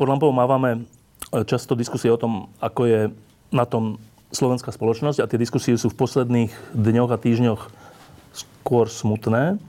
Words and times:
Pod 0.00 0.08
lampou 0.08 0.32
mávame 0.32 0.88
e, 1.28 1.44
často 1.44 1.76
diskusie 1.76 2.08
o 2.08 2.16
tom, 2.16 2.48
ako 2.56 2.88
je 2.88 3.00
na 3.52 3.68
tom 3.68 4.00
slovenská 4.32 4.72
spoločnosť 4.72 5.20
a 5.20 5.28
tie 5.28 5.36
diskusie 5.36 5.76
sú 5.76 5.92
v 5.92 6.00
posledných 6.00 6.48
dňoch 6.72 7.12
a 7.12 7.20
týždňoch 7.20 7.60
skôr 8.32 8.88
smutné. 8.88 9.60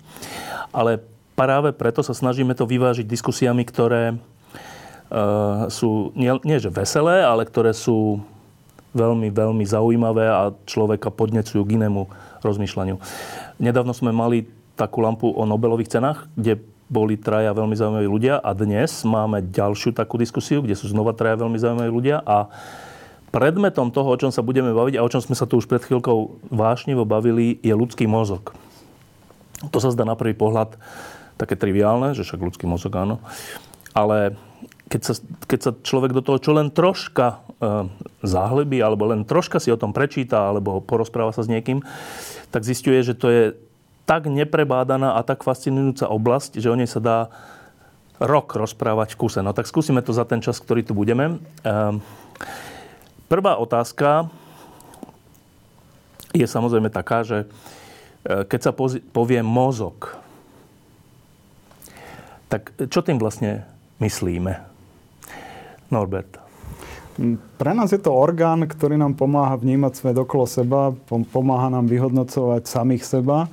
Ale 0.72 1.03
práve 1.36 1.75
preto 1.75 1.99
sa 1.99 2.16
snažíme 2.16 2.55
to 2.55 2.63
vyvážiť 2.63 3.03
diskusiami, 3.03 3.67
ktoré 3.67 4.16
uh, 4.16 5.67
sú 5.67 6.13
nie, 6.13 6.31
nie 6.45 6.61
že 6.61 6.70
veselé, 6.70 7.25
ale 7.25 7.50
ktoré 7.50 7.73
sú 7.73 8.22
veľmi, 8.94 9.34
veľmi 9.34 9.66
zaujímavé 9.66 10.30
a 10.30 10.53
človeka 10.70 11.09
podnecujú 11.09 11.66
k 11.66 11.81
inému 11.81 12.05
rozmýšľaniu. 12.45 13.02
Nedávno 13.58 13.98
sme 13.98 14.13
mali 14.13 14.45
takú 14.77 15.02
lampu 15.02 15.34
o 15.34 15.44
Nobelových 15.50 15.98
cenách, 15.98 16.30
kde 16.38 16.61
boli 16.91 17.16
traja 17.16 17.55
veľmi 17.55 17.72
zaujímaví 17.72 18.04
ľudia 18.04 18.36
a 18.44 18.52
dnes 18.52 19.08
máme 19.08 19.40
ďalšiu 19.48 19.95
takú 19.95 20.20
diskusiu, 20.20 20.59
kde 20.59 20.75
sú 20.75 20.92
znova 20.92 21.16
traja 21.16 21.39
veľmi 21.39 21.56
zaujímaví 21.56 21.88
ľudia 21.88 22.20
a 22.20 22.52
predmetom 23.31 23.95
toho, 23.95 24.11
o 24.11 24.20
čom 24.20 24.28
sa 24.28 24.44
budeme 24.44 24.75
baviť 24.75 25.00
a 25.00 25.06
o 25.08 25.11
čom 25.11 25.23
sme 25.23 25.39
sa 25.39 25.48
tu 25.48 25.56
už 25.56 25.72
pred 25.72 25.80
chvíľkou 25.80 26.52
vášnivo 26.52 27.08
bavili, 27.08 27.56
je 27.64 27.72
ľudský 27.72 28.11
mozog. 28.11 28.52
To 29.72 29.80
sa 29.80 29.88
zdá 29.95 30.03
na 30.03 30.20
prvý 30.20 30.36
pohľad 30.36 30.75
také 31.39 31.56
triviálne, 31.56 32.11
že 32.11 32.28
však 32.28 32.44
ľudský 32.44 32.67
mozog 32.67 32.92
áno, 33.00 33.23
ale 33.95 34.36
keď 34.92 35.02
sa, 35.08 35.14
keď 35.48 35.59
sa 35.64 35.72
človek 35.72 36.11
do 36.11 36.20
toho 36.20 36.44
čo 36.44 36.52
len 36.52 36.67
troška 36.67 37.39
e, 37.39 37.88
zahlbí, 38.20 38.83
alebo 38.83 39.08
len 39.08 39.23
troška 39.23 39.64
si 39.64 39.72
o 39.72 39.80
tom 39.80 39.95
prečíta, 39.95 40.52
alebo 40.52 40.83
porozpráva 40.83 41.31
sa 41.31 41.48
s 41.48 41.48
niekým, 41.48 41.80
tak 42.52 42.67
zistuje, 42.67 43.00
že 43.00 43.16
to 43.16 43.31
je 43.31 43.44
tak 44.05 44.27
neprebádaná 44.27 45.16
a 45.16 45.21
tak 45.21 45.45
fascinujúca 45.45 46.09
oblasť, 46.09 46.57
že 46.57 46.71
o 46.71 46.75
nej 46.75 46.89
sa 46.89 46.99
dá 46.99 47.17
rok 48.21 48.53
rozprávať 48.53 49.17
v 49.17 49.19
kuse. 49.25 49.39
No 49.41 49.53
tak 49.58 49.66
skúsime 49.66 50.05
to 50.05 50.13
za 50.13 50.30
ten 50.30 50.45
čas, 50.45 50.61
ktorý 50.61 50.85
tu 50.85 50.93
budeme. 50.93 51.41
Ehm, 51.66 51.97
prvá 53.25 53.58
otázka 53.58 54.30
je 56.31 56.45
samozrejme 56.45 56.93
taká, 56.93 57.25
že 57.25 57.49
e, 58.23 58.45
keď 58.45 58.59
sa 58.61 58.71
povie 59.11 59.41
mozog, 59.41 60.21
tak 62.45 62.71
čo 62.77 63.02
tým 63.02 63.17
vlastne 63.17 63.65
myslíme? 64.03 64.59
Norbert. 65.91 66.39
Pre 67.59 67.71
nás 67.75 67.91
je 67.91 67.99
to 67.99 68.15
orgán, 68.15 68.63
ktorý 68.63 68.95
nám 68.95 69.19
pomáha 69.19 69.59
vnímať 69.59 69.93
svet 69.99 70.15
okolo 70.15 70.47
seba, 70.47 70.95
pomáha 71.08 71.67
nám 71.67 71.86
vyhodnocovať 71.91 72.63
samých 72.65 73.03
seba 73.03 73.52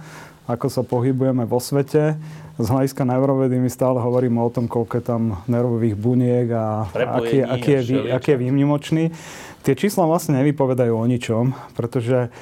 ako 0.48 0.66
sa 0.72 0.82
pohybujeme 0.82 1.44
vo 1.44 1.60
svete. 1.60 2.16
Z 2.58 2.66
hľadiska 2.66 3.04
neurovedy 3.04 3.60
my 3.60 3.70
stále 3.70 4.00
hovoríme 4.00 4.41
o 4.41 4.50
tom, 4.50 4.66
koľko 4.66 4.92
je 4.98 5.05
tam 5.05 5.22
nervových 5.46 5.94
buniek 5.94 6.48
a 6.50 6.88
aký, 6.90 7.44
aký, 7.44 7.70
je, 7.78 7.82
aký 8.10 8.28
je 8.34 8.38
výnimočný. 8.40 9.05
Tie 9.62 9.74
čísla 9.77 10.08
vlastne 10.08 10.40
nevypovedajú 10.40 10.95
o 10.96 11.05
ničom, 11.05 11.52
pretože 11.77 12.33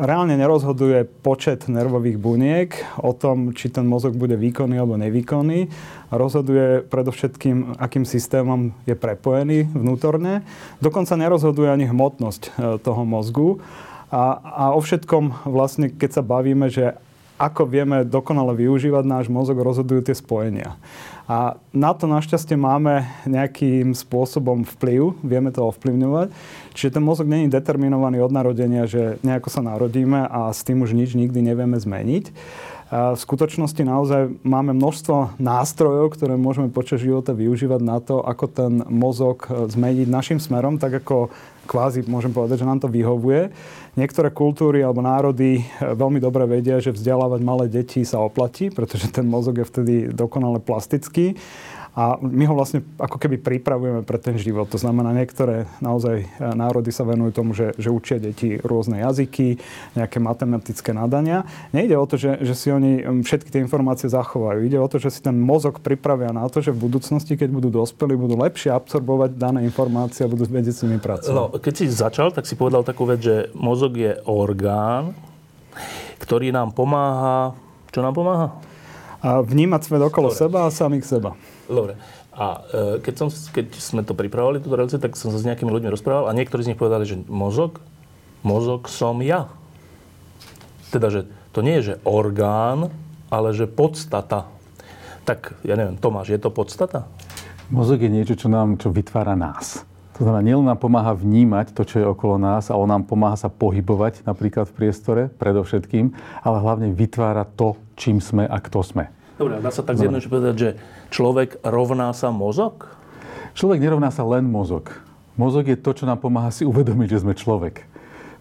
reálne 0.00 0.40
nerozhoduje 0.40 1.04
počet 1.20 1.68
nervových 1.68 2.16
buniek 2.16 2.72
o 2.96 3.12
tom, 3.12 3.52
či 3.52 3.68
ten 3.68 3.84
mozog 3.84 4.16
bude 4.16 4.40
výkonný 4.40 4.80
alebo 4.80 4.96
nevýkonný. 4.96 5.68
Rozhoduje 6.08 6.88
predovšetkým, 6.88 7.76
akým 7.76 8.08
systémom 8.08 8.72
je 8.88 8.96
prepojený 8.96 9.68
vnútorne. 9.68 10.48
Dokonca 10.80 11.20
nerozhoduje 11.20 11.68
ani 11.68 11.84
hmotnosť 11.92 12.42
e, 12.42 12.50
toho 12.80 13.04
mozgu. 13.04 13.60
A, 14.08 14.40
a 14.40 14.64
o 14.72 14.80
všetkom 14.80 15.44
vlastne, 15.44 15.92
keď 15.92 16.10
sa 16.20 16.22
bavíme, 16.24 16.72
že 16.72 16.96
ako 17.34 17.66
vieme 17.66 18.06
dokonale 18.06 18.54
využívať 18.54 19.04
náš 19.04 19.26
mozog, 19.26 19.58
rozhodujú 19.58 20.06
tie 20.06 20.14
spojenia. 20.14 20.78
A 21.24 21.56
na 21.72 21.96
to 21.96 22.04
našťastie 22.04 22.52
máme 22.52 23.08
nejakým 23.24 23.96
spôsobom 23.96 24.68
vplyv, 24.76 25.16
vieme 25.24 25.48
to 25.48 25.64
ovplyvňovať. 25.64 26.28
Čiže 26.76 27.00
ten 27.00 27.04
mozog 27.04 27.24
není 27.24 27.48
determinovaný 27.48 28.20
od 28.20 28.28
narodenia, 28.28 28.84
že 28.84 29.16
nejako 29.24 29.48
sa 29.48 29.64
narodíme 29.64 30.28
a 30.28 30.52
s 30.52 30.60
tým 30.60 30.84
už 30.84 30.92
nič 30.92 31.16
nikdy 31.16 31.40
nevieme 31.40 31.80
zmeniť. 31.80 32.28
V 32.94 33.18
skutočnosti 33.18 33.80
naozaj 33.80 34.44
máme 34.44 34.76
množstvo 34.76 35.40
nástrojov, 35.40 36.14
ktoré 36.14 36.36
môžeme 36.36 36.68
počas 36.68 37.00
života 37.00 37.32
využívať 37.32 37.80
na 37.80 37.98
to, 37.98 38.20
ako 38.20 38.44
ten 38.46 38.72
mozog 38.86 39.48
zmeniť 39.48 40.06
našim 40.06 40.38
smerom, 40.38 40.76
tak 40.76 41.02
ako 41.02 41.32
kvázi 41.64 42.04
môžem 42.04 42.30
povedať, 42.30 42.60
že 42.62 42.68
nám 42.68 42.84
to 42.84 42.92
vyhovuje. 42.92 43.48
Niektoré 43.94 44.34
kultúry 44.34 44.82
alebo 44.82 44.98
národy 44.98 45.62
eh, 45.62 45.94
veľmi 45.94 46.18
dobre 46.18 46.42
vedia, 46.50 46.82
že 46.82 46.90
vzdelávať 46.90 47.40
malé 47.46 47.70
deti 47.70 48.02
sa 48.02 48.18
oplatí, 48.18 48.74
pretože 48.74 49.06
ten 49.14 49.22
mozog 49.22 49.62
je 49.62 49.70
vtedy 49.70 49.94
dokonale 50.10 50.58
plastický. 50.58 51.38
A 51.94 52.18
my 52.18 52.42
ho 52.50 52.58
vlastne 52.58 52.82
ako 52.98 53.22
keby 53.22 53.38
pripravujeme 53.38 54.02
pre 54.02 54.18
ten 54.18 54.34
život. 54.34 54.66
To 54.74 54.82
znamená, 54.82 55.14
niektoré 55.14 55.70
naozaj 55.78 56.26
e, 56.26 56.26
národy 56.42 56.90
sa 56.90 57.06
venujú 57.06 57.30
tomu, 57.30 57.54
že, 57.54 57.70
že 57.78 57.86
učia 57.86 58.18
deti 58.18 58.58
rôzne 58.58 58.98
jazyky, 58.98 59.62
nejaké 59.94 60.18
matematické 60.18 60.90
nadania. 60.90 61.46
Nejde 61.70 61.94
o 61.94 62.02
to, 62.02 62.18
že, 62.18 62.42
že 62.42 62.54
si 62.58 62.74
oni 62.74 63.06
všetky 63.22 63.46
tie 63.46 63.62
informácie 63.62 64.10
zachovajú. 64.10 64.66
Ide 64.66 64.82
o 64.82 64.90
to, 64.90 64.98
že 64.98 65.14
si 65.14 65.20
ten 65.22 65.38
mozog 65.38 65.78
pripravia 65.78 66.34
na 66.34 66.50
to, 66.50 66.58
že 66.58 66.74
v 66.74 66.82
budúcnosti, 66.90 67.38
keď 67.38 67.54
budú 67.54 67.70
dospelí, 67.70 68.18
budú 68.18 68.34
lepšie 68.42 68.74
absorbovať 68.74 69.38
dané 69.38 69.62
informácie 69.62 70.26
a 70.26 70.28
budú 70.28 70.50
vedieť 70.50 70.74
s 70.74 70.82
nimi 70.82 70.98
pracovať. 70.98 71.30
No, 71.30 71.54
keď 71.54 71.72
si 71.78 71.86
začal, 71.94 72.34
tak 72.34 72.50
si 72.50 72.58
povedal 72.58 72.82
takú 72.82 73.06
vec, 73.06 73.22
že 73.22 73.54
mozog 73.54 73.94
je 73.94 74.18
orgán, 74.26 75.14
ktorý 76.18 76.50
nám 76.50 76.74
pomáha... 76.74 77.54
Čo 77.94 78.02
nám 78.02 78.18
pomáha? 78.18 78.58
A 79.22 79.38
vnímať 79.46 79.86
svet 79.86 80.02
okolo 80.02 80.34
Dobre. 80.34 80.42
seba 80.42 80.66
a 80.66 80.74
samých 80.74 81.06
seba. 81.06 81.38
Dobre. 81.68 81.96
A 82.34 82.66
e, 82.66 83.04
keď, 83.04 83.14
som, 83.14 83.28
keď 83.30 83.66
sme 83.78 84.02
to 84.02 84.12
pripravovali, 84.12 84.60
túto 84.60 84.74
reláciu, 84.74 84.98
tak 84.98 85.14
som 85.14 85.30
sa 85.30 85.38
s 85.38 85.46
nejakými 85.46 85.70
ľuďmi 85.70 85.92
rozprával 85.92 86.26
a 86.26 86.36
niektorí 86.36 86.66
z 86.66 86.74
nich 86.74 86.80
povedali, 86.80 87.06
že 87.06 87.16
mozog, 87.30 87.78
mozog 88.42 88.90
som 88.90 89.22
ja. 89.22 89.48
Teda, 90.90 91.08
že 91.10 91.30
to 91.54 91.62
nie 91.62 91.78
je, 91.80 91.94
že 91.94 92.00
orgán, 92.02 92.90
ale 93.30 93.54
že 93.54 93.70
podstata. 93.70 94.50
Tak, 95.24 95.56
ja 95.64 95.78
neviem, 95.78 95.96
Tomáš, 95.96 96.34
je 96.34 96.40
to 96.42 96.50
podstata? 96.52 97.06
Mozog 97.72 98.02
je 98.02 98.12
niečo, 98.12 98.36
čo 98.36 98.52
nám 98.52 98.76
čo 98.76 98.92
vytvára 98.92 99.32
nás. 99.38 99.86
To 100.14 100.22
znamená, 100.22 100.46
nielen 100.46 100.66
nám 100.70 100.78
pomáha 100.78 101.10
vnímať 101.10 101.74
to, 101.74 101.82
čo 101.82 101.98
je 101.98 102.06
okolo 102.06 102.38
nás, 102.38 102.70
ale 102.70 102.86
nám 102.86 103.02
pomáha 103.02 103.34
sa 103.34 103.50
pohybovať 103.50 104.22
napríklad 104.22 104.70
v 104.70 104.76
priestore, 104.78 105.22
predovšetkým, 105.26 106.14
ale 106.46 106.62
hlavne 106.62 106.94
vytvára 106.94 107.42
to, 107.42 107.74
čím 107.98 108.22
sme 108.22 108.46
a 108.46 108.62
kto 108.62 108.86
sme. 108.86 109.10
Dobre, 109.34 109.58
dá 109.58 109.70
sa 109.74 109.82
tak 109.82 109.98
zjednodušene 109.98 110.30
povedať, 110.30 110.54
že 110.54 110.70
človek 111.10 111.58
rovná 111.66 112.14
sa 112.14 112.30
mozog? 112.30 112.86
Človek 113.58 113.82
nerovná 113.82 114.14
sa 114.14 114.22
len 114.22 114.46
mozog. 114.46 114.94
Mozog 115.34 115.66
je 115.66 115.74
to, 115.74 115.90
čo 115.90 116.06
nám 116.06 116.22
pomáha 116.22 116.54
si 116.54 116.62
uvedomiť, 116.62 117.18
že 117.18 117.22
sme 117.26 117.34
človek. 117.34 117.82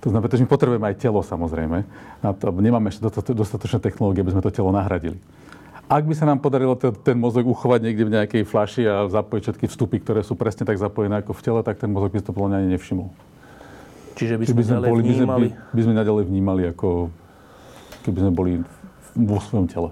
To 0.05 0.11
znamená, 0.13 0.29
že 0.29 0.43
my 0.45 0.49
potrebujeme 0.51 0.85
aj 0.85 0.99
telo 1.01 1.25
samozrejme. 1.25 1.87
Na 2.21 2.29
to, 2.35 2.53
nemáme 2.53 2.93
ešte 2.93 3.01
dostatočné 3.33 3.79
technológie, 3.81 4.21
aby 4.21 4.35
sme 4.35 4.45
to 4.45 4.53
telo 4.53 4.69
nahradili. 4.69 5.17
Ak 5.89 6.05
by 6.05 6.13
sa 6.13 6.29
nám 6.29 6.43
podarilo 6.43 6.77
ten, 6.77 6.93
ten 6.93 7.17
mozog 7.17 7.47
uchovať 7.47 7.79
niekde 7.89 8.03
v 8.07 8.13
nejakej 8.19 8.43
flaši 8.45 8.83
a 8.85 9.09
zapojiť 9.09 9.41
všetky 9.49 9.65
vstupy, 9.65 9.97
ktoré 10.03 10.21
sú 10.21 10.37
presne 10.37 10.67
tak 10.67 10.77
zapojené 10.77 11.23
ako 11.23 11.33
v 11.33 11.41
tele, 11.41 11.59
tak 11.65 11.81
ten 11.81 11.89
mozog 11.89 12.13
by 12.13 12.21
to 12.21 12.35
podľa 12.35 12.61
ani 12.61 12.75
nevšimol. 12.77 13.09
Čiže 14.13 14.37
by 14.37 14.45
sme, 14.45 14.55
by 14.59 14.63
sme 14.63 14.77
boli, 14.85 15.01
vnímali... 15.01 15.47
By 15.49 15.55
sme, 15.55 15.73
by 15.73 15.81
sme 15.81 15.93
naďalej 15.97 16.23
vnímali 16.29 16.61
ako 16.69 16.89
keby 18.03 18.19
sme 18.19 18.31
boli 18.35 18.53
vo 19.15 19.37
svojom 19.39 19.65
tele. 19.71 19.89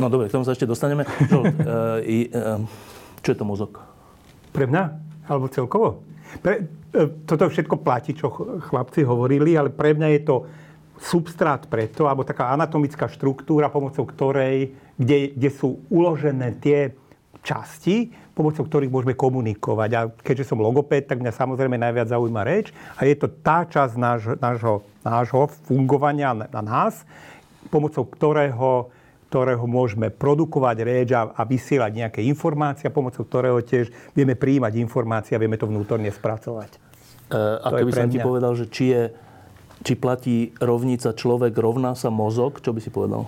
No 0.00 0.08
dobre, 0.08 0.32
k 0.32 0.34
tomu 0.34 0.48
sa 0.48 0.56
ešte 0.56 0.64
dostaneme. 0.64 1.04
Čo, 1.28 1.44
e, 2.08 2.32
e, 2.32 2.52
čo 3.20 3.28
je 3.28 3.36
to 3.36 3.44
mozog? 3.44 3.76
Pre 4.50 4.64
mňa? 4.64 4.82
Alebo 5.28 5.52
celkovo? 5.52 6.00
Pre, 6.40 6.54
e, 6.56 7.00
toto 7.28 7.52
všetko 7.52 7.84
platí, 7.84 8.16
čo 8.16 8.32
chlapci 8.72 9.04
hovorili, 9.04 9.60
ale 9.60 9.68
pre 9.68 9.92
mňa 9.92 10.08
je 10.16 10.22
to 10.24 10.36
substrát 11.00 11.68
preto, 11.68 12.08
alebo 12.08 12.24
taká 12.24 12.52
anatomická 12.52 13.08
štruktúra, 13.12 13.68
pomocou 13.68 14.08
ktorej, 14.08 14.72
kde, 14.96 15.36
kde 15.36 15.50
sú 15.52 15.84
uložené 15.92 16.56
tie 16.60 16.96
časti, 17.40 18.12
pomocou 18.36 18.68
ktorých 18.68 18.92
môžeme 18.92 19.16
komunikovať. 19.16 19.90
A 19.96 20.00
keďže 20.12 20.52
som 20.52 20.60
logopéd, 20.60 21.08
tak 21.08 21.24
mňa 21.24 21.32
samozrejme 21.32 21.76
najviac 21.76 22.12
zaujíma 22.12 22.44
reč. 22.44 22.72
A 23.00 23.08
je 23.08 23.16
to 23.16 23.32
tá 23.32 23.64
časť 23.64 23.96
náš, 23.96 24.36
nášho, 24.40 24.84
nášho 25.00 25.48
fungovania 25.68 26.36
na 26.36 26.62
nás, 26.64 27.04
pomocou 27.72 28.04
ktorého 28.04 28.92
ktorého 29.30 29.62
môžeme 29.70 30.10
produkovať 30.10 30.76
reč 30.82 31.08
a, 31.14 31.30
a 31.30 31.46
vysielať 31.46 31.92
nejaké 31.94 32.20
informácie, 32.26 32.90
pomocou 32.90 33.22
ktorého 33.22 33.62
tiež 33.62 33.94
vieme 34.10 34.34
prijímať 34.34 34.74
informácie 34.82 35.38
a 35.38 35.42
vieme 35.42 35.54
to 35.54 35.70
vnútorne 35.70 36.10
spracovať. 36.10 36.70
E, 37.30 37.38
a 37.38 37.68
keby 37.70 37.94
som 37.94 38.10
ti 38.10 38.18
povedal, 38.18 38.58
že 38.58 38.66
či, 38.66 38.90
je, 38.90 39.02
či 39.86 39.94
platí 39.94 40.50
rovnica 40.58 41.14
človek 41.14 41.54
rovná 41.54 41.94
sa 41.94 42.10
mozog, 42.10 42.58
čo 42.58 42.74
by 42.74 42.82
si 42.82 42.90
povedal? 42.90 43.22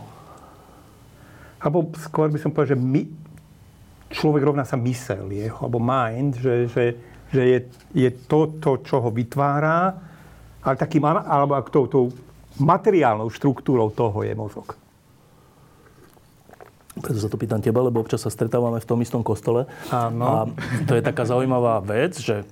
Alebo 1.62 1.94
skôr 1.94 2.26
by 2.26 2.42
som 2.42 2.50
povedal, 2.50 2.74
že 2.74 2.82
my, 2.82 3.02
človek 4.10 4.42
rovná 4.42 4.66
sa 4.66 4.74
mysel 4.82 5.30
jeho, 5.30 5.62
alebo 5.62 5.78
mind, 5.78 6.34
že, 6.42 6.66
že, 6.66 6.84
že 7.30 7.42
je, 7.46 7.58
je 7.94 8.10
to, 8.26 8.58
to, 8.58 8.82
čo 8.82 9.06
ho 9.06 9.14
vytvára, 9.14 9.94
ale 10.66 10.74
takým, 10.74 11.06
alebo 11.06 11.62
tou, 11.70 11.86
tou 11.86 12.04
materiálnou 12.58 13.30
štruktúrou 13.30 13.94
toho 13.94 14.26
je 14.26 14.34
mozog. 14.34 14.74
Preto 17.00 17.18
sa 17.18 17.32
to 17.32 17.40
pýtam 17.40 17.64
teba, 17.64 17.80
lebo 17.80 18.04
občas 18.04 18.20
sa 18.20 18.28
stretávame 18.28 18.76
v 18.76 18.88
tom 18.88 19.00
istom 19.00 19.24
kostole. 19.24 19.64
Áno. 19.88 20.24
A 20.24 20.32
to 20.84 20.92
je 20.92 21.02
taká 21.02 21.24
zaujímavá 21.24 21.80
vec, 21.80 22.20
že 22.20 22.44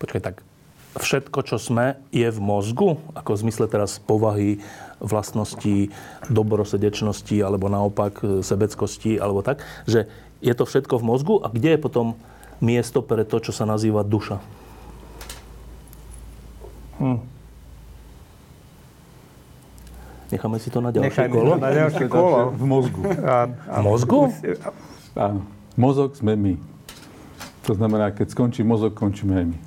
počkaj, 0.00 0.22
tak 0.24 0.36
všetko, 0.96 1.38
čo 1.44 1.56
sme, 1.60 2.00
je 2.08 2.24
v 2.24 2.40
mozgu, 2.40 2.96
ako 3.12 3.36
v 3.36 3.42
zmysle 3.48 3.66
teraz 3.68 4.00
povahy, 4.00 4.64
vlastnosti, 4.96 5.92
dobrosedečnosti, 6.32 7.36
alebo 7.44 7.68
naopak 7.68 8.24
e, 8.24 8.26
sebeckosti, 8.40 9.20
alebo 9.20 9.44
tak, 9.44 9.60
že 9.84 10.08
je 10.40 10.52
to 10.56 10.64
všetko 10.64 10.96
v 10.96 11.04
mozgu 11.04 11.34
a 11.44 11.52
kde 11.52 11.76
je 11.76 11.84
potom 11.84 12.16
miesto 12.64 13.04
pre 13.04 13.28
to, 13.28 13.44
čo 13.44 13.52
sa 13.52 13.68
nazýva 13.68 14.00
duša? 14.08 14.40
Hm. 16.96 17.35
Necháme 20.26 20.58
si 20.58 20.68
to 20.74 20.82
na 20.82 20.90
ďalšie 20.90 21.10
Nechajme 21.10 21.34
kolo? 21.34 21.52
na 21.54 21.70
ďalšie 21.70 22.06
kolo. 22.10 22.50
V 22.50 22.64
mozgu. 22.66 23.00
A, 23.22 23.46
V 23.50 23.80
mozgu? 23.82 24.20
Áno. 25.14 25.40
Mozog 25.78 26.16
sme 26.18 26.34
my. 26.34 26.54
To 27.66 27.74
znamená, 27.74 28.10
keď 28.10 28.32
skončí 28.32 28.62
mozog, 28.66 28.94
končíme 28.94 29.42
aj 29.42 29.46
my. 29.50 29.58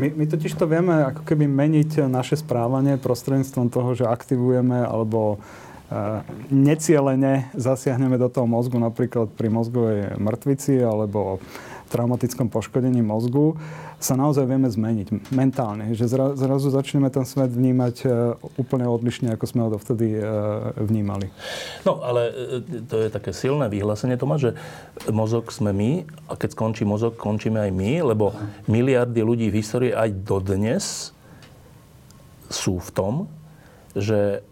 My, 0.00 0.06
my 0.16 0.24
totiž 0.26 0.56
to 0.56 0.64
vieme 0.64 1.12
ako 1.12 1.22
keby 1.28 1.44
meniť 1.44 2.08
naše 2.08 2.40
správanie 2.40 2.96
prostredníctvom 2.96 3.68
toho, 3.68 3.92
že 3.92 4.08
aktivujeme 4.08 4.80
alebo 4.80 5.36
uh, 5.36 6.24
necielene 6.48 7.52
zasiahneme 7.52 8.16
do 8.16 8.32
toho 8.32 8.48
mozgu, 8.48 8.80
napríklad 8.80 9.28
pri 9.36 9.52
mozgovej 9.52 10.16
mŕtvici 10.16 10.80
alebo 10.80 11.42
traumatickom 11.92 12.48
poškodení 12.48 13.02
mozgu, 13.02 13.60
sa 14.00 14.16
naozaj 14.16 14.48
vieme 14.48 14.64
zmeniť 14.64 15.28
mentálne. 15.28 15.92
Že 15.92 16.04
zra, 16.08 16.26
zrazu 16.32 16.72
začneme 16.72 17.12
ten 17.12 17.28
svet 17.28 17.52
vnímať 17.52 17.96
e, 18.00 18.06
úplne 18.56 18.88
odlišne, 18.88 19.36
ako 19.36 19.44
sme 19.44 19.60
ho 19.68 19.76
dovtedy 19.76 20.16
e, 20.16 20.20
vnímali. 20.80 21.28
No, 21.84 22.00
ale 22.00 22.32
e, 22.56 22.80
to 22.88 22.96
je 22.96 23.12
také 23.12 23.36
silné 23.36 23.68
vyhlásenie, 23.68 24.16
Tomáš, 24.16 24.50
že 24.50 24.52
mozog 25.12 25.52
sme 25.52 25.76
my 25.76 25.90
a 26.32 26.34
keď 26.34 26.56
skončí 26.56 26.88
mozog, 26.88 27.20
končíme 27.20 27.60
aj 27.60 27.70
my, 27.76 27.92
lebo 28.16 28.32
miliardy 28.72 29.20
ľudí 29.20 29.52
v 29.52 29.60
histórii 29.60 29.92
aj 29.92 30.08
dodnes 30.24 31.12
sú 32.48 32.80
v 32.80 32.90
tom, 32.90 33.14
že 33.94 34.42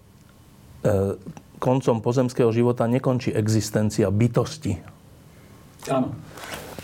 koncom 1.58 1.98
pozemského 1.98 2.54
života 2.54 2.86
nekončí 2.86 3.34
existencia 3.34 4.06
bytosti. 4.14 4.78
Áno. 5.90 6.14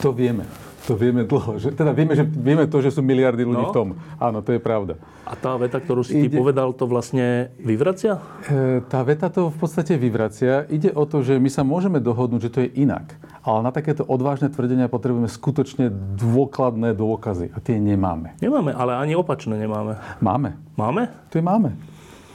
To 0.02 0.10
vieme. 0.10 0.63
To 0.84 1.00
vieme 1.00 1.24
dlho. 1.24 1.56
Že, 1.56 1.72
teda 1.72 1.96
vieme, 1.96 2.12
že, 2.12 2.28
vieme 2.28 2.68
to, 2.68 2.84
že 2.84 2.92
sú 2.92 3.00
miliardy 3.00 3.40
ľudí 3.40 3.64
no? 3.64 3.72
v 3.72 3.76
tom. 3.76 3.88
Áno, 4.20 4.44
to 4.44 4.52
je 4.52 4.60
pravda. 4.60 5.00
A 5.24 5.32
tá 5.32 5.56
veta, 5.56 5.80
ktorú 5.80 6.04
si 6.04 6.12
Ide... 6.12 6.28
ty 6.28 6.36
povedal, 6.36 6.76
to 6.76 6.84
vlastne 6.84 7.48
vyvracia? 7.56 8.20
E, 8.44 8.84
tá 8.84 9.00
veta 9.00 9.32
to 9.32 9.48
v 9.48 9.56
podstate 9.56 9.96
vyvracia. 9.96 10.68
Ide 10.68 10.92
o 10.92 11.08
to, 11.08 11.24
že 11.24 11.40
my 11.40 11.48
sa 11.48 11.64
môžeme 11.64 12.04
dohodnúť, 12.04 12.40
že 12.44 12.52
to 12.52 12.60
je 12.68 12.68
inak. 12.84 13.16
Ale 13.40 13.64
na 13.64 13.72
takéto 13.72 14.04
odvážne 14.04 14.52
tvrdenia 14.52 14.92
potrebujeme 14.92 15.28
skutočne 15.28 15.88
dôkladné 16.20 16.92
dôkazy. 16.92 17.56
A 17.56 17.64
tie 17.64 17.80
nemáme. 17.80 18.36
Nemáme, 18.44 18.76
ale 18.76 19.00
ani 19.00 19.16
opačné 19.16 19.56
nemáme. 19.56 19.96
Máme. 20.20 20.60
Máme? 20.76 21.08
To 21.32 21.40
je 21.40 21.44
máme. 21.44 21.72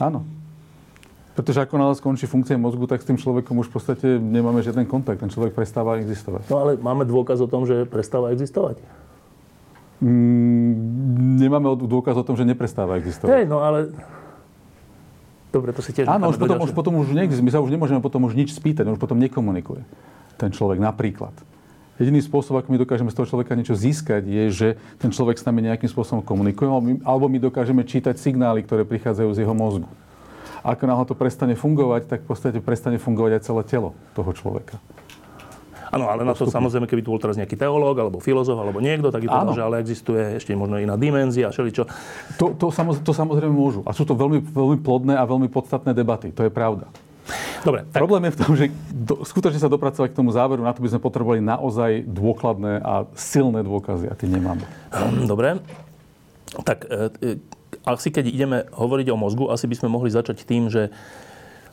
Áno. 0.01 0.38
Pretože 1.39 1.63
ako 1.63 1.79
náhle 1.79 1.95
skončí 1.95 2.27
funkcia 2.27 2.59
mozgu, 2.59 2.83
tak 2.83 2.99
s 2.99 3.07
tým 3.07 3.15
človekom 3.15 3.63
už 3.63 3.71
v 3.71 3.73
podstate 3.79 4.07
nemáme 4.19 4.59
žiaden 4.59 4.83
kontakt. 4.83 5.23
Ten 5.23 5.31
človek 5.31 5.55
prestáva 5.55 5.95
existovať. 5.95 6.51
No 6.51 6.59
ale 6.59 6.75
máme 6.75 7.07
dôkaz 7.07 7.39
o 7.39 7.47
tom, 7.47 7.63
že 7.63 7.87
prestáva 7.87 8.35
existovať? 8.35 8.75
Mm, 10.03 11.39
nemáme 11.39 11.79
dôkaz 11.79 12.19
o 12.19 12.27
tom, 12.27 12.35
že 12.35 12.43
neprestáva 12.43 12.99
existovať. 12.99 13.31
Hej, 13.31 13.45
no 13.47 13.63
ale... 13.63 13.95
Dobre, 15.55 15.71
to 15.71 15.79
si 15.79 15.95
tiež... 15.95 16.11
Áno, 16.11 16.27
už 16.27 16.35
potom, 16.35 16.59
už 16.59 16.75
potom 16.75 16.99
už 16.99 17.15
neexistuje. 17.15 17.47
My 17.47 17.55
sa 17.55 17.63
už 17.63 17.71
nemôžeme 17.71 18.03
potom 18.03 18.27
už 18.27 18.35
nič 18.35 18.51
spýtať, 18.51 18.83
už 18.91 18.99
potom 18.99 19.15
nekomunikuje 19.15 19.87
ten 20.35 20.51
človek 20.51 20.83
napríklad. 20.83 21.31
Jediný 22.03 22.19
spôsob, 22.19 22.59
ako 22.59 22.67
my 22.67 22.83
dokážeme 22.83 23.11
z 23.11 23.15
toho 23.15 23.31
človeka 23.31 23.55
niečo 23.55 23.79
získať, 23.79 24.27
je, 24.27 24.43
že 24.51 24.67
ten 24.99 25.07
človek 25.07 25.39
s 25.39 25.47
nami 25.47 25.71
nejakým 25.71 25.87
spôsobom 25.87 26.19
komunikuje, 26.19 26.67
alebo 27.07 27.31
my 27.31 27.39
dokážeme 27.39 27.87
čítať 27.87 28.19
signály, 28.19 28.59
ktoré 28.67 28.83
prichádzajú 28.83 29.31
z 29.31 29.47
jeho 29.47 29.55
mozgu. 29.55 29.87
A 30.69 30.77
ako 30.77 30.85
náhle 30.85 31.05
to 31.09 31.17
prestane 31.17 31.57
fungovať, 31.57 32.05
tak 32.05 32.19
v 32.21 32.27
podstate 32.29 32.61
prestane 32.61 33.01
fungovať 33.01 33.41
aj 33.41 33.41
celé 33.41 33.61
telo 33.65 33.97
toho 34.13 34.29
človeka. 34.37 34.77
Áno, 35.89 36.05
ale 36.05 36.21
na 36.21 36.37
to 36.37 36.45
samozrejme, 36.45 36.85
keby 36.85 37.01
tu 37.01 37.09
bol 37.09 37.17
teraz 37.17 37.33
nejaký 37.33 37.57
teológ, 37.57 37.97
alebo 37.97 38.21
filozof, 38.21 38.53
alebo 38.53 38.77
niekto, 38.77 39.09
tak 39.09 39.25
je 39.25 39.29
to, 39.33 39.57
že 39.57 39.65
ale 39.65 39.81
existuje 39.81 40.37
ešte 40.37 40.53
možno 40.53 40.77
iná 40.77 40.93
dimenzia, 40.93 41.49
všeličo. 41.49 41.89
To, 42.37 42.53
to, 42.53 42.69
samozrejme, 42.69 43.01
to 43.01 43.13
samozrejme 43.17 43.49
môžu. 43.49 43.81
A 43.89 43.97
sú 43.97 44.05
to 44.05 44.13
veľmi, 44.13 44.45
veľmi 44.45 44.77
plodné 44.85 45.17
a 45.17 45.25
veľmi 45.25 45.49
podstatné 45.49 45.97
debaty. 45.97 46.29
To 46.37 46.45
je 46.45 46.53
pravda. 46.53 46.85
Dobre, 47.65 47.89
tak... 47.89 48.05
Problém 48.05 48.29
je 48.29 48.33
v 48.33 48.37
tom, 48.37 48.51
že 48.53 48.65
do, 48.93 49.25
skutočne 49.25 49.57
sa 49.57 49.65
dopracovať 49.65 50.13
k 50.13 50.17
tomu 50.21 50.29
záveru, 50.29 50.61
na 50.61 50.77
to 50.77 50.85
by 50.85 50.93
sme 50.93 51.01
potrebovali 51.01 51.41
naozaj 51.41 52.05
dôkladné 52.05 52.85
a 52.85 53.09
silné 53.17 53.65
dôkazy 53.65 54.05
a 54.09 54.13
tie 54.13 54.29
nemáme. 54.29 54.69
Dobre. 55.25 55.57
Tak 56.61 56.85
e, 56.85 57.41
asi 57.95 58.13
keď 58.13 58.25
ideme 58.29 58.57
hovoriť 58.69 59.07
o 59.09 59.17
mozgu, 59.17 59.49
asi 59.49 59.65
by 59.65 59.75
sme 59.79 59.89
mohli 59.89 60.13
začať 60.13 60.45
tým, 60.45 60.69
že 60.69 60.93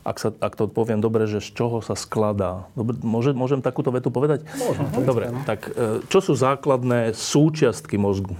ak, 0.06 0.16
sa, 0.22 0.28
ak 0.38 0.54
to 0.54 0.70
poviem 0.70 1.02
dobre, 1.02 1.26
že 1.26 1.42
z 1.42 1.50
čoho 1.50 1.82
sa 1.82 1.98
skladá. 1.98 2.70
Dobre, 2.78 2.94
môže, 3.02 3.34
môžem 3.34 3.58
takúto 3.58 3.90
vetu 3.90 4.14
povedať? 4.14 4.46
Môžem. 4.54 4.86
Dobre, 5.02 5.34
tak 5.42 5.66
e, 5.74 6.06
čo 6.06 6.22
sú 6.22 6.38
základné 6.38 7.10
súčiastky 7.10 7.98
mozgu? 7.98 8.38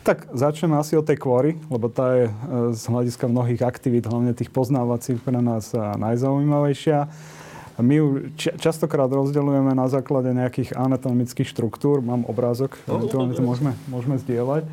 Tak 0.00 0.32
začneme 0.32 0.80
asi 0.80 0.96
od 0.96 1.04
tej 1.04 1.20
kôry, 1.20 1.60
lebo 1.68 1.92
tá 1.92 2.16
je 2.16 2.24
e, 2.24 2.32
z 2.72 2.82
hľadiska 2.88 3.28
mnohých 3.28 3.60
aktivít, 3.60 4.08
hlavne 4.08 4.32
tých 4.32 4.48
poznávacích, 4.48 5.20
pre 5.20 5.44
nás 5.44 5.76
najzaujímavejšia. 5.76 7.12
My 7.80 7.94
ju 7.96 8.32
častokrát 8.36 9.08
rozdeľujeme 9.08 9.72
na 9.72 9.88
základe 9.88 10.32
nejakých 10.32 10.76
anatomických 10.76 11.48
štruktúr. 11.48 12.04
Mám 12.04 12.28
obrázok, 12.28 12.76
no, 12.84 13.00
eventuálne 13.00 13.32
to 13.32 13.44
môžeme, 13.44 13.72
môžeme 13.88 14.20
zdieľať. 14.20 14.68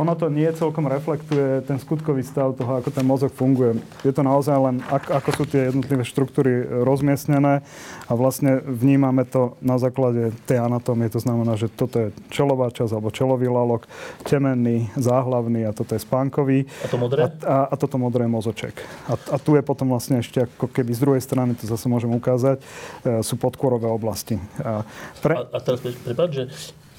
Ono 0.00 0.16
to 0.16 0.32
nie 0.32 0.48
celkom 0.56 0.88
reflektuje 0.88 1.60
ten 1.68 1.76
skutkový 1.76 2.24
stav 2.24 2.56
toho, 2.56 2.80
ako 2.80 2.88
ten 2.88 3.04
mozog 3.04 3.28
funguje. 3.28 3.76
Je 4.00 4.08
to 4.08 4.24
naozaj 4.24 4.56
len, 4.56 4.76
ako 4.88 5.30
sú 5.36 5.44
tie 5.44 5.68
jednotlivé 5.68 6.00
štruktúry 6.00 6.64
rozmiestnené 6.80 7.60
a 8.08 8.12
vlastne 8.16 8.64
vnímame 8.64 9.28
to 9.28 9.60
na 9.60 9.76
základe 9.76 10.32
tej 10.48 10.64
anatómie. 10.64 11.12
To 11.12 11.20
znamená, 11.20 11.60
že 11.60 11.68
toto 11.68 12.08
je 12.08 12.08
čelová 12.32 12.72
časť 12.72 12.96
alebo 12.96 13.12
čelový 13.12 13.52
lalok, 13.52 13.84
temenný, 14.24 14.88
záhlavný 14.96 15.68
a 15.68 15.76
toto 15.76 15.92
je 15.92 16.00
spánkový. 16.00 16.64
A 16.64 16.88
to 16.88 16.96
modré? 16.96 17.20
A, 17.20 17.28
a, 17.44 17.56
a 17.68 17.74
toto 17.76 18.00
modré 18.00 18.24
je 18.24 18.32
mozoček. 18.32 18.80
A, 19.12 19.20
a 19.20 19.36
tu 19.36 19.60
je 19.60 19.62
potom 19.66 19.92
vlastne 19.92 20.24
ešte 20.24 20.48
ako 20.48 20.72
keby 20.72 20.96
z 20.96 21.00
druhej 21.04 21.22
strany, 21.22 21.52
to 21.52 21.68
zase 21.68 21.84
môžem 21.84 22.08
ukázať, 22.16 22.64
e, 23.04 23.20
sú 23.20 23.36
podkôrové 23.36 23.92
oblasti. 23.92 24.40
A, 24.64 24.88
pre... 25.20 25.36
a, 25.36 25.44
a 25.52 25.58
teraz 25.60 25.84
prepáč, 25.84 26.30
že 26.32 26.44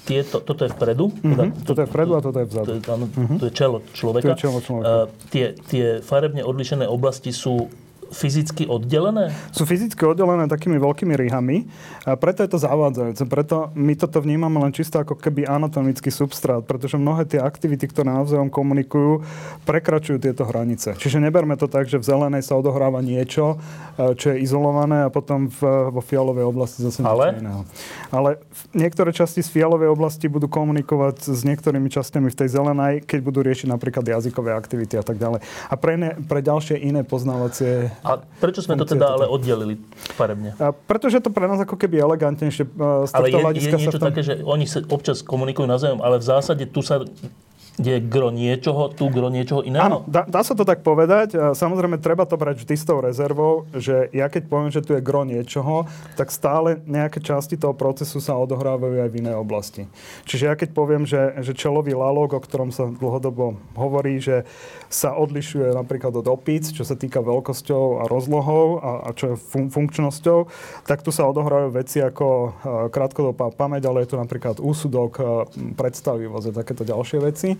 tieto, 0.02 0.42
toto 0.42 0.66
je 0.66 0.74
vpredu. 0.74 1.14
Mm-hmm. 1.14 1.32
Teda, 1.32 1.44
to, 1.54 1.62
toto 1.66 1.80
je 1.86 1.88
vpredu 1.88 2.12
a 2.18 2.20
toto 2.22 2.40
je 2.42 2.48
vzadu. 2.50 2.66
To 2.66 2.74
je, 2.74 2.82
áno, 2.90 3.06
mm-hmm. 3.06 3.38
to 3.38 3.44
je 3.48 3.54
čelo 3.54 3.78
človeka. 3.94 4.26
To 4.26 4.30
je 4.34 4.42
čelo 4.42 4.60
človeka. 4.60 4.86
Uh, 4.90 5.06
tie, 5.30 5.46
tie 5.70 5.86
farebne 6.02 6.42
odlišené 6.42 6.86
oblasti 6.90 7.30
sú 7.30 7.70
fyzicky 8.12 8.68
oddelené? 8.68 9.32
Sú 9.56 9.64
fyzicky 9.64 10.04
oddelené 10.04 10.46
takými 10.52 10.78
veľkými 10.78 11.16
rihami 11.16 11.66
a 12.04 12.20
preto 12.20 12.44
je 12.44 12.52
to 12.52 12.60
zavádzajúce. 12.60 13.24
Preto 13.26 13.72
my 13.74 13.96
toto 13.96 14.20
vnímame 14.20 14.60
len 14.60 14.76
čisto 14.76 15.00
ako 15.00 15.16
keby 15.16 15.48
anatomický 15.48 16.12
substrát, 16.12 16.62
pretože 16.68 17.00
mnohé 17.00 17.24
tie 17.26 17.40
aktivity, 17.40 17.88
ktoré 17.88 18.12
navzájom 18.12 18.52
komunikujú, 18.52 19.24
prekračujú 19.64 20.20
tieto 20.20 20.44
hranice. 20.44 20.94
Čiže 21.00 21.24
neberme 21.24 21.56
to 21.56 21.72
tak, 21.72 21.88
že 21.88 21.98
v 21.98 22.06
zelenej 22.06 22.44
sa 22.44 22.60
odohráva 22.60 23.00
niečo, 23.00 23.58
e, 23.96 24.14
čo 24.20 24.36
je 24.36 24.44
izolované 24.44 25.08
a 25.08 25.10
potom 25.10 25.48
v, 25.48 25.90
vo 25.90 26.02
fialovej 26.04 26.46
oblasti 26.46 26.84
zase 26.84 27.02
niečo 27.02 27.16
Ale? 27.16 27.40
iného. 27.40 27.64
Ale 28.12 28.44
niektoré 28.76 29.16
časti 29.16 29.40
z 29.40 29.50
fialovej 29.50 29.88
oblasti 29.88 30.28
budú 30.28 30.52
komunikovať 30.52 31.32
s 31.32 31.42
niektorými 31.48 31.88
častiami 31.88 32.28
v 32.28 32.36
tej 32.36 32.50
zelenej, 32.52 32.94
keď 33.08 33.20
budú 33.24 33.40
riešiť 33.40 33.72
napríklad 33.72 34.04
jazykové 34.04 34.52
aktivity 34.52 35.00
a 35.00 35.04
tak 35.06 35.16
ďalej. 35.16 35.40
A 35.72 35.74
pre, 35.80 35.96
ne, 35.96 36.20
pre 36.28 36.44
ďalšie 36.44 36.76
iné 36.76 37.08
poznávacie 37.08 37.94
a 38.02 38.22
prečo 38.42 38.66
sme 38.66 38.78
to 38.78 38.86
teda 38.86 39.14
ale 39.14 39.26
oddelili 39.30 39.78
farebne? 40.18 40.58
A 40.58 40.74
pretože 40.74 41.22
to 41.22 41.30
pre 41.30 41.46
nás 41.46 41.62
ako 41.62 41.78
keby 41.78 42.02
elegantnejšie 42.02 42.66
z 43.08 43.12
ale 43.14 43.28
je, 43.30 43.70
je 43.70 43.78
niečo 43.78 44.02
tom... 44.02 44.10
také, 44.10 44.22
že 44.26 44.42
oni 44.42 44.66
sa 44.66 44.82
občas 44.90 45.22
komunikujú 45.22 45.70
na 45.70 45.78
zem, 45.78 46.02
ale 46.02 46.18
v 46.18 46.26
zásade 46.26 46.66
tu 46.70 46.82
sa 46.82 47.06
je 47.80 47.98
gro 48.04 48.30
niečoho, 48.30 48.92
tu 48.92 49.08
gro 49.08 49.32
niečoho 49.32 49.64
iného? 49.64 49.82
Áno, 49.82 50.00
dá, 50.06 50.28
dá 50.28 50.44
sa 50.44 50.54
to 50.54 50.68
tak 50.68 50.86
povedať. 50.86 51.34
A 51.40 51.46
Samozrejme, 51.56 51.98
treba 52.04 52.28
to 52.28 52.36
brať 52.36 52.62
vždy 52.62 52.76
s 52.78 52.84
tou 52.84 53.00
rezervou, 53.00 53.66
že 53.74 54.12
ja 54.12 54.28
keď 54.28 54.44
poviem, 54.52 54.72
že 54.74 54.84
tu 54.84 54.94
je 54.94 55.02
gro 55.02 55.24
niečoho, 55.24 55.88
tak 56.20 56.30
stále 56.30 56.84
nejaké 56.84 57.24
časti 57.24 57.56
toho 57.56 57.74
procesu 57.74 58.20
sa 58.20 58.36
odohrávajú 58.38 59.02
aj 59.02 59.10
v 59.10 59.20
inej 59.24 59.36
oblasti. 59.40 59.88
Čiže 60.28 60.44
ja 60.52 60.56
keď 60.60 60.70
poviem, 60.76 61.04
že, 61.08 61.42
že 61.42 61.56
čelový 61.56 61.96
lalok, 61.96 62.38
o 62.38 62.42
ktorom 62.44 62.70
sa 62.76 62.92
dlhodobo 62.92 63.58
hovorí, 63.74 64.20
že 64.20 64.44
sa 64.92 65.16
odlišuje 65.16 65.72
napríklad 65.72 66.12
od 66.20 66.28
opíc, 66.28 66.68
čo 66.76 66.84
sa 66.84 67.00
týka 67.00 67.24
veľkosťou 67.24 68.04
a 68.04 68.12
rozlohou 68.12 68.84
a, 68.84 68.92
a 69.08 69.10
čo 69.16 69.34
je 69.34 69.36
fun- 69.40 69.72
funkčnosťou, 69.72 70.52
tak 70.84 71.00
tu 71.00 71.16
sa 71.16 71.24
odohrávajú 71.32 71.72
veci 71.72 72.04
ako 72.04 72.28
e, 72.28 72.50
krátkodobá 72.92 73.56
pamäť, 73.56 73.88
ale 73.88 74.04
je 74.04 74.12
tu 74.12 74.18
napríklad 74.20 74.60
úsudok, 74.60 75.12
e, 75.16 75.24
predstavivosť 75.80 76.46
a 76.52 76.58
takéto 76.60 76.84
ďalšie 76.84 77.18
veci. 77.24 77.56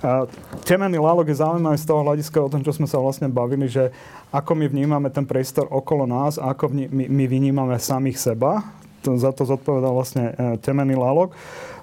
A 0.00 0.24
Temený 0.64 0.96
lálok 0.96 1.28
je 1.28 1.42
zaujímavý 1.44 1.76
z 1.76 1.86
toho 1.86 2.00
hľadiska 2.00 2.38
o 2.40 2.48
tom, 2.48 2.64
čo 2.64 2.72
sme 2.72 2.88
sa 2.88 2.96
vlastne 2.96 3.28
bavili, 3.28 3.68
že 3.68 3.92
ako 4.32 4.56
my 4.56 4.66
vnímame 4.70 5.12
ten 5.12 5.28
priestor 5.28 5.68
okolo 5.68 6.08
nás 6.08 6.40
a 6.40 6.56
ako 6.56 6.72
my, 6.72 6.88
my 6.88 7.24
vnímame 7.28 7.76
samých 7.76 8.16
seba. 8.16 8.64
To, 9.04 9.16
za 9.16 9.32
to 9.32 9.48
zodpovedal 9.48 9.92
vlastne 9.92 10.32
e, 10.32 10.60
temený 10.60 10.96
lálok. 10.96 11.36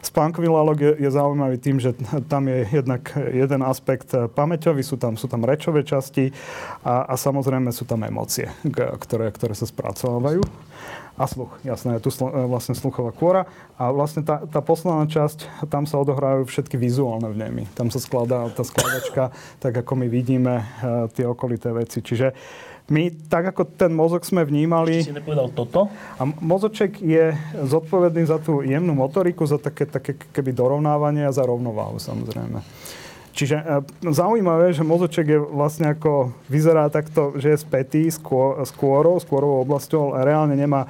Spánkový 0.08 0.48
lálok 0.48 0.80
je, 0.80 0.92
je 1.04 1.10
zaujímavý 1.12 1.60
tým, 1.60 1.84
že 1.84 1.92
tam 2.32 2.48
je 2.48 2.64
jednak 2.80 3.12
jeden 3.12 3.60
aspekt 3.60 4.16
e, 4.16 4.32
pamäťový, 4.32 4.80
sú 4.80 4.96
tam, 4.96 5.20
sú 5.20 5.28
tam 5.28 5.44
rečové 5.44 5.84
časti 5.84 6.32
a, 6.88 7.12
a 7.12 7.14
samozrejme 7.20 7.68
sú 7.76 7.84
tam 7.84 8.08
emócie, 8.08 8.48
ktoré, 9.04 9.28
ktoré 9.36 9.52
sa 9.52 9.68
spracovávajú. 9.68 10.40
A 11.18 11.26
sluch, 11.26 11.50
jasné, 11.66 11.98
je 11.98 12.08
tu 12.08 12.10
slu, 12.14 12.30
e, 12.30 12.46
vlastne 12.48 12.78
sluchová 12.78 13.12
kôra. 13.12 13.50
A 13.76 13.90
vlastne 13.92 14.24
tá, 14.24 14.48
tá 14.48 14.64
posledná 14.64 15.10
časť, 15.12 15.68
tam 15.68 15.84
sa 15.84 16.00
odohrajú 16.00 16.48
všetky 16.48 16.80
vizuálne 16.80 17.28
vnemy. 17.28 17.68
Tam 17.76 17.92
sa 17.92 18.00
skladá 18.00 18.48
tá 18.54 18.64
skladačka, 18.64 19.36
tak 19.60 19.74
ako 19.76 19.92
my 19.98 20.08
vidíme 20.08 20.62
uh, 20.62 21.10
tie 21.10 21.26
okolité 21.26 21.74
veci. 21.74 22.06
Čiže 22.06 22.38
my, 22.88 23.12
tak 23.28 23.52
ako 23.52 23.68
ten 23.68 23.92
mozog 23.92 24.24
sme 24.24 24.48
vnímali... 24.48 25.04
Si 25.04 25.12
nepovedal 25.12 25.52
toto? 25.52 25.92
A 26.16 26.24
mozoček 26.24 27.04
je 27.04 27.36
zodpovedný 27.68 28.24
za 28.24 28.40
tú 28.40 28.64
jemnú 28.64 28.96
motoriku, 28.96 29.44
za 29.44 29.60
také, 29.60 29.84
také 29.84 30.16
keby 30.16 30.56
dorovnávanie 30.56 31.28
a 31.28 31.36
za 31.36 31.44
rovnováhu 31.44 32.00
samozrejme. 32.00 32.64
Čiže 33.36 33.56
e, 33.60 33.64
zaujímavé, 34.08 34.72
že 34.72 34.88
mozoček 34.88 35.26
je 35.28 35.40
vlastne 35.40 35.94
ako, 35.94 36.32
vyzerá 36.48 36.88
takto, 36.88 37.36
že 37.36 37.54
je 37.54 37.62
spätý 37.62 38.08
s, 38.08 38.18
kô, 38.18 38.58
s 38.64 38.72
kôrou, 38.72 39.20
s 39.20 39.28
kôrovou 39.28 39.62
oblasťou, 39.68 40.16
ale 40.16 40.32
reálne 40.34 40.56
nemá 40.56 40.88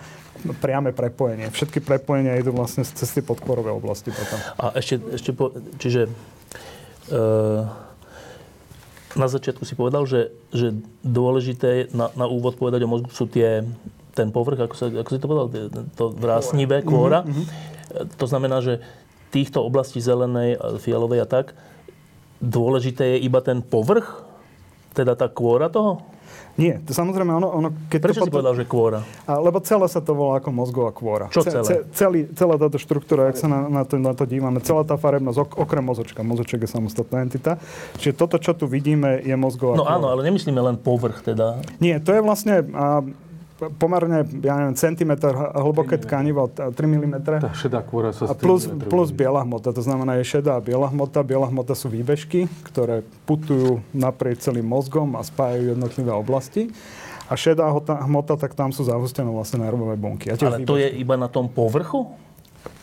priame 0.62 0.94
prepojenie. 0.94 1.50
Všetky 1.50 1.82
prepojenia 1.82 2.38
idú 2.38 2.54
vlastne 2.54 2.86
cez 2.86 3.10
tie 3.10 3.25
podkôrové 3.25 3.74
oblasti 3.74 4.13
potom. 4.13 4.38
A 4.62 4.77
ešte, 4.77 5.01
ešte 5.18 5.34
po, 5.34 5.50
čiže 5.82 6.08
e, 7.10 7.22
na 9.17 9.27
začiatku 9.27 9.65
si 9.65 9.74
povedal, 9.74 10.05
že, 10.05 10.29
že 10.53 10.77
dôležité 11.01 11.67
je 11.67 11.83
na, 11.91 12.13
na 12.13 12.29
úvod 12.29 12.55
povedať 12.55 12.86
o 12.86 12.89
mozgu 12.89 13.09
sú 13.09 13.25
tie, 13.25 13.65
ten 14.13 14.29
povrch, 14.29 14.69
ako, 14.69 14.75
sa, 14.77 14.86
ako 14.93 15.09
si 15.09 15.19
to 15.19 15.27
povedal, 15.27 15.47
to 15.97 16.05
vrásnivé, 16.13 16.86
kôra. 16.86 17.25
Mhm, 17.25 17.43
To 18.15 18.25
znamená, 18.29 18.62
že 18.62 18.79
týchto 19.33 19.65
oblastí 19.65 20.00
zelenej, 20.00 20.62
fialovej 20.79 21.25
a 21.25 21.27
tak, 21.27 21.57
dôležité 22.39 23.17
je 23.17 23.25
iba 23.25 23.41
ten 23.41 23.59
povrch? 23.65 24.24
Teda 24.93 25.13
tá 25.17 25.29
kôra 25.29 25.69
toho? 25.69 26.05
Nie, 26.57 26.81
to 26.81 26.89
samozrejme 26.89 27.29
ono, 27.37 27.53
ono 27.53 27.69
keď 27.85 27.99
Prečo 28.01 28.25
to 28.25 28.27
si 28.27 28.33
povedal, 28.33 28.57
že 28.57 28.65
kôra? 28.65 29.05
A, 29.29 29.37
lebo 29.37 29.61
celé 29.61 29.85
sa 29.85 30.01
to 30.01 30.17
volá 30.17 30.41
ako 30.41 30.49
mozgová 30.49 30.89
kôra. 30.89 31.29
Čo 31.29 31.45
celé? 31.45 31.85
celý, 31.93 32.19
celá 32.33 32.57
táto 32.57 32.81
štruktúra, 32.81 33.29
ak 33.29 33.37
sa 33.37 33.45
na, 33.45 33.69
na, 33.69 33.81
to, 33.85 34.01
na 34.01 34.17
to 34.17 34.25
dívame, 34.25 34.57
celá 34.65 34.81
tá 34.81 34.97
farebnosť, 34.97 35.37
ok, 35.37 35.51
okrem 35.53 35.85
mozočka. 35.85 36.25
Mozoček 36.25 36.65
je 36.65 36.69
samostatná 36.73 37.21
entita. 37.21 37.61
Čiže 38.01 38.17
toto, 38.17 38.41
čo 38.41 38.57
tu 38.57 38.65
vidíme, 38.65 39.21
je 39.21 39.37
mozgová 39.37 39.77
No 39.77 39.85
kôra. 39.85 40.01
áno, 40.01 40.09
ale 40.09 40.25
nemyslíme 40.25 40.57
len 40.57 40.81
povrch 40.81 41.21
teda. 41.21 41.61
Nie, 41.77 42.01
to 42.01 42.09
je 42.09 42.21
vlastne 42.25 42.65
a, 42.73 43.05
pomerne, 43.57 44.21
ja 44.39 44.53
neviem, 44.55 44.77
centimetr 44.77 45.33
hlboké 45.33 45.97
tkanivo, 45.97 46.45
t- 46.47 46.61
3 46.61 46.77
mm. 46.77 47.15
Tá 47.41 47.51
šedá 47.51 47.81
kôra 47.81 48.13
sa 48.13 48.29
A 48.29 48.37
plus, 48.37 48.69
plus 48.87 49.09
biela 49.09 49.41
hmota, 49.41 49.73
to 49.73 49.81
znamená 49.81 50.17
je 50.21 50.37
šedá 50.37 50.57
a 50.57 50.61
biela 50.61 50.85
hmota. 50.87 51.25
Biela 51.25 51.49
hmota 51.49 51.73
sú 51.73 51.89
výbežky, 51.89 52.45
ktoré 52.63 53.01
putujú 53.25 53.81
naprieč 53.91 54.45
celým 54.45 54.65
mozgom 54.65 55.17
a 55.17 55.21
spájajú 55.21 55.73
jednotlivé 55.73 56.13
oblasti. 56.13 56.69
A 57.27 57.35
šedá 57.35 57.67
hmota, 58.07 58.37
tak 58.37 58.53
tam 58.53 58.71
sú 58.71 58.85
zahustené 58.85 59.27
vlastne 59.27 59.59
nervové 59.59 59.97
bunky. 59.97 60.31
Ale 60.31 60.63
to 60.63 60.77
je 60.77 60.87
výbežky. 60.87 61.01
iba 61.01 61.15
na 61.17 61.27
tom 61.27 61.49
povrchu? 61.49 62.07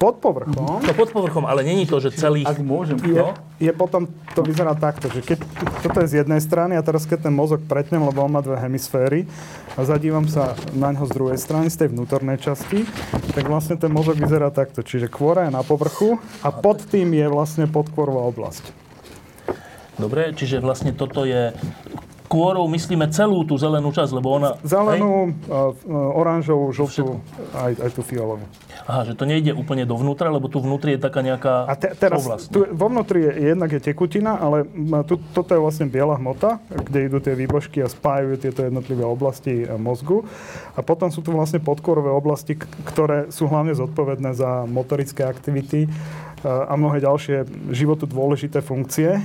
Pod 0.01 0.17
povrchom 0.17 0.81
To 0.81 0.93
pod 0.97 1.13
povrchom, 1.13 1.45
ale 1.45 1.61
není 1.61 1.85
to, 1.85 2.01
že 2.01 2.17
celých... 2.17 2.49
Ak 2.49 2.57
môžem, 2.57 2.97
je, 3.05 3.21
No. 3.21 3.37
je 3.61 3.69
potom, 3.69 4.09
to 4.33 4.41
vyzerá 4.41 4.73
takto, 4.73 5.13
že 5.13 5.21
keď, 5.21 5.45
toto 5.85 6.01
je 6.01 6.09
z 6.09 6.15
jednej 6.25 6.41
strany 6.41 6.73
a 6.73 6.81
teraz 6.81 7.05
keď 7.05 7.29
ten 7.29 7.35
mozog 7.37 7.61
pretnem, 7.61 8.01
lebo 8.01 8.25
on 8.25 8.33
má 8.33 8.41
dve 8.41 8.57
hemisféry 8.57 9.29
a 9.75 9.81
zadívam 9.83 10.31
sa 10.31 10.55
na 10.75 10.95
ňo 10.95 11.07
z 11.07 11.13
druhej 11.13 11.39
strany, 11.39 11.67
z 11.67 11.85
tej 11.85 11.89
vnútornej 11.91 12.39
časti, 12.39 12.87
tak 13.35 13.51
vlastne 13.51 13.75
ten 13.75 13.91
mozog 13.91 14.15
vyzerá 14.19 14.55
takto. 14.55 14.87
Čiže 14.87 15.11
kôra 15.11 15.51
je 15.51 15.53
na 15.55 15.67
povrchu 15.67 16.23
a 16.47 16.55
pod 16.55 16.83
tým 16.87 17.11
je 17.11 17.27
vlastne 17.27 17.67
podkôrová 17.67 18.23
oblasť. 18.31 18.71
Dobre, 19.99 20.35
čiže 20.35 20.63
vlastne 20.63 20.95
toto 20.95 21.27
je... 21.27 21.55
Kôrou 22.25 22.67
myslíme 22.67 23.07
celú 23.15 23.47
tú 23.47 23.55
zelenú 23.55 23.95
časť, 23.95 24.11
lebo 24.11 24.43
ona... 24.43 24.59
Zelenú, 24.67 25.39
oranžovú, 25.93 26.75
žltú, 26.75 27.23
aj, 27.55 27.79
aj 27.79 27.91
tú 27.95 28.03
fialovú. 28.03 28.43
Aha, 28.85 29.09
že 29.09 29.17
to 29.17 29.25
nejde 29.25 29.57
úplne 29.57 29.89
dovnútra, 29.89 30.29
lebo 30.29 30.53
tu 30.53 30.61
vnútri 30.61 30.97
je 30.97 31.01
taká 31.01 31.25
nejaká... 31.25 31.65
A 31.65 31.73
te, 31.73 31.97
teraz, 31.97 32.21
čo 32.21 32.29
vlastne? 32.29 32.53
tu, 32.53 32.59
vo 32.69 32.87
vnútri 32.93 33.25
je, 33.25 33.57
jednak 33.57 33.73
je 33.73 33.81
tekutina, 33.81 34.37
ale 34.37 34.69
tu, 35.09 35.17
toto 35.33 35.57
je 35.57 35.61
vlastne 35.61 35.89
biela 35.89 36.21
hmota, 36.21 36.61
kde 36.69 37.09
idú 37.09 37.17
tie 37.17 37.33
výbožky 37.33 37.81
a 37.81 37.89
spájajú 37.89 38.37
tieto 38.37 38.61
jednotlivé 38.61 39.01
oblasti 39.01 39.65
e, 39.65 39.73
mozgu. 39.81 40.29
A 40.77 40.85
potom 40.85 41.09
sú 41.09 41.25
tu 41.25 41.33
vlastne 41.33 41.65
podkorové 41.65 42.13
oblasti, 42.13 42.61
ktoré 42.85 43.33
sú 43.33 43.49
hlavne 43.49 43.73
zodpovedné 43.73 44.37
za 44.37 44.69
motorické 44.69 45.25
aktivity 45.25 45.89
e, 45.89 45.89
a 46.45 46.77
mnohé 46.77 47.01
ďalšie 47.01 47.49
životu 47.73 48.05
dôležité 48.05 48.61
funkcie. 48.61 49.17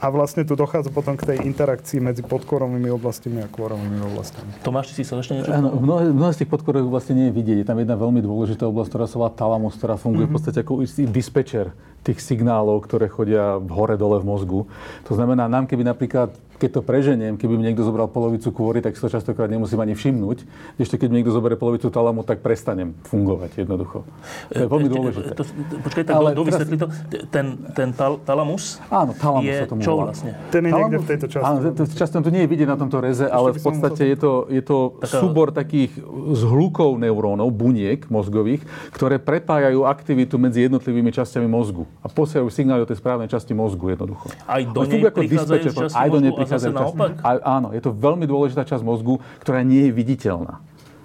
A, 0.00 0.08
vlastne 0.08 0.48
tu 0.48 0.56
dochádza 0.56 0.88
potom 0.88 1.12
k 1.12 1.28
tej 1.28 1.38
interakcii 1.44 2.00
medzi 2.00 2.24
podkorovými 2.24 2.88
oblastiami 2.88 3.44
a 3.44 3.48
kôrovými 3.52 4.00
oblastiami. 4.08 4.64
Tomáš, 4.64 4.96
ty 4.96 5.00
si 5.00 5.02
chcel 5.04 5.20
ešte 5.20 5.32
niečo? 5.36 5.52
Áno, 5.52 5.76
mnohé, 5.76 6.08
mnohé 6.08 6.32
z 6.32 6.44
tých 6.44 6.50
podkorových 6.56 6.88
oblastí 6.88 7.12
nie 7.12 7.28
je 7.28 7.36
vidieť. 7.36 7.56
Je 7.60 7.66
tam 7.68 7.76
jedna 7.76 8.00
veľmi 8.00 8.24
dôležitá 8.24 8.64
oblasť, 8.64 8.88
ktorá 8.96 9.04
sa 9.04 9.16
volá 9.20 9.30
talamus, 9.30 9.76
ktorá 9.76 10.00
funguje 10.00 10.24
v 10.24 10.32
podstate 10.32 10.64
ako 10.64 10.80
istý 10.80 11.04
dispečer 11.04 11.76
tých 12.00 12.16
signálov, 12.24 12.80
ktoré 12.88 13.12
chodia 13.12 13.60
v 13.60 13.70
hore-dole 13.76 14.24
v 14.24 14.26
mozgu. 14.26 14.60
To 15.04 15.12
znamená, 15.12 15.52
nám 15.52 15.68
keby 15.68 15.84
napríklad, 15.84 16.32
keď 16.60 16.70
to 16.76 16.80
preženiem, 16.84 17.40
keby 17.40 17.56
mi 17.56 17.64
niekto 17.64 17.80
zobral 17.80 18.04
polovicu 18.12 18.52
kôry, 18.52 18.84
tak 18.84 18.92
si 18.92 19.00
to 19.00 19.08
častokrát 19.08 19.48
nemusím 19.48 19.80
ani 19.80 19.96
všimnúť. 19.96 20.44
Ešte 20.76 21.00
keď 21.00 21.08
mi 21.08 21.24
niekto 21.24 21.32
zoberie 21.32 21.56
polovicu 21.56 21.88
talamu, 21.88 22.20
tak 22.20 22.44
prestanem 22.44 22.92
fungovať 23.08 23.64
jednoducho. 23.64 24.04
To 24.52 24.60
je 24.60 24.68
veľmi 24.68 24.84
Ešte, 24.84 24.96
dôležité. 25.00 25.30
To, 25.32 25.44
počkaj, 25.80 26.02
tak 26.04 26.14
Ale 26.14 26.28
teraz- 26.36 26.68
to. 26.68 26.86
Ten, 27.32 27.46
ten 27.72 27.88
tal, 27.96 28.20
talamus 28.20 28.76
Áno, 28.92 29.16
talamus 29.16 29.48
je 29.48 29.56
sa 29.56 29.66
tomu 29.72 29.80
čo 29.80 29.92
vlastne? 29.96 30.30
Ten 30.52 30.62
je 30.68 30.72
niekde 30.76 30.98
v 31.00 31.06
tejto 31.08 31.26
časti. 31.32 31.46
Áno, 31.48 31.58
to, 31.72 31.82
často 31.88 32.20
to 32.20 32.28
nie 32.28 32.44
je 32.44 32.48
vidieť 32.52 32.68
na 32.68 32.76
tomto 32.76 32.98
reze, 33.00 33.24
ale 33.24 33.56
v 33.56 33.60
podstate 33.64 34.02
je 34.04 34.16
to, 34.20 34.32
je 34.52 34.60
to 34.60 35.00
Taká- 35.00 35.20
súbor 35.24 35.48
takých 35.56 35.96
zhlukov 36.36 37.00
neurónov, 37.00 37.48
buniek 37.56 38.04
mozgových, 38.12 38.60
ktoré 38.92 39.16
prepájajú 39.16 39.88
aktivitu 39.88 40.36
medzi 40.36 40.68
jednotlivými 40.68 41.08
časťami 41.08 41.48
mozgu 41.48 41.88
a 42.04 42.12
posielajú 42.12 42.52
signály 42.52 42.84
do 42.84 42.88
tej 42.92 43.00
správnej 43.00 43.32
časti 43.32 43.56
mozgu 43.56 43.96
jednoducho. 43.96 44.28
Aj 44.44 44.60
do 44.60 44.84
nej 44.84 45.00
prichádzajú 45.08 45.60
časti 45.72 45.96
aj 45.96 46.08
do 46.10 46.18
mozgu 46.20 46.49
zase 46.50 46.74
naopak? 46.74 47.22
Aj, 47.22 47.38
áno, 47.42 47.70
je 47.70 47.82
to 47.82 47.94
veľmi 47.94 48.26
dôležitá 48.26 48.66
časť 48.66 48.82
mozgu, 48.82 49.22
ktorá 49.42 49.62
nie 49.62 49.86
je 49.88 49.92
viditeľná. 49.94 50.58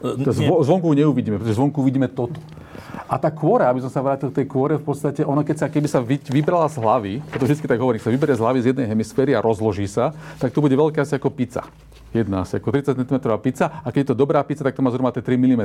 Zvo, 0.05 0.61
zvonku 0.61 0.93
neuvidíme, 0.93 1.41
pretože 1.41 1.57
zvonku 1.57 1.81
vidíme 1.81 2.09
toto. 2.09 2.37
A 3.05 3.21
tá 3.21 3.29
kôra, 3.29 3.69
aby 3.69 3.85
som 3.85 3.91
sa 3.93 4.01
vrátil 4.01 4.33
k 4.33 4.41
tej 4.41 4.47
kôre, 4.49 4.81
v 4.81 4.85
podstate, 4.85 5.21
ona 5.21 5.45
keď 5.45 5.65
sa, 5.65 5.67
keby 5.69 5.85
sa 5.85 6.01
vy, 6.01 6.17
vybrala 6.25 6.65
z 6.65 6.81
hlavy, 6.81 7.13
to 7.37 7.45
vždy 7.45 7.69
tak 7.69 7.77
hovorím, 7.77 8.01
sa 8.01 8.09
vyberie 8.09 8.33
z 8.33 8.41
hlavy 8.41 8.59
z 8.65 8.67
jednej 8.73 8.87
hemisféry 8.89 9.37
a 9.37 9.45
rozloží 9.45 9.85
sa, 9.85 10.09
tak 10.41 10.49
to 10.49 10.57
bude 10.57 10.73
veľká 10.73 11.05
asi 11.05 11.13
ako 11.13 11.29
pizza. 11.29 11.61
Jedna 12.15 12.47
asi 12.47 12.55
ako 12.55 12.71
30 12.71 12.95
cm 12.95 13.17
pizza 13.43 13.83
a 13.83 13.91
keď 13.91 13.99
je 13.99 14.09
to 14.15 14.17
dobrá 14.17 14.39
pizza, 14.47 14.63
tak 14.63 14.71
to 14.71 14.79
má 14.79 14.87
zhruba 14.87 15.11
tie 15.11 15.19
3 15.19 15.35
mm. 15.35 15.63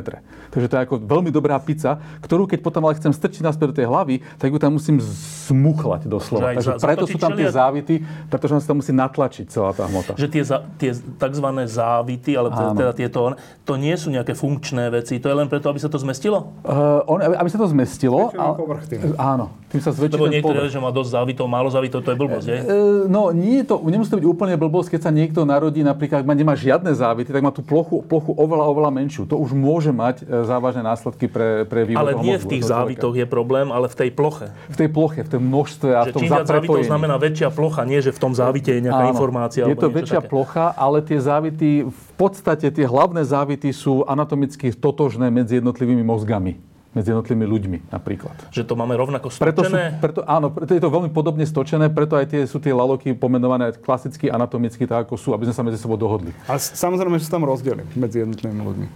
Takže 0.51 0.67
to 0.67 0.75
je 0.75 0.83
ako 0.83 0.95
veľmi 0.99 1.31
dobrá 1.31 1.55
pizza, 1.63 2.03
ktorú 2.27 2.51
keď 2.51 2.59
potom 2.59 2.83
ale 2.91 2.99
chcem 2.99 3.15
strčiť 3.15 3.47
naspäť 3.47 3.71
do 3.71 3.77
tej 3.79 3.87
hlavy, 3.87 4.19
tak 4.35 4.51
ju 4.51 4.59
tam 4.59 4.75
musím 4.75 4.99
zmuchlať 4.99 6.05
Že 6.05 6.11
doslova. 6.11 6.51
aj 6.51 6.57
Takže 6.59 6.73
za- 6.75 6.87
preto 6.91 7.05
sú 7.07 7.19
tam 7.23 7.39
tie 7.39 7.49
závity, 7.55 7.95
pretože 8.27 8.53
on 8.59 8.61
sa 8.61 8.75
tam 8.75 8.79
musí 8.83 8.91
natlačiť 8.91 9.47
celá 9.47 9.71
tá 9.71 9.87
hmota. 9.87 10.19
Že 10.19 10.27
tie, 10.27 10.43
za, 10.43 10.59
tie 10.75 10.91
tzv. 10.99 11.47
závity, 11.71 12.31
alebo 12.35 12.75
teda 12.75 12.93
tieto, 12.99 13.39
to 13.63 13.75
nie 13.79 13.95
sú 13.95 14.11
nejaké 14.11 14.35
funkčné 14.35 14.91
veci, 14.91 15.23
to 15.23 15.31
je 15.31 15.37
len 15.39 15.47
preto, 15.47 15.71
aby 15.71 15.79
sa 15.79 15.87
to 15.87 16.03
zmestilo? 16.03 16.51
Uh, 16.67 17.07
on, 17.07 17.23
aby, 17.31 17.39
aby 17.39 17.49
sa 17.49 17.57
to 17.57 17.67
zmestilo. 17.67 18.29
Zväčšujeme 18.29 18.59
povrch 18.59 18.85
tým. 18.85 18.99
Áno, 19.15 19.47
tým 19.67 19.79
sa 19.79 19.91
zväčší 19.91 20.13
Lebo 20.13 20.27
ten 20.27 20.33
niektorí, 20.35 20.59
povrch. 20.61 20.75
že 20.75 20.79
má 20.79 20.91
dosť 20.91 21.11
závitov, 21.13 21.45
málo 21.47 21.69
závitov, 21.69 22.03
to 22.03 22.11
je 22.11 22.19
blbosť, 22.19 22.47
je? 22.47 22.59
E, 22.59 22.79
No, 23.07 23.31
nie 23.31 23.63
je 23.63 23.67
to, 23.67 23.79
nemusí 23.83 24.09
to 24.09 24.19
byť 24.19 24.27
úplne 24.27 24.55
blbosť, 24.55 24.89
keď 24.93 25.01
sa 25.01 25.11
niekto 25.11 25.41
narodí, 25.43 25.81
napríklad, 25.81 26.21
ak 26.21 26.27
má- 26.27 26.35
nemá 26.35 26.53
žiadne 26.53 26.91
závity, 26.91 27.31
tak 27.31 27.39
má 27.39 27.49
tú 27.49 27.63
plochu, 27.63 28.03
plochu 28.03 28.35
oveľa, 28.35 28.67
oveľa 28.67 28.91
menšiu. 28.93 29.23
To 29.25 29.39
už 29.39 29.53
môže 29.53 29.89
mať 29.89 30.21
e, 30.21 30.45
závažné 30.45 30.83
následky 30.83 31.27
pre, 31.27 31.63
pre 31.65 31.87
vývoj 31.87 32.01
Ale 32.01 32.13
nie 32.19 32.35
mozgu, 32.35 32.43
v 32.43 32.51
tých 32.51 32.65
závitoch 32.67 33.15
je 33.15 33.25
problém, 33.25 33.71
ale 33.71 33.87
v 33.87 33.97
tej 33.97 34.11
ploche. 34.11 34.51
V 34.69 34.77
tej 34.77 34.89
ploche, 34.89 35.21
v 35.23 35.31
tom 35.31 35.43
množstve 35.43 35.89
a 35.91 36.01
v 36.03 36.07
Že 36.07 36.13
tom 36.13 36.21
čím 36.21 36.31
viac 36.31 36.47
závitov 36.47 36.83
znamená 36.83 37.15
väčšia 37.17 37.49
plocha, 37.49 37.81
nie 37.85 38.01
že 38.01 38.11
v 38.11 38.19
tom 38.19 38.33
závite 38.35 38.71
je 38.75 38.81
nejaká 38.83 39.05
Áno. 39.07 39.13
informácia. 39.15 39.63
Je 39.65 39.77
to 39.77 39.89
väčšia 39.89 40.21
také. 40.21 40.31
plocha, 40.31 40.67
ale 40.75 40.99
tie 41.01 41.19
závity, 41.19 41.69
v 41.87 42.11
podstate 42.17 42.67
tie 42.69 42.85
hlavné 42.85 43.23
závity 43.23 43.71
sú 43.71 44.03
anatomicky 44.05 44.73
totožné 44.73 45.29
medzi 45.29 45.59
jednotlivými 45.59 46.03
mozgami. 46.03 46.70
Medzi 46.91 47.15
jednotlivými 47.15 47.47
ľuďmi 47.47 47.79
napríklad. 47.89 48.35
Že 48.51 48.67
to 48.67 48.75
máme 48.75 48.99
rovnako 48.99 49.31
Preto, 49.31 49.63
sú, 49.63 49.71
stočené. 49.71 49.95
preto, 50.03 50.27
áno, 50.27 50.51
preto 50.51 50.75
je 50.75 50.83
to 50.83 50.91
veľmi 50.91 51.11
podobne 51.11 51.47
stočené, 51.47 51.87
preto 51.87 52.19
aj 52.19 52.27
tie, 52.27 52.41
sú 52.43 52.59
tie 52.59 52.75
laloky 52.75 53.15
pomenované 53.15 53.71
klasicky 53.73 54.27
anatomicky 54.27 54.85
tak, 54.85 55.07
ako 55.07 55.15
sú, 55.15 55.31
aby 55.31 55.47
sme 55.47 55.55
sa 55.55 55.63
medzi 55.63 55.79
sebou 55.79 55.95
dohodli. 55.95 56.35
S- 56.51 56.75
samozrejme, 56.75 57.15
že 57.15 57.27
sú 57.27 57.33
tam 57.33 57.47
rozdiely 57.47 57.87
medzi 57.95 58.21
jednotlivými 58.21 58.63
ľuďmi. 58.65 58.87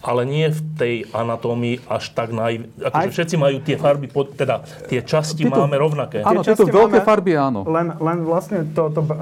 Ale 0.00 0.24
nie 0.24 0.46
v 0.46 0.60
tej 0.74 0.94
anatómii 1.10 1.84
až 1.86 2.08
tak 2.10 2.30
naj... 2.30 2.66
Akože 2.82 2.96
Aj- 2.98 3.12
všetci 3.12 3.34
majú 3.36 3.56
tie 3.58 3.76
farby, 3.76 4.06
pod, 4.06 4.32
teda 4.32 4.60
tie 4.86 5.00
časti 5.00 5.44
Tieto- 5.44 5.56
máme 5.58 5.76
rovnaké. 5.76 6.20
Áno, 6.20 6.40
Tie 6.40 6.52
tieto 6.52 6.66
veľké 6.66 6.98
máme- 6.98 7.06
farby 7.06 7.32
áno. 7.32 7.60
Len, 7.62 7.94
len 7.94 8.18
vlastne 8.22 8.64
to, 8.66 8.88
to 8.88 9.00
e, 9.00 9.12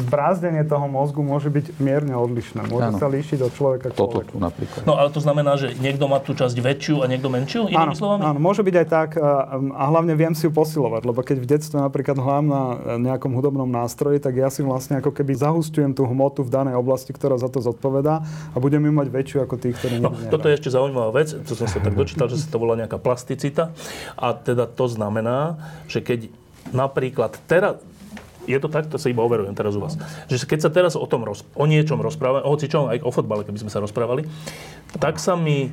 zbrázdenie 0.00 0.62
toho 0.64 0.84
mozgu 0.84 1.20
môže 1.20 1.48
byť 1.48 1.78
mierne 1.78 2.12
odlišné. 2.12 2.66
Môže 2.66 2.88
Áno. 2.88 2.98
sa 2.98 3.06
líšiť 3.06 3.38
od 3.40 3.52
človeka 3.52 3.86
k 3.88 3.94
Toto 3.94 4.20
človeku. 4.20 4.30
tu 4.30 4.38
napríklad. 4.38 4.82
No 4.82 4.94
ale 4.94 5.08
to 5.08 5.18
znamená, 5.18 5.54
že 5.54 5.74
niekto 5.76 6.04
má 6.04 6.18
tú 6.18 6.32
časť 6.32 6.56
väčšiu 6.56 7.00
a 7.00 7.06
niekto 7.06 7.28
menšiu, 7.28 7.66
inými 7.66 7.78
Áno, 7.80 7.94
slovami? 7.94 8.22
áno, 8.24 8.38
môže 8.38 8.60
byť 8.60 8.74
aj 8.76 8.86
tak 8.88 9.08
a, 9.14 9.30
a 9.54 9.82
hlavne 9.86 10.12
viem 10.12 10.32
si 10.32 10.44
ju 10.44 10.52
posilovať, 10.52 11.02
lebo 11.04 11.20
keď 11.20 11.36
v 11.36 11.46
detstve 11.48 11.78
napríklad 11.78 12.16
hrám 12.16 12.44
na 12.44 12.62
nejakom 12.98 13.30
hudobnom 13.30 13.66
nástroji, 13.66 14.18
tak 14.18 14.34
ja 14.34 14.48
si 14.48 14.60
vlastne 14.60 14.98
ako 14.98 15.10
keby 15.10 15.32
zahustujem 15.32 15.90
tú 15.90 16.04
hmotu 16.04 16.40
v 16.40 16.50
danej 16.50 16.74
oblasti, 16.74 17.10
ktorá 17.10 17.34
za 17.34 17.46
to 17.46 17.60
zodpovedá 17.60 18.24
a 18.50 18.56
budem 18.56 18.80
ju 18.80 18.92
mať 18.92 19.08
väčšiu 19.08 19.38
ako 19.40 19.54
tí, 19.56 19.70
ktorí 19.70 19.96
No, 19.96 20.10
toto 20.30 20.48
je 20.48 20.56
ešte 20.56 20.70
zaujímavá 20.72 21.10
vec, 21.14 21.32
to 21.32 21.52
som 21.56 21.68
sa 21.68 21.80
tak 21.80 21.94
dočítal, 21.94 22.28
že 22.28 22.40
sa 22.40 22.48
to 22.48 22.60
volá 22.60 22.74
nejaká 22.78 22.96
plasticita. 23.00 23.72
A 24.16 24.32
teda 24.32 24.68
to 24.68 24.86
znamená, 24.88 25.56
že 25.88 26.00
keď 26.00 26.28
napríklad 26.72 27.36
teraz, 27.44 27.80
je 28.44 28.56
to 28.60 28.68
tak, 28.68 28.88
to 28.92 29.00
sa 29.00 29.08
iba 29.08 29.24
overujem 29.24 29.56
teraz 29.56 29.76
u 29.76 29.80
vás, 29.80 29.96
že 30.28 30.44
keď 30.44 30.68
sa 30.68 30.70
teraz 30.72 30.92
o 30.96 31.06
tom 31.08 31.24
roz, 31.24 31.44
o 31.56 31.64
niečom 31.64 32.00
rozprávame, 32.00 32.44
o 32.44 32.52
hocičom, 32.52 32.92
aj 32.92 33.00
o 33.04 33.10
fotbale, 33.12 33.44
keby 33.44 33.64
sme 33.64 33.72
sa 33.72 33.80
rozprávali, 33.80 34.28
tak 35.00 35.16
sa 35.16 35.36
mi, 35.36 35.72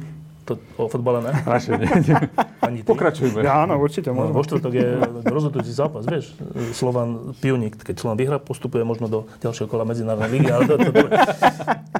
to, 0.51 0.59
o 0.75 0.85
fotbale 0.85 1.23
ne? 1.23 1.31
Radšej 1.31 1.73
nie, 1.79 1.89
nie. 2.03 2.15
Ani 2.67 2.79
ty? 2.83 2.87
Pokračujme. 2.87 3.39
Ja, 3.41 3.63
áno, 3.63 3.79
určite 3.79 4.11
No, 4.11 4.27
môžeme. 4.27 4.35
vo 4.35 4.43
štvrtok 4.43 4.73
je 4.75 4.87
rozhodujúci 5.23 5.71
zápas, 5.71 6.03
vieš. 6.03 6.35
Slovan 6.75 7.31
Pionik, 7.39 7.79
keď 7.79 7.95
Slovan 7.97 8.19
vyhrá, 8.19 8.37
postupuje 8.37 8.83
možno 8.83 9.07
do 9.07 9.19
ďalšieho 9.39 9.65
kola 9.65 9.87
medzinárodnej 9.87 10.29
ligy. 10.29 10.49
Ale 10.51 10.63
to, 10.67 10.75
to, 10.77 10.91
to, 10.91 11.05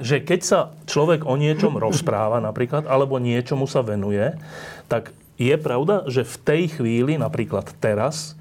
že 0.03 0.15
keď 0.22 0.39
sa 0.43 0.60
človek 0.86 1.24
o 1.24 1.34
niečom 1.34 1.79
rozpráva 1.79 2.38
napríklad, 2.38 2.86
alebo 2.86 3.17
niečomu 3.17 3.65
sa 3.65 3.81
venuje, 3.81 4.36
tak 4.86 5.10
je 5.39 5.55
pravda, 5.58 6.05
že 6.05 6.22
v 6.22 6.36
tej 6.46 6.62
chvíli, 6.77 7.17
napríklad 7.17 7.74
teraz, 7.81 8.38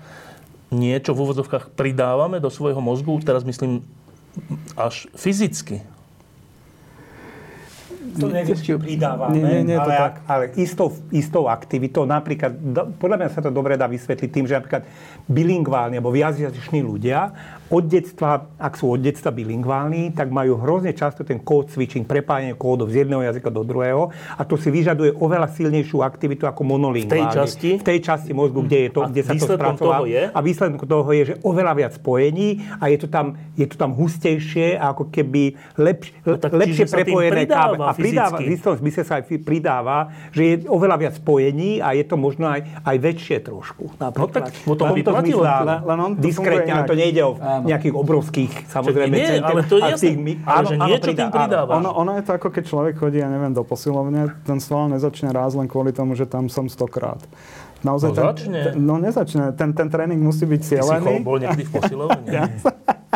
niečo 0.69 1.17
v 1.17 1.23
úvodzovkách 1.25 1.73
pridávame 1.73 2.38
do 2.38 2.52
svojho 2.52 2.79
mozgu, 2.79 3.17
teraz 3.25 3.43
myslím 3.43 3.81
až 4.76 5.09
fyzicky. 5.17 5.81
To 8.19 8.26
neviem, 8.26 8.59
či 8.59 8.75
pridávame, 8.75 9.38
Nie, 9.38 9.62
nie, 9.62 9.75
nie, 9.75 9.79
ale, 9.79 9.95
tak. 9.95 10.14
ale 10.26 10.45
istou, 10.59 10.90
istou 11.14 11.47
aktivitou, 11.47 12.02
napríklad, 12.02 12.50
podľa 12.99 13.17
mňa 13.23 13.29
sa 13.31 13.40
to 13.45 13.55
dobre 13.55 13.79
dá 13.79 13.87
vysvetliť 13.87 14.31
tým, 14.33 14.45
že 14.50 14.59
napríklad 14.59 14.83
bilingválni 15.31 16.02
alebo 16.02 16.11
viacjazyční 16.11 16.83
ľudia 16.83 17.31
od 17.70 17.86
detstva, 17.86 18.50
ak 18.58 18.74
sú 18.74 18.90
od 18.90 19.00
detstva 19.00 19.30
bilingválni, 19.30 20.10
tak 20.10 20.28
majú 20.28 20.58
hrozne 20.58 20.90
často 20.90 21.22
ten 21.22 21.38
code 21.38 21.70
switching, 21.70 22.02
prepájanie 22.02 22.58
kódov 22.58 22.90
z 22.90 23.06
jedného 23.06 23.22
jazyka 23.22 23.46
do 23.46 23.62
druhého 23.62 24.10
a 24.10 24.42
to 24.42 24.58
si 24.58 24.74
vyžaduje 24.74 25.14
oveľa 25.14 25.54
silnejšiu 25.54 26.02
aktivitu 26.02 26.50
ako 26.50 26.66
monolingválni. 26.66 27.06
V 27.06 27.14
tej 27.14 27.26
časti? 27.30 27.70
V 27.78 27.84
tej 27.86 27.98
časti 28.02 28.32
mozgu, 28.34 28.66
kde, 28.66 28.78
je 28.80 28.90
to, 28.90 29.00
A 29.02 29.08
kde 29.08 29.22
sa 29.22 29.32
to 29.38 29.46
spracová. 29.54 30.02
toho 30.02 30.10
je? 30.10 30.22
A 30.26 30.38
výsledkom 30.42 30.82
toho 30.82 31.10
je, 31.14 31.22
že 31.30 31.34
oveľa 31.46 31.72
viac 31.78 31.92
spojení 31.94 32.48
a 32.82 32.90
je 32.90 32.98
to 32.98 33.06
tam, 33.06 33.38
je 33.54 33.66
to 33.70 33.76
tam 33.78 33.94
hustejšie 33.94 34.74
a 34.74 34.90
ako 34.90 35.06
keby 35.06 35.54
lepš, 35.78 36.10
No 36.26 36.36
tak 36.42 36.50
lepšie 36.50 36.90
prepojené 36.90 37.46
pridáva 37.46 37.74
káble. 37.78 37.84
A 37.86 37.92
pridáva, 37.94 38.36
v 38.42 38.50
istom 38.50 38.74
zmysle 38.74 39.02
sa 39.06 39.22
aj 39.22 39.30
pridáva, 39.46 39.98
že 40.34 40.42
je 40.42 40.54
oveľa 40.66 40.96
viac 40.98 41.14
spojení 41.14 41.78
a 41.78 41.94
je 41.94 42.02
to 42.02 42.18
možno 42.18 42.50
aj, 42.50 42.66
aj 42.82 42.96
väčšie 42.98 43.38
trošku. 43.46 43.94
No 43.94 44.26
tak 44.26 44.50
Napríklad. 45.22 45.62
Len- 45.70 45.83
len 45.87 45.98
on 46.00 46.12
to 46.16 46.20
Diskrétne, 46.20 46.66
funguje 46.66 46.74
ale 46.74 46.90
to 46.90 46.96
nejde 46.98 47.22
o 47.22 47.33
nejakých 47.62 47.94
obrovských, 47.94 48.53
samozrejme, 48.66 49.11
nie, 49.11 49.27
center, 49.27 49.46
ale 49.46 49.61
to 49.62 49.77
je 49.77 49.83
jasné. 49.87 50.03
tých 50.03 50.16
mi- 50.16 50.38
Ale 50.40 50.64
že 50.64 50.75
niečo 50.77 51.11
tým 51.11 51.27
áno. 51.27 51.35
pridáva. 51.35 51.73
Ono, 51.77 51.90
ono 51.92 52.11
je 52.14 52.23
to 52.23 52.33
ako 52.33 52.49
keď 52.49 52.64
človek 52.64 52.94
chodí, 52.96 53.18
ja 53.18 53.27
neviem, 53.27 53.51
do 53.51 53.62
posilovne, 53.62 54.20
ten 54.42 54.59
sval 54.59 54.88
nezačne 54.88 55.29
rásť 55.29 55.55
len 55.57 55.66
kvôli 55.66 55.90
tomu, 55.90 56.12
že 56.12 56.25
tam 56.25 56.46
som 56.46 56.66
stokrát. 56.66 57.20
Naozaj 57.81 58.09
No 58.09 58.14
ten, 58.14 58.25
začne. 58.27 58.61
Ten, 58.62 58.73
no 58.79 58.94
nezačne. 58.96 59.44
Ten, 59.53 59.73
ten 59.73 59.88
tréning 59.88 60.20
musí 60.20 60.44
byť 60.44 60.59
Ty 60.59 60.64
si 60.64 60.70
cieľený. 60.75 61.14
bol 61.20 61.37
niekedy 61.37 61.64
v 61.64 61.73
posilovni? 61.73 62.29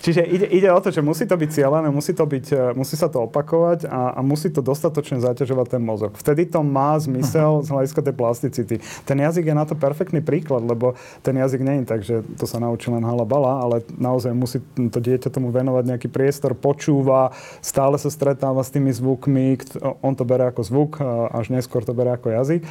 Čiže 0.00 0.22
ide, 0.26 0.46
ide 0.50 0.68
o 0.72 0.80
to, 0.80 0.92
že 0.92 1.04
musí 1.04 1.24
to 1.24 1.36
byť 1.36 1.50
cieľené, 1.52 1.88
musí, 1.88 2.12
to 2.12 2.24
byť, 2.26 2.46
e, 2.52 2.64
musí 2.76 2.94
sa 2.98 3.08
to 3.08 3.24
opakovať 3.28 3.88
a, 3.88 4.16
a 4.16 4.20
musí 4.20 4.52
to 4.52 4.60
dostatočne 4.60 5.20
zaťažovať 5.20 5.66
ten 5.78 5.82
mozog. 5.82 6.16
Vtedy 6.16 6.48
to 6.48 6.60
má 6.60 6.96
zmysel 7.00 7.64
z 7.64 7.68
hľadiska 7.72 8.00
tej 8.04 8.14
plasticity. 8.14 8.76
Ten 9.08 9.18
jazyk 9.20 9.48
je 9.48 9.54
na 9.56 9.64
to 9.64 9.74
perfektný 9.78 10.20
príklad, 10.20 10.64
lebo 10.64 10.98
ten 11.24 11.36
jazyk 11.36 11.60
nie 11.62 11.74
je 11.82 11.84
tak, 11.86 12.00
že 12.04 12.22
to 12.36 12.44
sa 12.44 12.60
naučí 12.60 12.92
len 12.92 13.04
halabala, 13.04 13.62
ale 13.62 13.84
naozaj 13.96 14.32
musí 14.32 14.58
to 14.76 14.98
dieťa 15.00 15.32
tomu 15.32 15.48
venovať 15.52 15.84
nejaký 15.96 16.08
priestor, 16.12 16.52
počúva, 16.56 17.32
stále 17.60 17.96
sa 17.96 18.08
stretáva 18.12 18.60
s 18.64 18.72
tými 18.72 18.92
zvukmi, 18.92 19.58
on 20.02 20.14
to 20.14 20.24
bere 20.26 20.48
ako 20.48 20.62
zvuk, 20.64 20.90
a 21.00 21.30
až 21.32 21.52
neskôr 21.52 21.84
to 21.84 21.96
bere 21.96 22.14
ako 22.14 22.32
jazyk. 22.32 22.62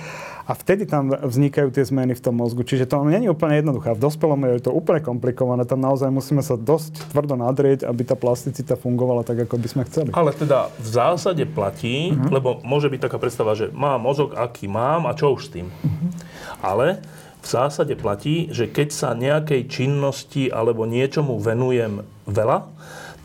A 0.45 0.53
vtedy 0.53 0.85
tam 0.85 1.09
vznikajú 1.09 1.73
tie 1.73 1.81
zmeny 1.81 2.13
v 2.13 2.21
tom 2.21 2.37
mozgu. 2.37 2.61
Čiže 2.61 2.85
to 2.85 3.01
nie 3.09 3.25
je 3.25 3.33
úplne 3.33 3.57
jednoduché. 3.57 3.97
V 3.97 4.03
dospelom 4.05 4.45
je 4.45 4.69
to 4.69 4.71
úplne 4.71 5.01
komplikované. 5.01 5.65
Tam 5.65 5.81
naozaj 5.81 6.13
musíme 6.13 6.45
sa 6.45 6.53
dosť 6.53 7.14
tvrdo 7.15 7.39
nadrieť, 7.39 7.87
aby 7.87 8.03
tá 8.03 8.19
plasticita 8.19 8.75
fungovala 8.75 9.23
tak, 9.23 9.47
ako 9.47 9.55
by 9.55 9.67
sme 9.71 9.83
chceli. 9.87 10.11
Ale 10.11 10.35
teda 10.35 10.67
v 10.75 10.87
zásade 10.91 11.47
platí, 11.47 12.11
Mhm. 12.11 12.27
lebo 12.27 12.59
môže 12.61 12.91
byť 12.91 12.99
taká 12.99 13.15
predstava, 13.15 13.55
že 13.55 13.71
mám 13.71 14.03
mozog, 14.03 14.35
aký 14.35 14.67
mám 14.67 15.07
a 15.07 15.15
čo 15.15 15.31
už 15.31 15.47
s 15.47 15.49
tým. 15.49 15.71
Mhm. 15.71 16.07
Ale 16.59 16.99
v 17.39 17.47
zásade 17.47 17.95
platí, 17.95 18.51
že 18.51 18.67
keď 18.67 18.89
sa 18.91 19.15
nejakej 19.15 19.71
činnosti 19.71 20.49
alebo 20.49 20.83
niečomu 20.83 21.37
venujem 21.37 22.03
veľa, 22.25 22.67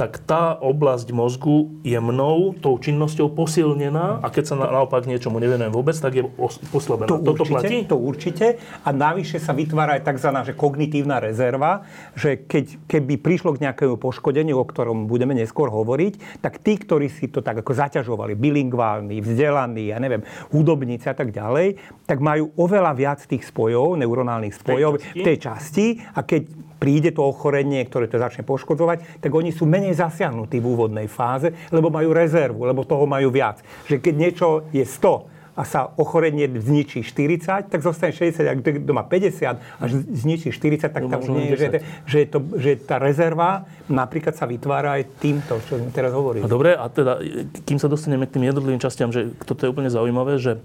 tak 0.00 0.16
tá 0.24 0.56
oblasť 0.56 1.12
mozgu 1.12 1.68
je 1.84 2.00
mnou 2.00 2.56
tou 2.56 2.80
činnosťou 2.80 3.36
posilnená 3.36 4.24
a 4.24 4.32
keď 4.32 4.44
sa 4.48 4.54
na, 4.56 4.72
naopak 4.72 5.04
niečomu 5.04 5.36
nevenujem 5.36 5.68
vôbec, 5.68 5.92
tak 5.92 6.16
je 6.16 6.24
os- 6.40 6.56
poslabená. 6.72 7.12
To 7.12 7.20
Toto 7.20 7.44
určite, 7.44 7.52
platí? 7.52 7.76
to 7.84 7.96
určite. 8.00 8.46
A 8.80 8.96
navyše 8.96 9.36
sa 9.36 9.52
vytvára 9.52 10.00
aj 10.00 10.08
tzv. 10.08 10.32
Že 10.32 10.54
kognitívna 10.56 11.20
rezerva, 11.20 11.84
že 12.16 12.40
keď, 12.40 12.80
keby 12.88 13.20
prišlo 13.20 13.52
k 13.60 13.68
nejakému 13.68 14.00
poškodeniu, 14.00 14.56
o 14.56 14.64
ktorom 14.64 15.04
budeme 15.04 15.36
neskôr 15.36 15.68
hovoriť, 15.68 16.40
tak 16.40 16.64
tí, 16.64 16.80
ktorí 16.80 17.12
si 17.12 17.28
to 17.28 17.44
tak 17.44 17.60
ako 17.60 17.76
zaťažovali, 17.76 18.32
bilingválni, 18.40 19.20
vzdelaní, 19.20 19.92
ja 19.92 20.00
neviem, 20.00 20.24
hudobníci 20.48 21.12
a 21.12 21.14
tak 21.18 21.28
ďalej, 21.28 21.76
tak 22.08 22.24
majú 22.24 22.56
oveľa 22.56 22.96
viac 22.96 23.20
tých 23.20 23.44
spojov, 23.44 24.00
neuronálnych 24.00 24.56
spojov 24.56 24.96
časti? 24.96 25.12
v 25.12 25.22
tej 25.28 25.36
časti 25.36 25.86
a 26.16 26.24
keď 26.24 26.69
príde 26.80 27.12
to 27.12 27.22
ochorenie, 27.22 27.84
ktoré 27.84 28.08
to 28.08 28.16
začne 28.16 28.42
poškodzovať, 28.48 29.20
tak 29.20 29.30
oni 29.30 29.52
sú 29.52 29.68
menej 29.68 29.92
zasiahnutí 30.00 30.56
v 30.58 30.66
úvodnej 30.66 31.06
fáze, 31.06 31.52
lebo 31.68 31.92
majú 31.92 32.16
rezervu, 32.16 32.64
lebo 32.64 32.88
toho 32.88 33.04
majú 33.04 33.28
viac. 33.28 33.60
Že 33.84 34.00
keď 34.00 34.14
niečo 34.16 34.48
je 34.72 34.82
100 34.82 35.40
a 35.60 35.62
sa 35.68 35.92
ochorenie 36.00 36.48
zničí 36.48 37.04
40, 37.04 37.68
tak 37.68 37.80
zostane 37.84 38.16
60, 38.16 38.48
ak 38.48 38.58
to 38.64 38.92
má 38.96 39.04
50 39.04 39.60
a 39.60 39.84
zničí 39.90 40.56
40, 40.56 40.88
tak 40.88 41.04
To 41.04 41.12
tam 41.12 41.20
nie 41.36 41.52
je, 41.52 41.56
že, 41.60 41.68
10. 41.68 42.08
že, 42.08 42.20
to, 42.32 42.38
že 42.56 42.70
tá 42.80 42.96
rezerva 42.96 43.68
napríklad 43.90 44.32
sa 44.32 44.48
vytvára 44.48 44.96
aj 44.96 45.20
týmto, 45.20 45.60
čo 45.68 45.76
sme 45.76 45.92
teraz 45.92 46.16
hovorili. 46.16 46.46
A 46.46 46.48
dobre, 46.48 46.72
a 46.72 46.88
teda, 46.88 47.20
kým 47.68 47.76
sa 47.76 47.92
dostaneme 47.92 48.24
k 48.24 48.40
tým 48.40 48.48
jednotlivým 48.48 48.80
častiam, 48.80 49.12
že 49.12 49.36
toto 49.44 49.66
je 49.66 49.72
úplne 49.74 49.92
zaujímavé, 49.92 50.40
že 50.40 50.64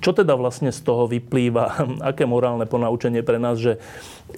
čo 0.00 0.10
teda 0.14 0.34
vlastne 0.38 0.70
z 0.70 0.80
toho 0.82 1.10
vyplýva, 1.10 1.64
aké 2.10 2.24
morálne 2.24 2.64
ponaučenie 2.64 3.22
pre 3.26 3.36
nás, 3.38 3.58
že 3.58 3.76
e, 3.76 3.78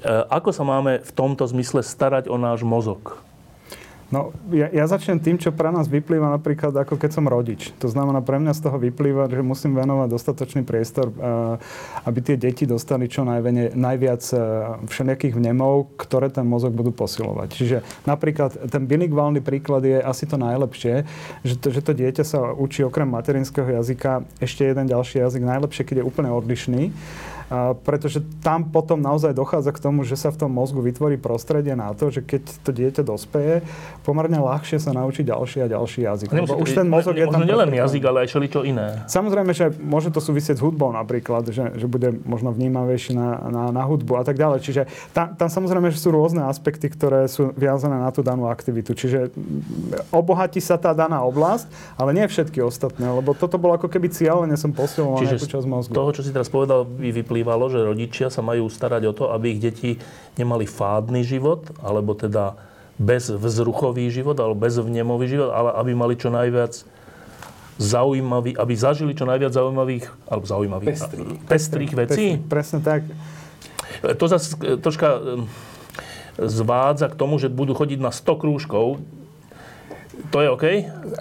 ako 0.08 0.50
sa 0.50 0.64
máme 0.64 1.04
v 1.04 1.10
tomto 1.12 1.44
zmysle 1.46 1.84
starať 1.84 2.28
o 2.32 2.36
náš 2.40 2.64
mozog? 2.66 3.20
No, 4.06 4.30
ja, 4.54 4.70
ja 4.70 4.86
začnem 4.86 5.18
tým, 5.18 5.34
čo 5.34 5.50
pre 5.50 5.74
nás 5.74 5.90
vyplýva 5.90 6.30
napríklad 6.30 6.70
ako 6.70 6.94
keď 6.94 7.10
som 7.10 7.26
rodič. 7.26 7.74
To 7.82 7.90
znamená, 7.90 8.22
pre 8.22 8.38
mňa 8.38 8.54
z 8.54 8.60
toho 8.62 8.78
vyplýva, 8.78 9.26
že 9.26 9.42
musím 9.42 9.74
venovať 9.74 10.08
dostatočný 10.14 10.62
priestor, 10.62 11.10
eh, 11.10 12.06
aby 12.06 12.18
tie 12.22 12.38
deti 12.38 12.70
dostali 12.70 13.10
čo 13.10 13.26
najvene, 13.26 13.74
najviac 13.74 14.22
eh, 14.30 14.40
všelijakých 14.86 15.34
vnemov, 15.34 15.98
ktoré 15.98 16.30
ten 16.30 16.46
mozog 16.46 16.70
budú 16.70 16.94
posilovať. 16.94 17.48
Čiže 17.50 17.76
napríklad 18.06 18.70
ten 18.70 18.86
bilingválny 18.86 19.42
príklad 19.42 19.82
je 19.82 19.98
asi 19.98 20.22
to 20.30 20.38
najlepšie, 20.38 21.02
že 21.42 21.54
to, 21.58 21.74
že 21.74 21.82
to 21.82 21.90
dieťa 21.90 22.22
sa 22.22 22.54
učí 22.54 22.86
okrem 22.86 23.10
materinského 23.10 23.66
jazyka 23.66 24.22
ešte 24.38 24.70
jeden 24.70 24.86
ďalší 24.86 25.18
jazyk, 25.18 25.42
najlepšie, 25.42 25.82
keď 25.82 25.96
je 26.02 26.08
úplne 26.08 26.30
odlišný 26.30 26.94
pretože 27.86 28.22
tam 28.42 28.66
potom 28.66 28.98
naozaj 28.98 29.30
dochádza 29.30 29.70
k 29.70 29.78
tomu, 29.78 30.02
že 30.02 30.18
sa 30.18 30.34
v 30.34 30.46
tom 30.46 30.50
mozgu 30.50 30.82
vytvorí 30.82 31.14
prostredie 31.14 31.78
na 31.78 31.94
to, 31.94 32.10
že 32.10 32.26
keď 32.26 32.42
to 32.66 32.70
dieťa 32.74 33.02
dospeje, 33.06 33.62
pomerne 34.02 34.42
ľahšie 34.42 34.82
sa 34.82 34.90
naučí 34.90 35.22
ďalší 35.22 35.62
a 35.62 35.66
ďalší 35.70 36.00
jazyk. 36.06 36.28
Lebo 36.34 36.58
už 36.58 36.74
ten 36.74 36.90
mozog 36.90 37.14
je 37.14 37.26
tam... 37.30 37.46
nielen 37.46 37.70
jazyk, 37.70 38.02
ale 38.02 38.26
aj 38.26 38.28
čo 38.34 38.62
iné. 38.66 39.06
Samozrejme, 39.06 39.52
že 39.54 39.70
môže 39.78 40.10
to 40.10 40.18
súvisieť 40.18 40.58
s 40.58 40.62
hudbou 40.62 40.90
napríklad, 40.90 41.46
že, 41.50 41.78
že 41.78 41.86
bude 41.86 42.14
možno 42.26 42.50
vnímavejší 42.50 43.14
na, 43.14 43.38
na, 43.50 43.62
na 43.70 43.82
hudbu 43.86 44.18
a 44.18 44.24
tak 44.26 44.38
ďalej. 44.38 44.58
Čiže 44.66 44.82
tam, 45.14 45.38
tam 45.38 45.48
samozrejme, 45.50 45.94
že 45.94 46.02
sú 46.02 46.10
rôzne 46.10 46.46
aspekty, 46.50 46.90
ktoré 46.90 47.30
sú 47.30 47.54
viazané 47.54 47.98
na 48.02 48.10
tú 48.10 48.26
danú 48.26 48.50
aktivitu. 48.50 48.94
Čiže 48.98 49.30
obohatí 50.10 50.58
sa 50.58 50.74
tá 50.78 50.90
daná 50.94 51.22
oblasť, 51.22 51.70
ale 51.94 52.10
nie 52.14 52.26
všetky 52.26 52.58
ostatné, 52.62 53.06
lebo 53.06 53.34
toto 53.34 53.58
bolo 53.58 53.78
ako 53.78 53.86
keby 53.86 54.10
cieľene 54.10 54.58
som 54.58 54.74
posiloval 54.74 55.22
Čiže 55.22 55.46
časť 55.46 55.66
mozgu. 55.66 55.92
toho, 55.94 56.10
čo 56.14 56.22
si 56.26 56.30
teraz 56.30 56.50
povedal, 56.50 56.86
by 56.86 57.35
vyplývalo, 57.36 57.68
že 57.68 57.84
rodičia 57.84 58.32
sa 58.32 58.40
majú 58.40 58.72
starať 58.72 59.02
o 59.04 59.12
to, 59.12 59.28
aby 59.28 59.52
ich 59.52 59.60
deti 59.60 60.00
nemali 60.40 60.64
fádny 60.64 61.20
život, 61.20 61.68
alebo 61.84 62.16
teda 62.16 62.56
bez 62.96 63.28
vzruchový 63.28 64.08
život, 64.08 64.40
alebo 64.40 64.56
bez 64.56 64.80
vnemový 64.80 65.28
život, 65.28 65.52
ale 65.52 65.76
aby 65.76 65.92
mali 65.92 66.16
čo 66.16 66.32
najviac 66.32 66.80
zaujímavý, 67.76 68.56
aby 68.56 68.72
zažili 68.72 69.12
čo 69.12 69.28
najviac 69.28 69.52
zaujímavých, 69.52 70.08
alebo 70.32 70.44
zaujímavých, 70.48 70.96
pestrých, 70.96 71.28
pestrých 71.44 71.92
vecí. 71.92 72.40
Pestrý, 72.40 72.48
presne 72.48 72.80
tak. 72.80 73.04
To 74.00 74.24
zase 74.24 74.56
troška 74.80 75.20
zvádza 76.40 77.12
k 77.12 77.18
tomu, 77.20 77.36
že 77.36 77.52
budú 77.52 77.76
chodiť 77.76 78.00
na 78.00 78.08
100 78.08 78.40
krúžkov, 78.40 79.04
to 80.30 80.38
je 80.42 80.48
OK? 80.50 80.64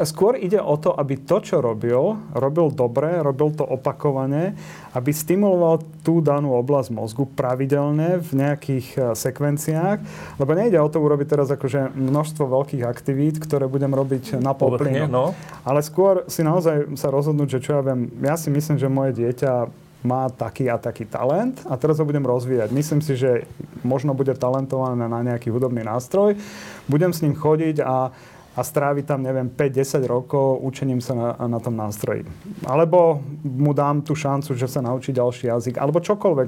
Skôr 0.07 0.39
ide 0.39 0.57
o 0.57 0.75
to, 0.79 0.95
aby 0.95 1.19
to, 1.21 1.43
čo 1.43 1.59
robil, 1.59 2.15
robil 2.33 2.71
dobre, 2.71 3.19
robil 3.21 3.51
to 3.53 3.67
opakovane, 3.67 4.55
aby 4.95 5.11
stimuloval 5.11 5.83
tú 6.01 6.23
danú 6.23 6.55
oblasť 6.55 6.89
mozgu 6.95 7.27
pravidelne 7.27 8.23
v 8.23 8.29
nejakých 8.39 8.87
e, 8.95 8.99
sekvenciách, 9.13 9.99
lebo 10.39 10.51
nejde 10.55 10.79
o 10.79 10.87
to 10.87 11.03
urobiť 11.03 11.27
teraz 11.27 11.47
akože 11.51 11.91
množstvo 11.91 12.43
veľkých 12.47 12.83
aktivít, 12.87 13.39
ktoré 13.43 13.67
budem 13.67 13.91
robiť 13.91 14.39
na 14.39 14.55
polplynu. 14.55 15.11
No. 15.11 15.35
Ale 15.67 15.83
skôr 15.83 16.23
si 16.31 16.41
naozaj 16.41 16.95
sa 16.95 17.11
rozhodnúť, 17.11 17.59
že 17.59 17.63
čo 17.63 17.71
ja 17.77 17.81
viem, 17.83 18.07
ja 18.23 18.39
si 18.39 18.47
myslím, 18.47 18.79
že 18.79 18.87
moje 18.87 19.11
dieťa 19.19 19.83
má 20.05 20.29
taký 20.29 20.69
a 20.69 20.77
taký 20.77 21.09
talent 21.09 21.65
a 21.65 21.73
teraz 21.75 21.97
ho 21.97 22.05
budem 22.05 22.21
rozvíjať. 22.21 22.69
Myslím 22.69 23.01
si, 23.01 23.17
že 23.17 23.49
možno 23.81 24.13
bude 24.13 24.37
talentované 24.37 25.09
na 25.09 25.19
nejaký 25.25 25.49
hudobný 25.49 25.81
nástroj. 25.81 26.37
Budem 26.85 27.09
s 27.09 27.25
ním 27.25 27.33
chodiť 27.33 27.81
a 27.81 28.13
a 28.55 28.63
strávi 28.63 29.03
tam, 29.03 29.19
neviem, 29.19 29.51
5-10 29.51 30.07
rokov 30.07 30.63
učením 30.63 31.03
sa 31.03 31.11
na, 31.11 31.29
na 31.51 31.59
tom 31.59 31.75
nástroji. 31.75 32.23
Alebo 32.63 33.19
mu 33.43 33.75
dám 33.75 33.99
tú 33.99 34.15
šancu, 34.15 34.55
že 34.55 34.71
sa 34.71 34.79
naučí 34.79 35.11
ďalší 35.11 35.51
jazyk, 35.51 35.75
alebo 35.75 35.99
čokoľvek. 35.99 36.47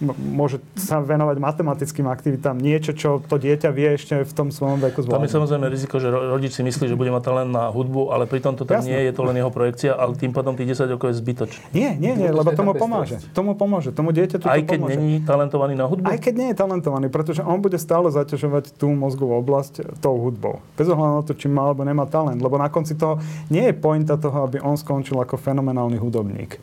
M- 0.00 0.14
môže 0.38 0.62
sa 0.78 1.02
venovať 1.02 1.36
matematickým 1.42 2.06
aktivitám, 2.06 2.54
niečo, 2.54 2.94
čo 2.94 3.18
to 3.18 3.36
dieťa 3.36 3.74
vie 3.74 3.98
ešte 3.98 4.22
v 4.22 4.32
tom 4.32 4.54
svojom 4.54 4.78
veku 4.78 5.02
zvládnuť. 5.02 5.18
Tam 5.18 5.26
je 5.26 5.34
samozrejme 5.34 5.66
riziko, 5.66 5.98
že 5.98 6.08
rodič 6.08 6.54
si 6.54 6.62
myslí, 6.62 6.86
že 6.86 6.94
bude 6.94 7.10
mať 7.10 7.26
len 7.34 7.50
na 7.50 7.66
hudbu, 7.68 8.14
ale 8.14 8.30
pritom 8.30 8.54
to 8.54 8.62
tam 8.62 8.78
Jasne. 8.78 8.94
nie 8.94 9.10
je 9.10 9.12
to 9.12 9.22
len 9.26 9.34
jeho 9.34 9.50
projekcia, 9.50 9.90
ale 9.98 10.14
tým 10.14 10.30
pádom 10.30 10.54
tých 10.54 10.78
10 10.78 10.94
rokov 10.94 11.10
je 11.10 11.16
zbytočné. 11.18 11.62
Nie, 11.74 11.98
nie, 11.98 12.14
nie, 12.14 12.30
lebo 12.30 12.54
tomu 12.54 12.78
pomôže. 12.78 13.18
Tomu 13.34 13.58
pomôže. 13.58 13.90
Tomu 13.90 14.14
dieťaťu 14.14 14.46
Aj 14.46 14.62
keď 14.62 14.78
pomôže. 14.78 14.94
není 14.94 15.18
talentovaný 15.26 15.74
na 15.74 15.90
hudbu? 15.90 16.06
Aj 16.06 16.18
keď 16.22 16.34
nie 16.38 16.48
je 16.54 16.56
talentovaný, 16.56 17.06
pretože 17.10 17.42
on 17.42 17.58
bude 17.58 17.74
stále 17.74 18.06
zaťažovať 18.14 18.78
tú 18.78 18.94
mozgovú 18.94 19.34
oblasť 19.42 19.98
tou 19.98 20.14
hudbou. 20.14 20.62
Bez 20.78 20.86
ohľadu 20.86 21.14
na 21.18 21.24
to, 21.26 21.32
či 21.40 21.48
má 21.48 21.64
alebo 21.64 21.80
nemá 21.80 22.04
talent. 22.04 22.36
Lebo 22.36 22.60
na 22.60 22.68
konci 22.68 23.00
toho 23.00 23.16
nie 23.48 23.64
je 23.64 23.74
pointa 23.74 24.20
toho, 24.20 24.44
aby 24.44 24.60
on 24.60 24.76
skončil 24.76 25.16
ako 25.16 25.40
fenomenálny 25.40 25.96
hudobník. 25.96 26.60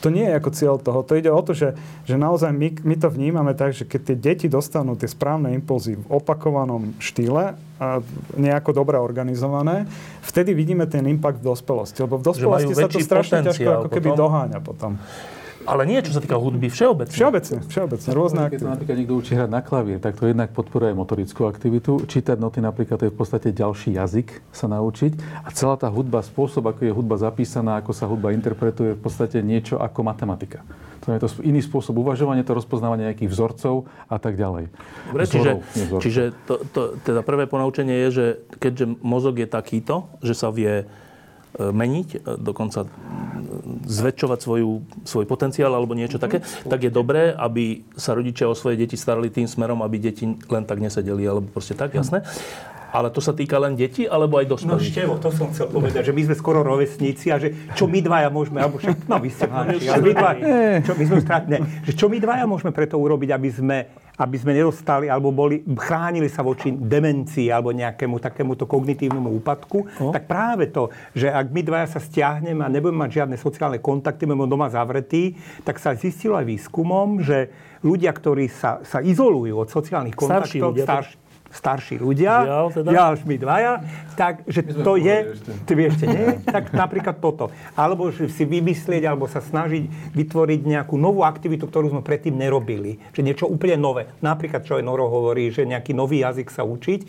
To 0.00 0.08
nie 0.08 0.24
je 0.24 0.38
ako 0.38 0.50
cieľ 0.54 0.74
toho. 0.80 1.02
To 1.04 1.12
ide 1.18 1.28
o 1.28 1.42
to, 1.42 1.52
že, 1.52 1.76
že 2.08 2.16
naozaj 2.16 2.54
my, 2.54 2.72
my 2.86 2.94
to 2.96 3.12
vnímame 3.12 3.52
tak, 3.52 3.76
že 3.76 3.84
keď 3.84 4.00
tie 4.00 4.16
deti 4.16 4.46
dostanú 4.48 4.96
tie 4.96 5.10
správne 5.10 5.52
impulzy 5.52 5.98
v 5.98 6.06
opakovanom 6.08 6.96
štýle, 7.02 7.58
a 7.80 8.04
nejako 8.36 8.76
dobre 8.76 9.00
organizované, 9.00 9.88
vtedy 10.20 10.52
vidíme 10.52 10.84
ten 10.84 11.00
impact 11.08 11.40
v 11.40 11.48
dospelosti. 11.48 12.04
Lebo 12.04 12.20
v 12.20 12.24
dospelosti 12.28 12.76
sa 12.76 12.92
to 12.92 13.00
strašne 13.00 13.40
ťažko 13.40 13.68
ako 13.72 13.88
keby 13.88 14.12
potom... 14.12 14.20
doháňa 14.20 14.58
potom. 14.60 14.92
Ale 15.68 15.84
nie, 15.84 16.00
čo 16.00 16.16
sa 16.16 16.24
týka 16.24 16.40
hudby, 16.40 16.72
všeobecne. 16.72 17.12
Všeobecne, 17.12 17.58
všeobecne, 17.68 18.08
rôzne 18.16 18.40
aktivity. 18.48 18.64
Keď 18.64 18.72
napríklad 18.72 18.96
niekto 18.96 19.14
učí 19.20 19.32
hrať 19.36 19.50
na 19.52 19.60
klavír, 19.60 19.98
tak 20.00 20.16
to 20.16 20.24
jednak 20.24 20.50
podporuje 20.56 20.92
motorickú 20.96 21.44
aktivitu. 21.44 22.08
Čítať 22.08 22.40
noty 22.40 22.64
napríklad 22.64 22.96
to 22.96 23.06
je 23.08 23.12
v 23.12 23.18
podstate 23.18 23.52
ďalší 23.52 24.00
jazyk 24.00 24.40
sa 24.50 24.66
naučiť. 24.72 25.44
A 25.44 25.48
celá 25.52 25.76
tá 25.76 25.92
hudba, 25.92 26.24
spôsob, 26.24 26.64
ako 26.64 26.80
je 26.88 26.92
hudba 26.96 27.20
zapísaná, 27.20 27.76
ako 27.76 27.92
sa 27.92 28.08
hudba 28.08 28.32
interpretuje, 28.32 28.94
je 28.94 28.98
v 28.98 29.02
podstate 29.04 29.38
niečo 29.44 29.76
ako 29.76 30.00
matematika. 30.00 30.64
To 31.04 31.16
je 31.16 31.20
to 31.20 31.28
iný 31.40 31.64
spôsob 31.64 31.96
uvažovania, 31.96 32.44
to 32.44 32.52
rozpoznávanie 32.52 33.08
nejakých 33.08 33.32
vzorcov 33.32 33.88
a 34.08 34.20
tak 34.20 34.36
ďalej. 34.36 34.68
Dobre, 35.08 35.24
čiže, 35.24 35.50
čiže 35.96 36.22
to, 36.44 36.60
to, 36.76 36.80
teda 37.00 37.24
prvé 37.24 37.48
ponaučenie 37.48 38.04
je, 38.04 38.08
že 38.12 38.26
keďže 38.60 39.00
mozog 39.00 39.40
je 39.40 39.48
takýto, 39.48 40.12
že 40.20 40.36
sa 40.36 40.52
vie 40.52 40.84
meniť, 41.58 42.08
e, 42.14 42.18
dokonca 42.38 42.86
zväčšovať 43.90 44.38
svoju, 44.38 44.70
svoj 45.02 45.26
potenciál 45.26 45.74
alebo 45.74 45.98
niečo 45.98 46.22
také, 46.22 46.44
tak 46.70 46.86
je 46.86 46.92
dobré, 46.92 47.34
aby 47.34 47.82
sa 47.98 48.14
rodičia 48.14 48.46
o 48.46 48.54
svoje 48.54 48.78
deti 48.78 48.94
starali 48.94 49.32
tým 49.32 49.50
smerom, 49.50 49.82
aby 49.82 49.98
deti 49.98 50.24
len 50.26 50.64
tak 50.64 50.78
nesedeli, 50.78 51.26
alebo 51.26 51.50
proste 51.50 51.74
tak, 51.74 51.96
jasné. 51.96 52.22
Ale 52.90 53.08
to 53.14 53.22
sa 53.22 53.30
týka 53.30 53.56
len 53.62 53.78
detí, 53.78 54.04
alebo 54.04 54.42
aj 54.42 54.46
dospelých? 54.50 54.74
No 54.74 54.82
števo, 54.82 55.14
to 55.22 55.30
som 55.30 55.46
chcel 55.54 55.70
povedať, 55.70 56.10
že 56.10 56.12
my 56.14 56.22
sme 56.30 56.36
skoro 56.36 56.60
rovesníci 56.66 57.30
a 57.30 57.38
že 57.38 57.54
čo 57.78 57.86
my 57.86 58.02
dvaja 58.02 58.28
môžeme, 58.28 58.58
alebo 58.58 58.82
však, 58.82 59.06
no 59.06 59.16
vy 59.22 59.30
ste 59.30 59.46
mladší, 59.46 59.86
ale 59.86 60.02
my 60.02 60.12
dvaja, 60.14 60.42
čo, 60.82 60.92
my 60.98 61.04
sme 61.06 61.18
stratné, 61.22 61.56
že 61.86 61.92
čo 61.94 62.06
my 62.10 62.18
dvaja 62.18 62.44
môžeme 62.50 62.70
preto 62.74 62.98
urobiť, 62.98 63.30
aby 63.30 63.50
sme 63.50 63.78
aby 64.20 64.36
sme 64.36 64.52
nedostali 64.52 65.08
alebo 65.08 65.32
boli, 65.32 65.64
chránili 65.80 66.28
sa 66.28 66.44
voči 66.44 66.68
demencii 66.76 67.48
alebo 67.48 67.72
nejakému 67.72 68.20
takémuto 68.20 68.68
kognitívnemu 68.68 69.32
úpadku, 69.40 69.88
no. 69.96 70.12
tak 70.12 70.28
práve 70.28 70.68
to, 70.68 70.92
že 71.16 71.32
ak 71.32 71.48
my 71.48 71.64
dvaja 71.64 71.96
sa 71.96 72.00
stiahneme 72.04 72.60
a 72.60 72.68
nebudeme 72.68 73.08
mať 73.08 73.24
žiadne 73.24 73.36
sociálne 73.40 73.80
kontakty, 73.80 74.28
budeme 74.28 74.44
doma 74.44 74.68
zavretí, 74.68 75.40
tak 75.64 75.80
sa 75.80 75.96
zistilo 75.96 76.36
aj 76.36 76.44
výskumom, 76.52 77.24
že 77.24 77.48
ľudia, 77.80 78.12
ktorí 78.12 78.52
sa, 78.52 78.84
sa 78.84 79.00
izolujú 79.00 79.56
od 79.56 79.72
sociálnych 79.72 80.12
kontaktov, 80.12 80.76
starší, 80.76 80.84
starší, 80.84 81.29
starší 81.50 81.98
ľudia, 81.98 82.46
Žiaľ, 82.46 82.66
teda. 82.70 82.88
ja 82.94 83.02
až 83.10 83.20
my 83.26 83.36
dvaja, 83.36 83.72
tak, 84.14 84.46
že 84.46 84.62
to 84.62 84.94
je, 84.94 85.34
ty 85.66 85.72
vieš, 85.74 85.98
nie, 86.06 86.38
tak 86.46 86.70
napríklad 86.70 87.18
toto. 87.18 87.50
Alebo 87.74 88.14
že 88.14 88.30
si 88.30 88.46
vymyslieť, 88.46 89.02
alebo 89.10 89.26
sa 89.26 89.42
snažiť 89.42 90.14
vytvoriť 90.14 90.60
nejakú 90.62 90.94
novú 90.94 91.26
aktivitu, 91.26 91.66
ktorú 91.66 91.90
sme 91.90 92.02
predtým 92.06 92.38
nerobili. 92.38 93.02
Že 93.10 93.20
niečo 93.26 93.46
úplne 93.50 93.76
nové. 93.76 94.06
Napríklad, 94.22 94.62
čo 94.62 94.78
aj 94.78 94.86
Noro 94.86 95.10
hovorí, 95.10 95.50
že 95.50 95.66
nejaký 95.66 95.90
nový 95.90 96.22
jazyk 96.22 96.48
sa 96.54 96.62
učiť. 96.62 97.00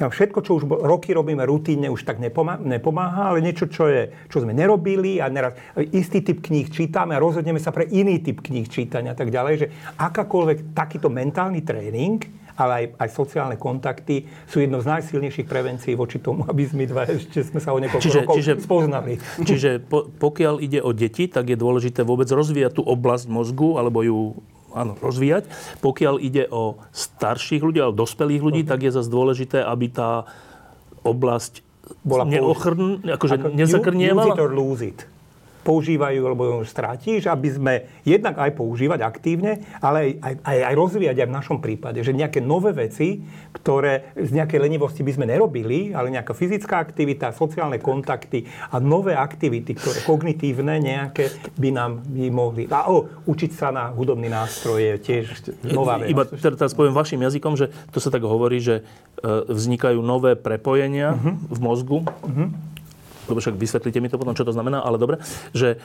A 0.00 0.08
všetko, 0.08 0.38
čo 0.46 0.62
už 0.62 0.64
roky 0.86 1.10
robíme 1.10 1.42
rutínne, 1.42 1.90
už 1.90 2.06
tak 2.06 2.22
nepomáha, 2.22 2.62
nepomáha 2.62 3.34
ale 3.34 3.42
niečo, 3.42 3.66
čo, 3.66 3.90
je, 3.90 4.14
čo 4.30 4.40
sme 4.40 4.54
nerobili 4.54 5.18
a 5.18 5.26
neraz 5.26 5.58
istý 5.90 6.22
typ 6.22 6.40
kníh 6.40 6.70
čítame 6.70 7.18
a 7.18 7.22
rozhodneme 7.22 7.58
sa 7.58 7.74
pre 7.74 7.90
iný 7.90 8.22
typ 8.22 8.40
kníh 8.40 8.70
čítania 8.70 9.12
a 9.12 9.18
tak 9.18 9.34
ďalej, 9.34 9.54
že 9.58 9.66
akákoľvek 9.98 10.72
takýto 10.72 11.10
mentálny 11.10 11.60
tréning 11.66 12.22
ale 12.60 12.72
aj, 12.76 12.84
aj 13.00 13.08
sociálne 13.16 13.56
kontakty 13.56 14.28
sú 14.44 14.60
jedno 14.60 14.84
z 14.84 14.86
najsilnejších 14.92 15.48
prevencií 15.48 15.96
voči 15.96 16.20
tomu, 16.20 16.44
aby 16.44 16.68
sme 16.68 16.84
dva 16.84 17.08
ešte 17.08 17.40
sme 17.40 17.58
sa 17.58 17.72
o 17.72 17.80
niekoľko 17.80 18.04
čiže, 18.04 18.20
rokov 18.22 18.34
čiže, 18.36 18.52
spoznali. 18.60 19.12
Čiže 19.48 19.70
po, 19.80 20.06
pokiaľ 20.06 20.60
ide 20.60 20.84
o 20.84 20.92
deti, 20.92 21.26
tak 21.26 21.48
je 21.48 21.56
dôležité 21.56 22.04
vôbec 22.04 22.28
rozvíjať 22.28 22.76
tú 22.78 22.82
oblasť 22.84 23.26
mozgu, 23.32 23.80
alebo 23.80 24.04
ju 24.04 24.18
áno, 24.76 24.94
rozvíjať. 25.00 25.48
Pokiaľ 25.80 26.20
ide 26.20 26.44
o 26.52 26.78
starších 26.92 27.64
ľudí, 27.64 27.80
alebo 27.80 28.04
dospelých 28.04 28.42
ľudí, 28.44 28.62
uh-huh. 28.62 28.72
tak 28.76 28.84
je 28.84 28.90
zase 28.92 29.08
dôležité, 29.08 29.64
aby 29.64 29.88
tá 29.90 30.28
oblasť 31.02 31.64
bola 32.04 32.22
neochrn, 32.28 33.02
akože 33.02 33.34
ako 33.40 33.48
nezakrnievala. 33.56 34.34
Use 34.34 34.38
it 34.38 34.44
or 34.44 34.52
lose 34.52 34.82
it. 34.84 35.00
Používajú, 35.60 36.20
lebo 36.24 36.42
ju 36.48 36.66
strátiš, 36.66 37.28
aby 37.28 37.48
sme 37.52 37.74
jednak 38.02 38.36
aj 38.40 38.56
používať 38.56 39.00
aktívne, 39.04 39.60
ale 39.78 40.18
aj, 40.20 40.40
aj, 40.40 40.58
aj 40.72 40.74
rozvíjať 40.74 41.16
aj 41.20 41.28
v 41.28 41.36
našom 41.36 41.58
prípade, 41.60 42.00
že 42.00 42.16
nejaké 42.16 42.40
nové 42.40 42.72
veci, 42.72 43.20
ktoré 43.52 44.16
z 44.16 44.30
nejakej 44.32 44.60
lenivosti 44.60 45.04
by 45.04 45.12
sme 45.14 45.26
nerobili, 45.28 45.92
ale 45.92 46.12
nejaká 46.12 46.32
fyzická 46.32 46.80
aktivita, 46.80 47.36
sociálne 47.36 47.76
kontakty 47.78 48.48
a 48.72 48.80
nové 48.80 49.12
aktivity, 49.12 49.76
ktoré 49.76 50.00
kognitívne 50.04 50.80
nejaké 50.80 51.28
by 51.60 51.70
nám 51.70 51.92
by 52.08 52.28
mohli... 52.32 52.62
A 52.72 52.88
o, 52.88 53.06
učiť 53.28 53.50
sa 53.52 53.68
na 53.68 53.92
hudobný 53.92 54.32
nástroj 54.32 54.78
je 54.80 54.94
tiež 55.00 55.24
nová 55.70 56.00
vec. 56.00 56.08
Iba 56.10 56.24
teraz 56.26 56.72
poviem 56.72 56.96
vašim 56.96 57.20
jazykom, 57.20 57.54
že 57.60 57.68
to 57.92 57.98
sa 58.00 58.08
tak 58.08 58.24
hovorí, 58.24 58.62
že 58.62 58.80
e, 58.80 58.82
vznikajú 59.50 60.00
nové 60.00 60.38
prepojenia 60.38 61.14
uh-huh. 61.14 61.34
v 61.52 61.58
mozgu. 61.60 61.98
Uh-huh 62.24 62.69
lebo 63.30 63.40
však 63.40 63.56
vysvetlíte 63.56 63.98
mi 64.02 64.10
to 64.10 64.18
potom, 64.18 64.34
čo 64.34 64.44
to 64.44 64.52
znamená, 64.52 64.82
ale 64.82 64.98
dobre, 64.98 65.22
že 65.54 65.78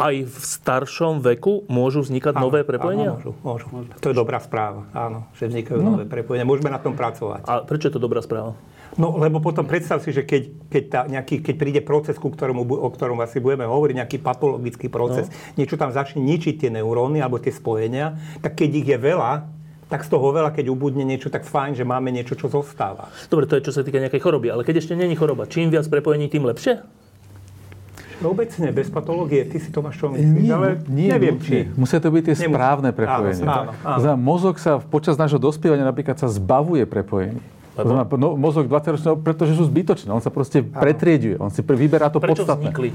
aj 0.00 0.14
v 0.24 0.36
staršom 0.40 1.20
veku 1.20 1.68
môžu 1.68 2.00
vznikať 2.00 2.34
áno, 2.36 2.48
nové 2.48 2.64
prepojenia? 2.64 3.12
Áno, 3.12 3.36
môžu, 3.44 3.66
môžu. 3.68 3.90
To 4.00 4.08
je 4.08 4.16
dobrá 4.16 4.40
správa, 4.40 4.88
áno, 4.96 5.28
že 5.36 5.52
vznikajú 5.52 5.78
no. 5.78 5.96
nové 5.96 6.04
prepojenia. 6.08 6.48
Môžeme 6.48 6.72
na 6.72 6.80
tom 6.80 6.96
pracovať. 6.96 7.44
A 7.44 7.62
prečo 7.62 7.92
je 7.92 7.94
to 7.94 8.02
dobrá 8.02 8.24
správa? 8.24 8.56
No, 9.00 9.16
lebo 9.16 9.40
potom 9.40 9.64
predstav 9.64 10.04
si, 10.04 10.12
že 10.12 10.20
keď, 10.24 10.42
keď, 10.68 10.82
tá, 10.92 11.00
nejaký, 11.08 11.40
keď 11.40 11.54
príde 11.56 11.80
proces, 11.80 12.20
ku 12.20 12.28
ktorému, 12.28 12.68
o 12.68 12.88
ktorom 12.92 13.24
asi 13.24 13.40
budeme 13.40 13.64
hovoriť, 13.64 14.04
nejaký 14.04 14.18
patologický 14.20 14.92
proces, 14.92 15.32
no. 15.32 15.34
niečo 15.56 15.80
tam 15.80 15.92
začne 15.96 16.20
ničiť 16.20 16.60
tie 16.60 16.70
neuróny 16.72 17.24
alebo 17.24 17.40
tie 17.40 17.52
spojenia, 17.52 18.20
tak 18.44 18.60
keď 18.60 18.70
ich 18.84 18.88
je 18.92 18.98
veľa, 19.00 19.48
tak 19.92 20.08
z 20.08 20.08
toho 20.08 20.32
veľa, 20.32 20.56
keď 20.56 20.72
ubudne 20.72 21.04
niečo, 21.04 21.28
tak 21.28 21.44
fajn, 21.44 21.76
že 21.76 21.84
máme 21.84 22.08
niečo, 22.08 22.32
čo 22.32 22.48
zostáva. 22.48 23.12
Dobre, 23.28 23.44
to 23.44 23.60
je 23.60 23.68
čo 23.68 23.76
sa 23.76 23.84
týka 23.84 24.00
nejakej 24.00 24.24
choroby, 24.24 24.48
ale 24.48 24.64
keď 24.64 24.80
ešte 24.80 24.96
není 24.96 25.12
choroba, 25.12 25.44
čím 25.44 25.68
viac 25.68 25.84
prepojení, 25.92 26.32
tým 26.32 26.48
lepšie? 26.48 26.80
Obecne, 28.22 28.70
bez 28.70 28.86
patológie, 28.86 29.42
ty 29.50 29.58
si 29.58 29.74
to 29.74 29.82
máš 29.82 29.98
čo 29.98 30.06
myslíš, 30.14 30.46
nie, 30.46 30.54
ale 30.54 30.78
nie, 30.86 31.10
neviem, 31.10 31.36
či... 31.42 31.66
Musia 31.74 31.98
to 31.98 32.08
byť 32.08 32.22
tie 32.22 32.34
Nemusí. 32.38 32.54
správne 32.54 32.90
prepojenia. 32.94 33.44
Áno, 33.44 33.70
áno, 33.82 33.98
áno. 33.98 34.14
Mozog 34.14 34.62
sa 34.62 34.78
počas 34.78 35.18
nášho 35.18 35.42
dospievania 35.42 35.82
napríklad 35.82 36.16
sa 36.16 36.30
zbavuje 36.30 36.86
prepojení. 36.86 37.42
Znamená, 37.74 38.04
no, 38.04 38.36
mozog 38.38 38.68
20 38.68 38.94
ročného, 38.94 39.16
pretože 39.18 39.56
sú 39.56 39.64
zbytočné. 39.66 40.12
On 40.12 40.22
sa 40.22 40.28
proste 40.28 40.60
áno. 40.60 40.76
pretrieduje. 40.76 41.40
On 41.40 41.50
si 41.50 41.64
vyberá 41.64 42.12
to 42.12 42.20
Prečo 42.20 42.44
podstatné. 42.44 42.70
Vznikli? 42.70 42.90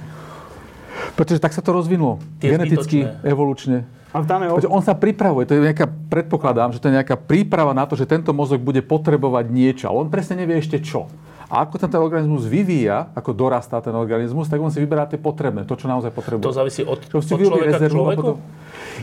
Pretože 1.17 1.41
tak 1.41 1.51
sa 1.51 1.65
to 1.65 1.73
rozvinulo. 1.73 2.21
Tie 2.37 2.53
Geneticky, 2.53 3.03
zbytočné. 3.03 3.25
evolučne. 3.25 3.77
A 4.17 4.25
dáme 4.25 4.49
ob... 4.49 4.57
On 4.65 4.81
sa 4.81 4.97
pripravuje, 4.97 5.45
to 5.45 5.53
je 5.53 5.61
nejaká, 5.61 5.85
predpokladám, 6.09 6.73
že 6.73 6.81
to 6.81 6.89
je 6.89 6.97
nejaká 6.97 7.13
príprava 7.13 7.77
na 7.77 7.85
to, 7.85 7.93
že 7.93 8.09
tento 8.09 8.33
mozog 8.33 8.57
bude 8.61 8.81
potrebovať 8.81 9.45
niečo, 9.53 9.85
ale 9.93 10.07
on 10.07 10.09
presne 10.09 10.41
nevie 10.41 10.57
ešte 10.57 10.81
čo. 10.81 11.05
A 11.47 11.63
ako 11.63 11.79
ten, 11.79 11.87
ten 11.87 12.03
organizmus 12.03 12.43
vyvíja, 12.43 13.07
ako 13.15 13.31
dorastá 13.31 13.79
ten 13.79 13.95
organizmus, 13.95 14.51
tak 14.51 14.59
on 14.59 14.67
si 14.67 14.83
vyberá 14.83 15.07
tie 15.07 15.15
potrebné, 15.15 15.63
to, 15.63 15.79
čo 15.79 15.87
naozaj 15.87 16.11
potrebuje. 16.11 16.43
To 16.43 16.51
závisí 16.51 16.83
od, 16.83 16.99
od 16.99 17.23
človeka 17.23 17.79
k 17.79 17.87
človeku? 17.87 18.19
Potom... 18.19 18.43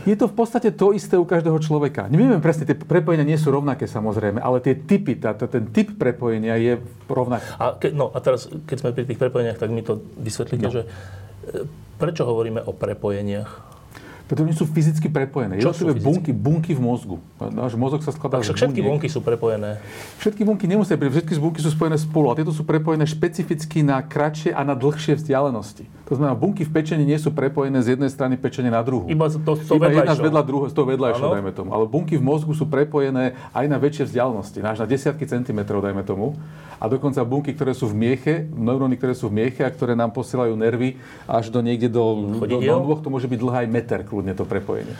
Je 0.05 0.13
to 0.13 0.29
v 0.29 0.35
podstate 0.37 0.69
to 0.69 0.93
isté 0.93 1.17
u 1.17 1.25
každého 1.25 1.57
človeka. 1.57 2.05
Nevieme 2.05 2.37
presne, 2.37 2.69
tie 2.69 2.77
prepojenia 2.77 3.25
nie 3.25 3.39
sú 3.41 3.49
rovnaké 3.49 3.89
samozrejme, 3.89 4.37
ale 4.37 4.61
tie 4.61 4.77
typy, 4.77 5.17
tá, 5.17 5.33
ten 5.33 5.73
typ 5.73 5.97
prepojenia 5.97 6.53
je 6.61 6.77
rovnaký. 7.09 7.49
A, 7.57 7.65
ke, 7.81 7.89
no, 7.89 8.13
a 8.13 8.17
teraz, 8.21 8.45
keď 8.69 8.77
sme 8.77 8.89
pri 8.93 9.09
tých 9.09 9.17
prepojeniach, 9.17 9.57
tak 9.57 9.73
mi 9.73 9.81
to 9.81 9.97
vysvetlíte, 10.21 10.67
no. 10.69 10.73
že 10.73 10.81
e, 10.85 11.65
prečo 11.97 12.29
hovoríme 12.29 12.61
o 12.61 12.77
prepojeniach? 12.77 13.74
Pretože 14.25 14.45
oni 14.49 14.55
sú 14.57 14.65
fyzicky 14.65 15.05
prepojené. 15.13 15.61
Čo 15.61 15.69
sú 15.69 15.85
bunky, 15.93 16.33
bunky 16.33 16.73
v 16.73 16.81
mozgu. 16.81 17.21
Náš 17.37 17.77
mozog 17.77 18.01
sa 18.01 18.09
skladá 18.09 18.41
z 18.41 18.57
všetky 18.57 18.81
bunky 18.81 19.05
sú 19.05 19.21
prepojené. 19.21 19.77
Všetky 20.17 20.41
bunky 20.41 20.65
nemusia 20.65 20.97
byť, 20.97 21.09
všetky 21.13 21.33
bunky 21.37 21.61
sú 21.61 21.69
spojené 21.69 21.93
spolu 22.01 22.33
a 22.33 22.37
tieto 22.37 22.49
sú 22.49 22.65
prepojené 22.65 23.05
špecificky 23.05 23.85
na 23.85 24.01
kratšie 24.01 24.49
a 24.49 24.65
na 24.65 24.73
dlhšie 24.73 25.21
vzdialenosti. 25.21 25.85
To 26.09 26.17
znamená, 26.17 26.33
bunky 26.33 26.65
v 26.65 26.71
pečení 26.73 27.05
nie 27.05 27.17
sú 27.21 27.33
prepojené 27.33 27.81
z 27.85 27.97
jednej 27.97 28.09
strany 28.09 28.37
pečenie 28.37 28.73
na 28.73 28.81
druhú. 28.81 29.05
Iba 29.09 29.29
to, 29.29 29.57
to 29.57 29.77
Iba 29.77 29.93
jedna 29.93 30.17
vedľa 30.17 30.41
druhého, 30.41 30.69
z 30.69 30.75
toho 30.77 30.87
vedľajšou, 30.89 31.29
dajme 31.29 31.51
tomu. 31.53 31.69
Ale 31.73 31.85
bunky 31.85 32.17
v 32.17 32.23
mozgu 32.25 32.53
sú 32.57 32.65
prepojené 32.65 33.37
aj 33.53 33.65
na 33.69 33.77
väčšie 33.77 34.09
vzdialenosti, 34.09 34.57
až 34.65 34.81
na 34.81 34.89
desiatky 34.89 35.25
centimetrov, 35.29 35.85
dajme 35.85 36.01
tomu 36.01 36.33
a 36.79 36.85
dokonca 36.91 37.23
bunky, 37.23 37.55
ktoré 37.55 37.71
sú 37.71 37.91
v 37.91 37.95
mieche, 37.95 38.47
neuróny, 38.51 38.99
ktoré 38.99 39.15
sú 39.15 39.31
v 39.31 39.43
mieche 39.43 39.61
a 39.63 39.69
ktoré 39.71 39.95
nám 39.95 40.11
posielajú 40.11 40.53
nervy 40.55 40.99
až 41.25 41.49
do 41.49 41.63
niekde 41.63 41.87
do, 41.87 42.37
do, 42.43 42.59
do 42.59 42.77
dvoch, 42.83 43.01
to 43.01 43.09
môže 43.09 43.27
byť 43.27 43.39
dlhá 43.39 43.57
aj 43.63 43.69
meter, 43.71 43.99
kľudne 44.03 44.33
to 44.35 44.43
prepojenie. 44.43 44.95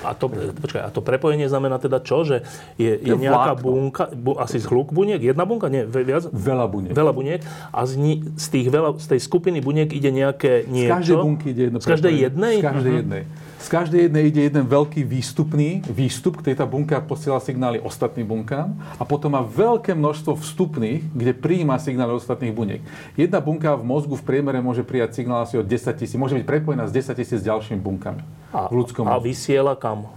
A 0.00 0.16
to, 0.16 0.32
počkaj, 0.32 0.80
a 0.80 0.88
to 0.88 1.04
prepojenie 1.04 1.44
znamená 1.44 1.76
teda 1.76 2.00
čo? 2.00 2.24
Že 2.24 2.40
je, 2.80 2.92
je 3.04 3.14
nejaká 3.20 3.60
vlákno. 3.60 3.64
bunka, 3.68 4.04
bu, 4.16 4.32
asi 4.40 4.56
z 4.56 4.66
hluk 4.72 4.96
buniek, 4.96 5.20
jedna 5.20 5.44
bunka, 5.44 5.68
nie, 5.68 5.84
viac? 5.84 6.32
Veľa 6.32 6.66
buniek. 6.72 6.92
Veľa 6.96 7.12
buniek. 7.12 7.40
A 7.68 7.84
z, 7.84 8.00
ni, 8.00 8.24
z, 8.24 8.46
tých 8.48 8.66
veľa, 8.72 8.96
z 8.96 9.06
tej 9.16 9.20
skupiny 9.20 9.60
buniek 9.60 9.92
ide 9.92 10.08
nejaké 10.08 10.64
niečo? 10.72 10.88
Z 10.88 10.96
každej 11.04 11.16
bunky 11.20 11.46
ide 11.52 11.62
jedno 11.68 11.78
Z 11.84 11.86
každej 11.92 12.14
jednej? 12.16 12.54
Z 12.56 12.64
každej 12.64 12.92
uh-huh. 12.92 13.00
jednej. 13.04 13.22
Z 13.28 13.39
každej 13.70 14.10
jednej 14.10 14.26
ide 14.26 14.42
jeden 14.50 14.66
veľký 14.66 15.06
výstupný 15.06 15.86
výstup, 15.86 16.42
kde 16.42 16.58
tá 16.58 16.66
bunka 16.66 16.98
posiela 16.98 17.38
signály 17.38 17.78
ostatným 17.78 18.26
bunkám 18.26 18.74
a 18.98 19.06
potom 19.06 19.30
má 19.30 19.46
veľké 19.46 19.94
množstvo 19.94 20.34
vstupných, 20.42 21.06
kde 21.14 21.32
prijíma 21.38 21.78
signály 21.78 22.18
ostatných 22.18 22.50
buniek. 22.50 22.82
Jedna 23.14 23.38
bunka 23.38 23.78
v 23.78 23.86
mozgu 23.86 24.18
v 24.18 24.26
priemere 24.26 24.58
môže 24.58 24.82
prijať 24.82 25.22
signál 25.22 25.46
asi 25.46 25.54
od 25.54 25.70
10 25.70 25.86
tisíc, 25.94 26.18
môže 26.18 26.34
byť 26.34 26.44
prepojená 26.50 26.90
s 26.90 26.92
10 26.92 27.14
tisíc 27.14 27.46
ďalšími 27.46 27.78
bunkami 27.78 28.26
a, 28.50 28.66
v 28.66 28.74
ľudskom 28.74 29.06
mozgu. 29.06 29.22
A 29.22 29.22
vysiela 29.22 29.78
kam? 29.78 30.10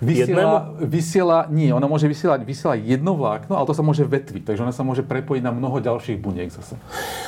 Vysiela, 0.00 0.72
vysiela, 0.80 1.38
nie, 1.52 1.68
ona 1.76 1.84
môže 1.84 2.08
vysielať, 2.08 2.40
vysiela 2.48 2.72
jedno 2.72 3.20
vlákno, 3.20 3.52
ale 3.52 3.68
to 3.68 3.76
sa 3.76 3.84
môže 3.84 4.00
vetviť, 4.00 4.48
takže 4.48 4.64
ona 4.64 4.72
sa 4.72 4.80
môže 4.80 5.04
prepojiť 5.04 5.44
na 5.44 5.52
mnoho 5.52 5.76
ďalších 5.76 6.16
buniek 6.16 6.48
zase. 6.48 6.80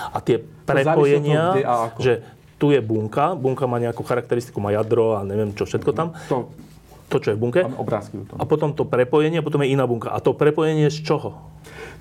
A 0.09 0.25
tie 0.25 0.40
prepojenia, 0.64 1.53
to, 1.53 1.53
kde 1.53 1.62
a 1.68 1.75
ako. 1.92 1.99
že 2.01 2.12
tu 2.62 2.70
je 2.70 2.79
bunka, 2.79 3.35
bunka 3.35 3.66
má 3.66 3.83
nejakú 3.83 4.07
charakteristiku, 4.07 4.62
má 4.62 4.70
jadro 4.70 5.18
a 5.18 5.27
neviem 5.27 5.51
čo 5.51 5.66
všetko 5.66 5.90
tam. 5.90 6.14
To, 6.31 6.46
to 7.12 7.20
čo 7.20 7.29
je 7.33 7.37
v 7.37 7.40
bunke. 7.44 7.61
Obrázky 7.77 8.25
A 8.40 8.48
potom 8.48 8.72
to 8.72 8.88
prepojenie, 8.88 9.38
a 9.40 9.44
potom 9.44 9.61
je 9.61 9.68
iná 9.77 9.85
bunka. 9.85 10.09
A 10.09 10.18
to 10.25 10.33
prepojenie 10.33 10.88
z 10.88 11.05
čoho? 11.05 11.53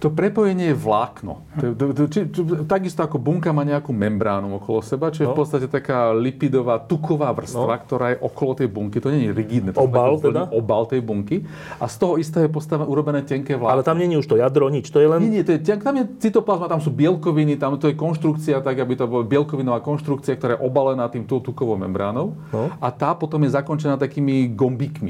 To 0.01 0.09
prepojenie 0.09 0.73
je 0.73 0.77
vlákno. 0.77 1.45
To, 1.61 1.65
to, 1.77 1.85
to, 1.93 2.03
či, 2.09 2.19
či, 2.33 2.41
takisto 2.65 3.05
ako 3.05 3.21
bunka 3.21 3.53
má 3.53 3.61
nejakú 3.61 3.93
membránu 3.93 4.57
okolo 4.57 4.81
seba, 4.81 5.13
čo 5.13 5.21
je 5.21 5.27
no. 5.29 5.37
v 5.37 5.37
podstate 5.37 5.69
taká 5.69 6.09
lipidová, 6.09 6.81
tuková 6.81 7.29
vrstva, 7.29 7.77
no. 7.77 7.81
ktorá 7.85 8.05
je 8.15 8.17
okolo 8.17 8.51
tej 8.57 8.65
bunky. 8.73 8.97
To 8.97 9.13
nie 9.13 9.29
je 9.29 9.33
rigidné. 9.37 9.77
To 9.77 9.85
obal 9.85 10.17
teda? 10.17 10.49
Obal 10.49 10.89
tej 10.89 11.05
bunky. 11.05 11.45
A 11.77 11.85
z 11.85 12.01
toho 12.01 12.17
istého 12.17 12.49
je 12.49 12.51
postavené, 12.51 12.89
urobené 12.89 13.21
tenké 13.21 13.53
vlákno. 13.53 13.77
Ale 13.77 13.85
tam 13.85 14.01
nie 14.01 14.09
je 14.09 14.25
už 14.25 14.27
to 14.33 14.41
jadro, 14.41 14.73
nič. 14.73 14.89
To 14.89 14.97
je 14.97 15.05
len... 15.05 15.21
Nie, 15.21 15.31
nie, 15.37 15.43
to 15.45 15.53
je, 15.53 15.61
tam 15.61 15.93
je 15.93 16.05
cytoplazma, 16.17 16.65
tam 16.65 16.81
sú 16.81 16.89
bielkoviny, 16.89 17.61
tam 17.61 17.77
to 17.77 17.93
je 17.93 17.93
konštrukcia, 17.93 18.57
tak 18.65 18.81
aby 18.81 18.97
to 18.97 19.05
bola 19.05 19.21
bielkovinová 19.21 19.85
konštrukcia, 19.85 20.33
ktorá 20.33 20.57
je 20.57 20.65
obalená 20.65 21.05
tým 21.13 21.29
tukovou 21.29 21.77
membránou. 21.77 22.33
No. 22.49 22.73
A 22.81 22.89
tá 22.89 23.13
potom 23.13 23.37
je 23.45 23.53
zakončená 23.53 24.01
takými 24.01 24.49
gombíkmi 24.49 25.00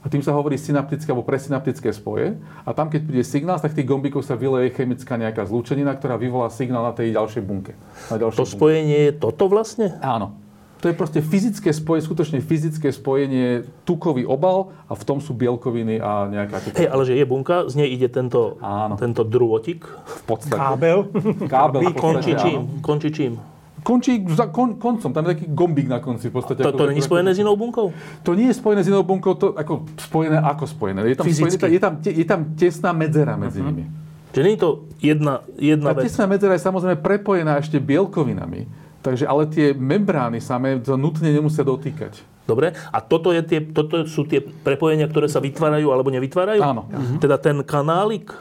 a 0.00 0.08
tým 0.08 0.24
sa 0.24 0.32
hovorí 0.32 0.56
synaptické 0.56 1.12
alebo 1.12 1.28
presynaptické 1.28 1.92
spoje. 1.92 2.40
A 2.64 2.72
tam, 2.72 2.88
keď 2.88 3.04
príde 3.04 3.24
signál, 3.24 3.60
tak 3.60 3.76
tých 3.76 3.84
gombíkov 3.84 4.24
sa 4.24 4.32
vyleje 4.32 4.72
chemická 4.72 5.20
nejaká 5.20 5.44
zlúčenina, 5.44 5.92
ktorá 5.92 6.16
vyvolá 6.16 6.48
signál 6.48 6.88
na 6.88 6.96
tej 6.96 7.12
ďalšej 7.12 7.42
bunke. 7.44 7.76
Na 8.08 8.16
to 8.16 8.32
bunke. 8.32 8.48
spojenie 8.48 8.98
je 9.08 9.12
toto 9.20 9.44
vlastne? 9.52 10.00
Áno. 10.00 10.40
To 10.80 10.88
je 10.88 10.96
proste 10.96 11.20
fyzické 11.20 11.76
spojenie, 11.76 12.08
skutočne 12.08 12.38
fyzické 12.40 12.88
spojenie, 12.88 13.68
tukový 13.84 14.24
obal 14.24 14.72
a 14.88 14.96
v 14.96 15.04
tom 15.04 15.20
sú 15.20 15.36
bielkoviny 15.36 16.00
a 16.00 16.24
nejaká... 16.32 16.72
Hej, 16.72 16.88
ale 16.88 17.04
že 17.04 17.20
je 17.20 17.24
bunka, 17.28 17.68
z 17.68 17.84
nej 17.84 17.92
ide 17.92 18.08
tento, 18.08 18.56
Áno. 18.64 18.96
tento 18.96 19.20
drôtik. 19.20 19.84
V 19.84 20.22
podstate. 20.24 20.56
Kábel. 20.56 21.12
Kábel. 21.52 21.92
Končí 21.92 22.32
čím? 22.32 22.80
Končí 22.80 23.12
čím? 23.12 23.36
Končí 23.82 24.24
za 24.32 24.46
kon, 24.48 24.76
koncom, 24.76 25.10
tam 25.12 25.22
je 25.26 25.28
taký 25.34 25.46
gombík 25.50 25.88
na 25.88 25.98
konci. 25.98 26.28
V 26.28 26.34
podstate, 26.40 26.62
to, 26.62 26.72
to 26.72 26.86
není 26.86 27.02
spojené 27.02 27.34
s 27.34 27.38
inou 27.40 27.56
bunkou? 27.56 27.92
To 28.22 28.30
nie 28.32 28.52
je 28.52 28.56
spojené 28.56 28.84
s 28.84 28.88
inou 28.88 29.02
bunkou, 29.02 29.34
to 29.34 29.52
ako 29.56 29.88
spojené 29.96 30.38
ako 30.40 30.64
spojené. 30.66 31.00
Je 31.08 31.16
tam, 31.16 31.26
spojené, 31.26 31.56
je 31.56 31.80
tam, 31.80 31.92
je 32.00 32.26
tam 32.26 32.40
tesná 32.54 32.90
medzera 32.92 33.34
medzi 33.36 33.60
uh-huh. 33.60 33.72
nimi. 33.72 33.84
Čiže 34.30 34.44
nie 34.46 34.54
je 34.54 34.62
to 34.62 34.70
jedna, 35.02 35.34
jedna 35.58 35.90
Tá 35.90 35.94
vec? 35.98 36.06
tesná 36.06 36.24
medzera 36.30 36.54
je 36.54 36.62
samozrejme 36.62 36.98
prepojená 37.02 37.58
ešte 37.58 37.82
bielkovinami. 37.82 38.70
Takže, 39.00 39.24
ale 39.24 39.48
tie 39.48 39.72
membrány 39.72 40.44
samé 40.44 40.76
to 40.78 40.94
nutne 40.94 41.32
nemusia 41.32 41.64
dotýkať. 41.64 42.20
Dobre, 42.44 42.74
a 42.74 42.98
toto, 43.00 43.30
je 43.30 43.40
tie, 43.46 43.60
toto 43.62 44.04
sú 44.04 44.26
tie 44.26 44.42
prepojenia, 44.42 45.06
ktoré 45.06 45.30
sa 45.30 45.38
vytvárajú 45.38 45.88
alebo 45.94 46.10
nevytvárajú? 46.10 46.60
Áno. 46.60 46.84
Uh-huh. 46.90 47.16
Teda 47.16 47.38
ten 47.40 47.62
kanálik 47.64 48.34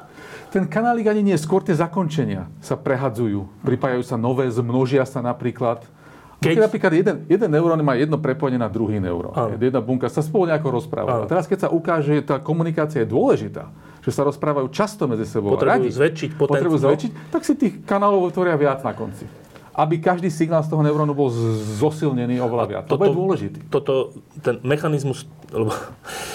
ten 0.50 0.66
kanálik 0.66 1.06
ani 1.06 1.22
nie, 1.22 1.38
skôr 1.38 1.62
tie 1.62 1.78
zakončenia 1.78 2.50
sa 2.60 2.74
prehadzujú. 2.74 3.46
Pripájajú 3.62 4.04
sa 4.04 4.18
nové, 4.18 4.50
zmnožia 4.50 5.06
sa 5.06 5.22
napríklad. 5.22 5.86
Keď... 6.40 6.56
keď 6.56 6.64
napríklad 6.66 6.92
jeden, 6.96 7.16
jeden 7.28 7.50
neurón 7.52 7.84
má 7.84 8.00
jedno 8.00 8.16
prepojenie 8.16 8.58
na 8.58 8.72
druhý 8.72 8.98
neurón. 8.98 9.36
Jedna 9.60 9.84
bunka 9.84 10.08
sa 10.08 10.24
spolu 10.24 10.50
nejako 10.50 10.82
rozpráva. 10.82 11.24
A 11.24 11.28
teraz, 11.28 11.46
keď 11.46 11.68
sa 11.68 11.70
ukáže, 11.70 12.16
že 12.16 12.24
tá 12.24 12.40
komunikácia 12.40 13.04
je 13.04 13.10
dôležitá, 13.12 13.70
že 14.00 14.12
sa 14.16 14.24
rozprávajú 14.24 14.72
často 14.72 15.06
medzi 15.06 15.28
sebou 15.28 15.54
potrebujú 15.54 15.92
radi, 15.92 15.94
zväčšiť 15.94 16.30
potrebujú 16.40 16.80
zväčšiť, 16.80 17.12
tak 17.30 17.44
si 17.44 17.54
tých 17.60 17.84
kanálov 17.84 18.32
tvoria 18.32 18.56
viac 18.56 18.82
na 18.82 18.96
konci. 18.96 19.28
Aby 19.76 20.00
každý 20.00 20.32
signál 20.32 20.64
z 20.64 20.72
toho 20.72 20.84
neurónu 20.84 21.12
bol 21.12 21.28
zosilnený 21.80 22.40
oveľa 22.40 22.66
viac. 22.68 22.84
To 22.88 23.00
je 23.00 23.16
dôležitý. 23.16 23.60
Toto, 23.68 24.16
ten 24.40 24.64
mechanizmus, 24.64 25.28
lebo 25.52 25.76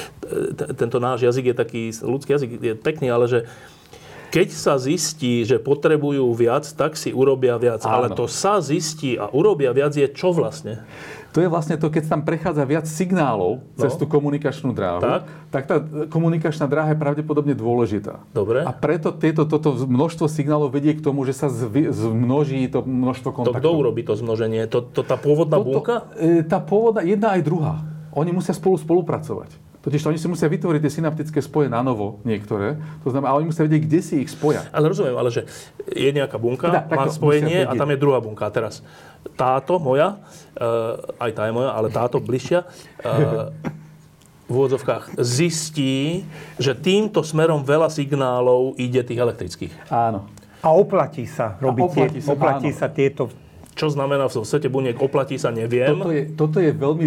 tento 0.80 1.00
náš 1.00 1.24
jazyk 1.24 1.52
je 1.52 1.56
taký, 1.56 1.82
ľudský 2.04 2.30
jazyk 2.36 2.50
je 2.60 2.74
pekný, 2.76 3.08
ale 3.08 3.24
že 3.24 3.48
keď 4.34 4.50
sa 4.50 4.74
zistí, 4.82 5.46
že 5.46 5.62
potrebujú 5.62 6.26
viac, 6.34 6.66
tak 6.74 6.98
si 6.98 7.14
urobia 7.14 7.54
viac. 7.54 7.86
Áno. 7.86 7.94
Ale 7.94 8.06
to 8.10 8.26
sa 8.26 8.58
zistí 8.58 9.14
a 9.14 9.30
urobia 9.30 9.70
viac 9.70 9.94
je 9.94 10.10
čo 10.10 10.34
vlastne? 10.34 10.82
To 11.34 11.42
je 11.42 11.46
vlastne 11.50 11.74
to, 11.78 11.90
keď 11.90 12.10
tam 12.10 12.22
prechádza 12.22 12.62
viac 12.66 12.86
signálov 12.86 13.62
no. 13.62 13.78
cez 13.78 13.94
tú 13.98 14.06
komunikačnú 14.06 14.70
dráhu, 14.70 15.02
Tak. 15.02 15.22
tak 15.50 15.62
tá 15.66 15.76
komunikačná 16.10 16.66
dráha 16.70 16.94
je 16.94 16.98
pravdepodobne 16.98 17.54
dôležitá. 17.58 18.22
Dobre. 18.30 18.62
A 18.62 18.70
preto 18.70 19.10
tieto, 19.14 19.46
toto 19.46 19.74
množstvo 19.74 20.30
signálov 20.30 20.70
vedie 20.70 20.94
k 20.94 21.02
tomu, 21.02 21.26
že 21.26 21.34
sa 21.34 21.50
zvy, 21.50 21.90
zmnoží 21.90 22.66
to 22.70 22.86
množstvo 22.86 23.30
To 23.30 23.36
kontaktov. 23.38 23.62
kto 23.62 23.70
urobí 23.70 24.02
to 24.06 24.14
zmnoženie? 24.14 24.66
To, 24.70 24.82
to 24.82 25.02
tá 25.02 25.14
pôvodná 25.18 25.58
bunka? 25.58 26.10
e, 26.18 26.42
tá 26.46 26.62
pôvodná, 26.62 27.02
jedna 27.02 27.34
aj 27.34 27.42
druhá. 27.42 27.82
Oni 28.14 28.30
musia 28.30 28.54
spolu 28.54 28.78
spolupracovať. 28.78 29.63
Totiž 29.84 30.00
to 30.00 30.08
oni 30.08 30.16
si 30.16 30.32
musia 30.32 30.48
vytvoriť 30.48 30.80
tie 30.80 30.92
synaptické 30.96 31.44
spoje 31.44 31.68
na 31.68 31.84
novo, 31.84 32.24
niektoré. 32.24 32.80
To 33.04 33.12
znamená, 33.12 33.36
ale 33.36 33.44
oni 33.44 33.52
musia 33.52 33.68
vedieť, 33.68 33.82
kde 33.84 34.00
si 34.00 34.14
ich 34.24 34.32
spoja. 34.32 34.64
Ale 34.72 34.88
rozumiem, 34.88 35.12
ale 35.12 35.28
že 35.28 35.44
je 35.92 36.08
nejaká 36.08 36.40
bunka, 36.40 36.72
Teda, 36.72 36.88
má 36.88 37.04
spojenie 37.12 37.68
a 37.68 37.76
tam 37.76 37.92
je 37.92 38.00
druhá 38.00 38.16
bunka. 38.24 38.48
A 38.48 38.52
teraz 38.52 38.80
táto 39.36 39.76
moja, 39.76 40.16
uh, 40.56 41.20
aj 41.20 41.30
tá 41.36 41.44
je 41.44 41.52
moja, 41.52 41.76
ale 41.76 41.92
táto 41.92 42.16
bližšia, 42.16 42.64
uh, 42.64 43.52
v 44.44 44.52
úvodzovkách 44.52 45.20
zistí, 45.20 46.24
že 46.60 46.76
týmto 46.76 47.24
smerom 47.24 47.64
veľa 47.64 47.88
signálov 47.88 48.76
ide 48.76 49.00
tých 49.04 49.20
elektrických. 49.20 49.72
Áno. 49.88 50.28
A 50.64 50.72
oplatí 50.72 51.28
sa 51.28 51.60
robiť 51.60 51.82
oplatí 51.84 52.18
tie, 52.20 52.24
sa, 52.24 52.32
oplatí 52.32 52.70
áno. 52.72 52.80
sa 52.80 52.86
tieto... 52.88 53.22
Čo 53.74 53.90
znamená 53.90 54.30
v 54.30 54.46
svete 54.46 54.70
buniek 54.70 54.96
oplatí 54.96 55.36
sa, 55.36 55.50
neviem. 55.50 55.92
Toto 55.92 56.08
je, 56.08 56.22
toto 56.32 56.56
je 56.60 56.70
veľmi... 56.72 57.06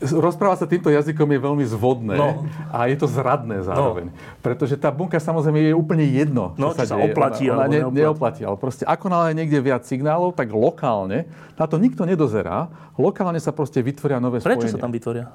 Rozprávať 0.00 0.58
sa 0.58 0.66
týmto 0.66 0.88
jazykom 0.88 1.28
je 1.28 1.38
veľmi 1.38 1.64
zvodné 1.66 2.16
No. 2.16 2.48
a 2.68 2.88
je 2.88 2.96
to 2.96 3.04
zradné 3.04 3.60
zároveň. 3.60 4.08
Pretože 4.40 4.74
tá 4.74 4.88
bunka 4.88 5.16
samozrejme 5.16 5.60
je 5.60 5.74
úplne 5.74 6.02
jedno, 6.02 6.56
No, 6.56 6.72
či 6.72 6.84
sa 6.84 6.96
deje. 6.96 7.12
oplatí 7.12 7.44
ona, 7.46 7.64
ona 7.64 7.66
ne, 7.66 7.78
neoplatí. 7.78 8.00
neoplatí. 8.00 8.42
Ale 8.42 8.56
proste 8.56 8.84
ako 8.84 9.06
náhle 9.06 9.32
niekde 9.34 9.60
viac 9.60 9.84
signálov, 9.84 10.32
tak 10.32 10.48
lokálne, 10.48 11.28
na 11.54 11.64
to 11.64 11.76
nikto 11.76 12.02
nedozerá, 12.02 12.66
lokálne 12.94 13.36
sa 13.36 13.50
proste 13.50 13.78
vytvoria 13.78 14.16
nové 14.16 14.40
Prečo 14.40 14.64
spojenia. 14.64 14.72
sa 14.72 14.80
tam 14.80 14.88
vytvoria? 14.90 15.28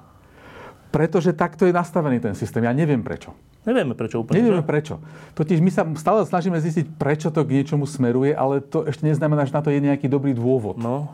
Pretože 0.89 1.29
takto 1.31 1.65
je 1.65 1.71
nastavený 1.71 2.17
ten 2.17 2.31
systém. 2.31 2.63
Ja 2.63 2.71
neviem 2.71 2.99
prečo. 2.99 3.35
Nevieme 3.63 3.93
prečo 3.93 4.17
úplne. 4.17 4.39
Nevieme 4.39 4.61
že? 4.61 4.65
prečo. 4.65 4.95
Totiž 5.33 5.59
my 5.59 5.69
sa 5.69 5.83
stále 5.93 6.23
snažíme 6.23 6.55
zistiť, 6.55 6.95
prečo 6.95 7.27
to 7.27 7.41
k 7.41 7.59
niečomu 7.59 7.83
smeruje, 7.83 8.31
ale 8.31 8.61
to 8.61 8.81
ešte 8.83 9.03
neznamená, 9.03 9.43
že 9.43 9.51
na 9.51 9.59
to 9.59 9.69
je 9.69 9.77
nejaký 9.77 10.05
dobrý 10.05 10.31
dôvod. 10.31 10.77
No, 10.77 11.09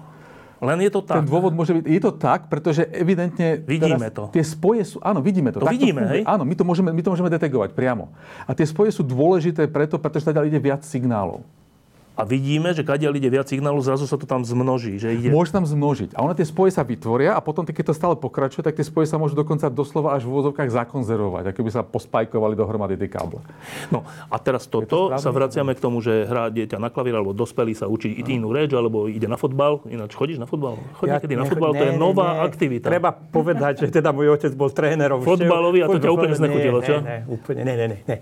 len 0.62 0.78
je 0.86 0.92
to 0.94 1.02
tak. 1.02 1.26
Ten 1.26 1.28
dôvod 1.28 1.58
môže 1.58 1.74
byť, 1.74 1.84
je 1.90 2.02
to 2.06 2.12
tak, 2.14 2.46
pretože 2.46 2.86
evidentne... 2.94 3.66
Vidíme 3.66 3.98
teraz 3.98 4.14
to. 4.14 4.24
Tie 4.30 4.46
spoje 4.46 4.86
sú, 4.86 4.98
áno, 5.02 5.18
vidíme 5.18 5.50
to. 5.50 5.58
To 5.58 5.66
Tak 5.66 5.74
vidíme, 5.74 6.06
funguje. 6.06 6.22
hej? 6.22 6.30
Áno, 6.30 6.46
my 6.46 6.54
to, 6.54 6.62
môžeme, 6.62 6.94
my 6.94 7.02
to 7.02 7.10
môžeme 7.10 7.34
detegovať 7.34 7.74
priamo. 7.74 8.14
A 8.46 8.54
tie 8.54 8.70
spoje 8.70 8.94
sú 8.94 9.02
dôležité 9.02 9.66
preto, 9.66 9.98
pretože 9.98 10.30
teda 10.30 10.46
ide 10.46 10.62
viac 10.62 10.86
signálov. 10.86 11.42
A 12.12 12.28
vidíme, 12.28 12.76
že 12.76 12.84
kadiaľ 12.84 13.16
ide 13.16 13.32
viac 13.32 13.48
signálu, 13.48 13.80
zrazu 13.80 14.04
sa 14.04 14.20
to 14.20 14.28
tam 14.28 14.44
zmnoží. 14.44 15.00
Že 15.00 15.10
ide... 15.16 15.30
Môže 15.32 15.56
tam 15.56 15.64
zmnožiť. 15.64 16.12
A 16.12 16.28
ono 16.28 16.36
tie 16.36 16.44
spoje 16.44 16.76
sa 16.76 16.84
vytvoria 16.84 17.34
a 17.34 17.40
potom, 17.40 17.64
keď 17.64 17.92
to 17.92 17.96
stále 17.96 18.20
pokračuje, 18.20 18.62
tak 18.62 18.76
tie 18.76 18.84
spoje 18.84 19.08
sa 19.08 19.16
môžu 19.16 19.34
dokonca 19.34 19.72
doslova 19.72 20.20
až 20.20 20.28
v 20.28 20.36
úvodzovkách 20.36 20.70
zakonzervovať, 20.70 21.56
ako 21.56 21.60
by 21.64 21.72
sa 21.72 21.82
pospajkovali 21.88 22.54
dohromady 22.60 23.00
tie 23.00 23.08
káble. 23.08 23.40
No 23.88 24.04
a 24.28 24.36
teraz 24.44 24.68
toto 24.68 25.08
správne? 25.08 25.24
sa 25.24 25.32
vraciame 25.32 25.72
k 25.72 25.80
tomu, 25.80 26.04
že 26.04 26.28
hrá 26.28 26.52
dieťa 26.52 26.78
na 26.84 26.92
klavír, 26.92 27.16
alebo 27.16 27.32
dospelý 27.32 27.74
sa 27.80 27.88
učí 27.88 28.12
inú 28.28 28.52
reč, 28.52 28.76
alebo 28.76 29.08
ide 29.08 29.32
na 29.32 29.40
fotbal. 29.40 29.80
Ináč 29.88 30.12
chodíš 30.12 30.38
na 30.38 30.48
fotbal? 30.52 30.78
Chodí 31.00 31.16
niekedy 31.16 31.36
na 31.40 31.48
nech- 31.48 31.52
fotbal, 31.56 31.72
to 31.74 31.86
je 31.88 31.94
ne, 31.96 32.00
nová 32.00 32.44
ne, 32.44 32.48
aktivita. 32.48 32.92
Treba 32.92 33.16
povedať, 33.16 33.88
že 33.88 33.88
teda 33.88 34.12
môj 34.12 34.36
otec 34.36 34.52
bol 34.52 34.68
trénerom. 34.68 35.24
Fotbalový 35.24 35.84
a 35.84 35.88
to 35.88 36.00
ťa 36.00 36.12
úplne 36.12 36.36
znechutilo, 36.36 36.80
čo? 36.84 37.00
Ne, 37.00 37.08
ne, 37.08 37.18
úplne, 37.32 37.62
ne, 37.64 37.74
ne, 37.76 37.86
ne. 37.88 37.98
ne. 38.04 38.18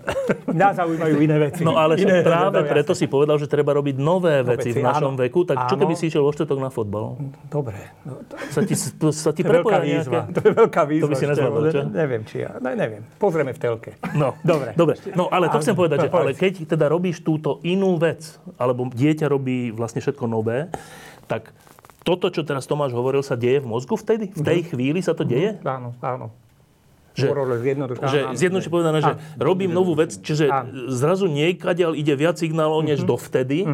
Nás 0.54 0.78
zaujímajú 0.78 1.14
iné 1.18 1.36
veci. 1.42 1.62
No 1.66 1.74
ale 1.74 1.98
iné, 1.98 2.22
práve 2.22 2.62
no, 2.62 2.68
preto 2.70 2.92
si 2.94 3.10
povedal, 3.10 3.34
že 3.38 3.50
treba 3.50 3.74
robiť 3.74 3.89
nové 3.92 4.40
veci 4.40 4.68
veci, 4.68 4.78
v 4.78 4.84
našom 4.84 5.12
áno. 5.12 5.20
veku. 5.20 5.42
Tak 5.42 5.56
čo 5.64 5.74
Áno. 5.74 5.80
keby 5.80 5.94
si 5.94 6.04
išiel 6.06 6.20
vo 6.20 6.30
štvrtok 6.30 6.58
na 6.58 6.68
fotbal? 6.68 7.16
Dobre. 7.46 7.80
No, 8.02 8.20
to, 8.22 8.34
Sa 8.48 8.60
ti, 8.60 8.74
sa 8.74 9.30
ti 9.30 9.40
to 9.40 9.48
je 9.48 9.56
veľká 9.56 9.78
výzva. 9.78 10.20
nejaké? 10.22 10.32
To 10.32 10.40
je 10.40 10.52
veľká 10.54 10.82
výzva. 10.84 11.06
by 11.06 11.14
si 11.14 11.26
nezvládol, 11.26 11.62
čo? 11.66 11.80
ne- 11.80 11.94
Neviem, 11.96 12.22
či 12.22 12.36
ja. 12.40 12.50
Ne, 12.56 12.72
neviem. 12.72 13.02
Pozrieme 13.16 13.50
v 13.50 13.58
telke. 13.58 13.90
No, 14.12 14.36
Dobre. 14.42 14.72
Dobre. 14.72 14.94
No 15.12 15.26
ale 15.26 15.48
to 15.48 15.58
chcem 15.58 15.72
povedať, 15.72 15.98
že 16.00 16.08
povedz. 16.08 16.24
ale 16.28 16.30
keď 16.36 16.52
teda 16.68 16.86
robíš 16.86 17.20
túto 17.20 17.58
inú 17.62 17.96
vec, 17.96 18.22
alebo 18.54 18.86
dieťa 18.86 19.26
robí 19.26 19.70
vlastne 19.70 19.98
všetko 19.98 20.24
nové, 20.24 20.68
tak 21.24 21.50
toto, 22.00 22.28
čo 22.28 22.40
teraz 22.40 22.64
Tomáš 22.64 22.90
hovoril, 22.90 23.20
sa 23.20 23.34
deje 23.34 23.60
v 23.60 23.68
mozgu 23.68 23.94
vtedy? 23.94 24.30
V 24.30 24.40
tej 24.40 24.64
chvíli 24.66 24.98
sa 24.98 25.12
to 25.12 25.22
deje? 25.22 25.60
Áno, 25.62 25.92
áno. 26.00 26.32
Že, 27.14 27.26
že 28.06 28.18
zjednodušene 28.38 28.70
povedané, 28.72 28.98
že 29.02 29.14
Áno. 29.14 29.42
robím 29.42 29.74
novú 29.74 29.98
vec, 29.98 30.14
čiže 30.14 30.46
Áno. 30.46 30.90
zrazu 30.94 31.26
niekaďal 31.26 31.98
ide 31.98 32.14
viac 32.14 32.38
signálov, 32.38 32.86
než 32.86 33.02
dovtedy 33.02 33.66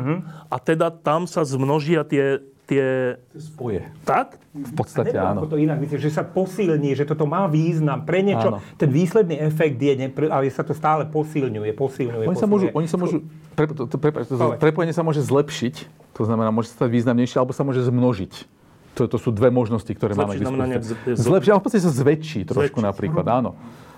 a 0.48 0.56
teda 0.56 0.88
tam 0.88 1.28
sa 1.28 1.44
zmnožia 1.44 2.02
tie, 2.08 2.40
tie... 2.64 3.16
Spoje. 3.36 3.84
Tak? 4.02 4.40
V 4.56 4.72
podstate 4.72 5.12
Neviem, 5.12 5.36
áno. 5.36 5.40
to 5.44 5.60
inak 5.60 5.76
myslíš, 5.84 6.00
že 6.00 6.12
sa 6.16 6.24
posilní, 6.24 6.96
že 6.96 7.04
toto 7.04 7.28
má 7.28 7.44
význam 7.44 8.08
pre 8.08 8.24
niečo. 8.24 8.56
Áno. 8.56 8.64
Ten 8.80 8.88
výsledný 8.88 9.36
efekt 9.36 9.76
je, 9.76 9.92
nepr- 10.08 10.32
ale 10.32 10.48
sa 10.48 10.64
to 10.64 10.72
stále 10.72 11.04
posilňuje, 11.04 11.76
posilňuje, 11.76 12.24
Oni 12.24 12.40
sa 12.40 12.48
môžu, 12.48 12.72
posilňuje. 12.72 12.80
oni 12.80 12.88
sa 12.88 12.96
môžu 12.96 13.16
pre, 13.52 13.68
to, 13.68 13.84
to, 13.84 13.96
prepáč, 14.00 14.32
to, 14.32 14.36
prepojenie 14.56 14.96
sa 14.96 15.04
môže 15.04 15.20
zlepšiť, 15.20 15.74
to 16.16 16.22
znamená, 16.24 16.48
môže 16.48 16.72
sa 16.72 16.84
stať 16.84 16.90
významnejšie, 16.92 17.36
alebo 17.36 17.52
sa 17.52 17.68
môže 17.68 17.84
zmnožiť. 17.84 18.55
To, 18.96 19.04
to 19.04 19.20
sú 19.20 19.28
dve 19.28 19.52
možnosti, 19.52 19.92
ktoré 19.92 20.16
máme 20.16 20.32
Zlepšiť 20.32 20.40
k 20.40 20.46
znamená 20.48 20.64
nejak 20.72 20.82
dispozícii. 20.82 21.20
Zlepšiť, 21.20 21.50
ale 21.52 21.60
v 21.60 21.64
podstate 21.64 21.84
sa 21.84 21.92
zväčší 21.92 22.40
trošku 22.48 22.78
Zväčší. 22.80 22.88
napríklad, 22.88 23.26
áno. 23.28 23.50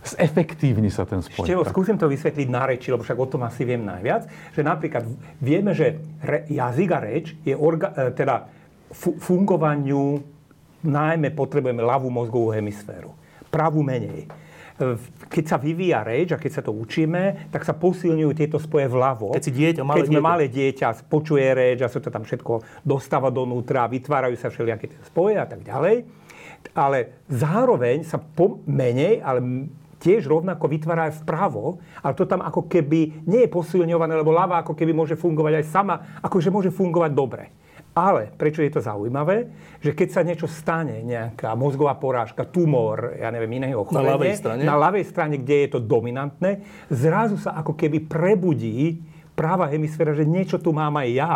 Zefektívni 0.02 0.90
sa 0.90 1.06
ten 1.06 1.22
spoj. 1.22 1.46
Števo, 1.46 1.62
Tak. 1.62 1.70
skúsim 1.74 1.94
to 1.98 2.06
vysvetliť 2.06 2.48
na 2.50 2.66
reči, 2.66 2.90
lebo 2.90 3.02
však 3.02 3.18
o 3.18 3.26
tom 3.26 3.46
asi 3.46 3.62
viem 3.62 3.82
najviac. 3.82 4.26
Že 4.54 4.62
napríklad 4.62 5.04
vieme, 5.38 5.74
že 5.74 5.98
re, 6.18 6.46
jazyk 6.50 6.90
a 6.90 6.98
reč 6.98 7.34
je 7.42 7.54
orga, 7.54 7.94
e, 7.94 8.10
teda 8.14 8.46
fu, 8.90 9.14
fungovaniu 9.18 10.22
najmä 10.82 11.34
potrebujeme 11.34 11.82
ľavú 11.82 12.10
mozgovú 12.10 12.54
hemisféru. 12.54 13.10
Pravú 13.50 13.82
menej. 13.82 14.30
Keď 15.28 15.44
sa 15.44 15.58
vyvíja 15.58 16.06
reč 16.06 16.30
a 16.30 16.38
keď 16.38 16.52
sa 16.54 16.62
to 16.62 16.70
učíme, 16.70 17.50
tak 17.50 17.66
sa 17.66 17.74
posilňujú 17.74 18.30
tieto 18.38 18.62
spoje 18.62 18.86
vľavo. 18.86 19.34
Keď 19.34 19.44
si 19.44 19.52
dieťa, 19.52 19.82
malé 19.82 19.98
Keď 19.98 20.06
sme 20.06 20.20
dieťa. 20.22 20.30
malé 20.30 20.44
dieťa, 20.46 20.86
počuje 21.10 21.46
reč 21.50 21.78
a 21.82 21.90
sa 21.90 21.98
to 21.98 22.14
tam 22.14 22.22
všetko 22.22 22.84
dostáva 22.86 23.34
donútra, 23.34 23.90
vytvárajú 23.90 24.38
sa 24.38 24.54
všelijaké 24.54 24.94
spoje 25.10 25.34
a 25.34 25.46
tak 25.50 25.66
ďalej. 25.66 26.06
Ale 26.78 27.26
zároveň 27.26 28.06
sa 28.06 28.22
po, 28.22 28.62
menej, 28.66 29.18
ale 29.18 29.70
tiež 29.98 30.30
rovnako 30.30 30.70
vytvára 30.70 31.10
aj 31.10 31.26
vpravo, 31.26 31.82
ale 32.02 32.14
to 32.14 32.24
tam 32.26 32.38
ako 32.38 32.70
keby 32.70 33.26
nie 33.26 33.46
je 33.46 33.50
posilňované, 33.50 34.14
lebo 34.14 34.30
ľava 34.30 34.62
ako 34.62 34.78
keby 34.78 34.94
môže 34.94 35.18
fungovať 35.18 35.62
aj 35.62 35.66
sama, 35.66 35.94
akože 36.22 36.54
môže 36.54 36.70
fungovať 36.70 37.10
dobre. 37.12 37.50
Ale 37.98 38.30
prečo 38.38 38.62
je 38.62 38.70
to 38.70 38.78
zaujímavé? 38.78 39.50
Že 39.82 39.90
keď 39.98 40.08
sa 40.14 40.22
niečo 40.22 40.46
stane, 40.46 41.02
nejaká 41.02 41.58
mozgová 41.58 41.98
porážka, 41.98 42.46
tumor, 42.46 43.18
ja 43.18 43.34
neviem, 43.34 43.58
iného 43.58 43.82
ochorenie, 43.82 44.14
ľavej 44.14 44.34
strane? 44.38 44.62
na 44.62 44.78
ľavej 44.78 45.04
strane, 45.10 45.34
kde 45.42 45.66
je 45.66 45.68
to 45.74 45.80
dominantné, 45.82 46.62
zrazu 46.94 47.34
sa 47.42 47.58
ako 47.58 47.74
keby 47.74 48.06
prebudí 48.06 49.02
práva 49.34 49.66
hemisféra, 49.66 50.14
že 50.14 50.22
niečo 50.22 50.62
tu 50.62 50.70
mám 50.70 50.94
aj 50.94 51.08
ja 51.10 51.34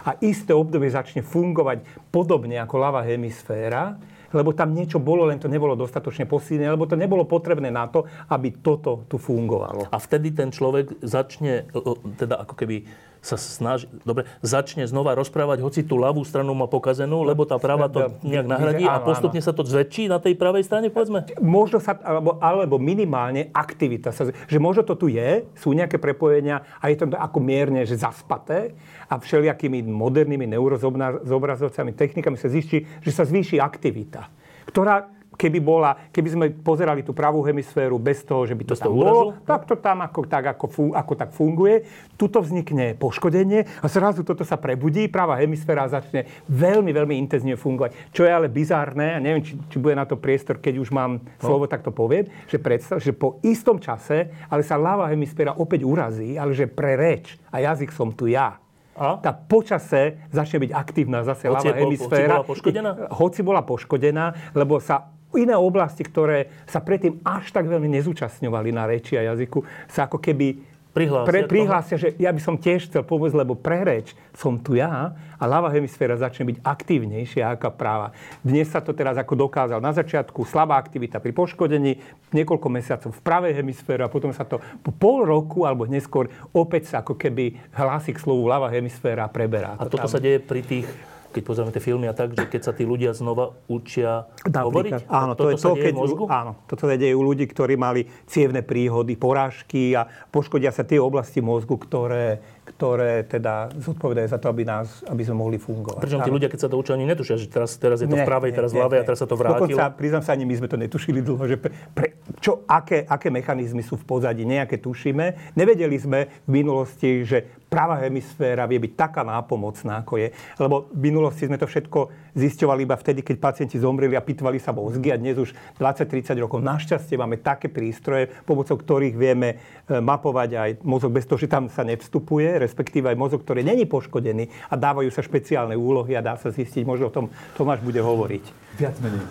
a 0.00 0.10
isté 0.24 0.56
obdobie 0.56 0.88
začne 0.88 1.20
fungovať 1.20 1.84
podobne 2.08 2.56
ako 2.56 2.74
ľavá 2.80 3.04
hemisféra, 3.04 4.00
lebo 4.32 4.56
tam 4.56 4.72
niečo 4.72 5.02
bolo, 5.02 5.28
len 5.28 5.36
to 5.36 5.50
nebolo 5.50 5.76
dostatočne 5.76 6.24
posilnené, 6.24 6.72
lebo 6.72 6.88
to 6.88 6.96
nebolo 6.96 7.26
potrebné 7.26 7.68
na 7.68 7.90
to, 7.90 8.06
aby 8.30 8.62
toto 8.62 9.04
tu 9.10 9.18
fungovalo. 9.18 9.90
A 9.90 9.98
vtedy 9.98 10.32
ten 10.32 10.54
človek 10.54 11.02
začne, 11.04 11.68
teda 12.16 12.40
ako 12.46 12.54
keby 12.56 12.86
sa 13.20 13.36
snaží, 13.36 13.84
dobre, 14.02 14.24
začne 14.40 14.88
znova 14.88 15.12
rozprávať, 15.12 15.60
hoci 15.60 15.80
tú 15.84 16.00
ľavú 16.00 16.24
stranu 16.24 16.56
má 16.56 16.64
pokazenú, 16.64 17.20
lebo 17.20 17.44
tá 17.44 17.60
práva 17.60 17.92
to 17.92 18.16
nejak 18.24 18.48
nahradí 18.48 18.84
a 18.88 18.96
postupne 19.00 19.44
sa 19.44 19.52
to 19.52 19.60
zväčší 19.60 20.08
na 20.08 20.16
tej 20.16 20.40
pravej 20.40 20.64
strane, 20.64 20.88
povedzme? 20.88 21.28
Možno 21.38 21.78
sa, 21.78 22.00
alebo, 22.00 22.40
alebo 22.40 22.80
minimálne 22.80 23.52
aktivita. 23.52 24.08
Sa, 24.10 24.32
že 24.32 24.58
možno 24.58 24.88
to 24.88 24.96
tu 24.96 25.12
je, 25.12 25.44
sú 25.60 25.76
nejaké 25.76 26.00
prepojenia 26.00 26.64
a 26.80 26.88
je 26.88 26.96
to 26.96 27.12
ako 27.12 27.38
mierne, 27.44 27.84
že 27.84 28.00
zaspaté 28.00 28.72
a 29.06 29.20
všelijakými 29.20 29.84
modernými 29.84 30.48
neurozobrazovcami, 30.56 31.92
technikami 31.92 32.40
sa 32.40 32.48
zistí, 32.48 32.88
že 33.04 33.12
sa 33.12 33.28
zvýši 33.28 33.60
aktivita, 33.60 34.32
ktorá 34.64 35.19
keby 35.40 35.56
bola, 35.58 35.96
keby 36.12 36.28
sme 36.28 36.46
pozerali 36.52 37.00
tú 37.00 37.10
pravú 37.10 37.40
hemisféru 37.40 37.96
bez 37.96 38.20
toho, 38.20 38.44
že 38.44 38.52
by 38.52 38.64
to 38.66 38.74
Bez 38.76 38.80
tam 38.80 38.92
bolo, 38.92 39.32
úrazu? 39.32 39.48
tak 39.48 39.64
to 39.64 39.74
tam 39.74 40.04
ako, 40.04 40.20
tak, 40.22 40.44
ako, 40.50 40.64
ako 40.92 41.12
tak 41.16 41.30
funguje. 41.32 41.88
Tuto 42.14 42.38
vznikne 42.38 42.92
poškodenie 42.94 43.80
a 43.80 43.86
zrazu 43.86 44.20
toto 44.20 44.44
sa 44.44 44.54
prebudí, 44.54 45.08
práva 45.08 45.40
hemisféra 45.40 45.88
začne 45.88 46.28
veľmi, 46.44 46.92
veľmi 46.92 47.16
intenzívne 47.16 47.56
fungovať. 47.56 48.12
Čo 48.12 48.22
je 48.22 48.30
ale 48.30 48.46
bizárne, 48.46 49.16
a 49.16 49.18
neviem, 49.18 49.40
či, 49.40 49.56
či 49.64 49.76
bude 49.76 49.96
na 49.96 50.04
to 50.04 50.14
priestor, 50.14 50.56
keď 50.56 50.76
už 50.76 50.90
mám 50.90 51.10
slovo, 51.38 51.64
tak 51.64 51.80
to 51.80 51.88
poviem, 51.88 52.28
že 52.44 52.60
predstav, 52.60 53.00
že 53.00 53.10
po 53.10 53.40
istom 53.40 53.80
čase, 53.80 54.28
ale 54.46 54.60
sa 54.60 54.76
ľavá 54.76 55.08
hemisféra 55.08 55.54
opäť 55.54 55.82
urazí, 55.82 56.36
ale 56.36 56.52
že 56.52 56.68
pre 56.68 56.92
reč 56.92 57.40
a 57.48 57.62
jazyk 57.62 57.88
som 57.90 58.10
tu 58.10 58.28
ja. 58.28 58.60
A? 58.92 59.16
Tá 59.16 59.32
počase 59.32 60.20
začne 60.28 60.60
byť 60.60 60.72
aktívna 60.74 61.24
zase 61.24 61.48
Hoci 61.48 61.56
ľavá 61.56 61.62
po- 61.62 61.72
hoci 61.72 61.80
hemisféra. 61.80 62.34
bola 62.34 62.44
poškodená? 62.44 62.90
Hoci 63.08 63.40
bola 63.40 63.62
poškodená, 63.62 64.24
lebo 64.52 64.76
sa 64.76 65.08
iné 65.36 65.54
oblasti, 65.54 66.02
ktoré 66.02 66.50
sa 66.66 66.82
predtým 66.82 67.22
až 67.22 67.50
tak 67.54 67.66
veľmi 67.68 67.86
nezúčastňovali 68.00 68.70
na 68.74 68.86
reči 68.88 69.14
a 69.18 69.30
jazyku, 69.34 69.62
sa 69.86 70.06
ako 70.10 70.18
keby 70.18 70.70
Prihlásia 70.90 71.30
pre, 71.30 71.40
prihlásia, 71.46 71.96
že 72.02 72.08
ja 72.18 72.34
by 72.34 72.42
som 72.42 72.58
tiež 72.58 72.90
chcel 72.90 73.06
pomôcť, 73.06 73.38
lebo 73.38 73.54
pre 73.54 73.86
reč 73.86 74.10
som 74.34 74.58
tu 74.58 74.74
ja 74.74 75.14
a 75.38 75.44
ľavá 75.46 75.70
hemisféra 75.70 76.18
začne 76.18 76.50
byť 76.50 76.66
aktívnejšia 76.66 77.46
aká 77.46 77.70
práva. 77.70 78.10
Dnes 78.42 78.66
sa 78.66 78.82
to 78.82 78.90
teraz 78.90 79.14
ako 79.14 79.38
dokázal. 79.38 79.78
Na 79.78 79.94
začiatku 79.94 80.42
slabá 80.42 80.82
aktivita 80.82 81.22
pri 81.22 81.30
poškodení, 81.30 82.02
niekoľko 82.34 82.66
mesiacov 82.66 83.10
v 83.14 83.22
pravej 83.22 83.62
hemisfére 83.62 84.02
a 84.02 84.10
potom 84.10 84.34
sa 84.34 84.42
to 84.42 84.58
po 84.82 84.90
pol 84.90 85.22
roku 85.22 85.62
alebo 85.62 85.86
neskôr 85.86 86.26
opäť 86.50 86.90
sa 86.90 87.06
ako 87.06 87.14
keby 87.14 87.54
hlási 87.70 88.10
k 88.10 88.18
slovu 88.26 88.50
ľavá 88.50 88.66
hemisféra 88.74 89.30
preberá. 89.30 89.78
A 89.78 89.86
To 89.86 89.94
toto 89.94 90.10
tam- 90.10 90.14
sa 90.14 90.18
deje 90.18 90.42
pri 90.42 90.66
tých, 90.66 90.90
keď 91.30 91.42
pozrieme 91.46 91.70
tie 91.70 91.82
filmy 91.82 92.06
a 92.10 92.14
tak, 92.14 92.34
že 92.34 92.50
keď 92.50 92.60
sa 92.66 92.72
tí 92.74 92.82
ľudia 92.82 93.14
znova 93.14 93.54
učia 93.70 94.26
Napríklad. 94.42 94.66
hovoriť? 94.66 94.92
Áno, 95.06 95.32
to 95.38 95.46
toto 95.46 95.50
je 95.50 95.56
to, 95.56 95.72
keď, 95.78 95.94
mozgu? 95.94 96.24
áno, 96.26 96.52
toto 96.66 96.90
sa 96.90 96.98
deje 96.98 97.14
u 97.14 97.22
ľudí, 97.22 97.46
ktorí 97.46 97.78
mali 97.78 98.10
cievne 98.26 98.66
príhody, 98.66 99.14
porážky 99.14 99.94
a 99.94 100.10
poškodia 100.34 100.74
sa 100.74 100.82
tie 100.82 100.98
oblasti 100.98 101.38
mozgu, 101.38 101.78
ktoré, 101.78 102.42
ktoré 102.64 103.26
teda 103.26 103.72
zodpovedajú 103.76 104.28
za 104.30 104.38
to, 104.38 104.46
aby, 104.52 104.62
nás, 104.62 105.02
aby 105.08 105.22
sme 105.26 105.36
mohli 105.40 105.56
fungovať. 105.56 106.00
Pričom 106.00 106.20
tí 106.22 106.32
ľudia, 106.32 106.48
keď 106.52 106.60
sa 106.64 106.68
to 106.68 106.76
učia, 106.78 106.94
ani 106.94 107.08
netušia, 107.08 107.40
že 107.40 107.50
teraz, 107.50 107.74
teraz 107.80 108.04
je 108.04 108.06
to 108.06 108.16
v 108.16 108.22
Nie, 108.22 108.28
pravej, 108.28 108.52
teraz 108.52 108.70
v 108.70 108.80
ľavej 108.84 108.98
a 109.00 109.04
teraz 109.04 109.18
sa 109.20 109.28
to 109.28 109.36
vrátilo. 109.36 109.66
Dokonca, 109.66 109.92
priznám 109.96 110.22
sa, 110.22 110.36
ani 110.36 110.44
my 110.46 110.54
sme 110.60 110.68
to 110.68 110.76
netušili 110.78 111.20
dlho, 111.24 111.44
že 111.48 111.56
pre, 111.58 111.72
pre, 111.92 112.06
čo, 112.38 112.62
aké, 112.68 113.04
aké 113.08 113.28
mechanizmy 113.32 113.82
sú 113.82 113.98
v 113.98 114.04
pozadí, 114.06 114.46
nejaké 114.46 114.78
tušíme. 114.78 115.56
Nevedeli 115.58 115.96
sme 115.98 116.44
v 116.46 116.50
minulosti, 116.50 117.26
že 117.26 117.60
pravá 117.70 118.02
hemisféra 118.02 118.66
vie 118.66 118.82
byť 118.82 118.92
taká 118.98 119.22
nápomocná, 119.22 120.02
ako 120.02 120.18
je. 120.18 120.28
Lebo 120.58 120.90
v 120.90 121.00
minulosti 121.00 121.46
sme 121.46 121.54
to 121.54 121.70
všetko 121.70 122.10
zisťovali 122.34 122.82
iba 122.82 122.98
vtedy, 122.98 123.22
keď 123.22 123.36
pacienti 123.38 123.78
zomreli 123.78 124.18
a 124.18 124.22
pitvali 124.26 124.58
sa 124.58 124.74
mozgy 124.74 125.14
a 125.14 125.16
dnes 125.16 125.38
už 125.38 125.54
20-30 125.78 126.34
rokov 126.42 126.58
našťastie 126.66 127.14
máme 127.14 127.38
také 127.38 127.70
prístroje, 127.70 128.26
pomocou 128.42 128.74
ktorých 128.74 129.14
vieme 129.14 129.48
e, 129.54 129.56
mapovať 130.02 130.50
aj 130.58 130.70
mozog 130.82 131.14
bez 131.14 131.30
toho, 131.30 131.38
že 131.38 131.46
tam 131.46 131.70
sa 131.70 131.86
nevstupuje, 131.86 132.58
respektíve 132.60 133.08
aj 133.08 133.16
mozog, 133.16 133.40
ktorý 133.40 133.64
není 133.64 133.88
poškodený 133.88 134.68
a 134.68 134.74
dávajú 134.76 135.08
sa 135.08 135.24
špeciálne 135.24 135.74
úlohy 135.74 136.14
a 136.14 136.24
dá 136.24 136.36
sa 136.36 136.52
zistiť, 136.52 136.84
možno 136.84 137.08
o 137.08 137.14
tom 137.14 137.26
Tomáš 137.56 137.80
bude 137.80 138.04
hovoriť. 138.04 138.70
Viac 138.78 138.96
menej. 139.02 139.24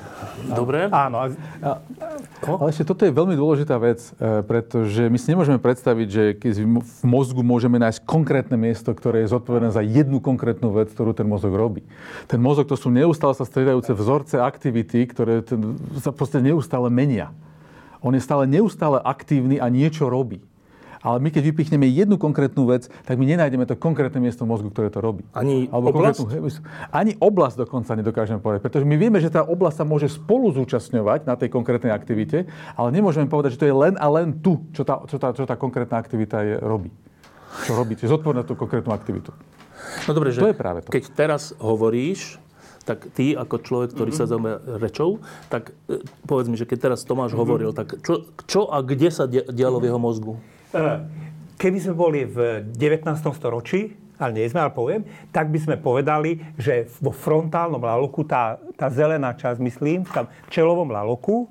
Dobre. 0.52 0.92
Áno, 0.92 1.26
a 1.26 1.28
Ale 2.44 2.70
ešte 2.70 2.86
toto 2.86 3.08
je 3.08 3.14
veľmi 3.16 3.34
dôležitá 3.34 3.80
vec, 3.80 4.04
e, 4.20 4.44
pretože 4.44 5.08
my 5.08 5.18
si 5.18 5.32
nemôžeme 5.32 5.58
predstaviť, 5.58 6.08
že 6.12 6.24
keď 6.36 6.52
v 6.66 7.04
mozgu 7.08 7.42
môžeme 7.42 7.80
nájsť 7.80 8.04
konkrétne 8.04 8.60
miesto, 8.60 8.92
ktoré 8.92 9.24
je 9.24 9.32
zodpovedné 9.34 9.72
za 9.72 9.82
jednu 9.82 10.20
konkrétnu 10.20 10.70
vec, 10.76 10.92
ktorú 10.92 11.16
ten 11.16 11.26
mozog 11.26 11.56
robí. 11.56 11.82
Ten 12.28 12.44
mozog 12.44 12.68
to 12.68 12.76
sú 12.76 12.92
neustále 12.92 13.32
sa 13.34 13.48
striedajúce 13.48 13.96
vzorce 13.96 14.38
aktivity, 14.44 15.08
ktoré 15.08 15.42
ten, 15.42 15.80
sa 16.04 16.12
proste 16.12 16.44
neustále 16.44 16.92
menia. 16.92 17.32
On 18.00 18.16
je 18.16 18.24
stále 18.24 18.48
neustále 18.48 19.00
aktívny 19.04 19.60
a 19.60 19.68
niečo 19.68 20.08
robí. 20.08 20.40
Ale 21.00 21.24
my 21.24 21.32
keď 21.32 21.44
vypichneme 21.56 21.88
jednu 21.88 22.20
konkrétnu 22.20 22.68
vec, 22.68 22.92
tak 23.08 23.16
my 23.16 23.24
nenájdeme 23.24 23.64
to 23.64 23.80
konkrétne 23.80 24.20
miesto 24.20 24.44
mozgu, 24.44 24.68
ktoré 24.68 24.92
to 24.92 25.00
robí. 25.00 25.24
Ani 25.32 25.72
Alebo 25.72 25.96
oblasť? 25.96 26.28
Ani 26.92 27.16
oblasť 27.16 27.56
dokonca 27.64 27.96
nedokážeme 27.96 28.44
povedať. 28.44 28.68
Pretože 28.68 28.84
my 28.84 28.96
vieme, 29.00 29.24
že 29.24 29.32
tá 29.32 29.48
oblasť 29.48 29.84
sa 29.84 29.86
môže 29.88 30.12
spolu 30.12 30.52
zúčastňovať 30.52 31.24
na 31.24 31.40
tej 31.40 31.48
konkrétnej 31.48 31.96
aktivite, 31.96 32.52
ale 32.76 32.92
nemôžeme 32.92 33.32
povedať, 33.32 33.56
že 33.56 33.60
to 33.64 33.70
je 33.72 33.76
len 33.76 33.96
a 33.96 34.08
len 34.12 34.44
tu, 34.44 34.60
čo 34.76 34.84
tá, 34.84 35.00
čo 35.08 35.16
tá, 35.16 35.32
čo 35.32 35.48
tá 35.48 35.56
konkrétna 35.56 35.96
aktivita 35.96 36.44
je, 36.44 36.56
robí. 36.60 36.92
Čo 37.64 37.80
robí, 37.80 37.96
čiže 37.96 38.12
zodpovedná 38.20 38.44
tú 38.44 38.60
konkrétnu 38.60 38.92
aktivitu. 38.92 39.32
No 40.06 40.12
dobre, 40.12 40.36
že 40.36 40.44
To 40.44 40.52
je 40.52 40.58
práve 40.60 40.84
to. 40.84 40.92
keď 40.92 41.04
teraz 41.16 41.56
hovoríš, 41.58 42.38
tak 42.84 43.08
ty 43.14 43.38
ako 43.38 43.56
človek, 43.62 43.90
ktorý 43.94 44.12
sa 44.12 44.26
zaujíma 44.26 44.82
rečou, 44.82 45.22
tak 45.48 45.72
e, 45.88 46.02
povedz 46.26 46.50
mi, 46.50 46.58
že 46.58 46.66
keď 46.66 46.90
teraz 46.90 47.06
Tomáš 47.06 47.38
hovoril, 47.38 47.70
tak 47.72 48.02
čo, 48.02 48.28
čo 48.50 48.66
a 48.68 48.82
kde 48.82 49.10
sa 49.14 49.30
dia- 49.30 49.46
dialo 49.46 49.78
v 49.78 49.94
jeho 49.94 50.02
mozgu? 50.02 50.34
Keby 51.60 51.78
sme 51.84 51.94
boli 51.98 52.24
v 52.24 52.64
19. 52.72 53.04
storočí, 53.36 53.98
ale 54.20 54.36
nie 54.36 54.52
sme, 54.52 54.68
ale 54.68 54.76
poviem, 54.76 55.02
tak 55.32 55.48
by 55.48 55.60
sme 55.64 55.76
povedali, 55.80 56.44
že 56.60 56.92
vo 57.00 57.16
frontálnom 57.16 57.80
laloku, 57.80 58.28
tá, 58.28 58.60
tá 58.76 58.92
zelená 58.92 59.32
časť, 59.32 59.64
myslím, 59.64 60.04
v 60.04 60.12
tam 60.12 60.26
čelovom 60.52 60.92
laloku, 60.92 61.48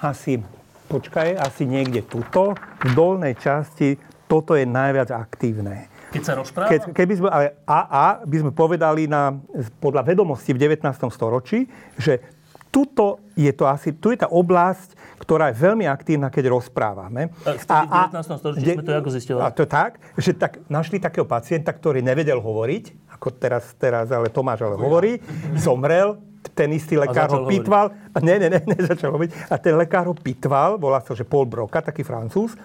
asi, 0.00 0.40
počkaj, 0.88 1.36
asi 1.36 1.68
niekde 1.68 2.04
tuto, 2.08 2.56
v 2.80 2.90
dolnej 2.96 3.36
časti, 3.36 4.00
toto 4.24 4.56
je 4.56 4.64
najviac 4.64 5.12
aktívne. 5.12 5.88
Keď 6.08 6.22
sa 6.24 6.32
rozpráva? 6.32 6.72
Keď, 6.72 6.80
keby 6.96 7.14
sme, 7.20 7.28
ale 7.28 7.46
AA 7.68 8.24
by 8.24 8.36
sme 8.40 8.52
povedali 8.56 9.04
na, 9.04 9.36
podľa 9.76 10.08
vedomosti 10.08 10.56
v 10.56 10.60
19. 10.64 10.88
storočí, 11.12 11.68
že 12.00 12.24
tuto 12.68 13.22
je 13.38 13.50
to 13.54 13.64
asi, 13.64 13.94
tu 13.96 14.12
je 14.12 14.18
tá 14.20 14.28
oblasť, 14.28 14.98
ktorá 15.22 15.50
je 15.52 15.56
veľmi 15.60 15.84
aktívna, 15.88 16.28
keď 16.32 16.52
rozprávame. 16.52 17.32
V 17.44 17.64
19. 17.64 18.16
storočí 18.24 18.64
sme 18.64 18.84
to 18.84 18.92
ako 18.96 19.10
zisťovali? 19.12 19.44
A 19.44 19.48
to 19.54 19.62
je 19.64 19.70
tak, 19.70 19.92
že 20.18 20.32
tak 20.34 20.62
našli 20.72 20.98
takého 20.98 21.26
pacienta, 21.28 21.70
ktorý 21.70 22.02
nevedel 22.02 22.40
hovoriť, 22.40 23.12
ako 23.18 23.26
teraz, 23.36 23.74
teraz 23.76 24.10
ale 24.10 24.30
Tomáš 24.30 24.64
ale 24.64 24.76
hovorí, 24.78 25.18
zomrel, 25.58 26.18
ten 26.54 26.70
istý 26.74 26.98
lekár 26.98 27.30
ho 27.30 27.46
pitval, 27.46 27.94
a 28.14 28.18
ne, 28.18 28.34
ne, 28.40 28.48
ne, 28.50 28.60
nezačal 28.62 29.14
hovoriť, 29.14 29.50
a 29.50 29.54
ten 29.58 29.74
lekár 29.78 30.10
ho 30.10 30.14
pitval, 30.14 30.78
volá 30.78 30.98
sa, 31.02 31.14
že 31.14 31.26
Paul 31.26 31.46
Broca, 31.46 31.82
taký 31.82 32.02
francúz, 32.02 32.58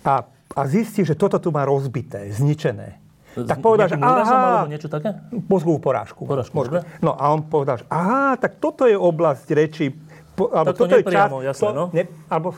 a, 0.00 0.24
a 0.54 0.60
zistí, 0.64 1.04
že 1.04 1.16
toto 1.16 1.36
tu 1.36 1.52
má 1.52 1.64
rozbité, 1.68 2.32
zničené. 2.32 3.03
Tak 3.34 3.58
povedal, 3.58 3.90
že 3.90 3.98
aha, 3.98 4.70
niečo 4.70 4.86
také? 4.86 5.10
mozgovú 5.50 5.82
porážku. 5.82 6.22
Porážku, 6.22 6.54
dobre. 6.54 6.86
No 7.02 7.18
a 7.18 7.34
on 7.34 7.42
povedal, 7.42 7.82
že 7.82 7.86
aha, 7.90 8.38
tak 8.38 8.62
toto 8.62 8.86
je 8.86 8.94
oblasť 8.94 9.46
reči, 9.50 9.90
po, 10.38 10.54
alebo 10.54 10.70
Tak 10.70 10.78
to 10.78 10.82
toto 10.86 10.94
je 10.94 11.02
nepriamo, 11.02 11.36
časť, 11.42 11.46
jasné, 11.50 11.68
no. 11.74 11.84
ne, 11.90 12.02
alebo, 12.30 12.48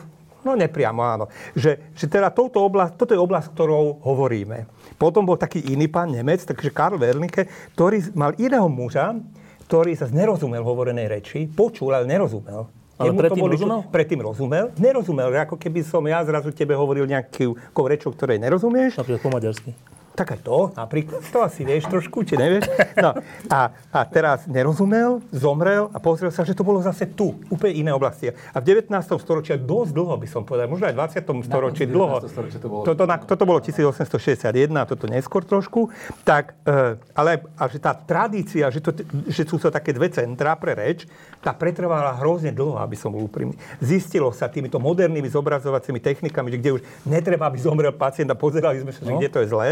no 0.45 0.51
nepriamo, 0.53 1.01
áno. 1.01 1.25
Že, 1.57 1.71
že 1.97 2.05
teda 2.05 2.29
touto 2.29 2.61
oblasť, 2.61 2.93
toto 2.93 3.17
je 3.17 3.21
oblasť, 3.21 3.47
ktorou 3.53 4.01
hovoríme. 4.05 4.69
Potom 4.97 5.25
bol 5.25 5.37
taký 5.37 5.61
iný 5.65 5.89
pán 5.89 6.13
Nemec, 6.13 6.45
takže 6.45 6.69
Karl 6.69 6.97
Wernicke, 6.97 7.49
ktorý 7.73 8.01
mal 8.13 8.37
iného 8.37 8.65
muža, 8.65 9.17
ktorý 9.65 9.93
sa 9.93 10.09
nerozumel 10.09 10.61
hovorenej 10.61 11.09
reči, 11.09 11.45
počul, 11.49 11.93
ale 11.93 12.05
nerozumel. 12.05 12.69
Ale 12.97 13.13
Jemu 13.13 13.17
to 13.17 13.23
predtým 13.29 13.43
boli- 13.45 13.53
rozumel? 13.53 13.79
Predtým 13.93 14.19
rozumel. 14.25 14.65
Nerozumel, 14.81 15.29
ako 15.37 15.55
keby 15.61 15.85
som 15.85 16.01
ja 16.09 16.17
zrazu 16.25 16.49
tebe 16.49 16.73
hovoril 16.73 17.05
nejakou 17.05 17.85
rečou, 17.85 18.09
ktorej 18.09 18.41
nerozumieš. 18.41 18.97
Napríklad 18.97 19.21
po 19.21 19.29
maďarsky. 19.29 19.69
Tak 20.17 20.33
aj 20.33 20.41
to, 20.41 20.73
napríklad, 20.73 21.21
to 21.21 21.45
asi 21.45 21.61
vieš 21.61 21.85
trošku, 21.85 22.25
či 22.25 22.33
nevieš. 22.33 22.65
No, 22.97 23.13
a, 23.53 23.69
a 23.93 23.99
teraz 24.09 24.49
nerozumel, 24.49 25.21
zomrel 25.29 25.93
a 25.93 26.01
pozrel 26.01 26.33
sa, 26.33 26.41
že 26.41 26.57
to 26.57 26.65
bolo 26.65 26.81
zase 26.81 27.05
tu, 27.13 27.37
úplne 27.53 27.85
iné 27.85 27.91
oblasti. 27.93 28.33
A 28.33 28.57
v 28.57 28.65
19. 28.65 28.89
storočí, 29.21 29.53
dosť 29.53 29.93
dlho 29.93 30.17
by 30.17 30.25
som 30.25 30.41
povedal, 30.41 30.65
možno 30.65 30.89
aj 30.89 30.97
v 30.97 31.21
20. 31.21 31.45
storočí, 31.45 31.85
dlho. 31.85 32.17
19. 32.17 32.33
storočia 32.33 32.57
to 32.57 32.65
bolo. 32.65 32.81
Toto, 32.81 33.05
na, 33.05 33.21
toto 33.21 33.45
bolo 33.45 33.61
1861, 33.61 34.73
a 34.73 34.89
toto 34.89 35.05
neskôr 35.05 35.45
trošku. 35.45 35.93
Tak, 36.25 36.57
e, 36.65 36.97
ale 37.13 37.45
a 37.53 37.69
že 37.69 37.77
tá 37.77 37.93
tradícia, 37.93 38.73
že, 38.73 38.81
to, 38.81 38.97
že 39.29 39.45
sú 39.45 39.61
to 39.61 39.69
také 39.69 39.93
dve 39.93 40.09
centrá 40.09 40.57
pre 40.57 40.73
reč, 40.73 41.05
tá 41.45 41.53
pretrvala 41.53 42.17
hrozne 42.17 42.49
dlho, 42.49 42.81
aby 42.81 42.97
som 42.97 43.13
bol 43.13 43.21
úprimný. 43.21 43.53
Zistilo 43.77 44.33
sa 44.33 44.49
týmito 44.49 44.81
modernými 44.81 45.29
zobrazovacími 45.29 46.01
technikami, 46.01 46.49
že 46.49 46.57
kde 46.57 46.71
už 46.73 46.81
netreba, 47.05 47.45
aby 47.45 47.61
zomrel 47.61 47.93
pacient 47.93 48.33
a 48.33 48.35
pozerali 48.35 48.81
sme 48.81 48.89
sa, 48.89 49.05
že 49.05 49.13
No. 49.13 49.21
kde 49.21 49.29
to 49.29 49.39
je 49.45 49.47
zlé, 49.53 49.69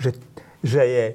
že, 0.00 0.16
že 0.64 0.82
je 0.82 1.06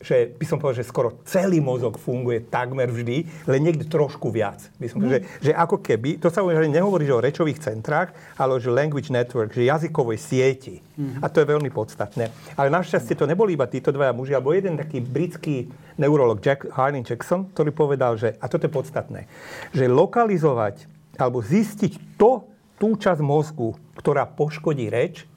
že 0.00 0.32
by 0.32 0.44
som 0.48 0.56
povedal, 0.56 0.80
že 0.80 0.88
skoro 0.88 1.20
celý 1.28 1.60
mozog 1.60 2.00
funguje 2.00 2.48
takmer 2.48 2.88
vždy, 2.88 3.28
len 3.44 3.60
niekde 3.60 3.84
trošku 3.84 4.32
viac. 4.32 4.56
By 4.80 4.88
som 4.88 4.96
povedal, 5.04 5.20
že, 5.20 5.22
že 5.44 5.52
ako 5.52 5.76
keby, 5.84 6.16
to 6.16 6.32
sa 6.32 6.40
že 6.40 6.72
nehovorí 6.72 7.04
že 7.04 7.12
o 7.12 7.20
rečových 7.20 7.60
centrách, 7.60 8.16
ale 8.40 8.56
že 8.56 8.72
language 8.72 9.12
network, 9.12 9.52
že 9.52 9.68
jazykovej 9.68 10.16
sieti. 10.16 10.80
A 11.20 11.28
to 11.28 11.44
je 11.44 11.52
veľmi 11.52 11.68
podstatné. 11.68 12.32
Ale 12.56 12.72
našťastie 12.72 13.12
to 13.12 13.28
neboli 13.28 13.52
iba 13.52 13.68
títo 13.68 13.92
dvaja 13.92 14.16
muži, 14.16 14.32
alebo 14.32 14.56
jeden 14.56 14.80
taký 14.80 15.04
britský 15.04 15.68
neurolog 16.00 16.40
Jack, 16.40 16.64
Harlan 16.72 17.04
Jackson, 17.04 17.52
ktorý 17.52 17.68
povedal, 17.68 18.16
že, 18.16 18.40
a 18.40 18.48
toto 18.48 18.64
je 18.64 18.72
podstatné, 18.72 19.28
že 19.76 19.84
lokalizovať 19.84 20.88
alebo 21.20 21.44
zistiť 21.44 22.16
to, 22.16 22.48
tú 22.80 22.96
časť 22.96 23.20
mozgu, 23.20 23.76
ktorá 24.00 24.24
poškodí 24.24 24.88
reč, 24.88 25.28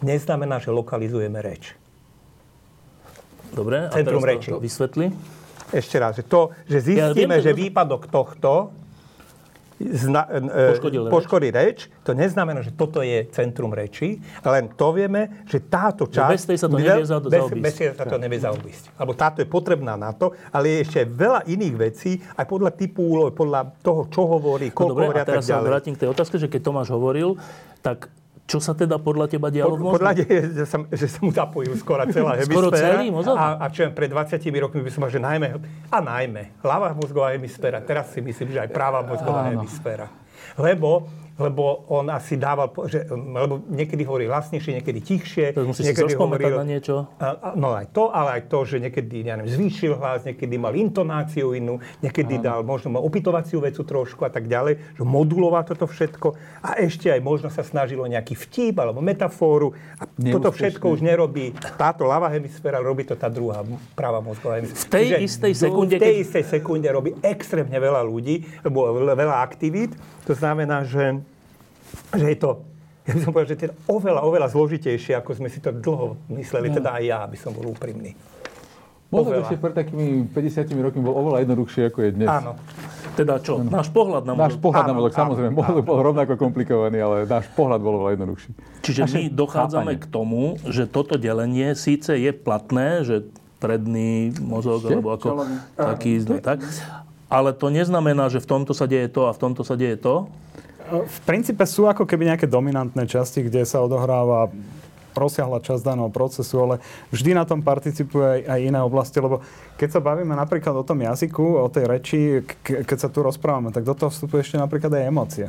neznamená, 0.00 0.56
že 0.56 0.72
lokalizujeme 0.72 1.36
reč. 1.44 1.76
Dobre, 3.50 3.76
a 3.82 3.90
Centrum 3.90 4.18
teraz 4.18 4.36
reči. 4.36 4.48
to 4.48 4.58
vysvetli. 4.58 5.06
Ešte 5.70 5.96
raz, 5.96 6.14
že 6.14 6.24
to, 6.24 6.40
že 6.64 6.78
zistíme, 6.80 7.02
Ja 7.04 7.14
viem, 7.14 7.30
že 7.36 7.52
výpadok 7.52 8.06
tohto 8.06 8.74
zna, 9.80 10.28
e, 10.28 10.68
Poškodil 10.68 11.02
reč. 11.02 11.10
poškodí 11.10 11.48
reč, 11.48 11.78
to 12.02 12.12
neznamená, 12.12 12.60
že 12.60 12.68
toto 12.70 13.00
je 13.00 13.24
centrum 13.28 13.72
reči, 13.72 14.18
len 14.44 14.68
to 14.70 14.92
vieme, 14.92 15.40
že 15.46 15.56
táto 15.62 16.04
časť... 16.04 16.28
bez 16.28 16.44
tej 16.44 16.58
sa 16.58 16.66
to 16.66 16.76
nevie 16.76 17.00
za- 17.00 17.16
bez, 17.18 17.32
zaobísť. 17.32 17.62
bez 17.62 17.74
tej 17.74 17.86
sa 17.90 18.04
to 18.04 18.18
nevie 18.18 18.38
zaobísť. 18.38 18.84
Alebo 18.94 19.12
táto 19.14 19.38
je 19.38 19.48
potrebná 19.48 19.96
na 19.96 20.12
to, 20.12 20.36
ale 20.50 20.68
je 20.70 20.78
ešte 20.84 21.00
veľa 21.06 21.48
iných 21.48 21.74
vecí, 21.80 22.12
aj 22.30 22.44
podľa 22.44 22.70
typu 22.72 23.08
úlohy, 23.08 23.32
podľa 23.32 23.72
toho, 23.80 24.04
čo 24.06 24.28
hovorí, 24.28 24.68
No 24.68 24.76
koľko 24.76 24.90
dobre, 24.90 25.04
hovorí 25.06 25.16
a 25.16 25.22
a 25.22 25.24
tak 25.24 25.32
teraz 25.32 25.44
sa 25.44 25.52
ďalej. 25.56 25.68
vrátim 25.70 25.92
k 25.94 25.98
tej 25.98 26.08
otázke, 26.10 26.36
že 26.36 26.46
keď 26.46 26.60
Tomáš 26.62 26.88
hovoril, 26.90 27.40
tak 27.80 28.12
čo 28.50 28.58
sa 28.58 28.74
teda 28.74 28.98
podľa 28.98 29.30
teba 29.30 29.46
dialo 29.46 29.78
v 29.78 29.82
mozgu? 29.86 29.96
Podľa 30.02 30.12
nej, 30.18 30.26
že 30.26 30.66
že 30.90 31.06
sa 31.06 31.18
mu 31.22 31.30
zapojil 31.30 31.70
skoro 31.78 32.02
celá 32.10 32.34
Skoro 32.42 32.74
hemisféra. 32.74 32.98
celý 32.98 33.06
mozog? 33.14 33.38
A, 33.38 33.62
a 33.62 33.66
čo 33.70 33.86
pred 33.94 34.10
20 34.10 34.42
rokmi 34.58 34.82
by 34.82 34.90
som 34.90 35.00
mal, 35.06 35.10
že 35.14 35.22
najmä, 35.22 35.46
a 35.86 35.98
najmä, 36.02 36.58
ľavá 36.58 36.90
mozgová 36.98 37.30
hemisféra, 37.30 37.78
teraz 37.78 38.10
si 38.10 38.18
myslím, 38.18 38.50
že 38.50 38.58
aj 38.66 38.74
práva 38.74 39.06
mozgová 39.06 39.46
Áno. 39.46 39.62
hemisféra. 39.62 40.10
Lebo 40.58 41.06
lebo 41.40 41.88
on 41.88 42.12
asi 42.12 42.36
dával, 42.36 42.68
že, 42.84 43.08
lebo 43.08 43.64
niekedy 43.72 44.04
hovorí 44.04 44.28
hlasnejšie, 44.28 44.76
niekedy 44.84 45.00
tichšie. 45.00 45.56
To 45.56 45.64
musí 45.64 45.88
niekedy 45.88 46.12
si 46.12 46.20
hovoril, 46.20 46.60
na 46.60 46.68
niečo. 46.68 47.08
No 47.56 47.72
aj 47.72 47.96
to, 47.96 48.12
ale 48.12 48.40
aj 48.40 48.42
to, 48.52 48.68
že 48.68 48.76
niekedy 48.76 49.24
ja 49.24 49.40
neviem, 49.40 49.48
zvýšil 49.48 49.96
hlas, 49.96 50.28
niekedy 50.28 50.60
mal 50.60 50.76
intonáciu 50.76 51.56
inú, 51.56 51.80
niekedy 52.04 52.36
Aha. 52.36 52.44
dal 52.44 52.58
možno 52.60 52.92
mal 52.92 53.02
opytovaciu 53.02 53.64
vecu 53.64 53.80
trošku 53.88 54.28
a 54.28 54.30
tak 54.30 54.44
ďalej, 54.44 55.00
že 55.00 55.02
moduloval 55.02 55.64
toto 55.64 55.88
všetko 55.88 56.36
a 56.60 56.76
ešte 56.84 57.08
aj 57.08 57.20
možno 57.24 57.48
sa 57.48 57.64
snažilo 57.64 58.04
nejaký 58.04 58.36
vtip 58.36 58.76
alebo 58.76 59.00
metafóru 59.00 59.72
a 59.96 60.04
Neúspešný. 60.04 60.32
toto 60.36 60.48
všetko 60.52 60.84
už 60.92 61.00
nerobí 61.00 61.56
táto 61.80 62.04
ľavá 62.04 62.28
hemisféra, 62.28 62.84
robí 62.84 63.08
to 63.08 63.16
tá 63.16 63.32
druhá 63.32 63.64
pravá 63.96 64.20
mozgová 64.20 64.60
hemisféra. 64.60 64.84
V 64.84 64.92
tej 64.92 65.06
Čiže 65.08 65.16
istej 65.24 65.52
sekunde... 65.56 65.96
V 65.96 66.02
tej 66.04 66.16
keď... 66.20 66.24
istej 66.28 66.44
sekunde 66.44 66.88
robí 66.92 67.10
extrémne 67.24 67.78
veľa 67.80 68.02
ľudí, 68.04 68.44
veľa 68.66 69.36
aktivít. 69.40 69.96
To 70.28 70.36
znamená, 70.36 70.84
že 70.84 71.22
že 72.14 72.26
je 72.26 72.38
to, 72.38 72.50
ja 73.06 73.12
by 73.16 73.20
som 73.24 73.30
povedal, 73.32 73.48
že 73.50 73.56
je 73.58 73.72
oveľa, 73.90 74.20
oveľa 74.22 74.48
zložitejšie, 74.52 75.12
ako 75.18 75.30
sme 75.40 75.48
si 75.48 75.58
to 75.58 75.74
dlho 75.74 76.20
mysleli, 76.36 76.70
no. 76.70 76.76
teda 76.78 76.90
aj 77.00 77.02
ja, 77.02 77.18
aby 77.26 77.36
som 77.36 77.50
bol 77.50 77.72
úprimný. 77.72 78.14
Možno 79.10 79.42
ešte 79.42 79.58
pred 79.58 79.74
takými 79.74 80.30
50 80.30 80.70
rokmi 80.86 81.02
bol 81.02 81.18
oveľa 81.18 81.42
jednoduchšie, 81.42 81.90
ako 81.90 81.98
je 82.06 82.10
dnes. 82.14 82.30
Áno. 82.30 82.54
Teda 83.18 83.42
čo? 83.42 83.58
Náš 83.58 83.90
pohľad 83.90 84.22
na 84.22 84.38
mozog. 84.38 84.46
Náš 84.46 84.56
pohľad 84.62 84.84
áno, 84.86 84.90
na 84.90 84.94
mozog, 84.94 85.12
samozrejme, 85.18 85.54
áno. 85.58 85.82
bol 85.82 85.98
rovnako 85.98 86.32
komplikovaný, 86.38 86.98
ale 87.02 87.16
náš 87.26 87.50
pohľad 87.58 87.82
bol 87.82 87.98
oveľa 87.98 88.14
jednoduchší. 88.14 88.50
Čiže 88.86 89.00
Naše 89.02 89.14
my 89.18 89.22
dochádzame 89.34 89.94
chápanie. 89.98 90.02
k 90.02 90.06
tomu, 90.06 90.42
že 90.70 90.86
toto 90.86 91.18
delenie 91.18 91.74
síce 91.74 92.14
je 92.14 92.30
platné, 92.30 93.02
že 93.02 93.26
predný 93.58 94.30
mozog, 94.38 94.86
Ešte? 94.86 94.94
alebo 94.94 95.10
ako 95.18 95.28
taký, 95.74 96.12
no, 96.22 96.38
tak, 96.38 96.62
ale 97.26 97.50
to 97.50 97.66
neznamená, 97.66 98.30
že 98.30 98.38
v 98.38 98.46
tomto 98.46 98.78
sa 98.78 98.86
deje 98.86 99.10
to 99.10 99.26
a 99.26 99.34
v 99.34 99.38
tomto 99.42 99.66
sa 99.66 99.74
deje 99.74 99.98
to? 99.98 100.30
V 100.90 101.18
princípe 101.22 101.62
sú 101.64 101.86
ako 101.86 102.04
keby 102.04 102.34
nejaké 102.34 102.46
dominantné 102.50 103.06
časti, 103.06 103.46
kde 103.46 103.62
sa 103.62 103.80
odohráva 103.80 104.50
rozsiahla 105.10 105.58
časť 105.58 105.82
daného 105.82 106.06
procesu, 106.06 106.54
ale 106.62 106.74
vždy 107.10 107.34
na 107.34 107.42
tom 107.42 107.66
participuje 107.66 108.46
aj 108.46 108.60
iné 108.62 108.78
oblasti, 108.78 109.18
lebo 109.18 109.42
keď 109.74 109.98
sa 109.98 110.00
bavíme 110.00 110.34
napríklad 110.38 110.70
o 110.70 110.86
tom 110.86 111.02
jazyku, 111.02 111.66
o 111.66 111.66
tej 111.66 111.84
reči, 111.90 112.20
keď 112.62 112.98
sa 112.98 113.08
tu 113.10 113.26
rozprávame, 113.26 113.74
tak 113.74 113.82
do 113.82 113.94
toho 113.94 114.14
vstupuje 114.14 114.46
ešte 114.46 114.62
napríklad 114.62 114.94
aj 114.94 115.08
emócie. 115.10 115.46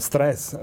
Stres, 0.00 0.56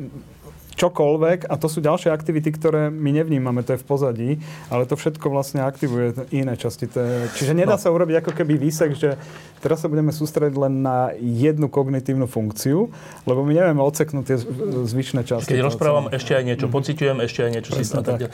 čokoľvek 0.76 1.52
a 1.52 1.56
to 1.60 1.68
sú 1.68 1.84
ďalšie 1.84 2.10
aktivity, 2.12 2.50
ktoré 2.56 2.88
my 2.90 3.12
nevnímame, 3.12 3.62
to 3.62 3.76
je 3.76 3.82
v 3.82 3.86
pozadí, 3.86 4.30
ale 4.72 4.88
to 4.88 4.96
všetko 4.96 5.28
vlastne 5.28 5.62
aktivuje 5.64 6.16
iné 6.32 6.56
časti. 6.56 6.88
Čiže 7.38 7.54
nedá 7.54 7.76
no. 7.76 7.82
sa 7.82 7.92
urobiť 7.92 8.24
ako 8.24 8.32
keby 8.32 8.56
výsek, 8.56 8.96
že 8.96 9.20
teraz 9.60 9.84
sa 9.84 9.88
budeme 9.92 10.16
sústrediť 10.16 10.56
len 10.58 10.82
na 10.82 11.12
jednu 11.20 11.68
kognitívnu 11.68 12.26
funkciu, 12.26 12.90
lebo 13.28 13.40
my 13.44 13.52
nevieme 13.52 13.84
odseknúť 13.84 14.24
tie 14.26 14.38
zvyšné 14.88 15.28
časti. 15.28 15.52
Keď 15.52 15.62
rozprávam, 15.62 16.10
celé. 16.10 16.18
ešte 16.18 16.32
aj 16.34 16.44
niečo 16.48 16.68
pociťujem, 16.72 17.18
ešte 17.22 17.40
aj 17.46 17.52
niečo 17.52 17.72
Presne 17.76 17.86
si 17.86 18.06
tak. 18.06 18.20
tak. 18.28 18.32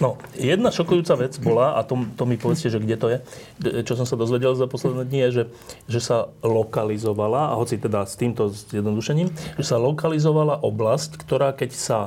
No, 0.00 0.16
jedna 0.32 0.72
šokujúca 0.72 1.12
vec 1.20 1.36
bola, 1.44 1.76
a 1.76 1.84
to, 1.84 2.08
to 2.16 2.24
mi 2.24 2.40
povedzte, 2.40 2.72
že 2.72 2.80
kde 2.80 2.96
to 2.96 3.06
je, 3.12 3.18
čo 3.84 4.00
som 4.00 4.08
sa 4.08 4.16
dozvedel 4.16 4.56
za 4.56 4.64
posledné 4.64 5.04
dni, 5.04 5.20
je, 5.28 5.30
že, 5.30 5.44
že 5.92 6.00
sa 6.00 6.32
lokalizovala, 6.40 7.52
a 7.52 7.54
hoci 7.60 7.76
teda 7.76 8.08
s 8.08 8.16
týmto 8.16 8.48
zjednodušením, 8.48 9.28
že 9.60 9.64
sa 9.64 9.76
lokalizovala 9.76 10.64
oblasť, 10.64 11.20
ktorá 11.20 11.52
keď 11.52 11.70
sa 11.76 11.98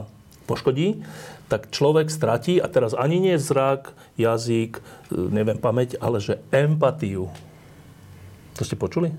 poškodí, 0.49 1.05
tak 1.53 1.69
človek 1.69 2.09
stratí, 2.09 2.57
a 2.57 2.65
teraz 2.65 2.97
ani 2.97 3.21
nie 3.21 3.37
zrak, 3.37 3.93
jazyk, 4.17 4.81
neviem, 5.13 5.61
pamäť, 5.61 5.93
ale 6.01 6.17
že 6.17 6.41
empatiu. 6.49 7.29
To 8.57 8.65
ste 8.65 8.73
počuli? 8.73 9.13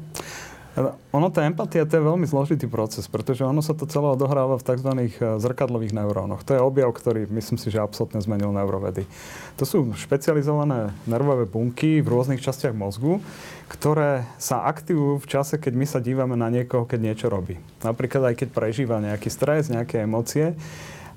Ono, 1.14 1.30
tá 1.30 1.46
empatia, 1.46 1.86
to 1.86 1.94
je 1.94 2.02
veľmi 2.02 2.26
zložitý 2.26 2.66
proces, 2.66 3.06
pretože 3.06 3.46
ono 3.46 3.62
sa 3.62 3.78
to 3.78 3.86
celé 3.86 4.10
odohráva 4.10 4.58
v 4.58 4.66
tzv. 4.66 4.90
Eh, 4.90 5.08
zrkadlových 5.38 5.94
neurónoch. 5.94 6.42
To 6.42 6.58
je 6.58 6.60
objav, 6.60 6.90
ktorý 6.90 7.30
myslím 7.30 7.62
si, 7.62 7.70
že 7.70 7.78
absolútne 7.78 8.18
zmenil 8.18 8.50
neurovedy. 8.50 9.06
To 9.62 9.62
sú 9.62 9.94
špecializované 9.94 10.90
nervové 11.06 11.46
bunky 11.46 12.02
v 12.02 12.10
rôznych 12.10 12.42
častiach 12.42 12.74
mozgu, 12.74 13.22
ktoré 13.70 14.26
sa 14.34 14.66
aktivujú 14.66 15.22
v 15.22 15.30
čase, 15.30 15.62
keď 15.62 15.72
my 15.78 15.86
sa 15.86 16.02
dívame 16.02 16.34
na 16.34 16.50
niekoho, 16.50 16.90
keď 16.90 17.00
niečo 17.00 17.26
robí. 17.30 17.54
Napríklad 17.86 18.34
aj 18.34 18.42
keď 18.42 18.48
prežíva 18.50 18.98
nejaký 18.98 19.30
stres, 19.30 19.70
nejaké 19.70 20.02
emócie 20.02 20.58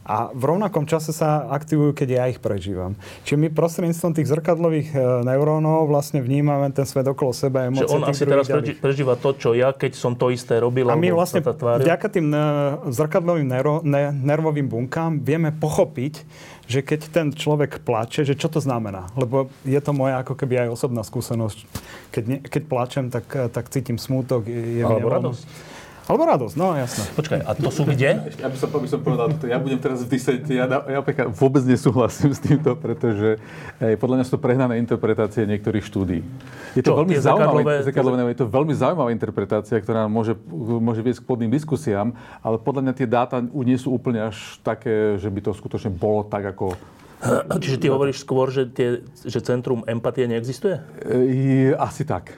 a 0.08 0.32
v 0.32 0.44
rovnakom 0.56 0.88
čase 0.88 1.12
sa 1.12 1.52
aktivujú, 1.52 1.92
keď 1.92 2.08
ja 2.16 2.24
ich 2.32 2.40
prežívam. 2.40 2.96
Čiže 3.28 3.36
my 3.44 3.48
prostredníctvom 3.52 4.16
tých 4.16 4.32
zrkadlových 4.32 4.90
e, 4.96 5.28
neurónov 5.28 5.92
vlastne 5.92 6.24
vnímame 6.24 6.72
ten 6.72 6.88
svet 6.88 7.12
okolo 7.12 7.36
seba, 7.36 7.68
emócie. 7.68 7.92
On 7.92 8.00
asi 8.08 8.24
teraz 8.24 8.48
ďalej. 8.48 8.80
prežíva 8.80 9.20
to, 9.20 9.36
čo 9.36 9.52
ja, 9.52 9.76
keď 9.76 10.00
som 10.00 10.16
to 10.16 10.32
isté 10.32 10.64
robil, 10.64 10.88
A 10.88 10.96
my 10.96 11.12
vlastne 11.12 11.44
vďaka 11.44 12.08
tým 12.08 12.32
e, 12.32 12.40
zrkadlovým 12.88 13.52
neuro, 13.52 13.84
ne, 13.84 14.16
nervovým 14.16 14.72
bunkám 14.72 15.20
vieme 15.20 15.52
pochopiť, 15.52 16.24
že 16.72 16.80
keď 16.88 17.00
ten 17.12 17.28
človek 17.36 17.84
plače, 17.84 18.24
že 18.24 18.40
čo 18.40 18.48
to 18.48 18.64
znamená. 18.64 19.12
Lebo 19.20 19.52
je 19.68 19.80
to 19.84 19.92
moja 19.92 20.24
ako 20.24 20.40
keby 20.40 20.68
aj 20.68 20.70
osobná 20.72 21.04
skúsenosť. 21.04 21.68
Keď, 22.16 22.24
ne, 22.24 22.38
keď 22.40 22.64
plačem, 22.64 23.06
tak, 23.12 23.28
e, 23.36 23.52
tak 23.52 23.68
cítim 23.68 24.00
smútok. 24.00 24.48
Je 24.48 24.88
Alebo 24.88 25.12
radosť. 25.12 25.76
Alebo 26.08 26.24
radosť, 26.24 26.56
no 26.56 26.72
jasné. 26.72 27.04
Počkaj, 27.20 27.40
a 27.44 27.52
to 27.52 27.68
sú 27.68 27.84
kde? 27.84 28.32
Ja 28.40 28.48
by 28.48 28.56
som, 28.56 28.72
by 28.72 28.88
som 28.88 29.00
povedal, 29.04 29.28
ja 29.44 29.60
budem 29.60 29.76
teraz 29.76 30.08
vysvetliť, 30.08 30.56
ja, 30.56 30.66
ja 30.88 31.00
vôbec 31.36 31.68
nesúhlasím 31.68 32.32
s 32.32 32.40
týmto, 32.40 32.80
pretože 32.80 33.36
aj, 33.84 34.00
podľa 34.00 34.16
mňa 34.16 34.24
sú 34.24 34.32
to 34.36 34.40
prehnané 34.40 34.80
interpretácie 34.80 35.44
niektorých 35.44 35.84
štúdí. 35.84 36.24
Je 36.80 36.82
to, 36.82 36.96
Čo, 36.96 37.04
veľmi 37.04 37.16
zaujímavé, 37.20 37.84
zakadlové, 37.84 38.32
je 38.32 38.40
to 38.40 38.48
veľmi 38.48 38.72
zaujímavá 38.72 39.12
interpretácia, 39.12 39.76
ktorá 39.84 40.08
môže, 40.08 40.40
môže 40.80 41.04
viesť 41.04 41.22
k 41.22 41.28
plným 41.28 41.52
diskusiám, 41.52 42.16
ale 42.40 42.56
podľa 42.56 42.88
mňa 42.88 42.94
tie 42.96 43.08
dáta 43.08 43.44
nie 43.44 43.76
sú 43.76 43.92
úplne 43.92 44.32
až 44.32 44.64
také, 44.64 45.20
že 45.20 45.28
by 45.28 45.44
to 45.44 45.52
skutočne 45.52 45.92
bolo 45.92 46.24
tak, 46.24 46.56
ako 46.56 46.80
Čiže 47.58 47.82
ty 47.82 47.88
hovoríš 47.90 48.22
skôr, 48.22 48.54
že, 48.54 48.70
tie, 48.70 49.02
že 49.26 49.42
centrum 49.42 49.82
empatie 49.90 50.30
neexistuje? 50.30 50.78
E, 51.02 51.74
asi 51.74 52.06
tak. 52.06 52.38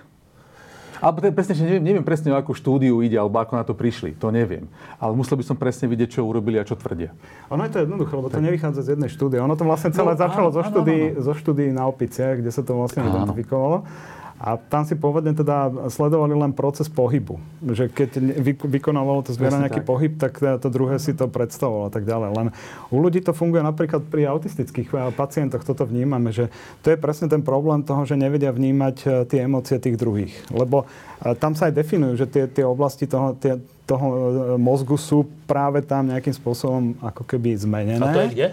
Alebo 0.99 1.23
presne, 1.31 1.55
že 1.55 1.63
neviem, 1.63 1.83
neviem 1.83 2.05
presne, 2.05 2.31
o 2.31 2.37
akú 2.37 2.51
štúdiu 2.51 2.99
ide, 2.99 3.15
alebo 3.15 3.39
ako 3.39 3.53
na 3.55 3.63
to 3.63 3.71
prišli. 3.71 4.15
To 4.19 4.29
neviem. 4.29 4.67
Ale 4.99 5.15
musel 5.15 5.39
by 5.39 5.43
som 5.47 5.55
presne 5.55 5.87
vidieť, 5.87 6.19
čo 6.19 6.27
urobili 6.27 6.59
a 6.59 6.67
čo 6.67 6.75
tvrdia. 6.75 7.15
Ono 7.49 7.63
je 7.63 7.71
to 7.71 7.79
jednoduché, 7.87 8.13
lebo 8.15 8.27
to 8.27 8.39
nevychádza 8.43 8.81
z 8.83 8.89
jednej 8.99 9.09
štúdie. 9.09 9.39
Ono 9.39 9.55
to 9.55 9.63
vlastne 9.63 9.95
celé 9.95 10.13
no, 10.13 10.19
začalo 10.19 10.49
áno, 10.51 10.55
zo, 10.59 10.61
štúdií, 10.67 11.01
áno, 11.01 11.15
áno. 11.15 11.25
zo 11.25 11.33
štúdií 11.39 11.69
na 11.71 11.83
opice, 11.87 12.23
kde 12.43 12.51
sa 12.51 12.61
to 12.61 12.75
vlastne 12.75 13.07
identifikovalo. 13.07 13.87
A 14.39 14.55
tam 14.55 14.87
si 14.87 14.95
pôvodne 14.95 15.35
teda 15.35 15.67
sledovali 15.91 16.31
len 16.31 16.55
proces 16.55 16.87
pohybu. 16.87 17.43
Že 17.59 17.91
keď 17.91 18.09
vykonávalo 18.55 19.27
to 19.27 19.35
zviera 19.35 19.59
nejaký 19.59 19.83
tak. 19.83 19.89
pohyb, 19.91 20.15
tak 20.15 20.39
to 20.39 20.67
druhé 20.71 20.95
si 20.95 21.11
to 21.11 21.27
predstavovalo 21.27 21.87
a 21.87 21.93
tak 21.93 22.07
ďalej. 22.07 22.29
Len 22.39 22.47
u 22.87 22.97
ľudí 23.03 23.19
to 23.19 23.35
funguje 23.35 23.59
napríklad 23.59 24.07
pri 24.07 24.31
autistických 24.31 24.95
eh, 24.95 25.11
pacientoch. 25.11 25.67
Toto 25.67 25.83
vnímame, 25.83 26.31
že 26.31 26.47
to 26.79 26.95
je 26.95 26.97
presne 26.97 27.27
ten 27.27 27.43
problém 27.43 27.83
toho, 27.83 28.07
že 28.07 28.15
nevedia 28.15 28.55
vnímať 28.55 28.95
eh, 29.03 29.09
tie 29.27 29.43
emócie 29.43 29.75
tých 29.75 29.99
druhých. 29.99 30.31
Lebo 30.55 30.87
eh, 30.87 31.35
tam 31.35 31.51
sa 31.59 31.67
aj 31.67 31.75
definujú, 31.75 32.23
že 32.23 32.25
tie, 32.31 32.47
tie 32.47 32.63
oblasti 32.63 33.11
toho, 33.11 33.35
tie, 33.35 33.59
toho 33.89 34.05
e, 34.05 34.17
mozgu 34.61 34.93
sú 35.01 35.25
práve 35.49 35.81
tam 35.81 36.05
nejakým 36.05 36.29
spôsobom 36.37 36.93
ako 37.01 37.25
keby 37.25 37.57
zmenené. 37.57 37.97
A 37.97 38.13
to 38.13 38.21
je 38.21 38.29
kde? 38.37 38.47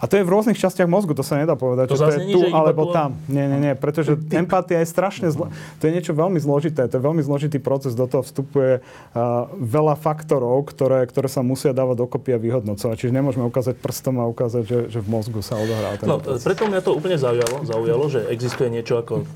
A 0.00 0.04
to 0.08 0.14
je 0.16 0.24
v 0.24 0.30
rôznych 0.32 0.56
častiach 0.56 0.88
mozgu, 0.88 1.12
to 1.12 1.20
sa 1.20 1.36
nedá 1.36 1.52
povedať, 1.52 1.92
to 1.92 2.00
že 2.00 2.04
to 2.08 2.12
je 2.16 2.18
tu 2.32 2.40
alebo 2.48 2.88
tu... 2.88 2.96
tam. 2.96 3.20
Nie, 3.28 3.44
nie, 3.44 3.60
nie, 3.60 3.72
pretože 3.76 4.16
empatia 4.32 4.80
je 4.80 4.88
strašne 4.88 5.28
zlo... 5.28 5.52
To 5.52 5.82
je 5.84 5.92
niečo 5.92 6.16
veľmi 6.16 6.40
zložité, 6.40 6.88
to 6.88 6.96
je 6.96 7.02
veľmi 7.04 7.20
zložitý 7.20 7.60
proces, 7.60 7.92
do 7.92 8.08
toho 8.08 8.24
vstupuje 8.24 8.80
uh, 8.80 9.52
veľa 9.52 10.00
faktorov, 10.00 10.64
ktoré, 10.72 11.04
ktoré 11.04 11.28
sa 11.28 11.44
musia 11.44 11.76
dávať 11.76 12.08
dokopy 12.08 12.32
a 12.32 12.38
vyhodnocovať. 12.40 12.96
Čiže 12.96 13.12
nemôžeme 13.12 13.44
ukázať 13.44 13.76
prstom 13.76 14.16
a 14.16 14.24
ukázať, 14.24 14.62
že, 14.64 14.78
že 14.88 14.98
v 15.04 15.08
mozgu 15.12 15.44
sa 15.44 15.60
odohrá. 15.60 16.00
No, 16.08 16.16
preto 16.24 16.64
mňa 16.64 16.80
to 16.80 16.96
úplne 16.96 17.20
zaujalo, 17.20 17.68
zaujalo, 17.68 18.08
že 18.08 18.24
existuje 18.32 18.72
niečo 18.72 18.96
ako 18.96 19.28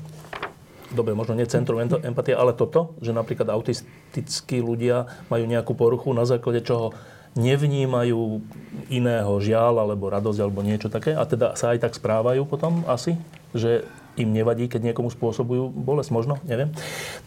dobre, 0.93 1.17
možno 1.17 1.33
nie 1.33 1.49
centrum 1.49 1.81
empatie, 1.81 2.37
ale 2.37 2.53
toto, 2.53 2.93
že 3.01 3.15
napríklad 3.15 3.49
autistickí 3.49 4.61
ľudia 4.61 5.09
majú 5.31 5.45
nejakú 5.49 5.73
poruchu, 5.73 6.13
na 6.13 6.27
základe 6.27 6.61
čoho 6.61 6.93
nevnímajú 7.35 8.39
iného 8.87 9.33
žiaľ, 9.43 9.83
alebo 9.83 10.07
radosť, 10.07 10.39
alebo 10.39 10.63
niečo 10.63 10.87
také 10.87 11.11
a 11.17 11.23
teda 11.27 11.57
sa 11.59 11.75
aj 11.75 11.83
tak 11.83 11.93
správajú 11.97 12.47
potom 12.47 12.87
asi, 12.87 13.19
že 13.51 13.83
im 14.15 14.31
nevadí, 14.31 14.71
keď 14.71 14.91
niekomu 14.91 15.11
spôsobujú 15.11 15.67
bolesť, 15.75 16.15
možno, 16.15 16.39
neviem. 16.47 16.71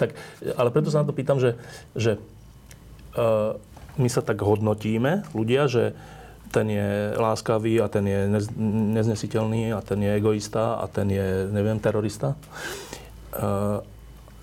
Tak, 0.00 0.16
ale 0.56 0.72
preto 0.72 0.88
sa 0.88 1.04
na 1.04 1.08
to 1.08 1.12
pýtam, 1.12 1.36
že, 1.36 1.60
že 1.92 2.16
uh, 3.12 3.60
my 4.00 4.08
sa 4.08 4.24
tak 4.24 4.40
hodnotíme, 4.40 5.28
ľudia, 5.36 5.68
že 5.68 5.92
ten 6.48 6.64
je 6.64 7.12
láskavý 7.12 7.76
a 7.84 7.92
ten 7.92 8.08
je 8.08 8.20
nez, 8.24 8.44
neznesiteľný 8.96 9.76
a 9.76 9.84
ten 9.84 10.00
je 10.00 10.16
egoista 10.16 10.80
a 10.80 10.88
ten 10.88 11.12
je, 11.12 11.52
neviem, 11.52 11.76
terorista 11.76 12.40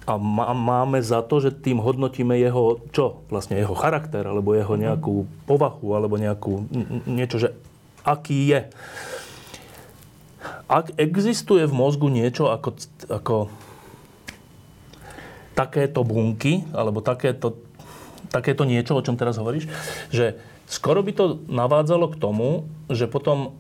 a 0.06 0.14
máme 0.54 1.02
za 1.02 1.26
to, 1.26 1.42
že 1.42 1.58
tým 1.58 1.82
hodnotíme 1.82 2.38
jeho, 2.38 2.78
čo? 2.94 3.26
Vlastne 3.34 3.58
jeho 3.58 3.74
charakter, 3.74 4.22
alebo 4.22 4.54
jeho 4.54 4.78
mhm. 4.78 4.82
nejakú 4.86 5.16
povahu, 5.50 5.88
alebo 5.98 6.16
nejakú, 6.22 6.70
niečo, 7.10 7.42
že 7.42 7.50
aký 8.06 8.54
je. 8.54 8.62
Ak 10.70 10.94
existuje 11.02 11.66
v 11.66 11.74
mozgu 11.74 12.10
niečo 12.10 12.54
ako, 12.54 12.70
ako 13.10 13.36
takéto 15.58 16.06
bunky, 16.06 16.66
alebo 16.74 17.02
takéto 17.02 17.66
takéto 18.36 18.68
niečo, 18.68 19.00
o 19.00 19.06
čom 19.06 19.16
teraz 19.16 19.40
hovoríš, 19.40 19.72
že 20.12 20.36
skoro 20.68 21.00
by 21.00 21.12
to 21.16 21.26
navádzalo 21.48 22.12
k 22.12 22.20
tomu, 22.20 22.68
že 22.92 23.08
potom 23.08 23.56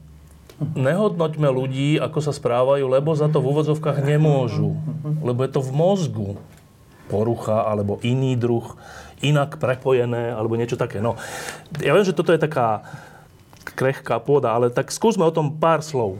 nehodnoťme 0.61 1.51
ľudí, 1.51 1.99
ako 1.99 2.19
sa 2.23 2.31
správajú, 2.31 2.87
lebo 2.87 3.11
za 3.11 3.27
to 3.27 3.43
v 3.43 3.51
úvodzovkách 3.51 4.03
nemôžu. 4.03 4.75
Lebo 5.19 5.43
je 5.43 5.51
to 5.51 5.59
v 5.59 5.71
mozgu 5.75 6.29
porucha 7.11 7.67
alebo 7.67 7.99
iný 8.01 8.33
druh, 8.39 8.65
inak 9.19 9.61
prepojené 9.61 10.33
alebo 10.33 10.57
niečo 10.57 10.79
také. 10.79 11.03
No, 11.03 11.19
ja 11.83 11.91
viem, 11.91 12.07
že 12.07 12.15
toto 12.15 12.31
je 12.31 12.39
taká 12.39 12.81
krehká 13.75 14.17
pôda, 14.23 14.55
ale 14.55 14.71
tak 14.71 14.89
skúsme 14.89 15.27
o 15.27 15.35
tom 15.35 15.59
pár 15.59 15.83
slov. 15.83 16.17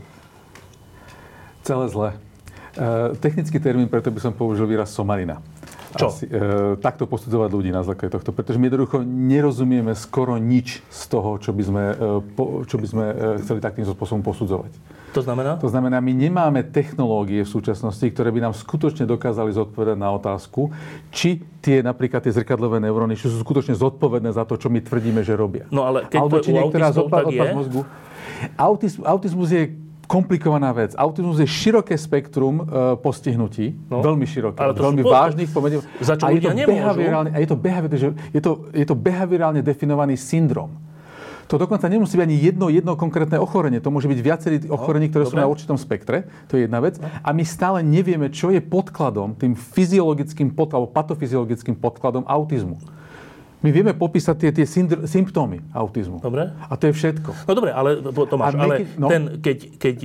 Celé 1.63 1.88
zle. 1.89 2.09
Technický 3.23 3.57
termín, 3.63 3.88
preto 3.88 4.11
by 4.11 4.19
som 4.19 4.36
použil 4.36 4.67
výraz 4.67 4.91
somarina. 4.91 5.39
Čo? 5.96 6.08
Asi, 6.12 6.26
e, 6.28 6.76
takto 6.84 7.08
posudzovať 7.08 7.50
ľudí 7.52 7.72
na 7.72 7.82
základe 7.82 8.14
tohto. 8.16 8.36
Pretože 8.36 8.60
my 8.60 8.68
jednoducho 8.68 9.02
nerozumieme 9.04 9.96
skoro 9.96 10.36
nič 10.36 10.84
z 10.91 11.02
toho, 11.08 11.39
čo 11.39 11.56
by 11.56 11.64
sme, 11.64 11.84
e, 11.91 11.96
po, 12.36 12.68
čo 12.68 12.76
by 12.76 12.88
sme 12.88 13.06
e, 13.08 13.16
chceli 13.43 13.60
takým 13.64 13.88
spôsobom 13.88 14.22
posudzovať. 14.22 14.76
To 15.16 15.24
znamená? 15.24 15.56
To 15.64 15.72
znamená, 15.72 16.04
my 16.04 16.12
nemáme 16.12 16.68
technológie 16.68 17.48
v 17.48 17.50
súčasnosti, 17.50 18.04
ktoré 18.04 18.36
by 18.36 18.52
nám 18.52 18.54
skutočne 18.54 19.08
dokázali 19.08 19.56
zodpovedať 19.56 19.96
na 19.96 20.12
otázku, 20.12 20.76
či 21.16 21.39
tie 21.64 21.80
napríklad 21.80 22.20
tie 22.20 22.36
zrkadlové 22.36 22.84
neuróny 22.84 23.16
sú 23.16 23.32
skutočne 23.32 23.80
zodpovedné 23.80 24.36
za 24.36 24.43
to, 24.43 24.60
čo 24.60 24.68
my 24.68 24.84
tvrdíme, 24.84 25.24
že 25.24 25.39
robia. 25.39 25.72
No 25.72 25.88
ale 25.88 26.04
keď 26.12 26.20
Alebo 26.20 26.36
to 26.36 26.43
či 26.43 26.52
niektorá 26.52 26.91
je? 26.91 27.00
odpad 27.08 27.24
mozgu. 27.56 27.82
Autiz, 28.60 29.00
autizmus 29.00 29.48
je 29.56 29.84
komplikovaná 30.06 30.72
vec. 30.72 30.93
Autizmus 30.93 31.38
je 31.38 31.45
široké 31.45 31.93
spektrum 31.93 32.62
e, 32.62 32.64
postihnutí, 32.95 33.89
No. 33.89 33.99
veľmi 34.01 34.24
široké, 34.24 34.58
Ale 34.58 34.74
veľmi 34.74 35.01
sú 35.01 35.10
vážnych 35.10 35.49
pomedzi. 35.49 35.82
za 35.99 36.16
čo 36.16 36.26
a 36.26 36.32
je 36.32 36.39
to, 36.39 36.53
behaviorálne, 36.53 37.30
a 37.30 37.38
je 37.38 37.47
to, 37.47 37.58
behavior, 37.58 37.91
že 37.91 38.08
je, 38.30 38.41
to, 38.41 38.51
je 38.72 38.86
to 38.86 38.93
behaviorálne 38.93 39.60
definovaný 39.60 40.16
syndrom. 40.16 40.72
To 41.45 41.62
dokonca 41.62 41.86
nemusí 41.86 42.18
byť 42.18 42.26
ani 42.26 42.38
jedno, 42.41 42.66
jedno 42.68 42.97
konkrétne 42.97 43.38
ochorenie. 43.38 43.78
To 43.78 43.93
môže 43.93 44.10
byť 44.10 44.18
viacerý 44.18 44.56
ochorení, 44.66 45.14
ktoré 45.14 45.30
sú 45.30 45.38
dobre. 45.38 45.45
na 45.45 45.51
určitom 45.51 45.78
spektre. 45.78 46.26
To 46.49 46.58
je 46.58 46.66
jedna 46.66 46.82
vec. 46.82 46.97
A 47.22 47.30
my 47.30 47.45
stále 47.45 47.86
nevieme, 47.86 48.34
čo 48.34 48.49
je 48.49 48.58
podkladom, 48.58 49.38
tým 49.38 49.53
fyziologickým 49.53 50.49
podkladom, 50.49 50.89
patofyziologickým 50.89 51.78
podkladom 51.78 52.26
autizmu. 52.26 52.82
My 53.66 53.74
vieme 53.74 53.97
popísať 53.97 54.36
tie, 54.38 54.51
tie 54.53 54.66
symptómy 55.09 55.66
autizmu. 55.74 56.22
Dobre. 56.22 56.53
A 56.53 56.74
to 56.78 56.86
je 56.86 56.93
všetko. 56.93 57.49
No 57.49 57.51
dobre, 57.57 57.74
ale 57.74 57.97
Tomáš, 58.30 58.53
ale 58.61 58.86
no. 58.93 59.09
ten, 59.09 59.41
keď, 59.41 59.57
keď 59.82 59.95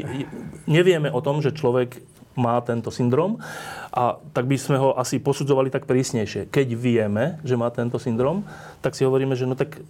nevieme 0.65 1.13
o 1.13 1.21
tom, 1.21 1.45
že 1.45 1.53
človek 1.53 2.01
má 2.41 2.57
tento 2.65 2.89
syndrom, 2.89 3.37
a 3.93 4.17
tak 4.33 4.49
by 4.49 4.57
sme 4.57 4.81
ho 4.81 4.97
asi 4.97 5.21
posudzovali 5.21 5.69
tak 5.69 5.85
prísnejšie. 5.85 6.49
Keď 6.49 6.69
vieme, 6.73 7.37
že 7.45 7.61
má 7.61 7.69
tento 7.69 8.01
syndrom, 8.01 8.49
tak 8.81 8.97
si 8.97 9.05
hovoríme, 9.05 9.37
že 9.37 9.45
no 9.45 9.53
tak, 9.53 9.85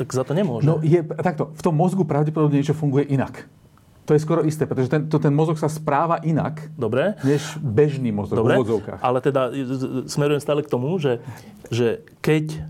tak 0.00 0.08
za 0.08 0.24
to 0.24 0.32
nemôže. 0.32 0.64
No 0.64 0.80
je, 0.80 1.04
takto, 1.20 1.52
v 1.52 1.60
tom 1.60 1.76
mozgu 1.76 2.08
pravdepodobne 2.08 2.56
niečo 2.56 2.72
funguje 2.72 3.04
inak. 3.12 3.44
To 4.04 4.12
je 4.12 4.20
skoro 4.20 4.44
isté, 4.44 4.68
pretože 4.68 4.92
ten, 4.92 5.08
to, 5.08 5.16
ten 5.16 5.32
mozog 5.32 5.56
sa 5.56 5.68
správa 5.68 6.20
inak, 6.20 6.60
Dobre? 6.76 7.16
než 7.24 7.56
bežný 7.60 8.12
mozog 8.12 8.36
Dobre, 8.36 8.60
v 8.60 8.60
úvodzovkách. 8.60 9.00
ale 9.00 9.18
teda 9.24 9.48
smerujem 10.04 10.44
stále 10.44 10.60
k 10.60 10.68
tomu, 10.68 10.92
že, 11.00 11.24
že 11.72 12.04
keď 12.20 12.68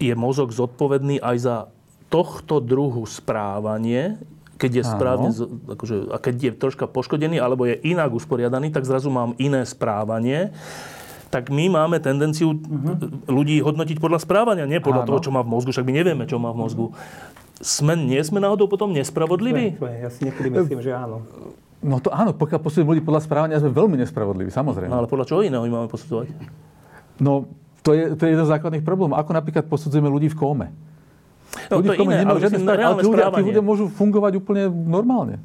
je 0.00 0.14
mozog 0.16 0.50
zodpovedný 0.50 1.20
aj 1.20 1.36
za 1.38 1.56
tohto 2.08 2.58
druhu 2.58 3.04
správanie, 3.04 4.18
keď 4.56 4.70
je 4.72 4.84
Áno. 4.84 4.92
správne, 4.92 5.28
z- 5.30 5.46
akože, 5.46 5.96
a 6.10 6.16
keď 6.16 6.34
je 6.40 6.50
troška 6.52 6.84
poškodený, 6.84 7.38
alebo 7.38 7.64
je 7.64 7.78
inak 7.80 8.10
usporiadaný, 8.10 8.72
tak 8.72 8.84
zrazu 8.84 9.08
mám 9.08 9.36
iné 9.36 9.62
správanie, 9.62 10.52
tak 11.30 11.48
my 11.48 11.70
máme 11.70 12.02
tendenciu 12.02 12.58
ľudí 13.24 13.62
hodnotiť 13.62 14.02
podľa 14.02 14.18
správania, 14.18 14.66
nie 14.66 14.82
podľa 14.82 15.06
Áno. 15.06 15.08
toho, 15.14 15.20
čo 15.22 15.30
má 15.30 15.46
v 15.46 15.52
mozgu, 15.54 15.70
však 15.70 15.86
my 15.86 15.94
nevieme, 15.94 16.24
čo 16.26 16.42
má 16.42 16.50
v 16.50 16.58
mozgu. 16.58 16.86
Sme, 17.60 17.94
nie 17.94 18.18
sme 18.20 18.40
náhodou 18.40 18.66
potom 18.66 18.90
nespravodliví? 18.90 19.78
Ja 19.78 20.10
si 20.10 20.26
niekedy 20.26 20.48
myslím, 20.50 20.80
že 20.82 20.90
áno. 20.90 21.22
No 21.80 21.96
to 21.96 22.12
áno, 22.12 22.34
pokiaľ 22.34 22.60
posudzujeme 22.60 22.92
ľudí 22.92 23.04
podľa 23.04 23.24
správania, 23.24 23.56
sme 23.56 23.70
veľmi 23.70 23.96
nespravodliví, 23.96 24.50
samozrejme. 24.50 24.90
No 24.90 25.00
ale 25.00 25.08
podľa 25.08 25.24
čoho 25.24 25.40
iného 25.40 25.64
ich 25.64 25.72
máme 25.72 25.88
posudzovať? 25.88 26.28
No, 27.16 27.48
to 27.80 27.90
je, 27.96 28.02
to 28.16 28.22
je 28.26 28.30
jeden 28.36 28.44
z 28.44 28.50
základných 28.50 28.84
problémov. 28.84 29.16
Ako 29.16 29.30
napríklad 29.32 29.64
posudzujeme 29.68 30.08
ľudí 30.08 30.28
v 30.32 30.36
kóme. 30.36 30.66
No, 31.72 31.80
ľudí 31.80 31.88
to 31.90 31.94
v 31.96 32.00
kóme 32.04 32.12
iné, 32.14 32.22
nemajú 32.22 32.40
žiadne 32.40 32.58
správanie, 32.62 32.86
ale 32.86 33.00
tí 33.02 33.08
ľudia, 33.08 33.26
tí 33.32 33.42
ľudia 33.42 33.64
môžu 33.64 33.84
fungovať 33.90 34.32
úplne 34.38 34.62
normálne. 34.70 35.36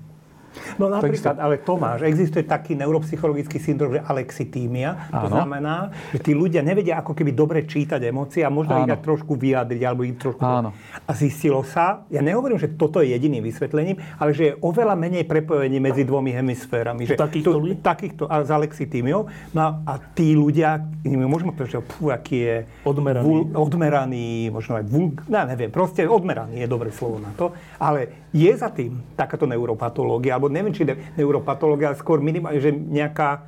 No 0.76 0.88
napríklad, 0.88 1.39
ale 1.39 1.62
Tomáš, 1.62 2.03
existuje 2.03 2.43
taký 2.43 2.76
neuropsychologický 2.76 3.58
syndrom, 3.60 3.95
že 3.95 4.01
alexitímia. 4.03 5.10
To 5.12 5.28
Áno. 5.28 5.36
znamená, 5.41 5.76
že 6.12 6.20
tí 6.20 6.32
ľudia 6.32 6.60
nevedia 6.64 6.99
ako 6.99 7.16
keby 7.16 7.32
dobre 7.32 7.64
čítať 7.64 7.99
emócie 8.03 8.43
a 8.43 8.51
možno 8.51 8.80
ich 8.84 8.91
Áno. 8.91 8.99
trošku 8.99 9.36
vyjadriť, 9.36 9.82
alebo 9.84 10.03
ich 10.03 10.16
trošku... 10.20 10.41
Áno. 10.41 10.72
A 11.06 11.12
zistilo 11.14 11.64
sa, 11.64 12.03
ja 12.10 12.20
nehovorím, 12.20 12.60
že 12.60 12.72
toto 12.74 12.99
je 12.99 13.12
jediným 13.14 13.43
vysvetlením, 13.43 13.99
ale 14.20 14.32
že 14.32 14.43
je 14.49 14.53
oveľa 14.60 14.95
menej 14.95 15.24
prepojení 15.28 15.78
medzi 15.80 16.03
dvomi 16.03 16.32
hemisférami. 16.34 17.08
Že 17.08 17.16
Takýchto 17.16 17.58
ľudí? 17.58 17.74
Takýchto, 17.80 18.24
a 18.28 18.43
s 18.43 18.49
alexitímiou. 18.51 19.28
No 19.56 19.62
a- 19.86 19.99
tí 20.16 20.36
ľudia, 20.36 20.80
môžeme 21.03 21.51
povedať, 21.51 21.80
že 21.80 21.82
pú, 21.84 22.12
aký 22.12 22.38
je... 22.39 22.56
Odmeraný. 22.84 23.24
Vul, 23.26 23.39
odmeraný, 23.56 24.49
možno 24.49 24.80
aj 24.80 24.86
vul, 24.88 25.16
no, 25.28 25.39
neviem, 25.45 25.72
proste 25.72 26.08
odmeraný 26.08 26.64
je 26.64 26.68
dobré 26.70 26.89
slovo 26.93 27.20
na 27.20 27.32
to, 27.36 27.51
ale 27.80 28.24
je 28.36 28.51
za 28.51 28.67
tým 28.67 28.99
takáto 29.15 29.45
neuropatológia, 29.45 30.36
alebo 30.36 30.47
neviem, 30.47 30.69
či 30.69 30.83
ne, 30.83 30.99
neuropatológia, 31.15 31.88
ale 31.88 31.97
skôr 31.97 32.19
minimálne, 32.19 32.59
že 32.59 32.69
nejaká 32.69 33.47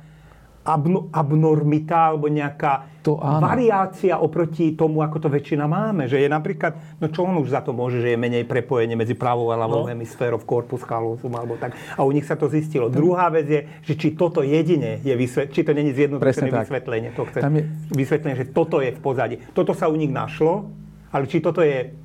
abno, 0.64 1.08
abnormita, 1.10 2.08
alebo 2.08 2.26
nejaká 2.26 3.00
To 3.00 3.16
áno. 3.16 3.40
variácia 3.42 4.16
oproti 4.16 4.72
tomu, 4.72 5.00
ako 5.00 5.16
to 5.18 5.28
väčšina 5.30 5.64
máme. 5.64 6.04
Že 6.04 6.18
je 6.20 6.28
napríklad, 6.28 6.72
no 6.96 7.08
čo 7.08 7.24
on 7.24 7.36
už 7.36 7.48
za 7.50 7.60
to 7.60 7.72
môže, 7.72 8.00
že 8.00 8.12
je 8.12 8.18
menej 8.18 8.44
prepojenie 8.44 8.92
medzi 8.92 9.12
pravou 9.12 9.48
a 9.48 9.56
ľavou 9.56 9.84
No. 9.84 9.88
hemisférou 9.88 10.36
v 10.36 10.44
corpus 10.44 10.82
callosum, 10.82 11.32
alebo 11.32 11.56
tak. 11.56 11.72
A 11.94 12.00
u 12.00 12.10
nich 12.10 12.22
sa 12.22 12.34
to 12.34 12.46
zistilo. 12.46 12.88
Druhá 12.88 13.28
vec 13.30 13.46
je, 13.46 13.60
že 13.82 13.94
či 13.94 14.08
toto 14.10 14.40
jedine 14.42 15.00
je 15.00 15.14
vysvet, 15.14 15.48
či 15.48 15.60
to 15.62 15.72
není 15.72 15.88
zjednodušené 15.90 16.48
vysvetlenie. 16.50 17.08
To 17.12 17.24
chce 17.24 17.38
Tam 17.38 17.54
je- 17.54 17.64
vysvetlenie, 17.88 18.36
že 18.38 18.46
toto 18.46 18.76
je 18.78 18.90
v 18.90 19.00
pozadí. 19.00 19.36
Toto 19.50 19.72
sa 19.72 19.84
u 19.84 19.96
nich 19.96 20.10
našlo, 20.10 20.68
ale 21.08 21.24
či 21.24 21.40
toto 21.40 21.60
je 21.60 21.96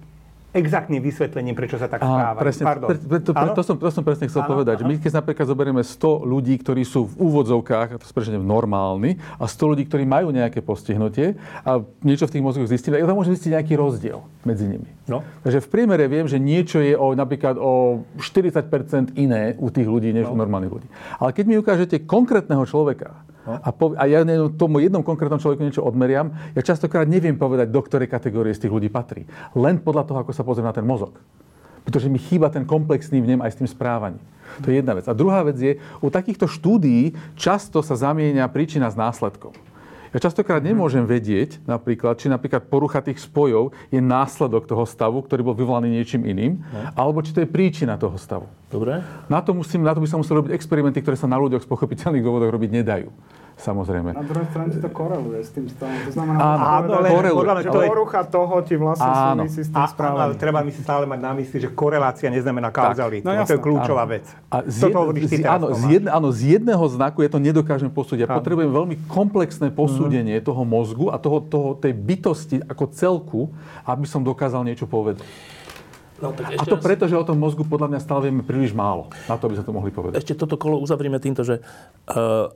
exaktným 0.53 1.01
vysvetlením, 1.01 1.57
prečo 1.57 1.81
sa 1.81 1.89
tak 1.89 2.05
správajú. 2.05 2.37
presne, 2.37 2.63
Pardon. 2.63 2.87
pre, 2.93 2.97
pre, 3.01 3.19
to, 3.25 3.31
pre, 3.33 3.49
to, 3.57 3.63
som, 3.65 3.75
to 3.81 3.89
som 3.89 4.03
presne 4.05 4.29
chcel 4.29 4.45
Áno, 4.45 4.53
povedať. 4.53 4.75
Že 4.81 4.85
my 4.85 4.95
keď 5.01 5.11
napríklad 5.17 5.45
zoberieme 5.49 5.81
100 5.81 6.29
ľudí, 6.29 6.53
ktorí 6.61 6.85
sú 6.85 7.09
v 7.09 7.13
úvodzovkách, 7.17 7.87
a 7.89 7.95
to 7.97 8.05
sprečne 8.05 8.37
normálni, 8.37 9.17
a 9.41 9.49
100 9.49 9.71
ľudí, 9.73 9.83
ktorí 9.89 10.05
majú 10.05 10.29
nejaké 10.29 10.61
postihnutie 10.61 11.41
a 11.65 11.81
niečo 12.05 12.29
v 12.29 12.37
tých 12.37 12.45
mozgoch 12.45 12.69
zistili, 12.69 13.01
tak 13.01 13.09
tam 13.09 13.17
môže 13.17 13.33
zistiť 13.33 13.49
nejaký 13.57 13.73
rozdiel 13.73 14.21
medzi 14.45 14.69
nimi. 14.69 14.89
No. 15.09 15.25
Takže 15.41 15.65
v 15.65 15.67
priemere 15.67 16.05
viem, 16.05 16.29
že 16.29 16.37
niečo 16.37 16.79
je 16.79 16.93
o, 16.93 17.17
napríklad 17.17 17.57
o 17.57 18.05
40% 18.21 19.17
iné 19.17 19.57
u 19.57 19.73
tých 19.73 19.89
ľudí, 19.89 20.13
než 20.13 20.29
u 20.29 20.37
normálnych 20.37 20.71
ľudí. 20.71 20.87
Ale 21.17 21.33
keď 21.33 21.45
mi 21.49 21.57
ukážete 21.57 22.05
konkrétneho 22.05 22.61
človeka, 22.69 23.25
a, 23.43 23.69
pov- 23.75 23.99
a 23.99 24.07
ja 24.07 24.23
tomu 24.55 24.79
jednom 24.79 25.03
konkrétnom 25.03 25.39
človeku 25.39 25.67
niečo 25.67 25.83
odmeriam, 25.83 26.31
ja 26.55 26.63
častokrát 26.63 27.03
neviem 27.03 27.35
povedať, 27.35 27.67
do 27.67 27.81
ktorej 27.83 28.07
kategórie 28.07 28.55
z 28.55 28.67
tých 28.67 28.73
ľudí 28.73 28.87
patrí. 28.87 29.27
Len 29.51 29.83
podľa 29.83 30.07
toho, 30.07 30.17
ako 30.23 30.31
sa 30.31 30.47
pozriem 30.47 30.67
na 30.67 30.75
ten 30.75 30.87
mozog. 30.87 31.19
Pretože 31.83 32.07
mi 32.07 32.15
chýba 32.15 32.47
ten 32.47 32.63
komplexný 32.63 33.19
vnem 33.19 33.43
aj 33.43 33.51
s 33.51 33.59
tým 33.59 33.67
správaním. 33.67 34.23
To 34.63 34.71
je 34.71 34.79
jedna 34.79 34.95
vec. 34.95 35.03
A 35.11 35.17
druhá 35.17 35.43
vec 35.43 35.59
je, 35.59 35.75
u 35.99 36.07
takýchto 36.07 36.47
štúdií 36.47 37.11
často 37.35 37.83
sa 37.83 37.99
zamieňa 37.99 38.47
príčina 38.47 38.87
s 38.87 38.95
následkom. 38.95 39.51
Ja 40.13 40.21
častokrát 40.21 40.61
nemôžem 40.61 41.01
vedieť, 41.09 41.57
napríklad, 41.65 42.21
či 42.21 42.29
napríklad 42.29 42.69
porucha 42.69 43.01
tých 43.01 43.17
spojov 43.17 43.73
je 43.89 43.97
následok 43.97 44.69
toho 44.69 44.85
stavu, 44.85 45.25
ktorý 45.25 45.41
bol 45.41 45.57
vyvolaný 45.57 45.89
niečím 45.89 46.29
iným, 46.29 46.61
alebo 46.93 47.25
či 47.25 47.33
to 47.33 47.41
je 47.41 47.49
príčina 47.49 47.97
toho 47.97 48.13
stavu. 48.21 48.45
Dobre? 48.69 49.01
Na 49.25 49.41
to, 49.41 49.57
musím, 49.57 49.81
na 49.81 49.97
to 49.97 50.05
by 50.05 50.07
sa 50.07 50.21
museli 50.21 50.37
robiť 50.37 50.53
experimenty, 50.53 51.01
ktoré 51.01 51.17
sa 51.17 51.25
na 51.25 51.41
ľuďoch 51.41 51.65
z 51.65 51.69
pochopiteľných 51.69 52.21
dôvodov 52.21 52.53
robiť 52.53 52.69
nedajú. 52.85 53.09
Samozrejme. 53.53 54.11
Na 54.11 54.25
druhej 54.25 54.47
strane 54.49 54.73
to 54.73 54.89
koreluje 54.89 55.39
s 55.39 55.53
tým 55.53 55.69
stavom. 55.69 55.93
To 55.93 56.11
znamená, 56.11 56.37
Áno, 56.37 56.63
áno, 56.63 56.91
ale 56.99 57.07
koreluje. 57.13 57.39
podľa 57.39 57.53
mňa, 57.53 57.61
že 57.61 57.63
že 57.63 57.71
to 57.71 57.79
je... 57.79 57.89
porucha 57.89 58.21
toho 58.25 58.55
ti 58.61 58.75
vlastne 58.75 59.07
Áno. 59.07 59.41
súvisí 59.45 59.61
s 59.63 59.69
tým 59.69 59.77
áno, 59.77 59.85
ale 59.85 59.93
správaním. 59.93 60.37
treba 60.37 60.59
mi 60.59 60.71
si 60.73 60.81
stále 60.81 61.03
mať 61.05 61.19
na 61.21 61.31
mysli, 61.37 61.57
že 61.59 61.69
korelácia 61.69 62.27
neznamená 62.27 62.69
kauzalitu. 62.69 63.23
No 63.23 63.45
to 63.45 63.55
je 63.55 63.61
kľúčová 63.61 64.03
Áno. 64.03 64.13
vec. 64.17 64.25
A 64.49 64.55
z, 64.65 64.77
Toto 64.81 64.89
jed, 64.89 65.01
hovoríš 65.05 65.23
ty 65.29 65.41
áno, 65.45 65.65
z, 65.71 65.83
jedne, 65.85 66.09
áno, 66.11 66.27
z 66.33 66.41
jedného 66.57 66.85
znaku 66.89 67.17
ja 67.21 67.29
to 67.29 67.39
nedokážem 67.39 67.87
posúdiť. 67.87 68.25
Ja 68.25 68.29
Áno. 68.33 68.37
potrebujem 68.41 68.71
veľmi 68.73 68.95
komplexné 69.07 69.69
posúdenie 69.69 70.35
toho 70.41 70.65
mozgu 70.65 71.13
a 71.13 71.15
toho, 71.15 71.39
toho, 71.39 71.77
tej 71.77 71.93
bytosti 71.93 72.57
ako 72.65 72.83
celku, 72.91 73.41
aby 73.85 74.03
som 74.09 74.25
dokázal 74.25 74.65
niečo 74.65 74.89
povedať. 74.89 75.23
No, 76.21 76.31
tak 76.31 76.55
A 76.55 76.63
to 76.63 76.79
preto, 76.79 77.03
že 77.03 77.19
o 77.19 77.25
tom 77.27 77.35
mozgu 77.35 77.67
podľa 77.67 77.91
mňa 77.91 77.99
stále 77.99 78.31
vieme 78.31 78.47
príliš 78.47 78.71
málo. 78.71 79.11
Na 79.27 79.35
to 79.35 79.51
by 79.51 79.59
sa 79.59 79.65
to 79.65 79.75
mohli 79.75 79.91
povedať. 79.91 80.23
Ešte 80.23 80.39
toto 80.39 80.55
kolo 80.55 80.79
uzavrieme 80.79 81.19
týmto, 81.19 81.43
že 81.43 81.59
uh, 81.59 82.47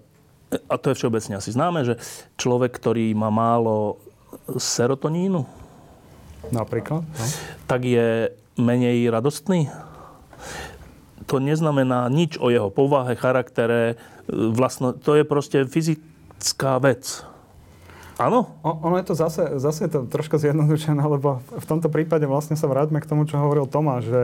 a 0.48 0.76
to 0.80 0.92
je 0.92 0.98
všeobecne 0.98 1.40
asi 1.40 1.52
známe, 1.52 1.84
že 1.84 2.00
človek, 2.40 2.72
ktorý 2.72 3.12
má 3.16 3.28
málo 3.28 4.00
serotonínu, 4.56 5.44
Napríklad. 6.52 7.04
No. 7.04 7.26
tak 7.68 7.84
je 7.84 8.32
menej 8.56 9.12
radostný. 9.12 9.70
To 11.28 11.44
neznamená 11.44 12.08
nič 12.08 12.40
o 12.40 12.48
jeho 12.48 12.72
povahe, 12.72 13.20
charaktere, 13.20 13.82
e, 13.92 13.96
vlastno, 14.32 14.96
to 14.96 15.20
je 15.20 15.28
proste 15.28 15.68
fyzická 15.68 16.80
vec. 16.80 17.28
Áno? 18.18 18.58
Ono 18.64 18.96
je 18.98 19.06
to 19.06 19.14
zase, 19.14 19.60
zase 19.62 19.86
je 19.86 19.92
to 19.94 20.00
troška 20.10 20.42
zjednodušené, 20.42 21.04
lebo 21.04 21.44
v 21.44 21.66
tomto 21.70 21.92
prípade 21.92 22.26
vlastne 22.26 22.58
sa 22.58 22.66
vráťme 22.66 22.98
k 23.04 23.10
tomu, 23.10 23.30
čo 23.30 23.38
hovoril 23.38 23.70
Tomáš, 23.70 24.10
že 24.10 24.22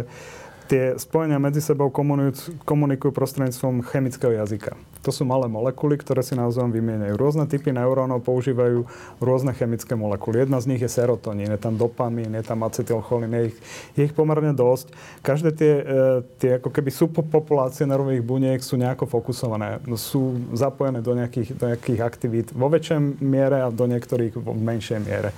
tie 0.68 0.96
spojenia 0.96 1.40
medzi 1.40 1.60
sebou 1.60 1.92
komunikujú, 1.92 2.60
komunikujú 2.64 3.12
prostredníctvom 3.12 3.84
chemického 3.84 4.34
jazyka. 4.36 4.76
To 5.04 5.12
sú 5.12 5.28
malé 5.28 5.52
molekuly, 5.52 6.00
ktoré 6.00 6.24
si 6.24 6.32
navzájom 6.32 6.72
vymieňajú. 6.72 7.20
Rôzne 7.20 7.44
typy 7.44 7.76
neurónov 7.76 8.24
používajú 8.24 8.88
rôzne 9.20 9.52
chemické 9.52 10.00
molekuly. 10.00 10.48
Jedna 10.48 10.64
z 10.64 10.72
nich 10.72 10.80
je 10.80 10.88
serotonín, 10.88 11.52
je 11.52 11.60
tam 11.60 11.76
dopamín, 11.76 12.32
je 12.32 12.44
tam 12.48 12.64
acetylcholín, 12.64 13.36
je 13.36 13.44
ich, 13.52 13.58
je 14.00 14.02
ich 14.08 14.16
pomerne 14.16 14.56
dosť. 14.56 14.96
Každé 15.20 15.50
tie, 15.60 15.74
e, 15.76 15.84
tie 16.40 16.52
ako 16.64 16.72
keby 16.72 16.88
subpopulácie 16.88 17.84
nervových 17.84 18.24
buniek 18.24 18.60
sú 18.64 18.80
nejako 18.80 19.12
fokusované. 19.12 19.84
Sú 20.00 20.40
zapojené 20.56 21.04
do 21.04 21.12
nejakých, 21.12 21.60
do 21.60 21.66
nejakých 21.68 22.00
aktivít 22.00 22.48
vo 22.56 22.72
väčšej 22.72 23.20
miere 23.20 23.60
a 23.60 23.68
do 23.68 23.84
niektorých 23.84 24.40
v 24.40 24.48
menšej 24.56 25.00
miere. 25.04 25.36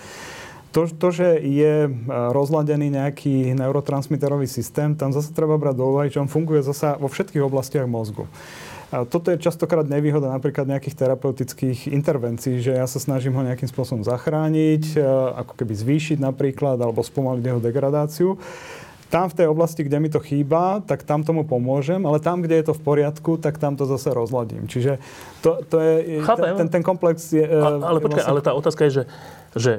To, 0.76 0.84
to, 0.92 1.08
že 1.08 1.40
je 1.40 1.88
e, 1.88 1.90
rozladený 2.36 2.92
nejaký 2.92 3.56
neurotransmiterový 3.56 4.44
systém, 4.44 4.92
tam 4.92 5.16
zase 5.16 5.32
treba 5.32 5.56
brať 5.56 5.80
do 5.80 5.88
úvahy, 5.88 6.12
že 6.12 6.20
on 6.20 6.28
funguje 6.28 6.60
zase 6.68 7.00
vo 7.00 7.08
všetkých 7.08 7.48
oblastiach 7.48 7.88
mozgu. 7.88 8.28
A 8.92 9.08
toto 9.08 9.32
je 9.32 9.40
častokrát 9.40 9.88
nevýhoda 9.88 10.28
napríklad 10.28 10.68
nejakých 10.68 11.00
terapeutických 11.00 11.90
intervencií, 11.96 12.60
že 12.60 12.76
ja 12.76 12.86
sa 12.92 13.00
snažím 13.00 13.34
ho 13.40 13.48
nejakým 13.48 13.72
spôsobom 13.72 14.04
zachrániť, 14.04 15.00
e, 15.00 15.02
ako 15.48 15.56
keby 15.56 15.74
zvýšiť 15.80 16.18
napríklad, 16.20 16.76
alebo 16.76 17.00
spomaliť 17.00 17.44
jeho 17.48 17.64
degradáciu. 17.64 18.30
Tam 19.08 19.32
v 19.32 19.38
tej 19.38 19.48
oblasti, 19.48 19.80
kde 19.80 20.04
mi 20.04 20.12
to 20.12 20.20
chýba, 20.20 20.84
tak 20.84 21.08
tam 21.08 21.24
tomu 21.24 21.48
pomôžem, 21.48 22.04
ale 22.04 22.20
tam, 22.20 22.44
kde 22.44 22.60
je 22.60 22.66
to 22.68 22.74
v 22.76 22.84
poriadku, 22.84 23.40
tak 23.40 23.64
tam 23.64 23.80
to 23.80 23.88
zase 23.88 24.12
rozladím. 24.12 24.68
Čiže 24.68 25.00
to, 25.40 25.64
to 25.72 25.80
je, 25.80 26.20
ten, 26.60 26.68
ten 26.68 26.84
komplex 26.84 27.32
je... 27.32 27.48
E, 27.48 27.64
a, 27.64 27.80
ale 27.80 28.04
počkaj, 28.04 28.28
vlastne... 28.28 28.32
ale 28.36 28.40
tá 28.44 28.52
otázka 28.52 28.92
je, 28.92 28.92
že, 28.92 29.04
že 29.56 29.74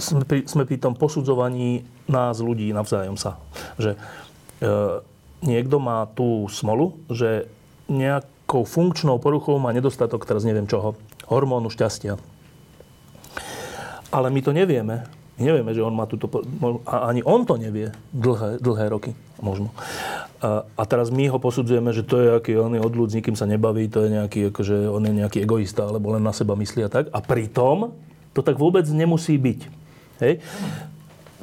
sme 0.00 0.24
pri, 0.24 0.46
sme 0.48 0.64
pri 0.64 0.76
tom 0.80 0.96
posudzovaní 0.96 1.84
nás 2.08 2.40
ľudí 2.40 2.72
navzájom 2.72 3.16
sa. 3.20 3.38
Že 3.76 3.96
e, 3.96 3.98
niekto 5.44 5.76
má 5.78 6.08
tú 6.10 6.48
smolu, 6.48 6.96
že 7.10 7.48
nejakou 7.90 8.64
funkčnou 8.64 9.18
poruchou 9.18 9.58
má 9.58 9.74
nedostatok, 9.74 10.26
teraz 10.26 10.46
neviem 10.46 10.68
čoho, 10.68 10.96
hormónu 11.26 11.70
šťastia. 11.70 12.16
Ale 14.10 14.28
my 14.30 14.40
to 14.42 14.50
nevieme. 14.50 15.06
My 15.38 15.42
nevieme, 15.48 15.72
že 15.72 15.80
on 15.80 15.96
má 15.96 16.04
túto... 16.04 16.28
A 16.84 17.08
ani 17.08 17.24
on 17.24 17.48
to 17.48 17.56
nevie 17.56 17.94
dlhé, 18.12 18.60
dlhé 18.60 18.92
roky, 18.92 19.16
možno. 19.40 19.72
A, 20.44 20.68
a 20.76 20.82
teraz 20.84 21.08
my 21.08 21.30
ho 21.32 21.38
posudzujeme, 21.40 21.94
že 21.96 22.04
to 22.04 22.20
je 22.20 22.28
aký 22.36 22.52
on 22.60 22.76
je 22.76 22.82
odľud, 22.82 23.08
s 23.08 23.16
nikým 23.16 23.38
sa 23.38 23.48
nebaví, 23.48 23.88
to 23.88 24.04
je 24.04 24.20
nejaký, 24.20 24.40
akože 24.52 24.90
on 24.92 25.00
je 25.08 25.12
nejaký 25.24 25.38
egoista, 25.40 25.88
alebo 25.88 26.12
len 26.12 26.20
na 26.20 26.36
seba 26.36 26.52
myslí 26.58 26.84
a 26.84 26.90
tak. 26.92 27.08
A 27.14 27.24
pritom 27.24 27.96
to 28.34 28.40
tak 28.40 28.56
vôbec 28.56 28.86
nemusí 28.90 29.34
byť. 29.34 29.60
Hej? 30.22 30.34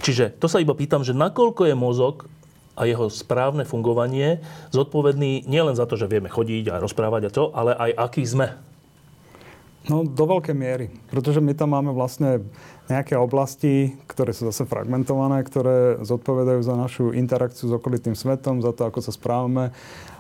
Čiže 0.01 0.37
to 0.37 0.45
sa 0.45 0.61
iba 0.61 0.77
pýtam, 0.77 1.01
že 1.01 1.17
nakoľko 1.17 1.67
je 1.67 1.75
mozog 1.75 2.29
a 2.77 2.85
jeho 2.85 3.09
správne 3.09 3.65
fungovanie 3.65 4.39
zodpovedný 4.69 5.49
nielen 5.49 5.73
za 5.73 5.89
to, 5.89 5.97
že 5.97 6.05
vieme 6.05 6.29
chodiť 6.29 6.69
a 6.69 6.77
rozprávať 6.77 7.21
a 7.27 7.33
to, 7.33 7.43
ale 7.57 7.73
aj 7.73 7.91
aký 7.97 8.21
sme. 8.21 8.53
No, 9.87 10.03
do 10.03 10.25
veľkej 10.27 10.55
miery. 10.55 10.91
Pretože 11.07 11.39
my 11.39 11.55
tam 11.55 11.71
máme 11.71 11.95
vlastne 11.95 12.43
nejaké 12.91 13.15
oblasti, 13.15 13.95
ktoré 14.07 14.35
sú 14.35 14.51
zase 14.51 14.67
fragmentované, 14.67 15.39
ktoré 15.47 16.03
zodpovedajú 16.03 16.59
za 16.59 16.75
našu 16.75 17.15
interakciu 17.15 17.71
s 17.71 17.75
okolitým 17.75 18.15
svetom, 18.15 18.59
za 18.59 18.75
to, 18.75 18.87
ako 18.87 18.99
sa 18.99 19.15
správame 19.15 19.71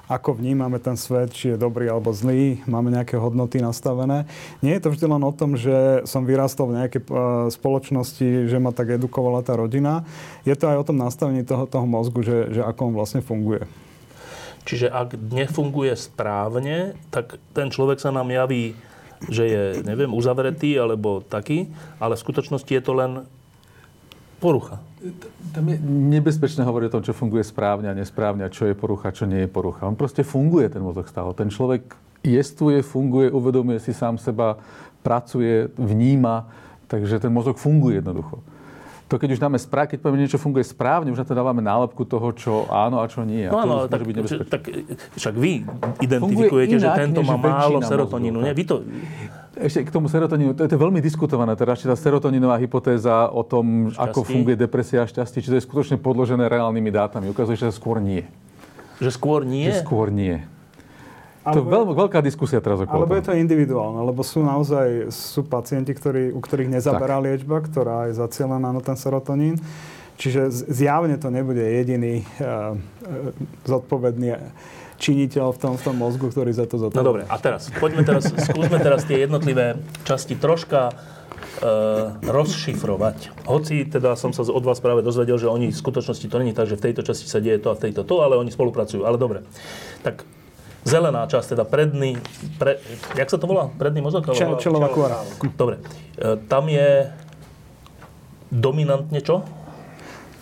ako 0.07 0.39
vnímame 0.39 0.79
ten 0.79 0.95
svet, 0.95 1.35
či 1.35 1.53
je 1.53 1.57
dobrý 1.59 1.91
alebo 1.91 2.15
zlý, 2.15 2.63
máme 2.63 2.95
nejaké 2.95 3.19
hodnoty 3.19 3.59
nastavené. 3.59 4.23
Nie 4.63 4.79
je 4.79 4.87
to 4.87 4.91
vždy 4.95 5.05
len 5.11 5.23
o 5.23 5.35
tom, 5.35 5.59
že 5.59 6.07
som 6.07 6.23
vyrastol 6.23 6.71
v 6.71 6.79
nejakej 6.79 7.01
e, 7.03 7.07
spoločnosti, 7.51 8.47
že 8.47 8.57
ma 8.57 8.71
tak 8.71 8.95
edukovala 8.95 9.43
tá 9.43 9.59
rodina. 9.59 10.07
Je 10.47 10.55
to 10.55 10.71
aj 10.71 10.79
o 10.79 10.87
tom 10.87 10.97
nastavení 10.97 11.43
toho, 11.43 11.67
toho 11.67 11.83
mozgu, 11.83 12.23
že, 12.23 12.55
že 12.55 12.61
ako 12.63 12.87
on 12.87 12.93
vlastne 12.95 13.19
funguje. 13.19 13.67
Čiže 14.63 14.87
ak 14.91 15.19
nefunguje 15.19 15.95
správne, 15.95 16.95
tak 17.11 17.39
ten 17.51 17.67
človek 17.67 17.99
sa 17.99 18.11
nám 18.11 18.31
javí, 18.31 18.79
že 19.25 19.43
je, 19.49 19.63
neviem, 19.81 20.13
uzavretý 20.13 20.77
alebo 20.77 21.25
taký, 21.25 21.65
ale 21.97 22.13
v 22.13 22.23
skutočnosti 22.23 22.69
je 22.69 22.83
to 22.83 22.93
len 22.93 23.11
porucha. 24.37 24.77
Tam 25.53 25.65
je 25.65 25.77
nebezpečné 25.81 26.61
hovoriť 26.61 26.87
o 26.89 26.95
tom, 26.99 27.05
čo 27.05 27.17
funguje 27.17 27.41
správne 27.41 27.89
a 27.89 27.97
nesprávne 27.97 28.45
a 28.45 28.53
čo 28.53 28.69
je 28.69 28.77
porucha, 28.77 29.09
čo 29.09 29.25
nie 29.25 29.45
je 29.45 29.49
porucha. 29.49 29.89
On 29.89 29.97
proste 29.97 30.21
funguje, 30.21 30.69
ten 30.69 30.85
mozog 30.85 31.09
stále. 31.09 31.33
Ten 31.33 31.49
človek 31.49 31.97
jestuje, 32.21 32.85
funguje, 32.85 33.33
uvedomuje 33.33 33.81
si 33.81 33.93
sám 33.93 34.21
seba, 34.21 34.61
pracuje, 35.01 35.69
vníma, 35.77 36.49
takže 36.85 37.17
ten 37.17 37.33
mozog 37.33 37.57
funguje 37.57 38.01
jednoducho. 38.01 38.41
To 39.07 39.15
keď 39.15 39.39
už 39.39 39.39
dáme 39.39 39.55
správ, 39.55 39.87
keď 39.87 40.03
povieme 40.03 40.27
niečo 40.27 40.35
funguje 40.35 40.67
správne, 40.67 41.15
už 41.15 41.23
na 41.23 41.27
to 41.27 41.31
dávame 41.31 41.63
nálepku 41.63 42.03
toho, 42.03 42.27
čo 42.35 42.67
áno 42.67 42.99
a 42.99 43.07
čo 43.07 43.23
nie. 43.23 43.47
No 43.47 43.63
áno, 43.63 43.75
tak, 43.87 44.03
tak 44.51 44.67
však 45.15 45.33
vy 45.39 45.63
identifikujete, 46.03 46.75
inak, 46.75 46.83
že 46.83 46.89
tento 47.07 47.23
má 47.23 47.39
málo 47.39 47.79
serotonínu. 47.79 48.43
Nie? 48.43 48.51
Vy 48.51 48.67
to, 48.67 48.83
ešte 49.55 49.87
k 49.87 49.91
tomu 49.95 50.11
serotonínu, 50.11 50.59
to 50.59 50.67
je 50.67 50.71
to 50.75 50.77
veľmi 50.77 50.99
diskutované, 50.99 51.55
teda 51.55 51.79
tá 51.79 51.95
serotonínová 51.95 52.59
hypotéza 52.59 53.31
o 53.31 53.47
tom, 53.47 53.95
Šťastí. 53.95 54.03
ako 54.11 54.19
funguje 54.27 54.55
depresia 54.59 55.01
a 55.01 55.07
šťastie, 55.07 55.39
či 55.39 55.49
to 55.49 55.55
je 55.55 55.63
skutočne 55.63 55.95
podložené 56.03 56.51
reálnymi 56.51 56.91
dátami. 56.91 57.31
Ukazuje, 57.31 57.55
že 57.55 57.71
skôr 57.71 58.03
nie. 58.03 58.27
Že 58.99 59.09
skôr 59.15 59.47
nie? 59.47 59.71
Že 59.71 59.87
skôr 59.87 60.11
nie. 60.11 60.43
To 61.53 61.59
je 61.61 61.67
veľ, 61.67 61.83
veľká 61.95 62.19
diskusia 62.25 62.59
teraz 62.59 62.81
okolo 62.83 63.05
Alebo 63.05 63.13
je 63.15 63.23
to 63.27 63.33
individuálne, 63.37 64.01
lebo 64.03 64.21
sú 64.25 64.43
naozaj 64.43 65.13
sú 65.13 65.45
pacienti, 65.45 65.93
ktorí, 65.93 66.33
u 66.33 66.39
ktorých 66.39 66.69
nezaberá 66.71 67.19
tak. 67.19 67.25
liečba, 67.25 67.57
ktorá 67.63 67.97
je 68.11 68.19
zacielená 68.19 68.73
na 68.73 68.81
ten 68.83 68.97
serotonín. 68.99 69.61
Čiže 70.17 70.49
zjavne 70.49 71.13
to 71.21 71.29
nebude 71.29 71.61
jediný 71.61 72.25
uh, 72.41 72.73
zodpovedný 73.69 74.33
činiteľ 74.97 75.53
v 75.53 75.59
tom, 75.61 75.73
v 75.77 75.81
tom 75.85 75.95
mozgu, 75.95 76.33
ktorý 76.33 76.49
za 76.49 76.65
to 76.65 76.81
zodpovedá. 76.81 77.05
No 77.05 77.05
dobre, 77.05 77.23
a 77.29 77.37
teraz, 77.37 77.69
poďme 77.77 78.01
teraz, 78.01 78.33
skúsme 78.33 78.81
teraz 78.81 79.05
tie 79.05 79.29
jednotlivé 79.29 79.77
časti 80.03 80.33
troška 80.33 80.89
e, 80.89 80.93
rozšifrovať. 82.25 83.45
Hoci 83.45 83.85
teda 83.85 84.17
som 84.17 84.33
sa 84.33 84.41
od 84.41 84.63
vás 84.65 84.81
práve 84.81 85.05
dozvedel, 85.05 85.37
že 85.37 85.45
oni 85.45 85.69
v 85.69 85.77
skutočnosti 85.77 86.25
to 86.25 86.41
není 86.41 86.57
tak, 86.57 86.65
že 86.65 86.81
v 86.81 86.89
tejto 86.89 87.05
časti 87.05 87.29
sa 87.29 87.37
deje 87.37 87.61
to 87.61 87.69
a 87.69 87.77
v 87.77 87.89
tejto 87.89 88.01
to, 88.09 88.25
ale 88.25 88.41
oni 88.41 88.49
spolupracujú. 88.49 89.05
Ale 89.05 89.21
dobre. 89.21 89.45
Tak 90.01 90.25
zelená 90.87 91.27
časť, 91.27 91.53
teda 91.53 91.63
predný, 91.67 92.15
pre, 92.55 92.79
jak 93.13 93.27
sa 93.27 93.35
to 93.35 93.45
volá? 93.45 93.67
Predný 93.75 93.99
mozog? 93.99 94.31
Čel, 94.31 94.55
čelová 94.57 94.87
kôra. 94.87 95.19
Dobre. 95.59 95.83
E, 96.15 96.39
tam 96.47 96.71
je 96.71 97.11
dominantne 98.47 99.19
čo? 99.19 99.43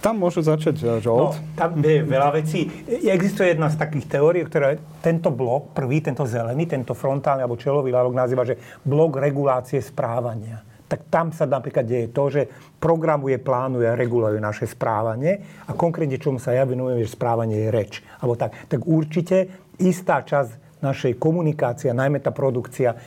tam 0.06 0.22
môžu 0.22 0.46
začať 0.46 1.02
žolt. 1.02 1.34
No, 1.34 1.58
tam 1.58 1.82
je 1.82 2.06
veľa 2.06 2.38
vecí. 2.38 2.70
Existuje 3.10 3.58
jedna 3.58 3.74
z 3.74 3.82
takých 3.82 4.06
teórií, 4.06 4.46
ktorá 4.46 4.78
tento 5.02 5.34
blok, 5.34 5.74
prvý, 5.74 5.98
tento 6.06 6.30
zelený, 6.30 6.70
tento 6.70 6.94
frontálny 6.94 7.42
alebo 7.42 7.58
čelový 7.58 7.90
lalok 7.90 8.14
nazýva, 8.14 8.46
že 8.46 8.62
blok 8.86 9.18
regulácie 9.18 9.82
správania. 9.82 10.62
Tak 10.86 11.10
tam 11.10 11.34
sa 11.34 11.50
napríklad 11.50 11.82
deje 11.82 12.14
to, 12.14 12.30
že 12.30 12.46
programuje, 12.78 13.42
plánuje 13.42 13.90
a 13.90 13.98
reguluje 13.98 14.38
naše 14.38 14.70
správanie 14.70 15.42
a 15.66 15.74
konkrétne 15.74 16.22
čomu 16.22 16.38
sa 16.38 16.54
ja 16.54 16.62
venujem, 16.70 17.02
že 17.02 17.10
správanie 17.10 17.66
je 17.66 17.70
reč. 17.74 17.94
Alebo 18.22 18.38
tak. 18.38 18.54
tak 18.70 18.86
určite 18.86 19.65
istá 19.80 20.22
časť 20.22 20.82
našej 20.84 21.18
komunikácie, 21.18 21.90
najmä 21.96 22.22
tá 22.22 22.30
produkcia, 22.30 23.00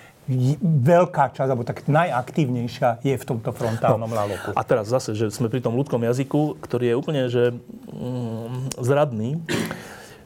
veľká 0.61 1.33
časť, 1.33 1.49
alebo 1.49 1.65
tak 1.65 1.89
najaktívnejšia 1.89 3.01
je 3.01 3.17
v 3.17 3.25
tomto 3.25 3.49
frontálnom 3.57 4.13
no. 4.13 4.17
laloku. 4.17 4.53
A 4.53 4.61
teraz 4.61 4.93
zase, 4.93 5.17
že 5.17 5.33
sme 5.33 5.49
pri 5.49 5.65
tom 5.65 5.73
ľudskom 5.73 6.05
jazyku, 6.05 6.61
ktorý 6.61 6.93
je 6.93 6.95
úplne 7.01 7.23
že, 7.33 7.57
mm, 7.89 8.77
zradný, 8.77 9.41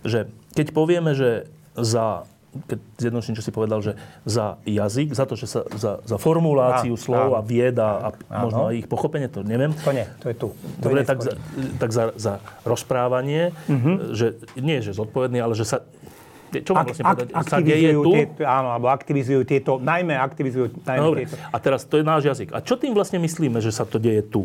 že 0.02 0.26
keď 0.58 0.74
povieme, 0.74 1.14
že 1.14 1.46
za 1.78 2.26
keď 2.52 2.78
zjednočím, 3.00 3.32
čo 3.32 3.40
si 3.40 3.48
povedal, 3.48 3.80
že 3.80 3.96
za 4.28 4.60
jazyk, 4.68 5.16
za 5.16 5.24
to, 5.24 5.40
že 5.40 5.48
sa 5.48 5.64
za, 5.72 5.92
za 6.04 6.16
formuláciu 6.20 6.92
á, 6.92 7.00
slov 7.00 7.32
áno. 7.32 7.38
a 7.38 7.40
vieda 7.40 7.88
a 7.96 8.08
áno. 8.28 8.42
možno 8.44 8.62
aj 8.68 8.74
ich 8.76 8.88
pochopenie, 8.92 9.32
to 9.32 9.40
neviem. 9.40 9.72
To 9.72 9.90
nie, 9.96 10.04
to 10.20 10.28
je 10.28 10.36
tu. 10.36 10.48
To 10.52 10.84
Dobre, 10.84 11.00
tak, 11.08 11.24
za, 11.24 11.32
tak 11.80 11.90
za, 11.96 12.12
za 12.12 12.44
rozprávanie, 12.68 13.56
uh-huh. 13.72 14.12
že 14.12 14.36
nie, 14.60 14.84
že 14.84 14.92
zodpovedný, 14.92 15.40
ale 15.40 15.56
že 15.56 15.64
sa 15.64 15.80
čo 16.60 16.76
mám 16.76 16.84
vlastne 16.84 17.04
povedať? 17.08 17.28
Ak, 17.32 17.46
sa 17.48 17.58
deje 17.64 17.90
tu? 17.96 18.12
Tieto, 18.12 18.44
áno, 18.44 18.68
alebo 18.76 18.92
aktivizujú 18.92 19.40
tieto, 19.48 19.80
najmä 19.80 20.20
aktivizujú 20.20 20.84
najmä 20.84 21.06
Dobre. 21.08 21.20
tieto. 21.24 21.36
A 21.48 21.56
teraz 21.56 21.88
to 21.88 21.96
je 21.96 22.04
náš 22.04 22.28
jazyk. 22.28 22.52
A 22.52 22.60
čo 22.60 22.76
tým 22.76 22.92
vlastne 22.92 23.16
myslíme, 23.16 23.64
že 23.64 23.72
sa 23.72 23.88
to 23.88 23.96
deje 23.96 24.20
tu? 24.28 24.44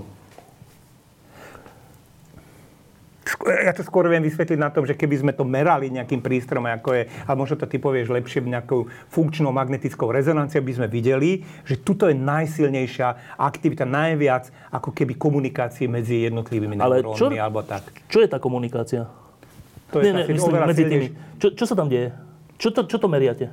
ja 3.48 3.76
to 3.76 3.84
skôr 3.84 4.08
viem 4.08 4.24
vysvetliť 4.24 4.60
na 4.60 4.72
tom, 4.72 4.88
že 4.88 4.96
keby 4.96 5.16
sme 5.20 5.32
to 5.36 5.44
merali 5.44 5.92
nejakým 5.92 6.24
prístrojom, 6.24 6.68
ako 6.68 6.90
je, 6.96 7.04
a 7.28 7.32
možno 7.36 7.60
to 7.60 7.68
ty 7.68 7.78
povieš 7.80 8.12
lepšie, 8.12 8.44
nejakou 8.48 8.88
funkčnou 9.12 9.52
magnetickou 9.52 10.08
rezonanciou, 10.12 10.64
by 10.64 10.74
sme 10.84 10.88
videli, 10.88 11.44
že 11.68 11.80
tuto 11.80 12.08
je 12.08 12.16
najsilnejšia 12.16 13.40
aktivita, 13.40 13.84
najviac 13.84 14.52
ako 14.72 14.96
keby 14.96 15.20
komunikácie 15.20 15.92
medzi 15.92 16.28
jednotlivými 16.28 16.80
neurónmi, 16.80 17.40
alebo 17.40 17.64
tak. 17.64 17.84
Čo 18.08 18.24
je 18.24 18.28
tá 18.32 18.40
komunikácia? 18.40 19.27
To 19.90 19.98
je 19.98 20.04
nie, 20.04 20.14
nie, 20.14 20.24
myslím, 20.30 20.54
medzi 20.62 20.84
tými. 20.84 21.08
Čo, 21.38 21.48
čo 21.54 21.64
sa 21.64 21.74
tam 21.74 21.88
deje? 21.88 22.12
Čo 22.58 22.70
to, 22.72 22.82
čo 22.84 22.98
to 22.98 23.08
meriate? 23.08 23.48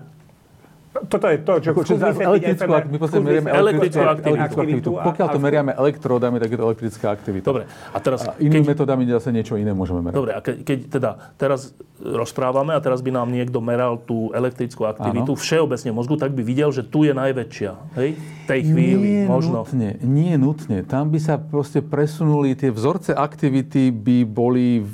Toto 0.94 1.26
je 1.26 1.42
to, 1.42 1.58
čo 1.58 1.70
Čo 1.74 1.98
chcú 1.98 2.22
elektrickú, 2.22 2.70
ak- 2.70 2.86
my 2.86 2.96
v 2.96 3.02
podstate 3.02 3.18
Skús 3.18 3.26
meriame 3.26 3.50
elektrickú 3.50 3.98
aktivitu. 3.98 4.30
elektrickú 4.30 4.60
aktivitu. 4.62 4.90
a- 4.94 5.04
Pokiaľ 5.04 5.26
to 5.26 5.40
meriame 5.42 5.72
elektródami, 5.74 6.36
tak 6.38 6.48
je 6.48 6.56
to 6.56 6.64
elektrická 6.64 7.06
aktivita. 7.10 7.44
Dobre, 7.44 7.64
a 7.66 7.98
teraz, 7.98 8.20
A 8.22 8.38
inými 8.38 8.62
keď, 8.62 8.70
metodami 8.70 9.02
zase 9.04 9.34
niečo 9.34 9.58
iné 9.58 9.74
môžeme 9.74 9.98
merať. 10.00 10.14
dobre, 10.14 10.30
a 10.30 10.40
keď, 10.40 10.56
keď 10.62 10.78
teda 10.88 11.10
teraz 11.34 11.74
rozprávame 11.98 12.70
a 12.70 12.80
teraz 12.80 13.02
by 13.02 13.10
nám 13.10 13.26
niekto 13.28 13.58
meral 13.58 13.98
tú 13.98 14.30
elektrickú 14.30 14.86
aktivitu 14.86 15.34
Áno. 15.34 15.34
všeobecne 15.36 15.90
v 15.90 15.96
mozgu, 15.96 16.14
tak 16.14 16.30
by 16.30 16.42
videl, 16.42 16.70
že 16.70 16.82
tu 16.84 17.02
je 17.02 17.10
najväčšia. 17.12 17.70
Hej? 17.96 18.08
V 18.14 18.44
tej 18.46 18.60
chvíli, 18.62 19.08
nie 19.18 19.26
možno. 19.26 19.66
Nutne, 19.66 19.98
nie 19.98 20.34
nutne. 20.36 20.86
Tam 20.86 21.10
by 21.10 21.18
sa 21.18 21.34
proste 21.36 21.82
presunuli, 21.82 22.54
tie 22.54 22.70
vzorce 22.70 23.10
aktivity 23.10 23.90
by 23.90 24.22
boli... 24.22 24.86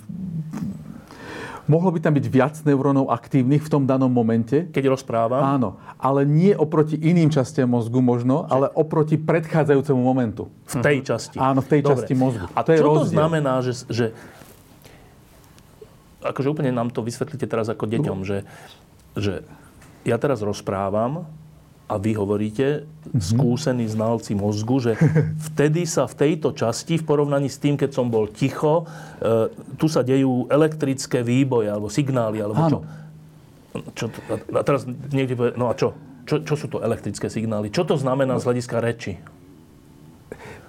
Mohlo 1.70 1.90
by 1.92 2.00
tam 2.00 2.12
byť 2.12 2.26
viac 2.26 2.54
neurónov 2.60 3.06
aktívnych 3.08 3.62
v 3.62 3.70
tom 3.70 3.82
danom 3.84 4.10
momente. 4.10 4.66
Keď 4.66 4.84
rozprávam, 4.90 5.38
Áno, 5.38 5.68
ale 5.96 6.24
nie 6.24 6.50
oproti 6.50 6.98
iným 6.98 7.30
častiam 7.30 7.70
mozgu 7.70 8.00
možno, 8.00 8.42
ale 8.44 8.66
oproti 8.68 9.14
predchádzajúcemu 9.14 10.00
momentu. 10.00 10.50
v 10.66 10.74
tej 10.80 10.98
časti. 11.04 11.38
Áno, 11.38 11.62
v 11.62 11.68
tej 11.68 11.80
Dobre. 11.80 11.94
časti 11.96 12.14
mozgu. 12.14 12.50
A 12.50 12.60
To 12.60 12.70
je 12.70 12.76
čo 12.76 12.84
to 12.84 12.90
rozdiel. 12.98 13.14
znamená, 13.14 13.54
že, 13.60 13.72
že 13.86 14.10
akože 16.20 16.48
úplne 16.48 16.70
nám 16.70 16.90
to 16.90 17.00
vysvetlíte 17.00 17.46
teraz 17.46 17.66
ako 17.66 17.86
deťom, 17.86 18.18
No. 18.18 18.26
že, 18.26 18.42
že 19.14 19.46
ja 20.02 20.16
teraz 20.16 20.42
rozprávam 20.42 21.24
a 21.90 21.98
vy 21.98 22.14
hovoríte, 22.14 22.86
Mhm. 23.00 23.18
skúsení 23.18 23.84
znalci 23.90 24.38
mozgu, 24.38 24.78
že 24.78 24.92
vtedy 25.50 25.82
sa 25.82 26.06
v 26.06 26.14
tejto 26.14 26.54
časti, 26.54 27.00
v 27.00 27.04
porovnaní 27.04 27.50
s 27.50 27.58
tým, 27.58 27.74
keď 27.74 27.90
som 27.90 28.06
bol 28.06 28.30
ticho, 28.30 28.86
e, 29.18 29.50
tu 29.74 29.90
sa 29.90 30.06
dejú 30.06 30.46
elektrické 30.46 31.24
výboje, 31.24 31.66
alebo 31.66 31.90
signály, 31.90 32.38
alebo 32.38 32.60
čo. 32.70 32.78
Áno. 32.78 32.80
čo 33.94 34.06
to, 34.10 34.18
a 34.30 34.62
teraz 34.62 34.86
niekde 35.10 35.34
povie, 35.34 35.52
no 35.58 35.70
a 35.70 35.74
čo? 35.74 35.94
čo? 36.22 36.42
Čo 36.42 36.54
sú 36.54 36.66
to 36.70 36.78
elektrické 36.78 37.26
signály? 37.26 37.74
Čo 37.74 37.82
to 37.82 37.98
znamená 37.98 38.38
z 38.38 38.46
hľadiska 38.46 38.78
reči? 38.78 39.18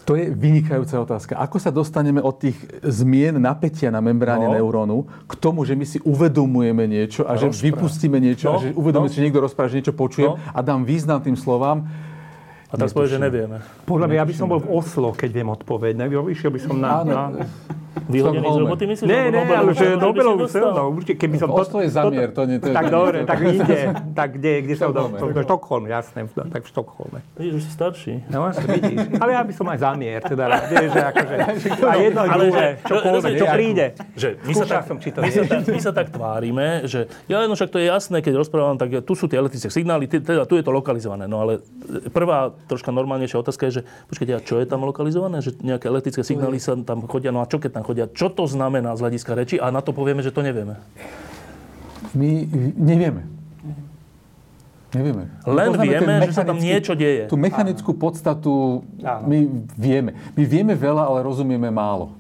To 0.01 0.17
je 0.17 0.33
vynikajúca 0.33 0.97
otázka. 0.97 1.37
Ako 1.37 1.61
sa 1.61 1.69
dostaneme 1.69 2.17
od 2.19 2.33
tých 2.33 2.57
zmien 2.81 3.37
napätia 3.37 3.93
na 3.93 4.01
membráne 4.01 4.49
No. 4.49 4.57
neurónu 4.57 5.05
k 5.29 5.33
tomu, 5.37 5.61
že 5.61 5.77
my 5.77 5.85
si 5.85 6.01
uvedomujeme 6.01 6.89
niečo 6.89 7.21
a 7.29 7.37
že 7.37 7.53
vypustíme 7.53 8.17
niečo 8.17 8.49
No, 8.49 8.57
a 8.57 8.61
že 8.65 8.67
uvedomíme 8.73 9.07
no. 9.07 9.13
si, 9.13 9.21
že 9.21 9.25
niekto 9.29 9.45
rozpráva, 9.45 9.69
že 9.69 9.77
niečo 9.77 9.93
počujem 9.93 10.33
No. 10.33 10.41
a 10.41 10.59
dám 10.65 10.81
význam 10.83 11.21
tým 11.21 11.37
slovám. 11.37 11.85
A 12.71 12.79
teraz 12.79 12.95
povie, 12.95 13.11
že 13.11 13.19
nevieme. 13.19 13.59
Podľa 13.83 14.07
mňa, 14.07 14.15
ja 14.15 14.25
by 14.25 14.33
som 14.33 14.47
bol 14.47 14.63
v 14.63 14.71
Oslo, 14.71 15.11
keď 15.11 15.29
viem 15.43 15.49
odpoveď. 15.51 16.07
Išiel 16.07 16.51
by 16.55 16.59
som 16.63 16.75
na... 16.79 17.03
Áno. 17.03 17.11
na... 17.11 17.23
Vyhodený 17.91 18.47
z 18.47 18.59
roboty, 18.63 18.83
myslíš? 18.87 19.07
Nie, 19.07 19.31
nie, 19.31 19.43
ale 19.43 19.71
že 19.75 19.99
Nobelovú 19.99 20.47
cenu, 20.47 20.71
no, 20.71 20.95
určite, 20.95 21.19
keby 21.19 21.35
som... 21.35 21.51
Oslo 21.51 21.83
je 21.83 21.91
zamier, 21.91 22.31
to 22.31 22.47
nie- 22.47 22.59
to 22.63 22.71
Tak 22.71 22.87
dobre, 22.87 23.27
tak 23.27 23.39
inde. 23.43 23.79
Tak 24.15 24.29
kde, 24.39 24.51
kde 24.63 24.75
sa... 24.79 24.85
Štokholme. 24.87 25.17
To, 25.19 25.25
to, 25.35 25.41
Štokholm, 25.43 25.83
jasné, 25.91 26.19
tak 26.31 26.61
v 26.63 26.69
Štokholme. 26.71 27.19
Vidíš, 27.35 27.51
že 27.51 27.61
si 27.67 27.71
starší. 27.75 28.13
No, 28.31 28.47
vidíš. 28.47 29.19
Ale 29.19 29.29
ja 29.35 29.41
by 29.43 29.53
som 29.53 29.65
aj 29.67 29.79
zamier, 29.83 30.19
teda, 30.23 30.43
vieš, 30.71 30.89
že 30.95 31.01
akože... 31.03 31.35
A 31.91 31.95
jedno, 31.99 32.21
Ale 32.23 32.43
že- 32.47 32.73
čokoľvek, 32.87 33.31
čo 33.35 33.45
že- 33.45 33.55
príde. 33.55 33.85
Že 34.15 34.29
my 34.39 34.53
sa, 34.55 34.65
tak, 34.65 34.83
som, 34.87 34.95
či 34.95 35.09
to 35.11 35.19
my, 35.19 35.31
sa 35.31 35.41
tak, 35.43 35.59
my 35.67 35.79
sa 35.83 35.91
tak 35.91 36.07
tvárime, 36.15 36.67
že 36.87 36.99
ja 37.27 37.43
no 37.43 37.53
však 37.59 37.69
to 37.75 37.77
je 37.81 37.91
jasné, 37.91 38.23
keď 38.23 38.39
rozprávam, 38.39 38.79
tak 38.79 39.03
tu 39.03 39.13
sú 39.19 39.27
tie 39.27 39.35
elektrické 39.35 39.67
signály, 39.67 40.07
teda 40.07 40.47
tu 40.47 40.55
je 40.55 40.63
to 40.63 40.71
lokalizované. 40.71 41.27
No 41.27 41.43
ale 41.43 41.59
prvá 42.15 42.55
troška 42.71 42.95
normálnejšia 42.95 43.43
otázka 43.43 43.67
je, 43.67 43.71
že 43.71 43.85
počkajte, 44.07 44.31
a 44.31 44.39
čo 44.39 44.55
je 44.63 44.65
tam 44.65 44.87
lokalizované? 44.87 45.43
Že 45.43 45.59
nejaké 45.59 45.91
elektrické 45.91 46.23
signály 46.23 46.61
sa 46.61 46.77
tam 46.79 47.03
chodia, 47.05 47.35
no 47.35 47.43
a 47.43 47.49
čo 47.49 47.59
keď 47.59 47.80
tam 47.80 47.80
chodia? 47.83 48.09
Čo 48.09 48.31
to 48.31 48.47
znamená 48.47 48.93
z 48.95 49.03
hľadiska 49.07 49.31
reči? 49.33 49.55
A 49.57 49.69
na 49.73 49.81
to 49.83 49.91
povieme, 49.91 50.21
že 50.21 50.33
to 50.33 50.45
nevieme. 50.45 50.79
My 52.13 52.29
nevieme. 52.75 53.23
Nevieme. 54.91 55.31
Len 55.47 55.71
vieme, 55.79 56.13
že 56.27 56.35
sa 56.35 56.43
tam 56.43 56.59
niečo 56.59 56.91
deje. 56.99 57.31
Tú 57.31 57.39
mechanickú 57.39 57.95
podstatu 57.95 58.83
Áno. 58.99 59.23
my 59.23 59.39
vieme. 59.79 60.11
My 60.35 60.43
vieme 60.43 60.73
veľa, 60.75 61.07
ale 61.07 61.23
rozumieme 61.23 61.71
málo. 61.71 62.11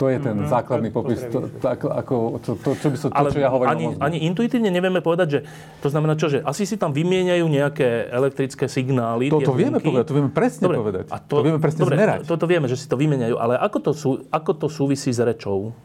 To 0.00 0.08
je 0.08 0.16
ten 0.16 0.32
základný 0.48 0.88
to- 0.88 0.96
to 0.96 0.98
popis, 1.04 1.20
to, 1.28 1.38
to, 1.60 1.66
ako, 1.92 2.40
to, 2.40 2.56
to, 2.56 2.72
čo 2.72 2.88
by 2.88 2.96
som, 2.96 3.08
to, 3.12 3.20
Ale 3.20 3.28
čo 3.28 3.40
ja 3.44 3.52
hovorím 3.52 3.68
ani, 3.68 3.84
mozgu. 3.84 4.00
ani 4.00 4.18
intuitívne 4.24 4.72
nevieme 4.72 5.04
povedať, 5.04 5.28
že 5.28 5.40
to 5.84 5.92
znamená 5.92 6.16
čo, 6.16 6.32
že 6.32 6.40
asi 6.40 6.64
si 6.64 6.80
tam 6.80 6.96
vymieňajú 6.96 7.44
nejaké 7.44 8.08
elektrické 8.08 8.64
signály. 8.64 9.28
To, 9.28 9.44
to 9.44 9.52
vieme 9.52 9.76
povedať, 9.76 10.08
to 10.08 10.16
vieme 10.16 10.32
presne 10.32 10.64
Dobre, 10.64 10.80
povedať. 10.80 11.04
A 11.12 11.20
to, 11.20 11.44
vieme 11.44 11.60
presne 11.60 11.80
dobre, 11.84 12.00
zmerať. 12.00 12.18
Toto 12.24 12.48
vieme, 12.48 12.64
že 12.64 12.80
si 12.80 12.88
to 12.88 12.96
vymeniajú, 12.96 13.36
ale 13.36 13.60
ako 13.60 13.78
to, 13.84 13.92
sú, 13.92 14.10
ako 14.32 14.50
to 14.56 14.66
súvisí 14.72 15.12
s 15.12 15.20
rečou? 15.20 15.76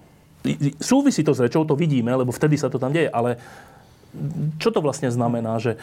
Súvisí 0.80 1.20
to 1.20 1.36
s 1.36 1.44
rečou, 1.44 1.68
to 1.68 1.76
vidíme, 1.76 2.16
lebo 2.16 2.32
vtedy 2.32 2.56
sa 2.56 2.72
to 2.72 2.80
tam 2.80 2.96
deje, 2.96 3.12
ale 3.12 3.36
čo 4.64 4.72
to 4.72 4.80
vlastne 4.80 5.12
znamená, 5.12 5.60
že, 5.60 5.76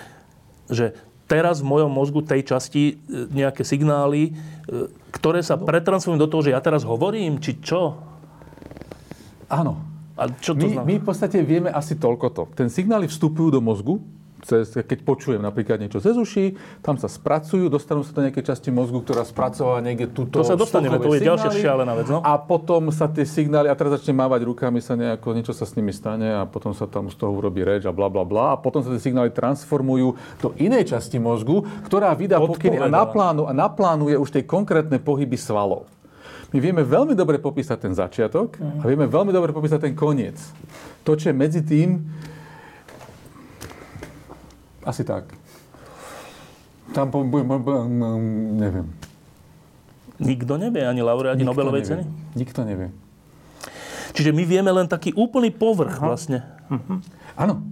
že 0.72 0.96
teraz 1.28 1.60
v 1.60 1.68
mojom 1.68 1.90
mozgu 1.92 2.24
tej 2.24 2.48
časti 2.48 2.96
e, 2.96 3.28
nejaké 3.28 3.60
signály, 3.60 4.32
e, 4.32 4.88
ktoré 5.12 5.44
sa 5.44 5.60
pretransformujú 5.60 6.20
do 6.20 6.30
toho, 6.32 6.42
že 6.48 6.54
ja 6.56 6.60
teraz 6.64 6.84
hovorím, 6.84 7.36
či 7.40 7.60
čo? 7.60 8.11
Áno. 9.52 9.84
A 10.16 10.28
čo 10.40 10.56
to 10.56 10.64
My, 10.64 10.80
znamená? 10.80 10.88
my 10.88 10.94
v 11.00 11.04
podstate 11.04 11.38
vieme 11.44 11.68
asi 11.68 11.96
toľkoto. 11.96 12.56
Ten 12.56 12.72
signály 12.72 13.08
vstupujú 13.08 13.52
do 13.52 13.60
mozgu, 13.60 14.00
cez, 14.42 14.74
keď 14.74 15.06
počujem 15.06 15.40
napríklad 15.40 15.78
niečo 15.78 16.02
cez 16.02 16.18
uši, 16.18 16.58
tam 16.82 16.98
sa 16.98 17.06
spracujú, 17.06 17.70
dostanú 17.70 18.02
sa 18.02 18.10
do 18.10 18.26
nejakej 18.26 18.44
časti 18.52 18.74
mozgu, 18.74 19.00
ktorá 19.06 19.22
spracováva 19.22 19.78
niekde 19.78 20.10
túto 20.10 20.42
To 20.42 20.46
sa 20.46 20.58
dostaneme, 20.58 20.98
to 20.98 21.14
je 21.14 21.22
ďalšia 21.22 21.50
šialená 21.54 21.94
vec, 21.94 22.10
no. 22.10 22.20
A 22.26 22.36
potom 22.42 22.90
sa 22.90 23.06
tie 23.06 23.22
signály, 23.22 23.70
a 23.70 23.74
teraz 23.78 24.02
začne 24.02 24.18
mávať 24.18 24.42
rukami, 24.44 24.82
sa 24.82 24.98
nejako, 24.98 25.32
niečo 25.32 25.54
sa 25.54 25.62
s 25.62 25.78
nimi 25.78 25.94
stane 25.94 26.26
a 26.26 26.42
potom 26.44 26.74
sa 26.74 26.90
tam 26.90 27.06
z 27.06 27.16
toho 27.16 27.32
urobí 27.32 27.62
reč 27.62 27.86
a 27.86 27.94
bla 27.94 28.10
bla 28.10 28.26
bla. 28.26 28.52
A 28.52 28.56
potom 28.58 28.82
sa 28.82 28.90
tie 28.90 29.00
signály 29.00 29.30
transformujú 29.30 30.18
do 30.42 30.48
inej 30.58 30.90
časti 30.90 31.22
mozgu, 31.22 31.62
ktorá 31.86 32.10
vydá 32.18 32.42
pokyny 32.42 32.82
a, 32.82 32.90
naplánu, 32.90 33.46
a 33.46 33.54
naplánuje 33.54 34.18
už 34.18 34.28
tie 34.34 34.42
konkrétne 34.42 34.98
pohyby 34.98 35.38
svalov. 35.38 35.86
My 36.52 36.58
vieme 36.58 36.82
veľmi 36.82 37.12
dobre 37.12 37.36
popísať 37.36 37.78
ten 37.80 37.92
začiatok 37.92 38.56
a 38.60 38.84
vieme 38.84 39.04
veľmi 39.04 39.28
dobre 39.28 39.50
popísať 39.50 39.80
ten 39.82 39.94
koniec. 39.94 40.36
To, 41.02 41.16
čo 41.16 41.28
je 41.28 41.34
medzi 41.34 41.60
tým, 41.60 42.04
asi 44.82 45.00
tak. 45.02 45.32
Tam 46.92 47.08
po, 47.08 47.24
bu- 47.24 47.40
bu- 47.40 47.82
mm, 47.82 48.20
neviem. 48.58 48.86
Nikto 50.20 50.54
nevie, 50.54 50.84
ani 50.84 51.00
laureáti 51.00 51.40
Nobelovej 51.40 51.82
nevie. 51.82 51.90
ceny. 51.90 52.04
Nikto 52.36 52.60
nevie. 52.62 52.88
Čiže 54.12 54.30
my 54.30 54.44
vieme 54.44 54.68
len 54.68 54.84
taký 54.84 55.16
úplný 55.16 55.48
povrch 55.48 55.96
vlastne. 55.96 56.44
Áno. 57.32 57.64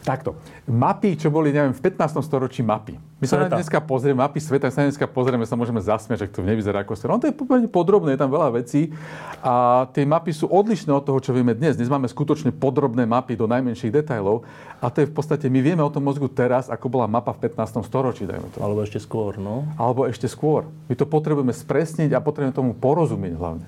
Takto. 0.00 0.36
Mapy, 0.66 1.16
čo 1.16 1.32
boli, 1.32 1.50
neviem, 1.50 1.72
v 1.72 1.80
15. 1.80 2.20
storočí 2.20 2.60
mapy. 2.60 3.00
My 3.20 3.28
sa 3.28 3.36
Sveta. 3.36 3.60
dneska 3.60 3.78
pozrieme, 3.84 4.24
mapy 4.24 4.40
sveta, 4.40 4.72
sa 4.72 4.80
dneska 4.80 5.04
pozrieme, 5.04 5.44
sa 5.44 5.52
môžeme 5.52 5.76
zasmiať, 5.76 6.24
že 6.24 6.26
to 6.32 6.40
nevyzerá 6.40 6.80
ako 6.80 6.96
sveta. 6.96 7.12
No 7.12 7.20
to 7.20 7.28
je 7.28 7.36
pomerne 7.36 7.68
podrobné, 7.68 8.16
je 8.16 8.20
tam 8.24 8.32
veľa 8.32 8.48
vecí 8.56 8.96
a 9.44 9.84
tie 9.92 10.08
mapy 10.08 10.32
sú 10.32 10.48
odlišné 10.48 10.88
od 10.88 11.04
toho, 11.04 11.20
čo 11.20 11.36
vieme 11.36 11.52
dnes. 11.52 11.76
Dnes 11.76 11.92
máme 11.92 12.08
skutočne 12.08 12.48
podrobné 12.48 13.04
mapy 13.04 13.36
do 13.36 13.44
najmenších 13.44 13.92
detailov 13.92 14.48
a 14.80 14.88
to 14.88 15.04
je 15.04 15.06
v 15.06 15.12
podstate, 15.12 15.52
my 15.52 15.60
vieme 15.60 15.84
o 15.84 15.92
tom 15.92 16.08
mozgu 16.08 16.32
teraz, 16.32 16.72
ako 16.72 16.88
bola 16.88 17.04
mapa 17.04 17.36
v 17.36 17.44
15. 17.44 17.84
storočí, 17.84 18.24
dajme 18.24 18.56
to. 18.56 18.64
Alebo 18.64 18.80
ešte 18.88 18.96
skôr, 18.96 19.36
no. 19.36 19.68
Alebo 19.76 20.08
ešte 20.08 20.24
skôr. 20.24 20.64
My 20.88 20.96
to 20.96 21.04
potrebujeme 21.04 21.52
spresniť 21.52 22.16
a 22.16 22.24
potrebujeme 22.24 22.56
tomu 22.56 22.72
porozumieť 22.72 23.36
hlavne. 23.36 23.66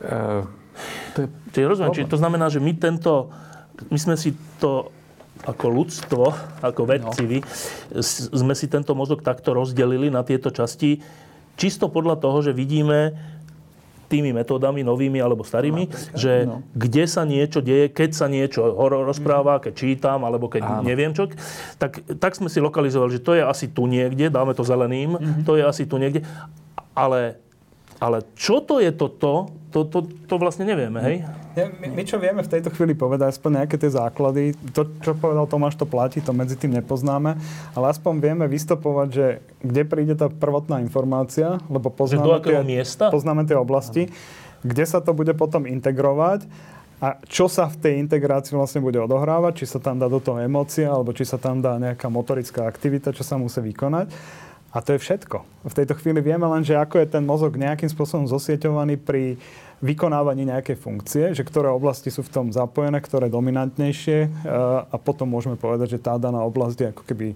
E, 0.00 0.48
to 1.12 1.18
je 1.20 1.26
Čiže 1.52 1.68
rozumiem, 1.68 1.92
čiže 1.92 2.08
to 2.08 2.16
znamená, 2.16 2.48
že 2.48 2.56
my 2.56 2.72
tento, 2.72 3.28
my 3.92 3.98
sme 4.00 4.16
si 4.16 4.32
to 4.56 4.88
ako 5.42 5.66
ľudstvo, 5.68 6.24
ako 6.62 6.82
vedci, 6.86 7.22
vy, 7.26 7.38
s- 7.98 8.30
sme 8.30 8.54
si 8.54 8.70
tento 8.70 8.94
mozog 8.94 9.26
takto 9.26 9.54
rozdelili 9.54 10.06
na 10.06 10.22
tieto 10.22 10.54
časti, 10.54 11.02
čisto 11.58 11.90
podľa 11.90 12.18
toho, 12.22 12.46
že 12.46 12.54
vidíme 12.54 13.14
tými 14.12 14.36
metódami, 14.36 14.84
novými 14.84 15.24
alebo 15.24 15.40
starými, 15.40 15.88
že 16.12 16.44
no. 16.44 16.60
kde 16.76 17.08
sa 17.08 17.24
niečo 17.24 17.64
deje, 17.64 17.88
keď 17.88 18.10
sa 18.12 18.28
niečo 18.28 18.60
horo 18.60 19.08
rozpráva, 19.08 19.56
keď 19.56 19.72
čítam, 19.72 20.28
alebo 20.28 20.52
keď 20.52 20.68
Áno. 20.68 20.84
neviem 20.84 21.16
čo, 21.16 21.32
tak, 21.80 22.04
tak 22.20 22.36
sme 22.36 22.52
si 22.52 22.60
lokalizovali, 22.60 23.16
že 23.16 23.24
to 23.24 23.32
je 23.32 23.40
asi 23.40 23.72
tu 23.72 23.88
niekde, 23.88 24.28
dáme 24.28 24.52
to 24.52 24.68
zeleným, 24.68 25.16
to 25.48 25.56
je 25.56 25.64
asi 25.64 25.88
tu 25.88 25.96
niekde, 25.96 26.28
ale, 26.92 27.40
ale 27.96 28.20
čo 28.36 28.60
to 28.60 28.84
je 28.84 28.92
toto, 28.92 29.48
to, 29.72 29.88
to, 29.88 30.04
to 30.28 30.34
vlastne 30.36 30.68
nevieme, 30.68 31.00
hej? 31.00 31.16
Ja, 31.52 31.68
my, 31.68 31.86
my 31.92 32.02
čo 32.08 32.16
vieme 32.16 32.40
v 32.40 32.48
tejto 32.48 32.72
chvíli 32.72 32.96
povedať, 32.96 33.36
aspoň 33.36 33.64
nejaké 33.64 33.76
tie 33.76 33.92
základy, 33.92 34.56
to, 34.72 34.88
čo 35.04 35.12
povedal 35.12 35.44
Tomáš, 35.44 35.76
to 35.76 35.84
platí, 35.84 36.24
to 36.24 36.32
medzi 36.32 36.56
tým 36.56 36.72
nepoznáme, 36.72 37.36
ale 37.76 37.84
aspoň 37.92 38.14
vieme 38.24 38.44
vystopovať, 38.48 39.08
že 39.12 39.26
kde 39.60 39.82
príde 39.84 40.14
tá 40.16 40.32
prvotná 40.32 40.80
informácia, 40.80 41.60
lebo 41.68 41.92
poznáme, 41.92 42.40
tie, 42.40 42.64
miesta? 42.64 43.12
poznáme 43.12 43.44
tie 43.44 43.56
oblasti, 43.60 44.08
kde 44.64 44.84
sa 44.88 45.04
to 45.04 45.12
bude 45.12 45.36
potom 45.36 45.68
integrovať 45.68 46.48
a 47.02 47.18
čo 47.26 47.50
sa 47.50 47.66
v 47.66 47.76
tej 47.82 47.94
integrácii 47.98 48.54
vlastne 48.54 48.78
bude 48.78 48.96
odohrávať, 49.02 49.66
či 49.66 49.66
sa 49.66 49.82
tam 49.82 49.98
dá 49.98 50.06
do 50.06 50.22
toho 50.22 50.38
emócia, 50.38 50.86
alebo 50.86 51.10
či 51.10 51.26
sa 51.26 51.34
tam 51.34 51.58
dá 51.58 51.74
nejaká 51.74 52.06
motorická 52.06 52.64
aktivita, 52.64 53.10
čo 53.10 53.26
sa 53.26 53.34
musí 53.36 53.58
vykonať. 53.58 54.08
A 54.72 54.80
to 54.80 54.96
je 54.96 55.04
všetko. 55.04 55.68
V 55.68 55.76
tejto 55.76 55.98
chvíli 56.00 56.24
vieme 56.24 56.48
len, 56.48 56.64
že 56.64 56.78
ako 56.78 56.96
je 57.02 57.12
ten 57.12 57.26
mozog 57.26 57.60
nejakým 57.60 57.92
spôsobom 57.92 58.24
zosieťovaný 58.24 58.96
pri 59.02 59.36
vykonávaní 59.82 60.46
nejakej 60.46 60.78
funkcie, 60.78 61.24
že 61.34 61.42
ktoré 61.42 61.66
oblasti 61.66 62.08
sú 62.08 62.22
v 62.22 62.30
tom 62.30 62.46
zapojené, 62.54 63.02
ktoré 63.02 63.26
dominantnejšie 63.26 64.18
e, 64.24 64.28
a 64.86 64.96
potom 64.96 65.26
môžeme 65.26 65.58
povedať, 65.58 65.98
že 65.98 66.02
tá 66.02 66.14
daná 66.22 66.38
oblasť 66.46 66.78
je 66.78 66.88
ako 66.94 67.02
keby 67.02 67.26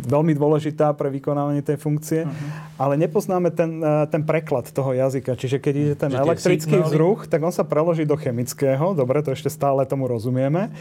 veľmi 0.00 0.32
dôležitá 0.32 0.96
pre 0.96 1.12
vykonávanie 1.12 1.60
tej 1.60 1.76
funkcie, 1.76 2.24
uh-huh. 2.24 2.80
ale 2.80 2.96
nepoznáme 2.96 3.52
ten, 3.52 3.84
e, 3.84 4.08
ten 4.08 4.24
preklad 4.24 4.72
toho 4.72 4.96
jazyka. 4.96 5.36
Čiže 5.36 5.60
keď 5.60 5.74
ide 5.76 5.94
ten 5.94 6.10
tie 6.10 6.24
elektrický 6.24 6.80
signály- 6.80 6.88
vzruch, 6.88 7.28
tak 7.28 7.44
on 7.44 7.52
sa 7.52 7.68
preloží 7.68 8.08
do 8.08 8.16
chemického, 8.16 8.96
dobre, 8.96 9.20
to 9.20 9.36
ešte 9.36 9.52
stále 9.52 9.84
tomu 9.84 10.08
rozumieme. 10.08 10.72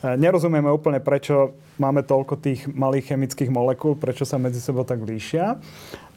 E, 0.00 0.16
Nerozumieme 0.16 0.72
úplne, 0.72 1.04
prečo 1.04 1.52
máme 1.76 2.00
toľko 2.00 2.40
tých 2.40 2.64
malých 2.72 3.12
chemických 3.12 3.52
molekúl, 3.52 3.92
prečo 3.92 4.24
sa 4.24 4.40
medzi 4.40 4.64
sebou 4.64 4.88
tak 4.88 5.04
líšia. 5.04 5.60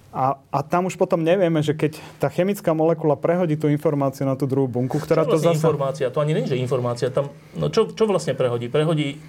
A, 0.10 0.41
a 0.49 0.60
tam 0.66 0.89
už 0.89 0.97
potom 0.97 1.22
nevieme, 1.22 1.62
že 1.62 1.78
keď 1.78 2.01
tá 2.18 2.34
chemická 2.34 2.74
molekula 2.74 3.14
prehodí 3.14 3.53
tú 3.53 3.70
informáciu 3.70 4.26
na 4.26 4.34
tú 4.34 4.49
druhú 4.49 4.66
bunku, 4.66 4.97
ktorá 4.97 5.22
Čo 5.22 5.30
to 5.30 5.34
vlastne 5.38 5.53
zase... 5.53 5.62
informácia? 5.62 6.05
To 6.10 6.20
ani 6.26 6.34
nie, 6.34 6.49
že 6.49 6.57
informácia. 6.57 7.14
Tam, 7.14 7.30
no 7.53 7.70
čo, 7.70 7.93
čo 7.93 8.10
vlastne 8.10 8.34
prehodí? 8.34 8.74
Prehodí 8.74 9.22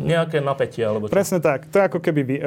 nejaké 0.00 0.40
napätie, 0.42 0.82
alebo 0.82 1.06
čo? 1.06 1.14
Presne 1.14 1.38
tak. 1.38 1.68
To 1.70 1.76
je 1.78 1.84
ako 1.86 2.00
keby 2.00 2.22
uh, 2.24 2.40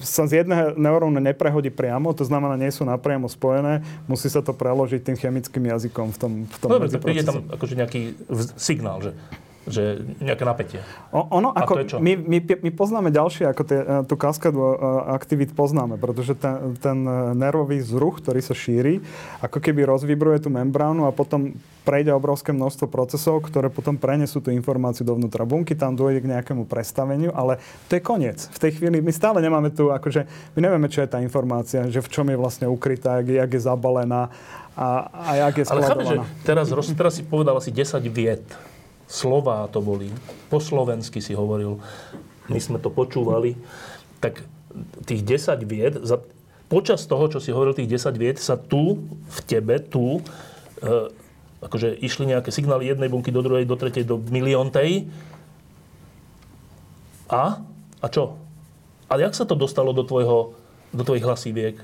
sa 0.00 0.24
z 0.24 0.42
jedného 0.42 0.78
neurónu 0.78 1.18
neprehodí 1.18 1.68
priamo, 1.68 2.14
to 2.14 2.22
znamená, 2.22 2.54
nie 2.54 2.70
sú 2.70 2.86
napriamo 2.86 3.26
spojené, 3.26 3.82
musí 4.06 4.30
sa 4.30 4.40
to 4.40 4.54
preložiť 4.54 5.02
tým 5.02 5.16
chemickým 5.18 5.64
jazykom 5.66 6.14
v 6.14 6.18
tom, 6.18 6.32
v 6.46 6.56
tom 6.56 6.68
No 6.70 6.78
dobre, 6.78 6.88
tak 6.88 7.02
príde 7.02 7.26
tam 7.26 7.44
akože 7.50 7.74
nejaký 7.74 8.00
signál, 8.56 9.02
že, 9.02 9.12
že 9.66 9.98
nejaké 10.22 10.46
napätie. 10.46 10.78
O, 11.10 11.26
ono, 11.26 11.50
A 11.50 11.66
ako, 11.66 11.72
to 11.74 11.80
je 11.82 11.86
čo? 11.90 11.96
my, 11.98 12.12
my, 12.16 12.38
my 12.42 12.70
poznáme 12.70 13.10
ďalšie, 13.10 13.50
ako 13.50 13.62
tie, 13.66 13.78
eh, 13.78 14.02
tú 14.06 14.14
kaskadu 14.14 14.58
eh, 14.58 14.72
aktivít 15.12 15.52
poznáme, 15.52 15.98
pretože 15.98 16.38
ten, 16.38 16.78
ten 16.78 16.98
eh, 17.02 17.34
nervový 17.34 17.82
vzruch, 17.82 18.22
ktorý 18.22 18.38
sa 18.38 18.54
šíri, 18.54 19.02
ako 19.42 19.58
keby 19.58 19.82
rozvibruje 19.82 20.46
tú 20.46 20.50
membránu 20.50 21.04
a 21.04 21.12
potom 21.12 21.58
prejde 21.82 22.10
obrovské 22.10 22.50
množstvo 22.50 22.90
procesov, 22.90 23.46
ktoré 23.46 23.70
potom 23.70 23.94
prenesú 23.94 24.42
tú 24.42 24.50
informáciu 24.50 25.06
dovnútra 25.06 25.46
bunky, 25.46 25.78
tam 25.78 25.94
dôjde 25.94 26.22
k 26.22 26.30
nejakému 26.34 26.66
prestaveniu, 26.66 27.30
ale 27.30 27.62
to 27.86 27.94
je 27.94 28.02
koniec. 28.02 28.50
V 28.50 28.58
tej 28.58 28.74
chvíli 28.74 28.98
my 28.98 29.14
stále 29.14 29.38
nemáme 29.38 29.70
tu, 29.70 29.94
akože 29.94 30.26
my 30.54 30.60
nevieme, 30.62 30.90
čo 30.90 31.02
je 31.02 31.10
tá 31.10 31.22
informácia, 31.22 31.86
že 31.86 32.02
v 32.02 32.10
čom 32.10 32.26
je 32.26 32.34
vlastne 32.34 32.66
ukrytá, 32.66 33.22
jak, 33.22 33.26
je- 33.30 33.38
jak 33.38 33.50
je 33.54 33.62
zabalená 33.62 34.30
a, 34.74 34.88
a 35.08 35.30
jak 35.46 35.62
je 35.62 35.64
Ale 35.70 35.80
chápeš, 35.82 36.06
že 36.06 36.16
skladovaná. 36.20 36.44
teraz, 36.44 36.66
teraz 36.92 37.12
si 37.16 37.22
povedal 37.22 37.54
asi 37.56 37.70
10 37.70 38.02
viet. 38.10 38.42
Slová 39.06 39.70
to 39.70 39.78
boli. 39.78 40.10
Po 40.50 40.58
slovensky 40.58 41.22
si 41.22 41.32
hovoril. 41.32 41.78
My 42.50 42.58
sme 42.58 42.82
to 42.82 42.90
počúvali. 42.90 43.54
Tak 44.18 44.42
tých 45.06 45.22
10 45.22 45.62
viet, 45.64 45.94
za, 46.02 46.20
počas 46.66 47.06
toho, 47.06 47.30
čo 47.30 47.38
si 47.38 47.54
hovoril, 47.54 47.74
tých 47.74 47.90
10 48.02 48.18
viet, 48.18 48.36
sa 48.42 48.58
tu, 48.58 49.06
v 49.08 49.38
tebe, 49.46 49.78
tu, 49.80 50.20
e, 50.82 50.90
akože 51.62 51.96
išli 52.02 52.28
nejaké 52.28 52.50
signály 52.52 52.90
jednej 52.90 53.08
bunky 53.08 53.32
do 53.32 53.40
druhej, 53.40 53.64
do 53.64 53.78
tretej, 53.78 54.04
do 54.04 54.20
miliontej. 54.20 55.08
A? 57.30 57.62
A 58.02 58.06
čo? 58.10 58.38
A 59.06 59.18
jak 59.18 59.34
sa 59.34 59.46
to 59.46 59.54
dostalo 59.54 59.94
do, 59.94 60.02
tvojho, 60.02 60.54
do 60.90 61.02
tvojich 61.06 61.24
hlasíviek? 61.24 61.76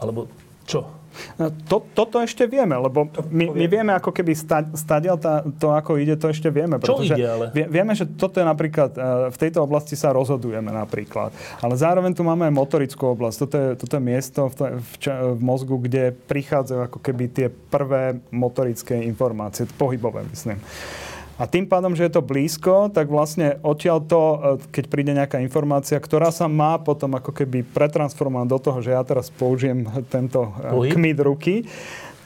Alebo 0.00 0.32
čo? 0.64 0.88
No, 1.38 1.50
To, 1.68 1.82
toto 1.94 2.22
ešte 2.22 2.46
vieme, 2.46 2.78
lebo 2.78 3.10
my, 3.30 3.50
my 3.52 3.66
vieme 3.66 3.92
ako 3.94 4.14
keby 4.14 4.32
sta, 4.36 4.62
tá, 4.64 5.42
to, 5.58 5.74
ako 5.74 5.98
ide, 5.98 6.14
to 6.14 6.30
ešte 6.30 6.48
vieme. 6.48 6.78
Čo 6.78 6.98
pretože 7.02 7.14
ide 7.18 7.26
ale? 7.26 7.44
Vie, 7.50 7.66
vieme, 7.66 7.92
že 7.94 8.06
toto 8.06 8.38
je 8.38 8.46
napríklad, 8.46 8.90
e, 8.94 9.00
v 9.34 9.36
tejto 9.38 9.64
oblasti 9.64 9.98
sa 9.98 10.14
rozhodujeme 10.14 10.70
napríklad. 10.70 11.34
Ale 11.60 11.74
zároveň 11.74 12.14
tu 12.14 12.22
máme 12.22 12.46
aj 12.46 12.54
motorickú 12.54 13.14
oblasť. 13.14 13.36
Toto 13.46 13.56
je, 13.56 13.68
toto 13.76 13.92
je 13.98 14.02
miesto 14.02 14.40
v, 14.50 14.54
v, 14.78 14.90
v 15.34 15.40
mozgu, 15.40 15.76
kde 15.82 16.14
prichádzajú 16.14 16.80
ako 16.86 16.98
keby 17.02 17.24
tie 17.30 17.46
prvé 17.50 18.22
motorické 18.30 19.02
informácie, 19.02 19.66
pohybové 19.78 20.26
myslím. 20.30 20.58
A 21.40 21.48
tým 21.48 21.64
pádom, 21.64 21.96
že 21.96 22.04
je 22.04 22.12
to 22.12 22.20
blízko, 22.20 22.92
tak 22.92 23.08
vlastne 23.08 23.56
odtiaľ 23.64 24.04
to, 24.04 24.20
e, 24.20 24.38
keď 24.68 24.84
príde 24.92 25.12
nejaká 25.16 25.40
informácia, 25.40 25.96
ktorá 25.96 26.28
sa 26.28 26.44
má 26.52 26.76
potom 26.76 27.16
ako 27.16 27.32
keby 27.32 27.64
pretransformovať 27.64 28.46
do 28.52 28.58
toho, 28.60 28.78
že 28.84 28.92
ja 28.92 29.00
teraz 29.00 29.32
použijem 29.32 29.88
tento 30.12 30.52
e, 30.60 30.68
Pohyb? 30.68 30.92
kmit 30.92 31.18
ruky, 31.24 31.64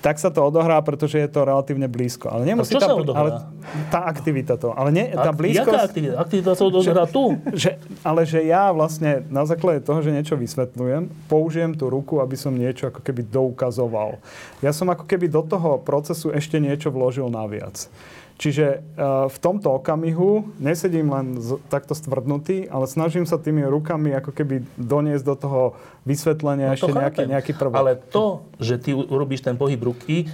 tak 0.04 0.20
sa 0.20 0.28
to 0.28 0.44
odohrá, 0.44 0.76
pretože 0.84 1.16
je 1.16 1.24
to 1.32 1.48
relatívne 1.48 1.88
blízko. 1.88 2.28
Ale 2.28 2.44
nemusí 2.44 2.76
tá? 2.76 2.92
Ale 2.92 3.40
tá 3.88 4.04
aktivita 4.04 4.60
to. 4.60 4.76
Ale 4.76 4.92
nie, 4.92 5.08
tá 5.08 5.32
Ak- 5.32 5.40
blízkosť... 5.40 5.64
Jaká 5.64 5.88
aktivita? 5.88 6.14
Aktivita 6.20 6.50
sa 6.52 6.62
odohrá 6.68 7.04
tu. 7.08 7.40
Že, 7.48 7.80
ale 8.04 8.20
že 8.28 8.44
ja 8.44 8.68
vlastne 8.76 9.24
na 9.32 9.48
základe 9.48 9.80
toho, 9.80 10.04
že 10.04 10.12
niečo 10.12 10.36
vysvetľujem, 10.36 11.08
použijem 11.24 11.72
tú 11.72 11.88
ruku, 11.88 12.20
aby 12.20 12.36
som 12.36 12.52
niečo 12.52 12.92
ako 12.92 13.00
keby 13.00 13.24
doukazoval. 13.24 14.20
Ja 14.60 14.76
som 14.76 14.92
ako 14.92 15.08
keby 15.08 15.32
do 15.32 15.40
toho 15.40 15.80
procesu 15.80 16.28
ešte 16.36 16.60
niečo 16.60 16.92
vložil 16.92 17.32
naviac. 17.32 17.88
Čiže 18.34 18.82
uh, 18.98 19.30
v 19.30 19.38
tomto 19.38 19.78
okamihu 19.78 20.58
nesedím 20.58 21.06
len 21.14 21.38
z, 21.38 21.54
takto 21.70 21.94
stvrdnutý, 21.94 22.66
ale 22.66 22.90
snažím 22.90 23.22
sa 23.30 23.38
tými 23.38 23.62
rukami 23.62 24.10
ako 24.10 24.34
keby 24.34 24.66
doniesť 24.74 25.24
do 25.24 25.34
toho 25.38 25.62
vysvetlenia 26.02 26.74
No 26.74 26.74
ešte 26.74 26.90
to 26.90 26.98
nejaký, 26.98 27.22
chápem. 27.22 27.30
nejaký 27.30 27.52
prvok. 27.54 27.78
Ale 27.78 27.92
to, 28.10 28.42
že 28.58 28.82
ty 28.82 28.90
urobíš 28.90 29.46
ten 29.46 29.54
pohyb 29.54 29.78
ruky, 29.78 30.26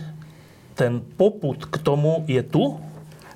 ten 0.73 1.05
poput 1.05 1.61
k 1.69 1.77
tomu 1.85 2.25
je 2.25 2.41
tu? 2.41 2.81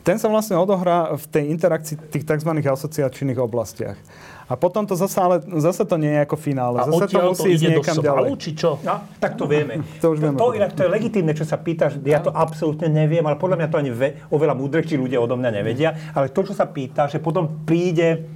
Ten 0.00 0.16
sa 0.16 0.32
vlastne 0.32 0.56
odohrá 0.56 1.12
v 1.16 1.24
tej 1.28 1.44
interakcii 1.52 1.96
tých 2.08 2.24
tzv. 2.24 2.50
asociačných 2.60 3.40
oblastiach. 3.40 3.96
A 4.44 4.54
potom 4.54 4.84
to 4.84 4.92
zase, 4.92 5.16
ale 5.16 5.36
zase 5.58 5.82
to 5.82 5.96
nie 5.96 6.10
je 6.10 6.20
ako 6.20 6.36
finále. 6.36 6.76
A 6.76 6.84
Zase 6.86 7.08
to 7.08 7.18
musí 7.26 7.40
to 7.40 7.48
ísť 7.50 7.62
do 7.62 7.70
niekam 7.72 7.96
svalu, 7.96 8.04
ďalej. 8.04 8.28
či 8.38 8.50
čo? 8.52 8.70
No, 8.80 8.94
tak 9.16 9.34
to 9.34 9.44
vieme. 9.44 9.80
To 10.02 10.12
už 10.12 10.18
vieme 10.20 10.36
To, 10.36 10.44
potom. 10.44 10.56
inak, 10.56 10.70
to 10.72 10.84
je 10.84 10.90
legitímne, 10.90 11.32
čo 11.32 11.42
sa 11.42 11.56
pýtaš. 11.56 11.96
Ja 12.00 12.20
to 12.20 12.28
absolútne 12.28 12.86
neviem, 12.86 13.22
ale 13.22 13.34
podľa 13.34 13.56
mňa 13.56 13.68
to 13.68 13.76
ani 13.78 13.90
ve, 13.90 14.08
oveľa 14.28 14.52
múdrejší 14.52 14.94
ľudia 14.94 15.16
odo 15.16 15.34
mňa 15.34 15.50
nevedia. 15.50 15.90
Ale 16.12 16.28
to, 16.28 16.42
čo 16.42 16.52
sa 16.52 16.66
pýta, 16.66 17.06
že 17.06 17.18
potom 17.18 17.64
príde 17.64 18.28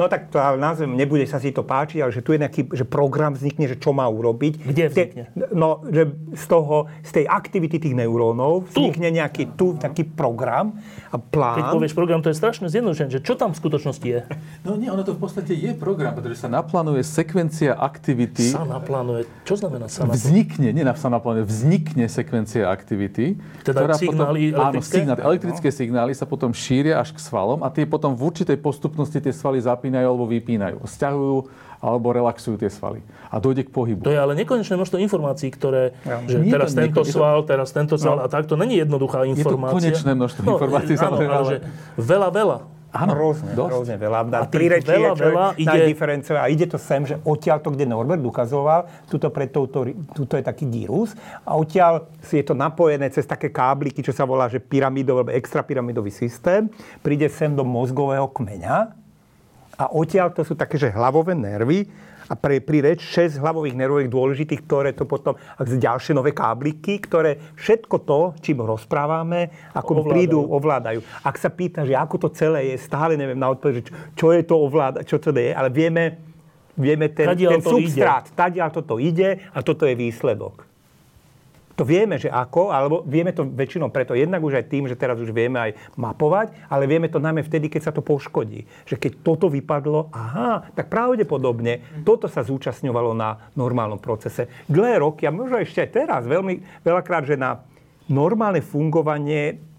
No 0.00 0.08
tak 0.08 0.32
to 0.32 0.40
ale 0.40 0.56
nazvem, 0.56 0.96
nebude 0.96 1.28
sa 1.28 1.36
si 1.36 1.52
to 1.52 1.60
páčiť, 1.60 2.00
ale 2.00 2.08
že 2.16 2.24
tu 2.24 2.32
je 2.32 2.40
nejaký 2.40 2.72
že 2.72 2.88
program 2.88 3.36
vznikne, 3.36 3.68
že 3.68 3.76
čo 3.76 3.92
má 3.92 4.08
urobiť. 4.08 4.64
Kde 4.64 4.84
vznikne? 4.88 5.22
No, 5.52 5.84
že 5.84 6.16
z 6.32 6.44
toho, 6.48 6.88
z 7.04 7.10
tej 7.20 7.24
aktivity 7.28 7.76
tých 7.76 7.92
neurónov 7.92 8.72
Tu. 8.72 8.80
vznikne 8.80 9.12
nejaký 9.12 9.52
tu 9.52 9.76
taký 9.76 10.08
program 10.08 10.80
a 11.12 11.20
plán. 11.20 11.60
Keď 11.60 11.64
povieš 11.76 11.92
program, 11.92 12.24
to 12.24 12.32
je 12.32 12.36
strašne 12.40 12.72
zjednodušené. 12.72 13.12
Že 13.12 13.20
čo 13.20 13.34
tam 13.36 13.52
v 13.52 13.58
skutočnosti 13.60 14.08
je? 14.08 14.20
No 14.64 14.80
nie, 14.80 14.88
ono 14.88 15.04
to 15.04 15.12
v 15.12 15.20
podstate 15.28 15.52
je 15.52 15.76
program, 15.76 16.16
pretože 16.16 16.40
sa 16.40 16.48
naplánuje 16.48 17.04
sekvencia 17.04 17.76
aktivity. 17.76 18.48
Sa 18.48 18.64
naplánuje. 18.64 19.28
Čo 19.44 19.60
znamená 19.60 19.92
sa 19.92 20.08
naplánuje? 20.08 20.24
Vznikne, 20.24 20.68
nie 20.72 20.84
na 20.88 20.96
sa 20.96 21.12
naplánuje, 21.12 21.44
vznikne 21.44 22.08
sekvencia 22.08 22.64
aktivity. 22.72 23.36
Teda 23.60 23.92
signály 23.92 24.56
potom, 24.56 24.72
áno, 24.72 24.80
elektrické? 24.80 24.96
signály, 25.04 25.20
elektrické 25.20 25.68
signály 25.68 26.12
sa 26.16 26.24
potom 26.24 26.56
šíria 26.56 26.96
až 26.96 27.12
k 27.12 27.20
svalom 27.20 27.60
a 27.60 27.68
tie 27.68 27.84
potom 27.84 28.16
v 28.16 28.22
určitej 28.32 28.56
postupnosti 28.56 29.20
tie 29.20 29.34
svaly 29.36 29.60
zapínajú 29.82 30.06
alebo 30.06 30.30
vypínajú. 30.30 30.78
Sťahujú 30.86 31.36
alebo 31.82 32.14
relaxujú 32.14 32.62
tie 32.62 32.70
svaly. 32.70 33.02
A 33.26 33.42
dojde 33.42 33.66
k 33.66 33.70
pohybu. 33.74 34.06
To 34.06 34.14
je 34.14 34.20
ale 34.22 34.38
nekonečné 34.38 34.78
množstvo 34.78 35.02
informácií, 35.02 35.50
ktoré, 35.50 35.90
že 36.30 36.38
Nie 36.38 36.46
je 36.46 36.54
teraz 36.54 36.70
to 36.70 36.78
tento 36.78 37.02
je 37.02 37.10
to- 37.10 37.14
sval, 37.18 37.38
teraz 37.42 37.68
tento 37.74 37.94
sval 37.98 38.22
a 38.22 38.30
takto. 38.30 38.54
Není 38.54 38.86
jednoduchá 38.86 39.26
to 39.26 39.34
informácia. 39.34 39.74
konečné 39.74 40.12
množstvo 40.14 40.40
informácií, 40.46 40.94
áno, 40.94 41.02
samozrejme, 41.10 41.34
ale 41.34 41.46
že 41.50 41.56
veľa, 41.98 42.30
veľa. 42.30 42.58
Áno, 42.92 43.16
Hrozne, 43.16 43.56
dosť. 43.56 43.72
hrozne 43.72 43.96
veľa. 43.96 44.16
A 44.20 44.22
A 44.36 44.46
pri 44.52 44.66
reči 44.68 44.84
veľa, 44.84 45.00
je 45.00 45.16
čo 45.16 45.24
veľa 45.32 45.46
ide... 45.56 45.80
A 46.36 46.46
ide 46.52 46.66
to 46.68 46.76
sem, 46.76 47.08
že 47.08 47.16
odtiaľ 47.24 47.64
to, 47.64 47.72
kde 47.72 47.88
Norbert 47.88 48.20
ukazoval, 48.20 48.84
tuto 49.08 49.32
pred 49.32 49.48
touto, 49.48 49.88
tuto 50.12 50.36
je 50.36 50.44
taký 50.44 50.68
gyrus 50.68 51.16
a 51.40 51.56
odtiaľ 51.56 52.04
si 52.20 52.36
je 52.36 52.44
to 52.44 52.52
napojené 52.52 53.08
cez 53.08 53.24
také 53.24 53.48
kábliky, 53.48 54.04
čo 54.04 54.12
sa 54.12 54.28
volá, 54.28 54.44
že 54.52 54.60
pyramidový 54.60 55.24
alebo 55.24 55.32
extrapyramidový 55.32 56.12
systém, 56.12 56.68
príde 57.00 57.32
sem 57.32 57.48
do 57.56 57.64
mozgového 57.64 58.28
kmeňa 58.28 58.92
a 59.82 59.90
odtiaľ 59.90 60.30
to 60.30 60.46
sú 60.46 60.54
také, 60.54 60.78
že 60.78 60.94
hlavové 60.94 61.34
nervy 61.34 61.90
a 62.30 62.38
pre, 62.38 62.62
pri 62.62 62.94
reč 62.94 63.02
6 63.02 63.42
hlavových 63.42 63.74
nervových 63.74 64.08
dôležitých, 64.08 64.60
ktoré 64.62 64.90
to 64.94 65.04
potom, 65.04 65.34
ak 65.34 65.66
ďalšie 65.66 66.14
nové 66.14 66.30
kábliky, 66.30 67.02
ktoré 67.02 67.52
všetko 67.58 67.96
to, 68.06 68.20
čím 68.38 68.62
rozprávame, 68.62 69.50
ako 69.74 69.90
Ovládajú. 70.00 70.10
prídu, 70.14 70.38
ovládajú. 70.46 71.00
Ak 71.26 71.36
sa 71.36 71.50
pýta, 71.50 71.82
že 71.82 71.98
ako 71.98 72.16
to 72.22 72.28
celé 72.32 72.72
je, 72.72 72.76
stále 72.78 73.18
neviem 73.18 73.36
na 73.36 73.50
odpoveď, 73.50 73.90
čo, 74.14 74.30
je 74.30 74.42
to 74.46 74.54
ovláda, 74.54 75.02
čo 75.02 75.18
to 75.18 75.34
je, 75.34 75.50
ale 75.50 75.68
vieme, 75.68 76.22
vieme 76.78 77.10
ten, 77.10 77.26
ten 77.34 77.60
substrát, 77.60 78.30
tadiaľ 78.32 78.70
toto 78.70 79.02
ide 79.02 79.42
a 79.50 79.58
toto 79.60 79.84
je 79.84 79.98
výsledok. 79.98 80.71
To 81.76 81.82
vieme, 81.88 82.20
že 82.20 82.28
ako, 82.28 82.72
alebo 82.72 83.00
vieme 83.08 83.32
to 83.32 83.48
väčšinou 83.48 83.88
preto 83.88 84.12
jednak 84.12 84.44
už 84.44 84.60
aj 84.60 84.66
tým, 84.68 84.84
že 84.88 84.98
teraz 84.98 85.16
už 85.16 85.32
vieme 85.32 85.58
aj 85.58 85.70
mapovať, 85.96 86.52
ale 86.68 86.84
vieme 86.84 87.08
to 87.08 87.22
najmä 87.22 87.40
vtedy, 87.44 87.72
keď 87.72 87.90
sa 87.90 87.92
to 87.92 88.04
poškodí. 88.04 88.68
Že 88.84 88.96
keď 89.00 89.12
toto 89.24 89.46
vypadlo, 89.48 90.12
aha, 90.12 90.68
tak 90.76 90.92
pravdepodobne 90.92 92.04
toto 92.04 92.28
sa 92.28 92.44
zúčastňovalo 92.44 93.16
na 93.16 93.52
normálnom 93.56 94.00
procese. 94.00 94.48
Dlhé 94.68 95.00
roky, 95.00 95.24
a 95.24 95.32
možno 95.32 95.60
ešte 95.60 95.80
aj 95.80 95.90
teraz, 95.92 96.22
veľmi 96.28 96.84
veľakrát, 96.84 97.24
že 97.24 97.40
na 97.40 97.64
normálne 98.10 98.60
fungovanie 98.60 99.72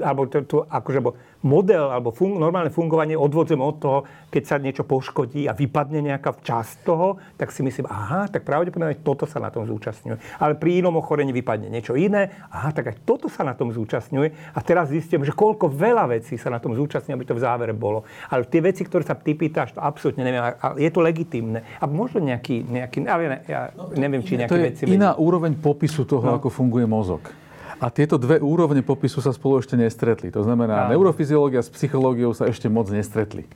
alebo 0.00 0.24
to, 0.24 0.44
to, 0.48 0.58
akože, 0.64 1.00
model 1.42 1.94
alebo 1.94 2.10
fun- 2.10 2.38
normálne 2.38 2.74
fungovanie 2.74 3.14
odvodzem 3.14 3.60
od 3.62 3.76
toho, 3.78 3.98
keď 4.28 4.42
sa 4.44 4.56
niečo 4.58 4.82
poškodí 4.82 5.46
a 5.46 5.54
vypadne 5.54 6.02
nejaká 6.02 6.34
časť 6.42 6.82
toho, 6.82 7.22
tak 7.38 7.54
si 7.54 7.62
myslím, 7.62 7.86
aha, 7.86 8.26
tak 8.26 8.42
pravdepodobne 8.42 8.98
toto 9.00 9.24
sa 9.24 9.38
na 9.38 9.48
tom 9.48 9.64
zúčastňuje. 9.64 10.42
Ale 10.42 10.58
pri 10.58 10.82
inom 10.82 10.98
ochorení 10.98 11.30
vypadne 11.30 11.70
niečo 11.70 11.94
iné, 11.94 12.34
aha, 12.50 12.74
tak 12.74 12.90
aj 12.90 12.96
toto 13.06 13.30
sa 13.30 13.46
na 13.46 13.54
tom 13.54 13.70
zúčastňuje. 13.70 14.54
A 14.54 14.58
teraz 14.60 14.90
zistím, 14.90 15.22
že 15.22 15.32
koľko 15.32 15.70
veľa 15.70 16.10
vecí 16.10 16.34
sa 16.34 16.50
na 16.50 16.58
tom 16.58 16.74
zúčastňuje, 16.74 17.14
aby 17.14 17.26
to 17.26 17.38
v 17.38 17.44
závere 17.44 17.74
bolo. 17.74 18.02
Ale 18.28 18.44
tie 18.50 18.58
veci, 18.58 18.82
ktoré 18.82 19.06
sa 19.06 19.14
ty 19.14 19.38
pýtaš, 19.38 19.78
to 19.78 19.80
absolútne 19.80 20.26
neviem. 20.26 20.42
A 20.42 20.74
je 20.74 20.90
to 20.90 21.00
legitimné. 21.00 21.62
A 21.78 21.86
možno 21.86 22.20
nejaký, 22.20 22.66
nejaký 22.66 23.06
ja, 23.06 23.16
ja 23.46 23.60
neviem, 23.94 24.20
či 24.26 24.36
nejaké 24.36 24.52
to 24.52 24.58
je 24.58 24.66
veci... 24.74 24.82
iná 24.90 25.14
úroveň 25.16 25.56
popisu 25.56 26.04
toho, 26.04 26.24
no. 26.26 26.36
ako 26.36 26.50
funguje 26.50 26.84
mozog. 26.84 27.47
A 27.78 27.88
tieto 27.88 28.18
dve 28.18 28.42
úrovne 28.42 28.82
popisu 28.82 29.22
sa 29.22 29.30
spolu 29.30 29.62
ešte 29.62 29.78
nestretli. 29.78 30.34
To 30.34 30.42
znamená, 30.42 30.86
Áno. 30.86 30.98
neurofyziológia 30.98 31.62
s 31.62 31.70
psychológiou 31.70 32.34
sa 32.34 32.50
ešte 32.50 32.66
moc 32.66 32.90
nestretli. 32.90 33.46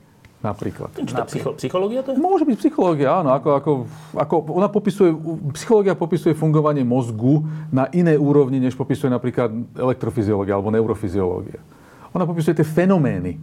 Napríklad. 0.43 0.91
Či 0.99 1.15
to 1.15 1.23
psycho- 1.23 1.55
psychológia 1.55 2.03
to 2.03 2.11
je? 2.11 2.19
Môže 2.19 2.43
byť 2.43 2.57
psychológia, 2.59 3.15
áno. 3.15 3.31
Ako, 3.31 3.49
ako, 3.55 3.71
ako 4.11 4.35
ona 4.51 4.67
popisuje, 4.67 5.15
psychológia 5.55 5.95
popisuje 5.95 6.35
fungovanie 6.35 6.83
mozgu 6.83 7.47
na 7.71 7.87
inej 7.95 8.19
úrovni, 8.19 8.59
než 8.59 8.75
popisuje 8.75 9.07
napríklad 9.07 9.55
elektrofyziológia 9.71 10.59
alebo 10.59 10.67
neurofyziológia. 10.67 11.63
Ona 12.11 12.27
popisuje 12.27 12.59
tie 12.59 12.67
fenomény, 12.67 13.39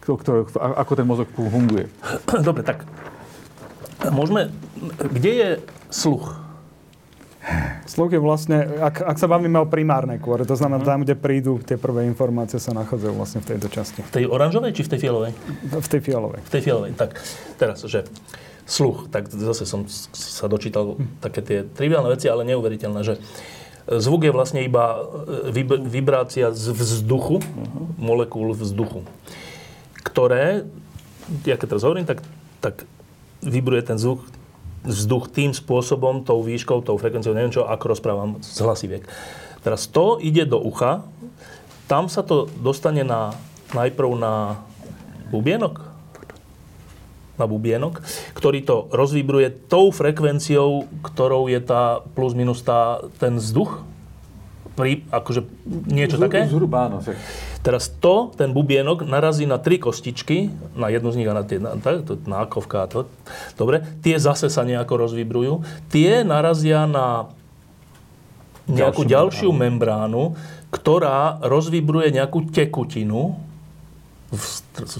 ktoré, 0.00 0.48
ako 0.56 0.92
ten 0.96 1.04
mozog 1.04 1.28
funguje. 1.36 1.84
Dobre, 2.40 2.64
tak 2.64 2.88
môžeme... 4.08 4.48
Kde 5.04 5.32
je 5.36 5.48
sluch? 5.92 6.32
Sluch 7.88 8.12
je 8.12 8.20
vlastne, 8.20 8.68
ak, 8.84 9.00
ak 9.00 9.16
sa 9.16 9.24
bavíme 9.24 9.56
o 9.64 9.66
primárnej 9.66 10.20
kôre, 10.20 10.44
to 10.44 10.52
znamená 10.52 10.84
tam, 10.84 11.00
kde 11.02 11.16
prídu 11.16 11.56
tie 11.64 11.80
prvé 11.80 12.04
informácie, 12.04 12.60
sa 12.60 12.76
nachádzajú 12.76 13.12
vlastne 13.16 13.40
v 13.40 13.56
tejto 13.56 13.68
časti. 13.72 14.04
V 14.04 14.12
tej 14.12 14.24
oranžovej 14.28 14.76
či 14.76 14.84
v 14.84 14.90
tej 14.92 15.00
fialovej? 15.08 15.32
V 15.72 15.88
tej 15.88 16.00
fialovej. 16.04 16.40
V 16.44 16.50
tej 16.52 16.62
fialovej. 16.62 16.92
Tak 17.00 17.10
teraz, 17.56 17.80
že 17.88 18.04
sluch, 18.68 19.08
tak 19.08 19.32
zase 19.32 19.64
som 19.64 19.88
sa 20.12 20.44
dočítal 20.46 21.00
také 21.24 21.40
tie 21.40 21.58
triviálne 21.64 22.12
veci, 22.12 22.28
ale 22.28 22.44
neuveriteľné, 22.44 23.00
že 23.00 23.16
zvuk 23.88 24.28
je 24.28 24.32
vlastne 24.36 24.60
iba 24.60 25.00
e, 25.48 25.64
vibrácia 25.88 26.52
z 26.52 26.76
vzduchu, 26.76 27.40
molekúl 27.96 28.52
vzduchu, 28.52 29.08
ktoré, 30.04 30.68
ja 31.48 31.56
keď 31.56 31.66
teraz 31.72 31.84
hovorím, 31.88 32.04
tak, 32.04 32.20
tak 32.60 32.84
vibruje 33.40 33.80
ten 33.88 33.96
zvuk 33.96 34.20
vzduch 34.84 35.30
tým 35.32 35.50
spôsobom, 35.50 36.22
tou 36.22 36.42
výškou, 36.42 36.84
tou 36.86 36.98
frekvenciou, 36.98 37.34
neviem 37.34 37.54
čo, 37.54 37.66
ako 37.66 37.84
rozprávam 37.96 38.30
z 38.44 38.58
hlasiviek. 38.62 39.04
Teraz 39.62 39.90
to 39.90 40.22
ide 40.22 40.46
do 40.46 40.62
ucha, 40.62 41.02
tam 41.90 42.06
sa 42.06 42.22
to 42.22 42.46
dostane 42.60 43.02
na, 43.02 43.34
najprv 43.74 44.10
na 44.14 44.62
bubienok, 45.32 45.88
na 47.38 47.46
bubienok, 47.46 48.02
ktorý 48.34 48.66
to 48.66 48.90
rozvibruje 48.90 49.70
tou 49.70 49.94
frekvenciou, 49.94 50.90
ktorou 51.06 51.46
je 51.46 51.62
tá 51.62 52.02
plus 52.14 52.34
minus 52.34 52.60
tá, 52.66 53.02
ten 53.22 53.38
vzduch, 53.38 53.82
pri, 54.78 55.02
akože 55.10 55.42
niečo 55.90 56.18
Zhru, 56.18 56.24
také? 56.30 56.40
Zhruba 56.46 56.86
áno. 56.86 56.98
Teraz 57.58 57.90
to, 57.90 58.30
ten 58.38 58.54
bubienok 58.54 59.02
narazí 59.02 59.42
na 59.42 59.58
tri 59.58 59.82
kostičky, 59.82 60.48
na 60.78 60.88
jednu 60.94 61.10
z 61.10 61.16
nich 61.18 61.28
a 61.28 61.34
na 61.34 61.42
tie, 61.42 61.58
na, 61.58 61.74
to, 61.74 62.14
nákovka 62.22 62.86
a 62.86 62.86
to. 62.86 63.00
Dobre, 63.58 63.82
tie 63.98 64.14
zase 64.14 64.46
sa 64.46 64.62
nejako 64.62 65.08
rozvibrujú. 65.08 65.66
Tie 65.90 66.22
narazia 66.22 66.86
na 66.86 67.34
nejakú 68.70 69.02
ďalšiu, 69.02 69.48
ďalšiu 69.48 69.50
membránu, 69.50 70.38
ktorá 70.70 71.40
rozvibruje 71.42 72.12
nejakú 72.12 72.52
tekutinu 72.52 73.34
v, 74.28 74.44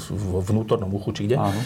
v 0.09 0.25
vnútornom 0.41 0.89
uchu, 0.89 1.13
či 1.15 1.23
kde. 1.29 1.37
Áno. 1.37 1.61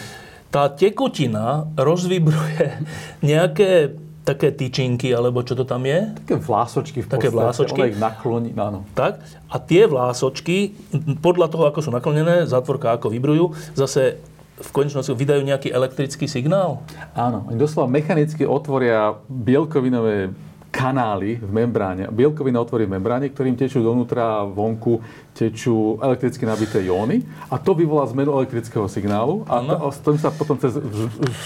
Tá 0.53 0.69
tekutina 0.69 1.65
rozvibruje 1.73 2.85
nejaké 3.33 3.97
také 4.23 4.55
tyčinky, 4.55 5.11
alebo 5.11 5.43
čo 5.43 5.53
to 5.53 5.67
tam 5.67 5.83
je? 5.83 6.15
Také 6.23 6.39
vlásočky 6.39 6.99
v 7.03 7.07
také 7.11 7.27
vlásočky. 7.27 7.79
Ona 7.79 7.91
ich 7.91 7.99
nakloní, 7.99 8.55
áno. 8.55 8.87
Tak. 8.95 9.19
A 9.51 9.55
tie 9.59 9.83
vlásočky, 9.83 10.71
podľa 11.19 11.51
toho, 11.51 11.67
ako 11.67 11.79
sú 11.83 11.91
naklonené, 11.91 12.47
zátvorka 12.47 12.95
ako 12.95 13.11
vibrujú, 13.11 13.51
zase 13.75 14.23
v 14.53 14.69
konečnosti 14.71 15.11
vydajú 15.11 15.43
nejaký 15.43 15.69
elektrický 15.75 16.31
signál? 16.31 16.79
Áno. 17.11 17.43
Oni 17.51 17.59
doslova 17.59 17.91
mechanicky 17.91 18.47
otvoria 18.47 19.19
bielkovinové 19.27 20.31
kanály 20.73 21.37
v 21.37 21.51
membráne, 21.53 22.09
bielkoviny 22.09 22.57
otvorí 22.57 22.89
v 22.89 22.97
membráne, 22.97 23.29
ktorým 23.29 23.53
tečú 23.53 23.85
donútra 23.85 24.41
a 24.41 24.49
vonku 24.49 25.05
tečú 25.37 26.01
elektricky 26.01 26.49
nabité 26.49 26.81
jóny 26.81 27.21
a 27.53 27.61
to 27.61 27.77
vyvolá 27.77 28.09
zmenu 28.09 28.33
elektrického 28.41 28.89
signálu 28.89 29.45
a, 29.45 29.61
s 29.93 30.01
tým 30.01 30.17
sa 30.17 30.33
potom 30.33 30.57
cez 30.57 30.73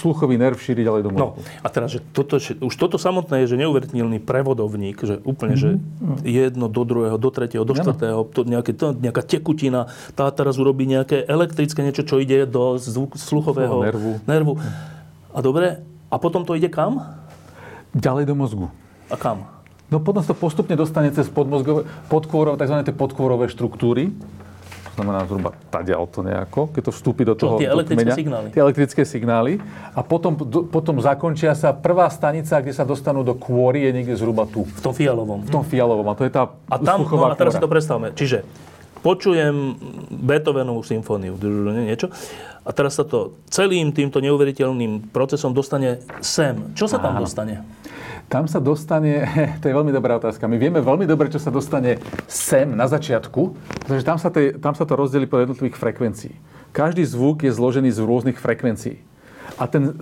sluchový 0.00 0.40
nerv 0.40 0.56
šíri 0.56 0.80
ďalej 0.80 1.02
do 1.04 1.10
mozgu. 1.12 1.40
No, 1.40 1.44
a 1.44 1.68
teraz, 1.68 1.92
že 1.92 2.00
toto, 2.16 2.40
už 2.40 2.74
toto 2.80 2.96
samotné 2.96 3.44
je, 3.44 3.52
že 3.52 3.56
neuveriteľný 3.60 4.16
prevodovník, 4.24 4.96
že 5.04 5.20
úplne, 5.28 5.60
mm-hmm. 5.60 6.24
že 6.24 6.28
jedno 6.28 6.72
do 6.72 6.82
druhého, 6.88 7.20
do 7.20 7.28
tretieho, 7.28 7.68
do 7.68 7.76
štvrtého, 7.76 8.24
to 8.32 8.48
nejaké, 8.48 8.72
to, 8.72 8.96
nejaká 8.96 9.20
tekutina, 9.20 9.92
tá 10.16 10.32
teraz 10.32 10.56
urobí 10.56 10.88
nejaké 10.88 11.28
elektrické 11.28 11.84
niečo, 11.84 12.00
čo 12.00 12.16
ide 12.16 12.48
do 12.48 12.80
zvuk, 12.80 13.12
sluchového 13.12 13.84
nervu. 13.84 14.12
nervu. 14.24 14.52
A 15.36 15.38
dobre, 15.44 15.84
a 16.08 16.16
potom 16.16 16.48
to 16.48 16.56
ide 16.56 16.72
kam? 16.72 17.04
Ďalej 17.92 18.24
do 18.24 18.36
mozgu. 18.36 18.68
A 19.08 19.16
kam? 19.16 19.48
No 19.88 20.04
potom 20.04 20.20
sa 20.20 20.36
to 20.36 20.36
postupne 20.36 20.76
dostane 20.76 21.08
cez 21.08 21.32
podmozgové, 21.32 21.88
podkôrové, 22.12 22.60
tzv. 22.60 22.76
tie 22.84 22.92
podkôrové 22.92 23.48
štruktúry. 23.48 24.12
To 24.92 25.06
znamená 25.06 25.24
zhruba 25.30 25.54
tadiaľ 25.70 26.10
to 26.10 26.26
nejako, 26.26 26.74
keď 26.74 26.90
to 26.90 26.92
vstúpi 26.92 27.22
do 27.22 27.38
toho... 27.38 27.56
Čo, 27.56 27.62
tie 27.62 27.70
elektrické 27.70 28.02
kmeňa, 28.02 28.14
signály. 28.18 28.46
Tie 28.50 28.60
elektrické 28.60 29.02
signály. 29.06 29.52
A 29.94 30.02
potom, 30.02 30.34
do, 30.34 30.66
potom 30.66 30.98
zakončia 30.98 31.54
sa 31.54 31.70
prvá 31.70 32.10
stanica, 32.10 32.58
kde 32.58 32.74
sa 32.74 32.82
dostanú 32.82 33.22
do 33.22 33.38
kôry, 33.38 33.86
je 33.86 33.90
niekde 33.94 34.18
zhruba 34.18 34.44
tu. 34.50 34.66
V 34.66 34.80
tom 34.82 34.90
fialovom. 34.90 35.46
V 35.46 35.50
tom 35.54 35.62
fialovom. 35.62 36.02
A 36.10 36.18
to 36.18 36.26
je 36.26 36.32
tá 36.34 36.50
A 36.66 36.76
tam, 36.82 37.06
no 37.06 37.24
a 37.30 37.38
teraz 37.38 37.54
si 37.54 37.62
to 37.62 37.70
predstavme. 37.70 38.10
Čiže 38.10 38.42
počujem 39.06 39.78
Beethovenovú 40.10 40.82
symfóniu, 40.82 41.38
niečo, 41.86 42.10
a 42.66 42.70
teraz 42.74 43.00
sa 43.00 43.06
to 43.06 43.38
celým 43.48 43.94
týmto 43.96 44.20
neuveriteľným 44.20 45.14
procesom 45.14 45.54
dostane 45.56 46.04
sem. 46.20 46.74
Čo 46.76 46.90
sa 46.90 47.00
tam 47.00 47.16
Áno. 47.16 47.24
dostane? 47.24 47.64
Tam 48.28 48.44
sa 48.44 48.60
dostane, 48.60 49.24
to 49.64 49.72
je 49.72 49.74
veľmi 49.74 49.88
dobrá 49.88 50.20
otázka, 50.20 50.44
my 50.44 50.60
vieme 50.60 50.84
veľmi 50.84 51.08
dobre, 51.08 51.32
čo 51.32 51.40
sa 51.40 51.48
dostane 51.48 51.96
sem 52.28 52.68
na 52.76 52.84
začiatku, 52.84 53.56
pretože 53.88 54.04
tam 54.04 54.20
sa, 54.20 54.28
tam 54.60 54.76
sa 54.76 54.84
to 54.84 54.94
rozdelí 55.00 55.24
po 55.24 55.40
jednotlivých 55.40 55.80
frekvencií. 55.80 56.36
Každý 56.76 57.00
zvuk 57.08 57.48
je 57.48 57.52
zložený 57.56 57.88
z 57.88 58.04
rôznych 58.04 58.36
frekvencií 58.36 59.07
a 59.56 59.64
ten 59.64 59.96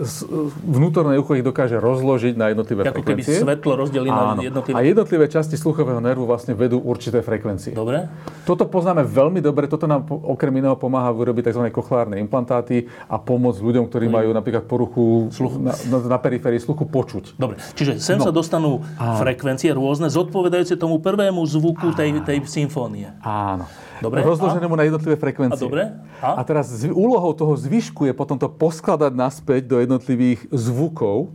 vnútorné 0.67 1.15
ucho 1.15 1.39
ich 1.39 1.45
dokáže 1.45 1.79
rozložiť 1.79 2.35
na 2.35 2.51
jednotlivé 2.51 2.83
Ako 2.89 2.99
frekvencie. 2.99 3.39
keby 3.39 3.43
svetlo 3.47 3.73
rozdelí 3.79 4.09
na 4.11 4.35
jednotlivé... 4.41 4.75
A 4.75 4.81
jednotlivé 4.83 5.25
časti 5.31 5.55
sluchového 5.55 6.03
nervu 6.03 6.27
vlastne 6.27 6.51
vedú 6.51 6.83
určité 6.83 7.23
frekvencie. 7.23 7.71
Dobre. 7.71 8.11
Toto 8.43 8.67
poznáme 8.67 9.07
veľmi 9.07 9.39
dobre. 9.39 9.71
Toto 9.71 9.87
nám 9.87 10.03
okrem 10.09 10.51
iného 10.59 10.75
pomáha 10.75 11.13
vyrobiť 11.15 11.53
tzv. 11.53 11.63
kochlárne 11.71 12.19
implantáty 12.19 12.91
a 13.07 13.15
pomôcť 13.15 13.59
ľuďom, 13.63 13.85
ktorí 13.87 14.05
majú 14.11 14.35
napríklad 14.35 14.67
poruchu 14.67 15.31
sluchu. 15.31 15.61
Na, 15.61 15.73
na, 15.87 15.97
na 16.15 16.17
periférii 16.19 16.59
sluchu 16.59 16.89
počuť. 16.89 17.39
Dobre. 17.39 17.61
Čiže 17.77 18.03
sem 18.03 18.19
no. 18.19 18.27
sa 18.27 18.31
dostanú 18.35 18.83
a... 18.99 19.21
frekvencie 19.21 19.71
rôzne, 19.71 20.11
zodpovedajúce 20.11 20.75
tomu 20.75 20.99
prvému 20.99 21.39
zvuku 21.45 21.95
tej, 21.95 22.25
tej 22.25 22.43
symfónie. 22.49 23.13
Áno. 23.21 23.69
Dobre. 24.01 24.21
Rozloženému 24.21 24.73
a? 24.73 24.77
na 24.77 24.83
jednotlivé 24.85 25.15
frekvencie. 25.17 25.65
A, 25.65 25.69
dobre. 25.69 25.83
A? 26.21 26.29
a 26.37 26.41
teraz 26.45 26.69
z, 26.69 26.93
úlohou 26.93 27.33
toho 27.33 27.57
zvyšku 27.57 28.05
je 28.05 28.13
potom 28.13 28.37
to 28.37 28.45
poskladať 28.49 29.13
naspäť 29.13 29.65
do 29.65 29.81
jednotlivých 29.81 30.45
zvukov 30.53 31.33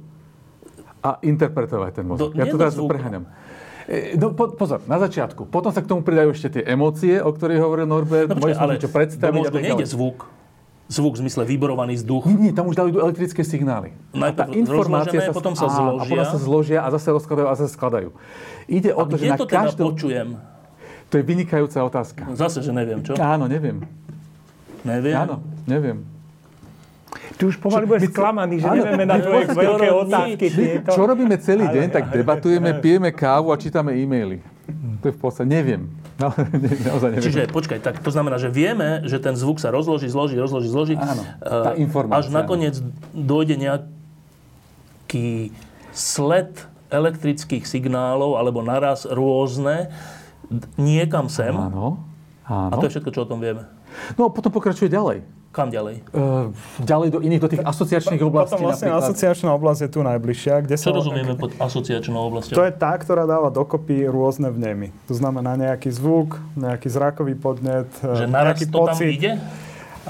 a 1.02 1.18
interpretovať 1.18 1.90
ten 1.98 2.06
mozog. 2.06 2.30
Do, 2.30 2.38
ja 2.38 2.46
to 2.46 2.56
teraz 2.56 2.78
preháňam. 2.78 3.26
E, 3.90 4.14
no, 4.14 4.30
po, 4.30 4.54
pozor, 4.54 4.78
na 4.86 5.02
začiatku. 5.02 5.50
Potom 5.50 5.74
sa 5.74 5.82
k 5.82 5.90
tomu 5.90 6.06
pridajú 6.06 6.30
ešte 6.30 6.60
tie 6.60 6.62
emócie, 6.70 7.18
o 7.18 7.30
ktorých 7.34 7.60
hovoril 7.60 7.86
Norbert. 7.90 8.30
No, 8.30 8.38
počkej, 8.38 8.54
ale 8.54 8.78
niečo 8.78 8.90
predstaviť. 8.90 9.34
Do 9.34 9.38
mozgu 9.42 9.58
nejde 9.58 9.86
zvuk. 9.90 10.30
Zvuk 10.92 11.16
v 11.16 11.24
zmysle 11.24 11.42
vyborovaný 11.48 11.96
vzduch. 11.98 12.28
Nie, 12.28 12.36
nie, 12.36 12.52
tam 12.52 12.68
už 12.68 12.76
dali 12.76 12.92
elektrické 12.92 13.42
signály. 13.42 13.96
Najprv 14.12 14.28
a 14.28 14.38
tá 14.38 14.44
informácia 14.52 15.20
sa, 15.24 15.32
potom 15.32 15.56
sa 15.56 15.66
zložia. 15.72 16.04
A 16.04 16.04
potom 16.04 16.26
sa 16.28 16.38
zložia 16.38 16.78
a 16.84 16.88
zase 16.92 17.08
rozkladajú 17.10 17.46
a 17.48 17.54
zase 17.56 17.72
skladajú. 17.74 18.08
Ide 18.68 18.90
o 18.92 19.02
a 19.02 19.08
to, 19.08 19.16
že 19.16 19.24
na 19.32 19.36
to 19.40 19.48
teda 19.48 19.56
každom... 19.56 19.86
počujem? 19.96 20.28
To 21.12 21.20
je 21.20 21.24
vynikajúca 21.28 21.76
otázka. 21.84 22.24
Zase, 22.32 22.64
že 22.64 22.72
neviem, 22.72 23.04
čo? 23.04 23.12
Áno, 23.20 23.44
neviem. 23.44 23.84
Neviem? 24.80 25.12
Áno, 25.12 25.44
neviem. 25.68 26.08
Ty 27.36 27.42
už 27.52 27.60
pomaly 27.60 27.84
budeš 27.84 28.08
sklamaný, 28.08 28.64
že 28.64 28.68
áno, 28.72 28.80
nevieme 28.80 29.04
na 29.04 29.20
tvoje 29.20 29.44
veľké 29.52 29.88
otázky. 29.92 30.46
Tieto. 30.48 30.90
Čo 30.96 31.02
robíme 31.04 31.36
celý 31.36 31.68
deň, 31.68 31.86
tak 31.92 32.04
debatujeme, 32.16 32.80
pijeme 32.80 33.12
kávu 33.12 33.52
a 33.52 33.60
čítame 33.60 33.92
e-maily. 33.92 34.40
To 35.04 35.10
je 35.10 35.14
v 35.14 35.20
podstate, 35.20 35.52
neviem. 35.52 35.92
No, 36.16 36.32
naozaj 36.88 37.08
neviem. 37.12 37.26
Čiže 37.28 37.52
počkaj, 37.52 37.78
tak 37.84 38.00
to 38.00 38.08
znamená, 38.08 38.40
že 38.40 38.48
vieme, 38.48 39.04
že 39.04 39.20
ten 39.20 39.36
zvuk 39.36 39.60
sa 39.60 39.68
rozloží, 39.68 40.08
zloží, 40.08 40.40
rozloží, 40.40 40.68
zloží. 40.72 40.94
Áno, 40.96 41.20
tá 41.44 41.76
eh, 41.76 41.84
informácia. 41.84 42.24
Až 42.24 42.26
nakoniec 42.32 42.80
dojde 43.12 43.60
nejaký 43.60 45.52
sled 45.92 46.56
elektrických 46.92 47.64
signálov, 47.68 48.40
alebo 48.40 48.64
naraz 48.64 49.04
rôzne, 49.08 49.92
niekam 50.76 51.26
sem. 51.26 51.50
Áno, 51.50 52.02
A 52.44 52.74
to 52.74 52.86
je 52.86 52.98
všetko, 52.98 53.10
čo 53.10 53.22
o 53.22 53.28
tom 53.28 53.38
vieme. 53.38 53.64
No 54.14 54.28
potom 54.28 54.48
pokračuje 54.48 54.88
ďalej. 54.88 55.20
Kam 55.52 55.68
ďalej? 55.68 56.00
Uh, 56.16 56.48
ďalej 56.80 57.08
do 57.12 57.20
iných, 57.20 57.40
do 57.40 57.50
tých 57.52 57.60
asociačných 57.60 58.24
oblastí 58.24 58.56
Potom 58.56 58.72
vlastne 58.72 58.88
napríklad. 58.88 59.04
asociačná 59.04 59.50
oblasť 59.52 59.80
je 59.84 59.90
tu 59.92 60.00
najbližšia. 60.00 60.54
Kde 60.64 60.74
Čo 60.74 60.88
sa, 60.88 60.96
rozumieme 60.96 61.36
pod 61.36 61.52
asociačnou 61.60 62.20
oblasťou? 62.24 62.56
To 62.56 62.64
je 62.64 62.72
tá, 62.72 62.96
ktorá 62.96 63.28
dáva 63.28 63.52
dokopy 63.52 64.08
rôzne 64.08 64.48
vnemy. 64.48 64.96
To 65.06 65.14
znamená 65.14 65.52
nejaký 65.54 65.92
zvuk, 65.92 66.40
nejaký 66.56 66.88
zrakový 66.88 67.36
podnet, 67.36 67.84
Že 68.00 68.32
naraz 68.32 68.56
nejaký 68.56 68.66
to 68.66 68.78
tam 68.80 68.96
pocit. 68.96 69.08
ide? 69.12 69.30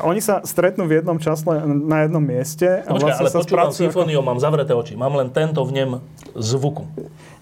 Oni 0.01 0.23
sa 0.23 0.41
stretnú 0.41 0.87
v 0.87 1.03
jednom 1.03 1.19
časle 1.19 1.59
na 1.67 2.07
jednom 2.07 2.23
mieste. 2.23 2.87
Počkaj, 2.87 3.13
ale 3.13 3.29
sa 3.29 3.37
počúvam 3.37 3.45
spracujú 3.45 3.67
ako- 3.67 3.83
symfóniu, 3.91 4.23
mám 4.23 4.39
zavreté 4.39 4.73
oči. 4.73 4.95
Mám 4.95 5.19
len 5.19 5.29
tento 5.29 5.59
vnem 5.67 5.99
zvuku. 6.33 6.87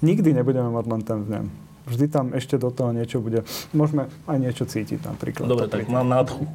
Nikdy 0.00 0.34
nebudeme 0.34 0.66
mať 0.66 0.84
len 0.88 1.00
ten 1.04 1.20
vnem. 1.20 1.46
Vždy 1.90 2.06
tam 2.06 2.30
ešte 2.32 2.54
do 2.54 2.70
toho 2.70 2.94
niečo 2.94 3.18
bude. 3.18 3.42
Môžeme 3.74 4.06
aj 4.30 4.38
niečo 4.38 4.64
cítiť 4.64 5.02
napríklad. 5.02 5.50
Dobre, 5.50 5.66
tak 5.66 5.90
mám 5.90 6.06
nádchu. 6.06 6.46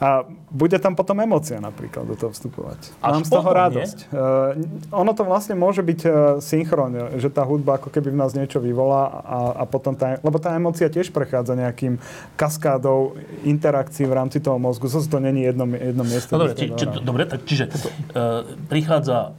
A 0.00 0.24
bude 0.48 0.80
tam 0.80 0.96
potom 0.96 1.20
emócia 1.20 1.60
napríklad 1.60 2.08
do 2.08 2.16
toho 2.16 2.32
vstupovať. 2.32 2.96
Až 3.04 3.20
Mám 3.20 3.24
z 3.28 3.30
toho 3.36 3.44
potom, 3.44 3.60
radosť. 3.60 3.98
Uh, 4.08 4.96
ono 4.96 5.12
to 5.12 5.28
vlastne 5.28 5.52
môže 5.60 5.84
byť 5.84 6.00
uh, 6.08 6.12
synchrónne, 6.40 7.20
že 7.20 7.28
tá 7.28 7.44
hudba 7.44 7.76
ako 7.76 7.92
keby 7.92 8.08
v 8.08 8.16
nás 8.16 8.32
niečo 8.32 8.64
vyvolá 8.64 9.12
a, 9.20 9.38
a 9.60 9.64
potom 9.68 9.92
tá, 9.92 10.16
lebo 10.24 10.40
tá 10.40 10.56
emócia 10.56 10.88
tiež 10.88 11.12
prechádza 11.12 11.52
nejakým 11.52 12.00
kaskádou 12.40 13.20
interakcií 13.44 14.08
v 14.08 14.16
rámci 14.16 14.40
toho 14.40 14.56
mozgu. 14.56 14.88
Zase 14.88 15.04
to 15.12 15.20
není 15.20 15.44
jedno, 15.44 15.68
jedno 15.68 16.04
miesto. 16.08 16.32
No 16.32 16.48
dobre, 16.48 16.56
či, 16.56 16.66
či, 16.72 16.84
dobre 17.04 17.22
tak 17.28 17.44
čiže 17.44 17.68
uh, 17.68 18.48
prichádza 18.72 19.36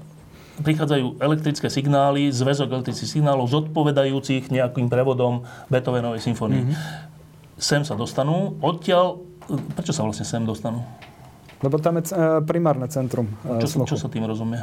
prichádzajú 0.61 1.19
elektrické 1.19 1.67
signály, 1.67 2.29
zväzok 2.29 2.71
elektrických 2.71 3.19
signálov 3.19 3.49
zodpovedajúcich 3.49 4.53
nejakým 4.53 4.87
prevodom 4.87 5.43
Beethovenovej 5.67 6.21
symfónie. 6.21 6.65
Mm-hmm. 6.65 6.77
Sem 7.61 7.81
sa 7.85 7.93
dostanú, 7.93 8.57
odtiaľ... 8.61 9.21
Prečo 9.75 9.91
sa 9.91 10.05
vlastne 10.05 10.23
sem 10.23 10.41
dostanú? 10.47 10.85
Lebo 11.61 11.77
tam 11.77 12.01
je 12.01 12.09
uh, 12.09 12.41
primárne 12.41 12.89
centrum 12.89 13.29
uh, 13.45 13.61
Čo, 13.61 13.85
sluchu. 13.85 13.93
čo 13.93 13.97
sa 14.01 14.07
tým 14.09 14.25
rozumie? 14.25 14.57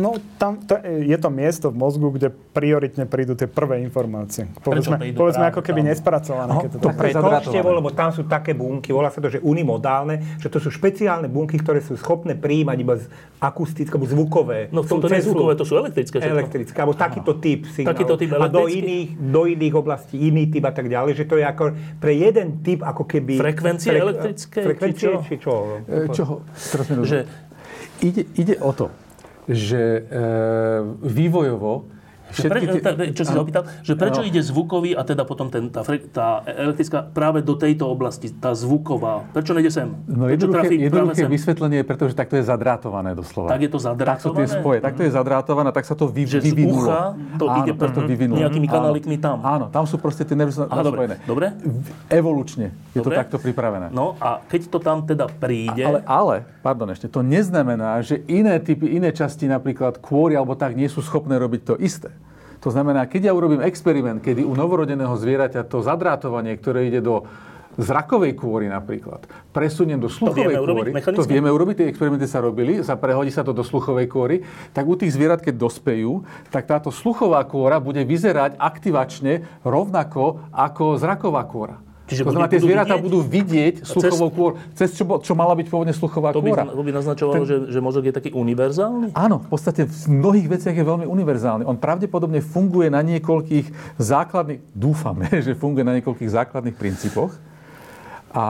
No, 0.00 0.16
tam 0.40 0.56
to, 0.64 0.80
je 0.80 1.16
to 1.20 1.28
miesto 1.28 1.68
v 1.68 1.76
mozgu, 1.76 2.08
kde 2.16 2.32
prioritne 2.32 3.04
prídu 3.04 3.36
tie 3.36 3.44
prvé 3.44 3.84
informácie. 3.84 4.48
Povedzme, 4.64 4.96
prídu 4.96 5.20
povedzme 5.20 5.44
ako 5.52 5.60
keby 5.60 5.84
tam? 5.84 5.88
nespracované. 5.92 6.50
keď 6.56 6.70
to 6.72 6.78
To 6.80 6.90
pre- 6.96 7.12
preto, 7.12 7.68
lebo 7.68 7.90
tam 7.92 8.08
sú 8.08 8.24
také 8.24 8.56
bunky, 8.56 8.96
volá 8.96 9.12
sa 9.12 9.20
to, 9.20 9.28
že 9.28 9.44
unimodálne, 9.44 10.40
že 10.40 10.48
to 10.48 10.56
sú 10.56 10.72
špeciálne 10.72 11.28
bunky, 11.28 11.60
ktoré 11.60 11.84
sú 11.84 12.00
schopné 12.00 12.32
prijímať 12.32 12.76
iba 12.80 12.96
z 12.96 13.04
akustické, 13.38 13.92
alebo 13.92 14.08
zvukové. 14.08 14.72
No 14.72 14.80
v 14.80 14.88
tomto 14.88 15.12
nie 15.12 15.20
zvukové, 15.20 15.52
to 15.60 15.68
sú 15.68 15.76
elektrické. 15.76 16.16
všetko. 16.16 16.36
Elektrické, 16.40 16.76
alebo 16.80 16.96
takýto 16.96 17.32
typ 17.36 17.68
signálov. 17.68 17.92
Takýto 17.92 18.14
typ 18.16 18.30
A 18.32 18.36
do 18.48 18.64
elektrický? 18.64 18.78
iných, 18.80 19.08
do 19.20 19.42
iných 19.44 19.74
oblastí 19.76 20.16
iný 20.16 20.44
typ 20.48 20.64
a 20.64 20.72
tak 20.72 20.88
ďalej, 20.88 21.12
že 21.12 21.24
to 21.28 21.36
je 21.36 21.44
ako 21.44 21.76
pre 22.00 22.12
jeden 22.16 22.64
typ 22.64 22.80
ako 22.80 23.04
keby... 23.04 23.36
Frekvencie 23.36 23.92
elektrické, 23.92 24.64
Frekvencie, 24.64 25.08
či 25.20 25.28
či 25.28 25.34
čo? 25.36 25.84
E, 25.84 26.08
Čoho? 26.08 26.44
Teraz 26.56 26.86
mi 26.88 27.04
Že 27.04 27.18
ide, 28.00 28.22
ide 28.36 28.54
o 28.60 28.72
to, 28.72 28.88
že 29.50 29.82
e, 29.82 30.02
vývojovo 31.02 31.90
pre, 32.30 32.58
tá, 32.78 32.90
čo 33.10 33.22
si 33.26 33.32
sa 33.32 33.40
opýtal, 33.40 33.62
že 33.82 33.92
prečo 33.94 34.20
Áno. 34.22 34.28
ide 34.30 34.40
zvukový 34.40 34.94
a 34.94 35.02
teda 35.02 35.22
potom 35.24 35.50
ten, 35.50 35.68
tá, 35.68 35.82
tá 36.10 36.42
elektrická 36.46 37.02
práve 37.02 37.42
do 37.42 37.54
tejto 37.54 37.86
oblasti, 37.86 38.30
tá 38.30 38.54
zvuková. 38.54 39.26
Prečo 39.34 39.52
nejde 39.52 39.70
sem? 39.70 39.88
No 40.06 40.26
prečo 40.26 40.46
jednoduché, 40.46 40.74
jednoduché 40.76 41.22
sem? 41.26 41.30
vysvetlenie 41.30 41.76
je, 41.82 41.86
pretože 41.86 42.12
takto 42.14 42.34
je 42.38 42.44
zadrátované 42.46 43.14
doslova. 43.14 43.48
Tak 43.50 43.60
je 43.66 43.70
to 43.70 43.78
Tak 43.78 44.18
sú 44.20 44.30
tie 44.32 44.46
zadrátované? 44.46 44.46
spoje, 44.54 44.78
takto 44.80 45.00
je 45.02 45.10
zadrátované, 45.10 45.68
tak 45.74 45.84
sa 45.84 45.94
to 45.98 46.06
vy, 46.06 46.22
Že 46.26 46.38
z 46.40 46.44
vyvinulo. 46.52 46.86
ucha 46.86 47.00
to 47.38 47.44
Áno, 47.48 47.58
ide 47.64 47.72
tak 47.74 47.90
to 47.92 48.02
mhm, 48.02 48.08
vyvinulo. 48.08 48.38
nejakými 48.38 48.68
kanálikmi 48.68 49.16
tam. 49.18 49.42
Áno, 49.42 49.66
tam 49.68 49.84
sú 49.84 49.96
proste 49.98 50.22
tie 50.22 50.36
nervy 50.38 50.52
Aha, 50.60 50.82
dobre. 51.26 51.48
Evolučne 52.10 52.74
je 52.94 53.00
to 53.00 53.10
Dobre. 53.10 53.16
takto 53.22 53.36
pripravené. 53.38 53.88
No 53.90 54.18
a 54.18 54.42
keď 54.44 54.60
to 54.68 54.78
tam 54.82 55.06
teda 55.06 55.26
príde, 55.30 55.82
Ale, 55.82 56.00
ale, 56.04 56.36
pardon 56.60 56.90
ešte, 56.90 57.06
to 57.06 57.22
neznamená, 57.22 58.02
že 58.02 58.20
iné 58.26 58.58
typy, 58.58 58.90
iné 58.90 59.14
časti, 59.14 59.46
napríklad 59.46 60.02
kôry 60.02 60.34
alebo 60.34 60.54
tak, 60.58 60.74
nie 60.74 60.90
sú 60.90 61.00
schopné 61.00 61.38
robiť 61.38 61.60
to 61.64 61.74
isté. 61.78 62.10
To 62.60 62.68
znamená, 62.68 63.08
keď 63.08 63.30
ja 63.30 63.36
urobím 63.36 63.64
experiment, 63.64 64.20
kedy 64.20 64.44
u 64.44 64.52
novorodeného 64.52 65.16
zvieraťa 65.16 65.64
to 65.64 65.80
zadrátovanie, 65.80 66.56
ktoré 66.60 66.92
ide 66.92 67.00
do 67.00 67.24
zrakovej 67.80 68.36
kôry 68.36 68.66
napríklad, 68.68 69.24
presuniem 69.54 69.96
do 69.96 70.10
sluchovej 70.12 70.58
urobiť 70.58 70.84
kôry, 70.84 70.90
mechanicky? 70.92 71.20
to 71.24 71.30
vieme 71.30 71.48
urobiť, 71.48 71.74
tie 71.80 71.88
experimenty 71.88 72.26
sa 72.28 72.44
robili, 72.44 72.84
sa 72.84 72.98
prehodí 73.00 73.32
sa 73.32 73.46
to 73.46 73.56
do 73.56 73.64
sluchovej 73.64 74.10
kôry, 74.10 74.36
tak 74.76 74.84
u 74.84 74.98
tých 74.98 75.14
zvierat, 75.14 75.40
keď 75.40 75.56
dospejú, 75.56 76.26
tak 76.52 76.68
táto 76.68 76.92
sluchová 76.92 77.40
kôra 77.48 77.80
bude 77.80 78.04
vyzerať 78.04 78.58
aktivačne 78.60 79.64
rovnako 79.64 80.44
ako 80.52 81.00
zraková 81.00 81.46
kôra. 81.48 81.89
Čiže 82.10 82.26
to 82.26 82.34
znamená, 82.34 82.50
tie 82.50 82.58
zvieratá 82.58 82.98
budú 82.98 83.22
vidieť 83.22 83.86
sluchovou 83.86 84.28
kôr, 84.34 84.50
cez 84.74 84.98
čo, 84.98 85.06
čo 85.22 85.32
mala 85.38 85.54
byť 85.54 85.66
pôvodne 85.70 85.94
sluchová 85.94 86.34
to 86.34 86.42
by, 86.42 86.50
kôra. 86.50 86.66
to 86.66 86.82
by 86.82 86.90
naznačovalo, 86.90 87.46
že, 87.46 87.70
že 87.70 87.78
mozog 87.78 88.02
je 88.02 88.10
taký 88.10 88.34
univerzálny? 88.34 89.14
Áno, 89.14 89.46
v 89.46 89.48
podstate 89.48 89.86
v 89.86 90.06
mnohých 90.10 90.58
veciach 90.58 90.74
je 90.74 90.82
veľmi 90.82 91.06
univerzálny. 91.06 91.62
On 91.62 91.78
pravdepodobne 91.78 92.42
funguje 92.42 92.90
na 92.90 92.98
niekoľkých 93.06 93.96
základných, 94.02 94.58
dúfame, 94.74 95.30
že 95.46 95.54
funguje 95.54 95.86
na 95.86 95.94
niekoľkých 96.02 96.30
základných 96.34 96.74
princípoch 96.74 97.30
a 98.34 98.44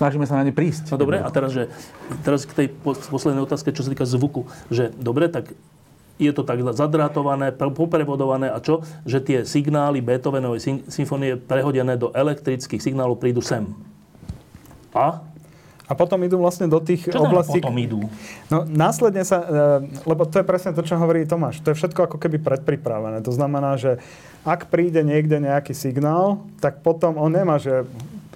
snažíme 0.00 0.24
sa 0.24 0.40
na 0.40 0.48
ne 0.48 0.52
prísť. 0.56 0.96
No 0.96 0.96
dobre, 0.96 1.20
a 1.20 1.28
teraz, 1.28 1.52
že, 1.52 1.68
teraz 2.24 2.48
k 2.48 2.52
tej 2.64 2.66
pos- 2.72 3.04
poslednej 3.08 3.44
otázke, 3.44 3.68
čo 3.68 3.84
sa 3.84 3.92
týka 3.92 4.08
zvuku. 4.08 4.48
Že 4.72 4.96
dobre, 4.96 5.28
tak 5.28 5.52
je 6.18 6.30
to 6.30 6.46
tak 6.46 6.62
zadrátované, 6.74 7.50
pre- 7.50 7.74
poprevodované 7.74 8.46
a 8.50 8.62
čo? 8.62 8.86
Že 9.02 9.18
tie 9.20 9.38
signály 9.42 9.98
Beethovenovej 9.98 10.60
sym- 10.62 10.84
symfónie 10.86 11.34
prehodené 11.34 11.98
do 11.98 12.14
elektrických 12.14 12.78
signálov 12.78 13.18
prídu 13.18 13.42
sem. 13.42 13.66
A? 14.94 15.26
A 15.84 15.92
potom 15.92 16.16
idú 16.24 16.40
vlastne 16.40 16.64
do 16.64 16.80
tých 16.80 17.12
Čo 17.12 17.28
oblastí... 17.28 17.60
potom 17.60 17.76
idú? 17.76 18.08
No 18.48 18.64
následne 18.64 19.20
sa, 19.20 19.44
e, 19.44 20.00
lebo 20.08 20.24
to 20.24 20.40
je 20.40 20.46
presne 20.46 20.72
to, 20.72 20.80
čo 20.80 20.96
hovorí 20.96 21.28
Tomáš, 21.28 21.60
to 21.60 21.74
je 21.74 21.76
všetko 21.76 22.08
ako 22.08 22.16
keby 22.16 22.40
predpripravené. 22.40 23.20
To 23.20 23.32
znamená, 23.34 23.76
že 23.76 24.00
ak 24.48 24.72
príde 24.72 25.04
niekde 25.04 25.44
nejaký 25.44 25.76
signál, 25.76 26.40
tak 26.56 26.80
potom 26.80 27.20
on 27.20 27.28
nemá, 27.28 27.60
že, 27.60 27.84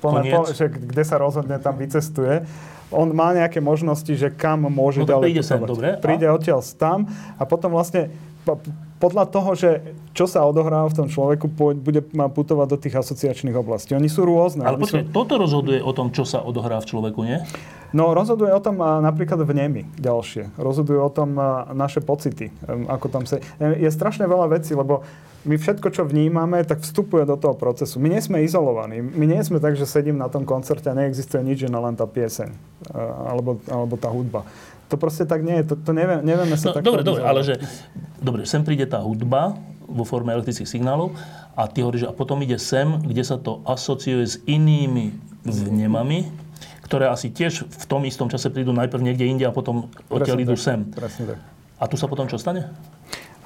plné 0.01 0.21
po, 0.31 0.49
že 0.49 0.67
kde 0.67 1.03
sa 1.05 1.17
rozhodne, 1.19 1.59
tam 1.59 1.77
vycestuje. 1.77 2.47
On 2.89 3.05
má 3.13 3.37
nejaké 3.37 3.61
možnosti, 3.61 4.09
že 4.09 4.33
kam 4.33 4.65
môže 4.65 5.05
No 5.05 5.11
ďalej 5.11 5.25
príde 5.29 5.43
sem, 5.45 5.61
dobre. 5.61 5.89
A? 5.95 6.01
Príde 6.01 6.25
odtiaľ 6.33 6.65
tam 6.81 7.05
a 7.37 7.43
potom 7.45 7.77
vlastne 7.77 8.09
po- 8.49 8.57
podľa 8.99 9.25
toho, 9.31 9.51
že 9.55 9.71
čo 10.11 10.27
sa 10.27 10.43
odohráva 10.43 10.91
v 10.91 10.97
tom 11.05 11.07
človeku, 11.07 11.47
bude 11.79 12.03
má 12.11 12.27
putovať 12.27 12.67
do 12.67 12.79
tých 12.81 12.99
asociačných 12.99 13.55
oblastí. 13.55 13.95
Oni 13.95 14.11
sú 14.11 14.27
rôzne. 14.27 14.67
Ale 14.67 14.75
Oni 14.75 14.89
sú- 14.89 14.99
počkaj, 14.99 15.05
toto 15.15 15.39
rozhoduje 15.39 15.79
o 15.79 15.93
tom, 15.95 16.11
čo 16.11 16.27
sa 16.27 16.43
odohrá 16.43 16.83
v 16.83 16.87
človeku, 16.91 17.21
nie? 17.23 17.39
No 17.95 18.13
rozhoduje 18.13 18.51
o 18.51 18.61
tom 18.61 18.83
a, 18.83 18.99
napríklad 19.01 19.39
vnemy 19.45 19.87
ďalšie. 19.97 20.57
Rozhodujú 20.59 20.99
o 20.99 21.11
tom 21.13 21.39
a, 21.39 21.71
naše 21.73 22.03
pocity. 22.03 22.51
Ako 22.67 23.07
tam 23.09 23.23
sa... 23.25 23.39
Je 23.61 23.89
strašne 23.89 24.27
veľa 24.27 24.51
vecí, 24.51 24.75
lebo 24.75 25.07
my 25.49 25.57
všetko, 25.57 25.89
čo 25.89 26.05
vnímame, 26.05 26.61
tak 26.69 26.85
vstupuje 26.85 27.25
do 27.25 27.41
toho 27.41 27.57
procesu. 27.57 27.97
My 27.97 28.13
nie 28.13 28.21
sme 28.21 28.45
izolovaní. 28.45 29.01
My 29.01 29.25
nie 29.25 29.41
sme 29.41 29.57
tak, 29.65 29.81
že 29.81 29.89
sedím 29.89 30.21
na 30.21 30.29
tom 30.29 30.45
koncerte 30.45 30.93
a 30.93 30.95
neexistuje 30.95 31.41
nič, 31.41 31.65
že 31.65 31.73
len 31.73 31.97
tá 31.97 32.05
pieseň. 32.05 32.53
a, 32.93 33.33
Alebo, 33.33 33.57
alebo 33.65 33.97
tá 33.97 34.13
hudba. 34.13 34.45
To 34.93 35.01
proste 35.01 35.25
tak 35.25 35.41
nie 35.41 35.65
je. 35.65 35.73
To, 35.73 35.75
to 35.81 35.93
nevie, 35.97 36.21
nevieme 36.21 36.57
sa 36.61 36.73
No, 36.73 36.77
tak 36.77 36.85
dobre, 36.85 37.01
dobre, 37.01 37.25
ale 37.25 37.41
že... 37.41 37.57
Dobre, 38.21 38.45
sem 38.45 38.61
príde 38.61 38.85
tá 38.85 39.01
hudba 39.01 39.57
vo 39.89 40.05
forme 40.05 40.37
elektrických 40.37 40.69
signálov 40.69 41.17
a 41.57 41.65
ty 41.65 41.81
hovoríš, 41.81 42.09
a 42.09 42.13
potom 42.13 42.37
ide 42.45 42.61
sem, 42.61 43.01
kde 43.01 43.25
sa 43.25 43.41
to 43.41 43.65
asociuje 43.65 44.25
s 44.29 44.37
inými 44.45 45.17
vnemami, 45.49 46.29
ktoré 46.85 47.09
asi 47.09 47.33
tiež 47.33 47.65
v 47.65 47.85
tom 47.89 48.05
istom 48.05 48.29
čase 48.29 48.53
prídu 48.53 48.77
najprv 48.77 49.01
niekde 49.01 49.25
inde 49.25 49.45
a 49.49 49.53
potom 49.53 49.89
odtiaľ 50.13 50.45
idú 50.45 50.57
sem. 50.61 50.85
Presne 50.93 51.37
tak. 51.37 51.39
A 51.79 51.85
tu 51.87 51.97
sa 51.97 52.11
potom 52.11 52.29
čo 52.29 52.37
stane? 52.37 52.69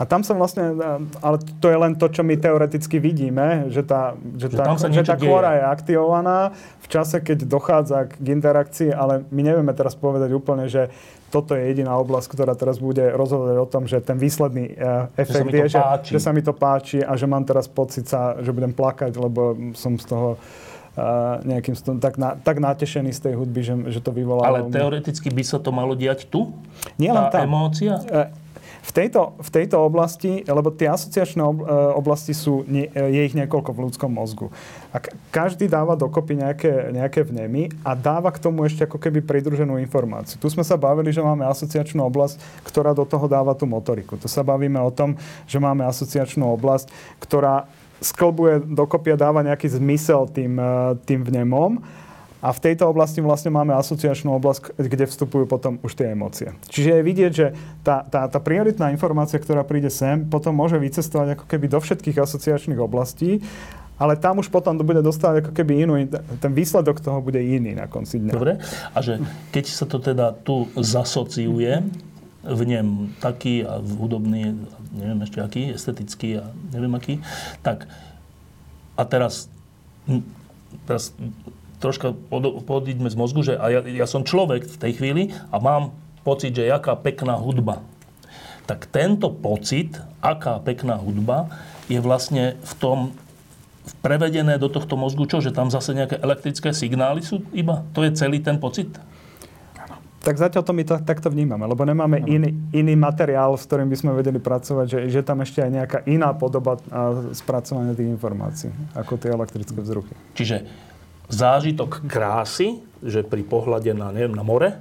A 0.03 0.07
tam 0.11 0.27
sa 0.27 0.35
vlastne, 0.35 0.75
ale 1.23 1.39
to 1.63 1.71
je 1.71 1.79
len 1.79 1.95
to, 1.95 2.11
čo 2.11 2.27
my 2.27 2.35
teoreticky 2.35 2.99
vidíme, 2.99 3.71
že 3.71 3.87
tá, 3.87 4.19
že 4.35 4.51
Že 4.51 4.57
tá, 4.59 4.75
že 4.91 5.03
tá 5.07 5.15
kôra 5.15 5.51
je 5.55 5.63
aktivovaná 5.63 6.51
v 6.83 6.87
čase, 6.91 7.23
keď 7.23 7.47
dochádza 7.47 8.11
k 8.11 8.27
interakcii, 8.35 8.91
ale 8.91 9.23
my 9.31 9.47
nevieme 9.47 9.71
teraz 9.71 9.95
povedať 9.95 10.35
úplne, 10.35 10.67
že 10.67 10.91
toto 11.31 11.55
je 11.55 11.63
jediná 11.71 11.95
oblasť, 12.03 12.35
ktorá 12.35 12.59
teraz 12.59 12.83
bude 12.83 13.15
rozhodovať 13.15 13.57
o 13.63 13.67
tom, 13.71 13.87
že 13.87 14.03
ten 14.03 14.19
výsledný 14.19 14.75
uh, 14.75 15.07
efekt 15.15 15.47
to 15.47 15.55
je, 15.55 15.71
že, 15.71 15.79
páči. 15.79 16.11
že 16.13 16.21
sa 16.21 16.31
mi 16.35 16.43
to 16.43 16.53
páči 16.53 16.99
a 17.01 17.15
že 17.15 17.31
mám 17.31 17.47
teraz 17.47 17.71
pocit, 17.71 18.11
sa, 18.11 18.37
že 18.43 18.51
budem 18.51 18.75
plakať, 18.75 19.15
lebo 19.17 19.55
som 19.73 19.97
z 19.97 20.05
toho 20.11 20.29
uh, 20.37 21.41
nejakým 21.47 21.73
stom, 21.73 21.97
tak, 22.03 22.21
na, 22.21 22.37
tak 22.37 22.61
natešený 22.61 23.15
z 23.15 23.21
tej 23.31 23.35
hudby, 23.39 23.61
že, 23.65 23.75
že 23.95 24.01
to 24.05 24.13
vyvolalo. 24.13 24.45
Ale 24.45 24.61
teoreticky 24.69 25.33
by 25.33 25.41
sa 25.47 25.57
to 25.57 25.73
malo 25.73 25.97
diať 25.97 26.29
tu? 26.29 26.53
Nie 27.01 27.15
len 27.15 27.31
tá 27.33 27.41
tam. 27.41 27.49
emócia? 27.49 27.97
E, 28.05 28.42
V 28.83 28.91
tejto, 28.91 29.39
v 29.39 29.51
tejto 29.55 29.79
oblasti, 29.79 30.43
lebo 30.43 30.75
tie 30.75 30.91
asociačné 30.91 31.39
e, 31.39 31.55
oblasti 31.95 32.35
sú, 32.35 32.67
e, 32.67 32.91
je 32.91 33.21
ich 33.23 33.35
niekoľko 33.39 33.71
v 33.71 33.83
ľudskom 33.87 34.11
mozgu. 34.11 34.51
A 34.91 34.99
každý 35.31 35.71
dáva 35.71 35.95
dokopy 35.95 36.43
nejaké, 36.43 36.91
nejaké 36.91 37.23
vnemy 37.23 37.71
a 37.87 37.95
dáva 37.95 38.35
k 38.35 38.43
tomu 38.43 38.67
ešte 38.67 38.83
ako 38.83 38.99
keby 38.99 39.23
pridruženú 39.23 39.79
informáciu. 39.79 40.35
Tu 40.43 40.51
sme 40.51 40.67
sa 40.67 40.75
bavili, 40.75 41.15
že 41.15 41.23
máme 41.23 41.47
asociačnú 41.47 42.03
oblasť, 42.11 42.43
ktorá 42.67 42.91
do 42.91 43.07
toho 43.07 43.31
dáva 43.31 43.55
tú 43.55 43.71
motoriku. 43.71 44.19
Tu 44.19 44.27
sa 44.27 44.43
bavíme 44.43 44.83
o 44.83 44.91
tom, 44.91 45.15
že 45.47 45.63
máme 45.63 45.87
asociačnú 45.87 46.43
oblasť, 46.59 46.91
ktorá 47.23 47.71
sklbuje 48.03 48.67
dokopy 48.67 49.15
a 49.15 49.21
dáva 49.31 49.47
nejaký 49.47 49.79
zmysel 49.79 50.27
tým, 50.27 50.59
e, 50.59 50.99
tým 51.07 51.23
vnemom. 51.23 52.02
A 52.43 52.51
v 52.51 52.59
tejto 52.59 52.91
oblasti 52.91 53.23
vlastne 53.23 53.55
máme 53.55 53.71
asociačnú 53.79 54.35
oblasť, 54.35 54.75
kde 54.75 55.07
vstupujú 55.07 55.47
potom 55.47 55.79
už 55.87 55.95
tie 55.95 56.11
emócie. 56.11 56.51
Čiže 56.67 56.99
je 56.99 57.03
vidieť, 57.07 57.33
že 57.33 57.47
tá, 57.87 58.03
tá, 58.03 58.27
tá 58.27 58.43
prioritná 58.43 58.91
informácia, 58.91 59.39
ktorá 59.39 59.63
príde 59.63 59.95
sem, 59.95 60.27
potom 60.27 60.51
môže 60.51 60.75
vycestovať 60.75 61.39
ako 61.39 61.45
keby 61.47 61.71
do 61.71 61.79
všetkých 61.79 62.19
asociačných 62.19 62.83
oblastí 62.83 63.39
ale 64.03 64.19
tam 64.19 64.43
už 64.43 64.51
potom 64.51 64.75
to 64.75 64.83
bude 64.83 64.99
dostávať 64.99 65.47
ako 65.47 65.53
keby 65.55 65.87
inú, 65.87 65.95
ten 66.43 66.51
výsledok 66.51 66.99
toho 66.99 67.23
bude 67.23 67.39
iný 67.39 67.79
na 67.79 67.87
konci 67.87 68.19
dňa. 68.19 68.35
Dobre. 68.35 68.59
A 68.91 68.99
že 68.99 69.23
keď 69.55 69.65
sa 69.71 69.87
to 69.87 70.03
teda 70.03 70.35
tu 70.43 70.67
zasociuje, 70.75 71.87
v 72.43 72.63
ňom 72.67 73.15
taký 73.23 73.63
a 73.63 73.79
hudobný, 73.79 74.59
neviem 74.91 75.23
ešte 75.23 75.39
aký, 75.39 75.63
estetický 75.71 76.43
a 76.43 76.51
neviem 76.75 76.91
aký, 76.99 77.23
tak 77.63 77.87
a 78.99 79.03
teraz, 79.07 79.47
teraz 80.83 81.15
troška 81.83 82.15
podíďme 82.63 83.11
z 83.11 83.17
mozgu, 83.19 83.43
že 83.43 83.59
a 83.59 83.67
ja, 83.69 83.81
ja 83.83 84.07
som 84.07 84.23
človek 84.23 84.71
v 84.71 84.77
tej 84.79 84.93
chvíli 85.03 85.23
a 85.51 85.59
mám 85.59 85.91
pocit, 86.23 86.55
že 86.55 86.71
jaká 86.71 86.95
pekná 86.95 87.35
hudba. 87.35 87.83
Tak 88.71 88.87
tento 88.87 89.35
pocit, 89.35 89.99
aká 90.23 90.63
pekná 90.63 90.95
hudba, 90.95 91.51
je 91.91 91.99
vlastne 91.99 92.55
v 92.63 92.73
tom 92.79 92.99
prevedené 93.99 94.55
do 94.63 94.71
tohto 94.71 94.95
mozgu 94.95 95.27
čo? 95.27 95.43
Že 95.43 95.51
tam 95.51 95.67
zase 95.67 95.99
nejaké 95.99 96.23
elektrické 96.23 96.71
signály 96.71 97.27
sú 97.27 97.43
iba? 97.51 97.83
To 97.99 98.07
je 98.07 98.15
celý 98.15 98.39
ten 98.39 98.63
pocit? 98.63 98.95
Tak 100.23 100.39
zatiaľ 100.39 100.63
to 100.63 100.71
my 100.71 100.87
to, 100.87 100.95
takto 101.03 101.27
vnímame, 101.35 101.67
lebo 101.67 101.83
nemáme 101.83 102.23
iný, 102.31 102.55
iný 102.71 102.95
materiál, 102.95 103.59
s 103.59 103.67
ktorým 103.67 103.91
by 103.91 103.97
sme 103.99 104.11
vedeli 104.15 104.39
pracovať, 104.39 104.87
že, 104.87 104.99
že 105.11 105.21
tam 105.27 105.43
ešte 105.43 105.59
aj 105.67 105.71
nejaká 105.75 105.99
iná 106.07 106.31
podoba 106.31 106.79
spracovania 107.35 107.99
tých 107.99 108.07
informácií, 108.07 108.71
ako 108.95 109.19
tie 109.19 109.35
elektrické 109.35 109.75
vzruchy. 109.83 110.15
Čiže 110.39 110.63
zážitok 111.29 112.07
krásy, 112.07 112.83
že 113.03 113.27
pri 113.27 113.43
pohľade 113.43 113.93
na, 113.95 114.15
neviem, 114.15 114.35
na 114.35 114.47
more, 114.47 114.79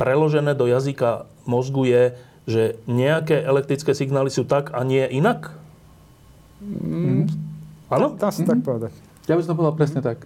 preložené 0.00 0.56
do 0.56 0.64
jazyka 0.64 1.28
mozgu 1.44 1.84
je, 1.84 2.02
že 2.48 2.62
nejaké 2.88 3.36
elektrické 3.44 3.92
signály 3.92 4.32
sú 4.32 4.48
tak 4.48 4.72
a 4.72 4.80
nie 4.80 5.04
inak? 5.12 5.52
Mm. 6.64 7.28
Áno? 7.92 8.16
Dá 8.16 8.32
sa 8.32 8.40
mm-hmm. 8.40 8.48
tak 8.48 8.58
mhm. 8.60 8.66
povedať. 8.66 8.92
Ja 9.28 9.34
by 9.36 9.42
som 9.44 9.50
to 9.54 9.58
povedal 9.60 9.76
presne 9.76 10.00
tak. 10.00 10.24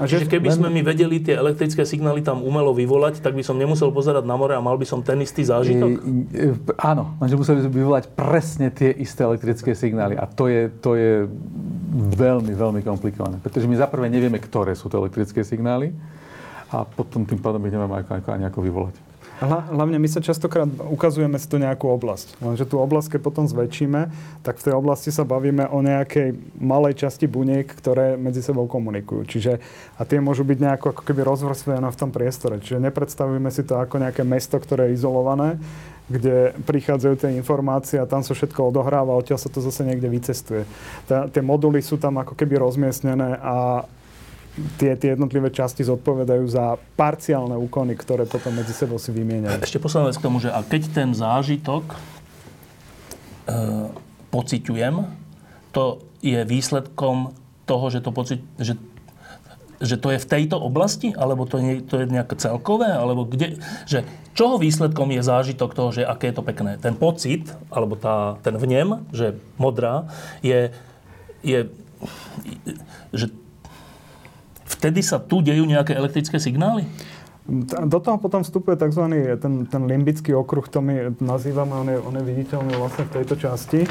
A 0.00 0.08
že 0.08 0.24
Čiže 0.24 0.32
keby 0.32 0.48
len... 0.48 0.56
sme 0.56 0.68
my 0.72 0.80
vedeli 0.80 1.20
tie 1.20 1.36
elektrické 1.36 1.84
signály 1.84 2.24
tam 2.24 2.40
umelo 2.40 2.72
vyvolať, 2.72 3.20
tak 3.20 3.36
by 3.36 3.44
som 3.44 3.60
nemusel 3.60 3.92
pozerať 3.92 4.24
na 4.24 4.40
more 4.40 4.56
a 4.56 4.62
mal 4.64 4.80
by 4.80 4.88
som 4.88 5.04
ten 5.04 5.20
istý 5.20 5.44
zážitok? 5.44 5.90
E, 6.32 6.48
e, 6.48 6.80
áno, 6.80 7.12
lenže 7.20 7.36
museli 7.36 7.68
by 7.68 7.76
vyvolať 7.76 8.04
presne 8.16 8.72
tie 8.72 8.88
isté 8.96 9.20
elektrické 9.28 9.76
signály. 9.76 10.16
A 10.16 10.24
to 10.24 10.48
je, 10.48 10.72
to 10.80 10.96
je 10.96 11.28
veľmi, 12.16 12.56
veľmi 12.56 12.80
komplikované. 12.80 13.36
Pretože 13.44 13.68
my 13.68 13.76
zaprvé 13.76 14.08
nevieme, 14.08 14.40
ktoré 14.40 14.72
sú 14.72 14.88
to 14.88 14.96
elektrické 14.96 15.44
signály 15.44 15.92
a 16.72 16.88
potom 16.88 17.28
tým 17.28 17.36
pádom 17.36 17.60
ich 17.68 17.72
nevieme 17.76 18.00
ani 18.08 18.48
ako 18.48 18.64
vyvolať. 18.64 19.11
Hlavne 19.42 19.98
my 19.98 20.06
sa 20.06 20.22
častokrát 20.22 20.70
ukazujeme 20.86 21.34
si 21.34 21.50
tu 21.50 21.58
nejakú 21.58 21.90
oblasť. 21.90 22.38
Lenže 22.38 22.62
tú 22.62 22.78
oblasť, 22.78 23.18
keď 23.18 23.20
potom 23.26 23.44
zväčšíme, 23.50 24.00
tak 24.46 24.62
v 24.62 24.64
tej 24.70 24.74
oblasti 24.78 25.10
sa 25.10 25.26
bavíme 25.26 25.66
o 25.66 25.82
nejakej 25.82 26.38
malej 26.62 27.02
časti 27.02 27.26
buniek, 27.26 27.66
ktoré 27.66 28.14
medzi 28.14 28.38
sebou 28.38 28.70
komunikujú. 28.70 29.26
Čiže, 29.26 29.58
a 29.98 30.06
tie 30.06 30.22
môžu 30.22 30.46
byť 30.46 30.58
nejako 30.62 30.94
ako 30.94 31.02
keby 31.02 31.26
rozvrstvené 31.26 31.82
v 31.82 31.98
tom 31.98 32.14
priestore. 32.14 32.62
Čiže 32.62 32.78
nepredstavujeme 32.86 33.50
si 33.50 33.66
to 33.66 33.82
ako 33.82 33.98
nejaké 33.98 34.22
mesto, 34.22 34.62
ktoré 34.62 34.94
je 34.94 35.02
izolované, 35.02 35.58
kde 36.06 36.54
prichádzajú 36.62 37.14
tie 37.18 37.34
informácie 37.34 37.98
a 37.98 38.06
tam 38.06 38.22
sa 38.22 38.38
všetko 38.38 38.70
odohráva, 38.70 39.18
odtiaľ 39.18 39.42
sa 39.42 39.50
to 39.50 39.58
zase 39.58 39.82
niekde 39.82 40.06
vycestuje. 40.06 40.62
Tá, 41.10 41.26
tie 41.26 41.42
moduly 41.42 41.82
sú 41.82 41.98
tam 41.98 42.20
ako 42.22 42.38
keby 42.38 42.62
rozmiestnené 42.62 43.42
a 43.42 43.86
tie, 44.76 44.92
tie 45.00 45.16
jednotlivé 45.16 45.48
časti 45.48 45.80
zodpovedajú 45.84 46.44
za 46.44 46.76
parciálne 46.96 47.56
úkony, 47.56 47.96
ktoré 47.96 48.28
potom 48.28 48.52
medzi 48.52 48.76
sebou 48.76 49.00
si 49.00 49.08
vymieňajú. 49.08 49.64
Ešte 49.64 49.80
posledná 49.80 50.12
vec 50.12 50.18
k 50.20 50.26
tomu, 50.28 50.38
že 50.44 50.52
a 50.52 50.60
keď 50.60 50.82
ten 50.92 51.08
zážitok 51.16 51.84
e, 51.88 51.96
pociťujem, 54.28 54.94
to 55.72 56.04
je 56.20 56.40
výsledkom 56.44 57.32
toho, 57.64 57.86
že 57.88 58.04
to, 58.04 58.10
pocit, 58.12 58.40
že, 58.60 58.76
že 59.80 59.96
to 59.96 60.12
je 60.12 60.20
v 60.20 60.28
tejto 60.28 60.60
oblasti, 60.60 61.16
alebo 61.16 61.48
to 61.48 61.56
je, 61.56 61.80
to 61.80 62.04
je 62.04 62.12
nejaké 62.12 62.36
celkové, 62.36 62.92
alebo 62.92 63.24
kde, 63.24 63.56
že 63.88 64.04
čoho 64.36 64.60
výsledkom 64.60 65.08
je 65.16 65.24
zážitok 65.24 65.72
toho, 65.72 65.90
že 65.96 66.04
aké 66.04 66.28
je 66.28 66.36
to 66.36 66.44
pekné. 66.44 66.76
Ten 66.76 66.92
pocit, 66.92 67.48
alebo 67.72 67.96
tá, 67.96 68.36
ten 68.44 68.52
vnem, 68.60 69.08
že 69.16 69.40
modrá, 69.56 70.12
je, 70.44 70.76
je 71.40 71.72
že 73.16 73.32
vtedy 74.78 75.04
sa 75.04 75.20
tu 75.20 75.44
dejú 75.44 75.68
nejaké 75.68 75.92
elektrické 75.92 76.40
signály? 76.40 76.88
Do 77.90 77.98
toho 77.98 78.22
potom 78.22 78.46
vstupuje 78.46 78.78
tzv. 78.78 79.02
ten, 79.42 79.66
ten 79.66 79.82
limbický 79.82 80.30
okruh, 80.30 80.62
to 80.70 80.78
my 80.78 81.10
nazývame, 81.18 81.74
on 81.74 81.88
je, 81.90 81.98
on 81.98 82.14
je 82.14 82.22
viditeľný 82.22 82.70
vlastne 82.78 83.02
v 83.10 83.18
tejto 83.18 83.34
časti, 83.34 83.82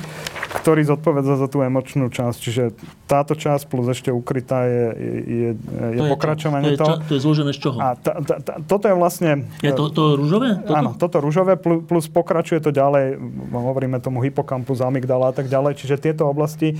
ktorý 0.64 0.88
zodpovedá 0.88 1.36
za 1.36 1.52
tú 1.52 1.60
emočnú 1.60 2.08
časť. 2.08 2.38
Čiže 2.40 2.64
táto 3.12 3.36
časť 3.36 3.68
plus 3.68 3.92
ešte 3.92 4.08
ukrytá 4.08 4.64
je, 4.72 4.86
je, 5.28 5.50
je 5.60 6.00
to 6.00 6.08
pokračovanie 6.16 6.74
je, 6.74 6.80
to, 6.80 6.88
je, 6.88 6.96
to, 6.96 7.04
to 7.04 7.14
je 7.20 7.22
zložené 7.28 7.52
z 7.52 7.60
čoho? 7.60 7.78
A 7.84 8.00
ta, 8.00 8.24
ta, 8.24 8.36
ta, 8.40 8.54
toto 8.64 8.88
je 8.88 8.96
vlastne... 8.96 9.44
Je 9.60 9.76
to, 9.76 9.92
to 9.92 10.16
rúžové? 10.16 10.56
Toto? 10.64 10.72
Áno, 10.72 10.90
toto 10.96 11.20
rúžové 11.20 11.60
plus, 11.60 11.84
plus 11.84 12.08
pokračuje 12.08 12.64
to 12.64 12.72
ďalej, 12.72 13.20
hovoríme 13.52 14.00
tomu 14.00 14.24
hypokampus, 14.24 14.80
amygdala 14.80 15.28
a 15.28 15.34
tak 15.36 15.52
ďalej. 15.52 15.76
Čiže 15.76 16.00
tieto 16.00 16.24
oblasti 16.24 16.80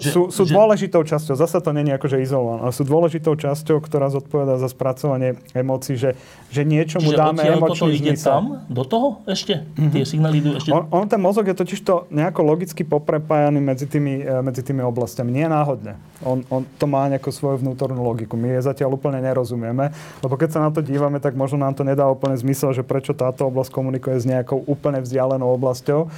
že, 0.00 0.16
sú, 0.16 0.32
sú 0.32 0.48
že... 0.48 0.56
dôležitou 0.56 1.04
časťou, 1.04 1.36
zase 1.36 1.60
to 1.60 1.76
není 1.76 1.92
akože 1.92 2.24
izolované, 2.24 2.64
ale 2.64 2.72
sú 2.72 2.88
dôležitou 2.88 3.36
časťou, 3.36 3.84
ktorá 3.84 4.08
zodpoveda 4.08 4.56
za 4.56 4.72
spracovanie 4.72 5.36
emócií, 5.52 6.00
že, 6.00 6.16
že 6.48 6.64
niečomu 6.64 7.12
Čiže 7.12 7.20
dáme 7.20 7.40
emočný 7.44 7.92
ide 7.92 8.16
zmysel. 8.16 8.32
tam, 8.32 8.44
do 8.64 8.84
toho 8.88 9.20
ešte? 9.28 9.68
Mm-hmm. 9.68 9.92
Tie 9.92 10.02
signály 10.08 10.34
idú 10.40 10.56
ešte... 10.56 10.72
On, 10.72 10.88
on, 10.88 11.04
ten 11.04 11.20
mozog 11.20 11.44
je 11.44 11.52
totiž 11.52 11.84
to 11.84 12.08
nejako 12.08 12.40
logicky 12.48 12.80
poprepájaný 12.80 13.60
medzi 13.60 13.84
tými, 13.84 14.24
e, 14.24 14.40
medzi 14.40 14.64
tými 14.64 14.80
oblastiami. 14.80 15.28
Nie 15.28 15.52
náhodne. 15.52 16.00
On, 16.24 16.40
on 16.48 16.64
to 16.64 16.88
má 16.88 17.04
nejakú 17.12 17.28
svoju 17.28 17.60
vnútornú 17.60 18.00
logiku. 18.00 18.40
My 18.40 18.56
je 18.56 18.64
zatiaľ 18.64 18.96
úplne 18.96 19.20
nerozumieme, 19.20 19.92
lebo 20.24 20.34
keď 20.40 20.48
sa 20.56 20.64
na 20.64 20.72
to 20.72 20.80
dívame, 20.80 21.20
tak 21.20 21.36
možno 21.36 21.60
nám 21.60 21.76
to 21.76 21.84
nedá 21.84 22.08
úplne 22.08 22.40
zmysel, 22.40 22.72
že 22.72 22.80
prečo 22.80 23.12
táto 23.12 23.52
oblasť 23.52 23.68
komunikuje 23.68 24.16
s 24.16 24.24
nejakou 24.24 24.64
úplne 24.64 25.04
vzdialenou 25.04 25.52
oblasťou. 25.60 26.08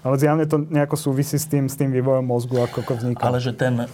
Ale 0.00 0.16
zjavne 0.16 0.48
to 0.48 0.64
nejako 0.64 0.96
súvisí 0.96 1.36
s 1.36 1.44
tým, 1.44 1.68
s 1.68 1.76
tým 1.76 1.92
vývojom 1.92 2.24
mozgu, 2.24 2.64
ako, 2.64 2.80
ako 2.80 2.92
vzniká. 2.96 3.22
Ale 3.28 3.40
že 3.40 3.52
ten 3.52 3.84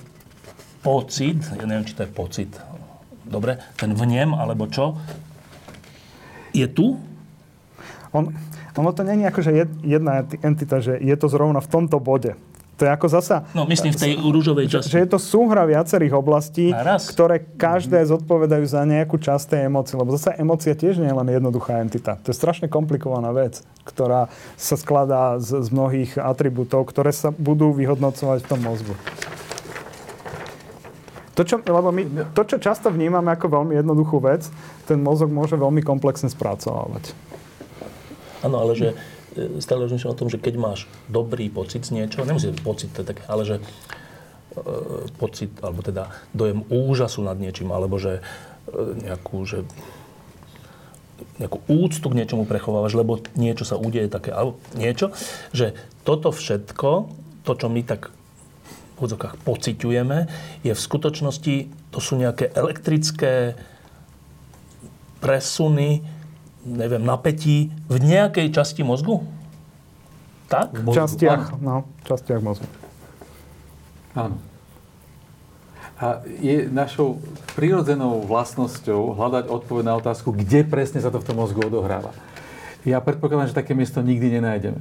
pocit, 0.86 1.42
ja 1.50 1.66
neviem, 1.66 1.82
či 1.82 1.98
to 1.98 2.06
je 2.06 2.10
pocit, 2.14 2.50
dobre, 3.26 3.58
ten 3.74 3.90
vnem, 3.90 4.30
alebo 4.30 4.70
čo, 4.70 4.94
je 6.54 6.66
tu? 6.70 6.96
On, 8.14 8.30
ono 8.78 8.90
to 8.94 9.02
není 9.02 9.26
ako, 9.26 9.40
že 9.42 9.66
jedna 9.82 10.22
entita, 10.40 10.78
že 10.78 10.96
je 10.96 11.16
to 11.18 11.26
zrovna 11.26 11.58
v 11.58 11.68
tomto 11.68 11.98
bode. 11.98 12.38
To 12.76 12.84
je 12.84 12.90
ako 12.92 13.08
zasa... 13.08 13.48
No, 13.56 13.64
myslím 13.64 13.96
v 13.96 14.00
tej 14.04 14.12
rúžovej 14.20 14.68
časti. 14.68 14.92
Že 14.92 14.98
je 15.00 15.08
to 15.08 15.18
súhra 15.20 15.64
viacerých 15.64 16.12
oblastí, 16.12 16.76
ktoré 17.08 17.40
každé 17.56 18.04
mm-hmm. 18.04 18.12
zodpovedajú 18.12 18.64
za 18.68 18.84
nejakú 18.84 19.16
časť 19.16 19.56
tej 19.56 19.60
emócie. 19.72 19.96
Lebo 19.96 20.12
zase 20.12 20.36
emócia 20.36 20.76
tiež 20.76 21.00
nie 21.00 21.08
je 21.08 21.16
len 21.16 21.28
jednoduchá 21.32 21.80
entita. 21.80 22.20
To 22.20 22.28
je 22.28 22.36
strašne 22.36 22.68
komplikovaná 22.68 23.32
vec, 23.32 23.64
ktorá 23.88 24.28
sa 24.60 24.76
skladá 24.76 25.40
z, 25.40 25.64
z 25.64 25.68
mnohých 25.72 26.20
atribútov, 26.20 26.84
ktoré 26.92 27.16
sa 27.16 27.32
budú 27.32 27.72
vyhodnocovať 27.72 28.44
v 28.44 28.48
tom 28.52 28.60
mozgu. 28.60 28.92
To 31.36 31.44
čo, 31.44 31.60
lebo 31.60 31.92
my, 31.92 32.32
to, 32.32 32.42
čo 32.48 32.56
často 32.60 32.88
vnímame 32.88 33.28
ako 33.32 33.60
veľmi 33.60 33.76
jednoduchú 33.76 34.20
vec, 34.24 34.48
ten 34.88 35.00
mozog 35.00 35.28
môže 35.28 35.56
veľmi 35.56 35.84
komplexne 35.84 36.32
spracovávať. 36.32 37.12
Áno, 38.44 38.56
ale 38.60 38.72
že 38.72 38.96
stále 39.60 39.84
rozmýšľam 39.86 40.14
o 40.16 40.20
tom, 40.20 40.28
že 40.32 40.40
keď 40.40 40.54
máš 40.56 40.90
dobrý 41.06 41.52
pocit 41.52 41.84
z 41.84 41.94
niečoho, 41.94 42.24
nemusí 42.24 42.50
byť 42.50 42.60
pocit, 42.64 42.90
to 42.92 43.04
také, 43.04 43.22
ale 43.28 43.42
že 43.44 43.56
e, 43.58 43.62
pocit, 45.20 45.52
alebo 45.60 45.84
teda 45.84 46.10
dojem 46.32 46.64
úžasu 46.72 47.20
nad 47.22 47.36
niečím, 47.36 47.70
alebo 47.70 48.00
že 48.00 48.24
e, 48.68 48.72
nejakú, 49.06 49.44
že 49.44 49.62
nejakú 51.36 51.64
úctu 51.68 52.06
k 52.08 52.18
niečomu 52.18 52.48
prechovávaš, 52.48 52.96
lebo 52.96 53.20
niečo 53.36 53.68
sa 53.68 53.76
udeje 53.76 54.08
také, 54.08 54.32
alebo 54.32 54.60
niečo, 54.76 55.12
že 55.52 55.76
toto 56.04 56.32
všetko, 56.32 57.12
to, 57.44 57.52
čo 57.52 57.66
my 57.68 57.80
tak 57.84 58.12
v 58.96 58.98
odzokách 59.04 59.36
pociťujeme, 59.44 60.18
je 60.64 60.72
v 60.72 60.80
skutočnosti, 60.80 61.54
to 61.92 61.98
sú 62.00 62.16
nejaké 62.16 62.48
elektrické 62.56 63.60
presuny, 65.20 66.15
neviem, 66.66 67.06
napätí 67.06 67.70
v 67.86 67.96
nejakej 68.02 68.50
časti 68.50 68.82
mozgu? 68.82 69.22
Tak? 70.50 70.74
V 70.74 70.90
častiach, 70.90 71.58
no, 71.62 71.86
častiach 72.02 72.42
mozgu. 72.42 72.66
Áno. 74.14 74.38
A 75.96 76.20
je 76.44 76.68
našou 76.68 77.24
prirodzenou 77.56 78.28
vlastnosťou 78.28 79.16
hľadať 79.16 79.48
odpoveď 79.48 79.84
na 79.88 79.94
otázku, 79.96 80.28
kde 80.34 80.60
presne 80.68 81.00
sa 81.00 81.08
to 81.08 81.22
v 81.22 81.26
tom 81.26 81.40
mozgu 81.40 81.64
odohráva. 81.64 82.12
Ja 82.84 83.00
predpokladám, 83.00 83.48
že 83.48 83.56
také 83.56 83.72
miesto 83.72 84.04
nikdy 84.04 84.38
nenájdeme. 84.38 84.78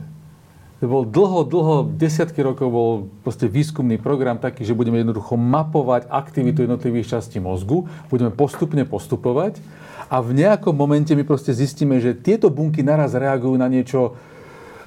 To 0.84 0.92
bol 0.92 1.08
dlho, 1.08 1.48
dlho, 1.48 1.76
desiatky 1.88 2.44
rokov 2.44 2.68
bol 2.68 2.92
proste 3.24 3.48
výskumný 3.48 3.96
program 3.96 4.36
taký, 4.36 4.68
že 4.68 4.76
budeme 4.76 5.00
jednoducho 5.00 5.40
mapovať 5.40 6.12
aktivitu 6.12 6.68
jednotlivých 6.68 7.16
častí 7.16 7.40
mozgu, 7.40 7.88
budeme 8.12 8.30
postupne 8.30 8.84
postupovať 8.84 9.56
a 10.06 10.22
v 10.22 10.38
nejakom 10.38 10.74
momente 10.76 11.12
my 11.18 11.26
proste 11.26 11.50
zistíme, 11.50 11.98
že 11.98 12.14
tieto 12.14 12.54
bunky 12.54 12.86
naraz 12.86 13.18
reagujú 13.18 13.58
na 13.58 13.66
niečo, 13.66 14.14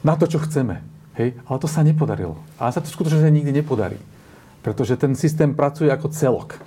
na 0.06 0.14
to, 0.14 0.30
čo 0.30 0.38
chceme. 0.38 0.78
Hej? 1.18 1.34
Ale 1.50 1.58
to 1.58 1.66
sa 1.66 1.82
nepodarilo. 1.82 2.38
A 2.56 2.70
sa 2.70 2.78
to 2.78 2.86
skutočne 2.86 3.26
nikdy 3.26 3.50
nepodarí. 3.50 3.98
Pretože 4.62 4.94
ten 4.94 5.18
systém 5.18 5.50
pracuje 5.54 5.90
ako 5.90 6.14
celok. 6.14 6.62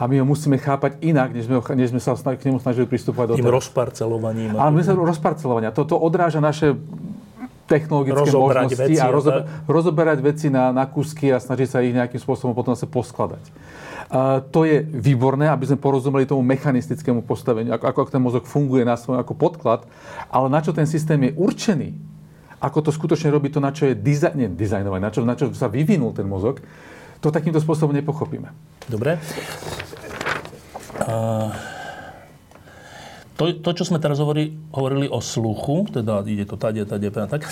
A 0.00 0.08
my 0.08 0.22
ho 0.22 0.24
musíme 0.24 0.56
chápať 0.56 0.96
inak, 1.04 1.34
než 1.34 1.44
sme, 1.44 1.60
ho, 1.60 1.62
než 1.76 1.92
sme 1.92 2.00
sa 2.00 2.16
k 2.16 2.48
nemu 2.48 2.56
snažili 2.62 2.88
pristupovať 2.88 3.26
do 3.26 3.34
Tým 3.36 3.52
rozparcelovaním. 3.52 4.56
Áno, 4.56 4.72
my 4.72 4.82
sa 4.86 4.96
rozparcelovania. 4.96 5.76
Toto 5.76 5.98
odráža 6.00 6.40
naše 6.40 6.72
technologické 7.68 8.18
rozoberať 8.18 8.66
možnosti 8.74 8.82
veci, 8.82 8.98
a 8.98 9.06
rozober, 9.12 9.42
rozoberať 9.68 10.18
veci 10.24 10.46
na, 10.48 10.74
na 10.74 10.88
kúsky 10.90 11.30
a 11.30 11.38
snažiť 11.38 11.68
sa 11.68 11.78
ich 11.84 11.94
nejakým 11.94 12.18
spôsobom 12.18 12.56
potom 12.56 12.74
zase 12.74 12.90
poskladať. 12.90 13.44
To 14.50 14.66
je 14.66 14.82
výborné, 14.82 15.46
aby 15.46 15.70
sme 15.70 15.78
porozumeli 15.78 16.26
tomu 16.26 16.42
mechanistickému 16.42 17.22
postaveniu, 17.22 17.78
ako, 17.78 17.86
ako 17.86 18.10
ten 18.10 18.18
mozog 18.18 18.42
funguje 18.42 18.82
na 18.82 18.98
svoj 18.98 19.22
ako 19.22 19.38
podklad, 19.38 19.86
ale 20.26 20.50
na 20.50 20.58
čo 20.58 20.74
ten 20.74 20.82
systém 20.82 21.30
je 21.30 21.38
určený, 21.38 21.94
ako 22.58 22.82
to 22.82 22.90
skutočne 22.90 23.30
robí 23.30 23.54
to, 23.54 23.62
na 23.62 23.70
čo 23.70 23.86
je 23.86 23.94
dizaj, 23.94 24.34
nie, 24.34 24.50
dizajnovaný, 24.50 24.98
na 24.98 25.14
čo, 25.14 25.22
na 25.22 25.38
čo 25.38 25.54
sa 25.54 25.70
vyvinul 25.70 26.10
ten 26.10 26.26
mozog, 26.26 26.58
to 27.22 27.30
takýmto 27.30 27.62
spôsobom 27.62 27.94
nepochopíme. 27.94 28.50
Dobre. 28.90 29.22
Uh, 31.06 31.54
to, 33.38 33.62
to, 33.62 33.70
čo 33.78 33.86
sme 33.86 34.02
teraz 34.02 34.18
hovorili, 34.18 34.58
hovorili 34.74 35.06
o 35.06 35.22
sluchu, 35.22 35.86
teda 35.86 36.26
ide 36.26 36.50
to 36.50 36.58
tade, 36.58 36.82
tade, 36.82 37.08
tak, 37.14 37.46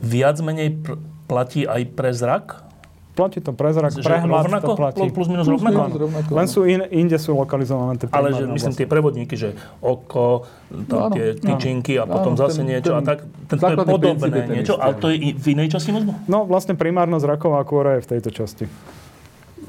viac 0.00 0.40
menej 0.40 0.80
pr- 0.80 0.96
platí 1.28 1.68
aj 1.68 1.92
pre 1.92 2.10
zrak? 2.16 2.64
Platí 3.14 3.38
to 3.38 3.54
pre 3.54 3.70
zrak, 3.70 3.94
pre 4.02 4.18
hmat 4.26 4.58
to 4.58 4.74
platí. 4.74 5.06
Plus 5.14 5.30
minus 5.30 5.46
rovnako? 5.46 5.86
Plus, 5.86 6.02
rovnako. 6.10 6.30
Len 6.34 6.46
sú 6.50 6.66
in, 6.66 6.82
inde 6.90 7.14
sú 7.14 7.38
lokalizované 7.38 7.94
tie 7.94 8.10
Ale 8.10 8.34
že 8.34 8.42
myslím 8.50 8.74
tie 8.74 8.90
prevodníky, 8.90 9.38
že 9.38 9.54
oko, 9.78 10.50
to, 10.90 10.96
no, 10.98 11.14
tie 11.14 11.38
tyčinky 11.38 11.94
a 11.94 12.10
potom 12.10 12.34
no, 12.34 12.38
zase 12.42 12.66
ten, 12.66 12.74
niečo 12.74 12.90
ten, 12.90 12.98
a 12.98 13.00
tak. 13.06 13.18
Ten, 13.46 13.56
to 13.62 13.66
je 13.70 13.78
podobné 13.86 14.26
niečo, 14.50 14.74
ale 14.82 14.98
to 14.98 15.14
je 15.14 15.30
v 15.30 15.46
inej 15.54 15.78
časti 15.78 15.94
mozgu? 15.94 16.10
No 16.26 16.42
vlastne 16.42 16.74
primárna 16.74 17.22
zraková 17.22 17.62
kôra 17.62 18.02
je 18.02 18.02
v 18.02 18.08
tejto 18.18 18.30
časti 18.34 18.66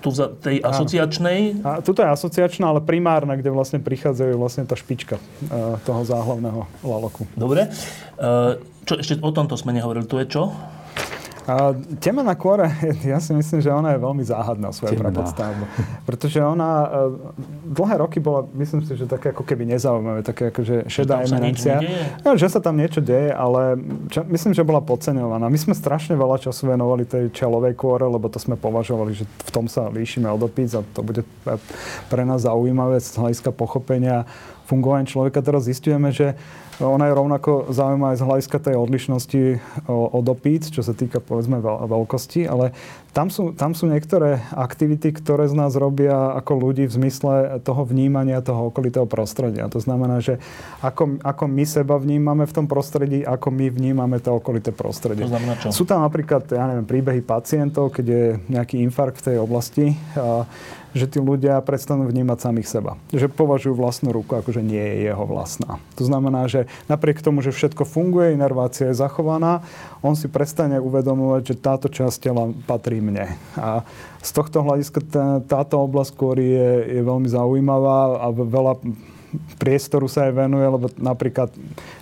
tu 0.02 0.12
za 0.12 0.30
tej 0.30 0.60
asociačnej? 0.62 1.66
A 1.66 1.80
tuto 1.80 2.04
je 2.04 2.10
asociačná, 2.12 2.70
ale 2.70 2.84
primárna, 2.84 3.40
kde 3.40 3.50
vlastne 3.50 3.80
prichádzajú 3.82 4.38
vlastne 4.38 4.68
tá 4.68 4.78
špička 4.78 5.18
uh, 5.18 5.80
toho 5.82 6.02
záhlavného 6.04 6.68
laloku. 6.84 7.26
Dobre. 7.34 7.72
Uh, 8.20 8.60
čo 8.86 9.02
ešte 9.02 9.18
o 9.24 9.32
tomto 9.34 9.58
sme 9.58 9.74
nehovorili, 9.74 10.06
tu 10.06 10.22
je 10.22 10.30
čo? 10.30 10.54
A 11.46 11.78
na 12.26 12.36
kôre, 12.36 12.74
ja 13.06 13.22
si 13.22 13.30
myslím, 13.38 13.62
že 13.62 13.70
ona 13.70 13.94
je 13.94 14.00
veľmi 14.02 14.26
záhadná 14.26 14.74
svojou 14.74 14.98
prapodstavbou. 14.98 15.68
Pretože 16.10 16.42
ona 16.42 16.70
e, 16.82 16.88
dlhé 17.70 17.96
roky 18.02 18.18
bola, 18.18 18.50
myslím 18.58 18.82
si, 18.82 18.98
že 18.98 19.06
také 19.06 19.30
ako 19.30 19.46
keby 19.46 19.70
nezaujímavé, 19.70 20.26
také 20.26 20.50
ako 20.50 20.66
že 20.66 20.78
šedá 20.90 21.22
eminencia. 21.22 21.78
No, 22.26 22.34
že 22.34 22.50
sa 22.50 22.58
tam 22.58 22.82
niečo 22.82 22.98
deje, 22.98 23.30
ale 23.30 23.78
čo, 24.10 24.26
myslím, 24.26 24.58
že 24.58 24.66
bola 24.66 24.82
podceňovaná. 24.82 25.46
My 25.46 25.60
sme 25.62 25.78
strašne 25.78 26.18
veľa 26.18 26.42
času 26.42 26.74
venovali 26.74 27.06
tej 27.06 27.30
čelovej 27.30 27.78
kôre, 27.78 28.10
lebo 28.10 28.26
to 28.26 28.42
sme 28.42 28.58
považovali, 28.58 29.14
že 29.14 29.30
v 29.30 29.52
tom 29.54 29.70
sa 29.70 29.86
líšime 29.94 30.26
od 30.26 30.42
opíc 30.42 30.74
a 30.74 30.82
to 30.82 31.06
bude 31.06 31.22
pre 32.10 32.24
nás 32.26 32.42
zaujímavé 32.42 32.98
z 32.98 33.22
hľadiska 33.22 33.54
pochopenia 33.54 34.26
fungovania 34.66 35.06
človeka. 35.06 35.46
Teraz 35.46 35.70
zistujeme, 35.70 36.10
že 36.10 36.34
ona 36.80 37.07
je 37.07 37.18
rovnako 37.18 37.72
zaujímavá 37.72 38.11
aj 38.11 38.19
z 38.19 38.26
hľadiska 38.27 38.57
tej 38.60 38.76
odlišnosti 38.76 39.41
od 39.88 40.26
opíc, 40.27 40.68
čo 40.68 40.84
sa 40.84 40.91
týka 40.91 41.23
povedzme 41.23 41.64
veľkosti, 41.64 42.43
ale 42.47 42.76
tam 43.15 43.31
sú, 43.31 43.56
tam 43.56 43.72
sú 43.72 43.88
niektoré 43.88 44.43
aktivity, 44.52 45.15
ktoré 45.15 45.47
z 45.47 45.56
nás 45.56 45.72
robia 45.80 46.35
ako 46.35 46.52
ľudí 46.60 46.84
v 46.84 46.95
zmysle 46.99 47.64
toho 47.64 47.88
vnímania 47.88 48.43
toho 48.43 48.68
okolitého 48.68 49.07
prostredia. 49.07 49.72
To 49.72 49.80
znamená, 49.80 50.19
že 50.19 50.35
ako, 50.84 51.23
ako 51.23 51.43
my 51.47 51.64
seba 51.64 51.95
vnímame 51.95 52.43
v 52.43 52.52
tom 52.52 52.68
prostredí, 52.68 53.23
ako 53.23 53.56
my 53.56 53.72
vnímame 53.72 54.19
to 54.19 54.35
okolité 54.35 54.76
prostredie. 54.76 55.23
To 55.23 55.31
znamená 55.31 55.56
čo? 55.56 55.72
Sú 55.72 55.88
tam 55.88 56.03
napríklad, 56.03 56.43
ja 56.52 56.68
neviem, 56.68 56.84
príbehy 56.84 57.23
pacientov, 57.23 57.95
keď 57.95 58.06
je 58.06 58.26
nejaký 58.52 58.84
infarkt 58.84 59.23
v 59.23 59.26
tej 59.31 59.38
oblasti, 59.39 59.95
a, 60.19 60.43
že 60.96 61.12
tí 61.12 61.20
ľudia 61.20 61.60
prestanú 61.60 62.08
vnímať 62.08 62.40
samých 62.40 62.72
seba. 62.72 62.96
Že 63.12 63.28
považujú 63.36 63.76
vlastnú 63.76 64.16
ruku 64.16 64.40
ako, 64.40 64.56
že 64.56 64.64
nie 64.64 64.80
je 64.80 65.12
jeho 65.12 65.28
vlastná. 65.28 65.78
To 66.00 66.08
znamená, 66.08 66.48
že 66.48 66.72
napriek 66.88 67.20
tomu, 67.20 67.44
že 67.44 67.52
všetko 67.52 67.84
funguje, 67.84 68.32
inervácia 68.32 68.90
je 68.90 68.96
zachovaná, 68.96 69.60
on 70.00 70.16
si 70.16 70.32
prestane 70.32 70.80
uvedomovať, 70.80 71.42
že 71.44 71.56
táto 71.60 71.92
časť 71.92 72.18
tela 72.24 72.48
patrí 72.64 73.04
mne. 73.04 73.36
A 73.60 73.84
z 74.24 74.32
tohto 74.32 74.64
hľadiska 74.64 75.04
táto 75.46 75.76
oblasť 75.84 76.16
kôry 76.16 76.48
je, 76.48 76.72
je 76.98 77.02
veľmi 77.04 77.28
zaujímavá 77.28 78.24
a 78.24 78.32
veľa 78.32 78.80
priestoru 79.57 80.06
sa 80.10 80.28
aj 80.30 80.34
venuje, 80.36 80.66
lebo 80.66 80.88
napríklad 80.99 81.53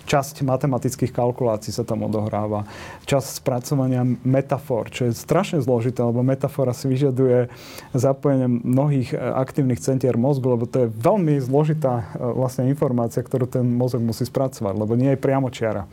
časť 0.04 0.44
matematických 0.44 1.12
kalkulácií 1.12 1.72
sa 1.72 1.86
tam 1.86 2.04
odohráva. 2.04 2.68
Časť 3.08 3.40
spracovania 3.40 4.04
metafor, 4.22 4.92
čo 4.92 5.08
je 5.08 5.16
strašne 5.16 5.60
zložité, 5.64 6.04
lebo 6.04 6.20
metafora 6.24 6.76
si 6.76 6.90
vyžaduje 6.90 7.48
zapojenie 7.96 8.46
mnohých 8.48 9.12
e, 9.12 9.18
aktívnych 9.18 9.80
centier 9.80 10.14
mozgu, 10.18 10.54
lebo 10.54 10.64
to 10.68 10.86
je 10.86 10.92
veľmi 10.92 11.40
zložitá 11.40 12.14
e, 12.14 12.20
vlastne 12.20 12.68
informácia, 12.68 13.24
ktorú 13.24 13.48
ten 13.48 13.64
mozog 13.64 14.04
musí 14.04 14.26
spracovať, 14.28 14.74
lebo 14.76 14.92
nie 14.94 15.14
je 15.14 15.22
priamočiara. 15.22 15.88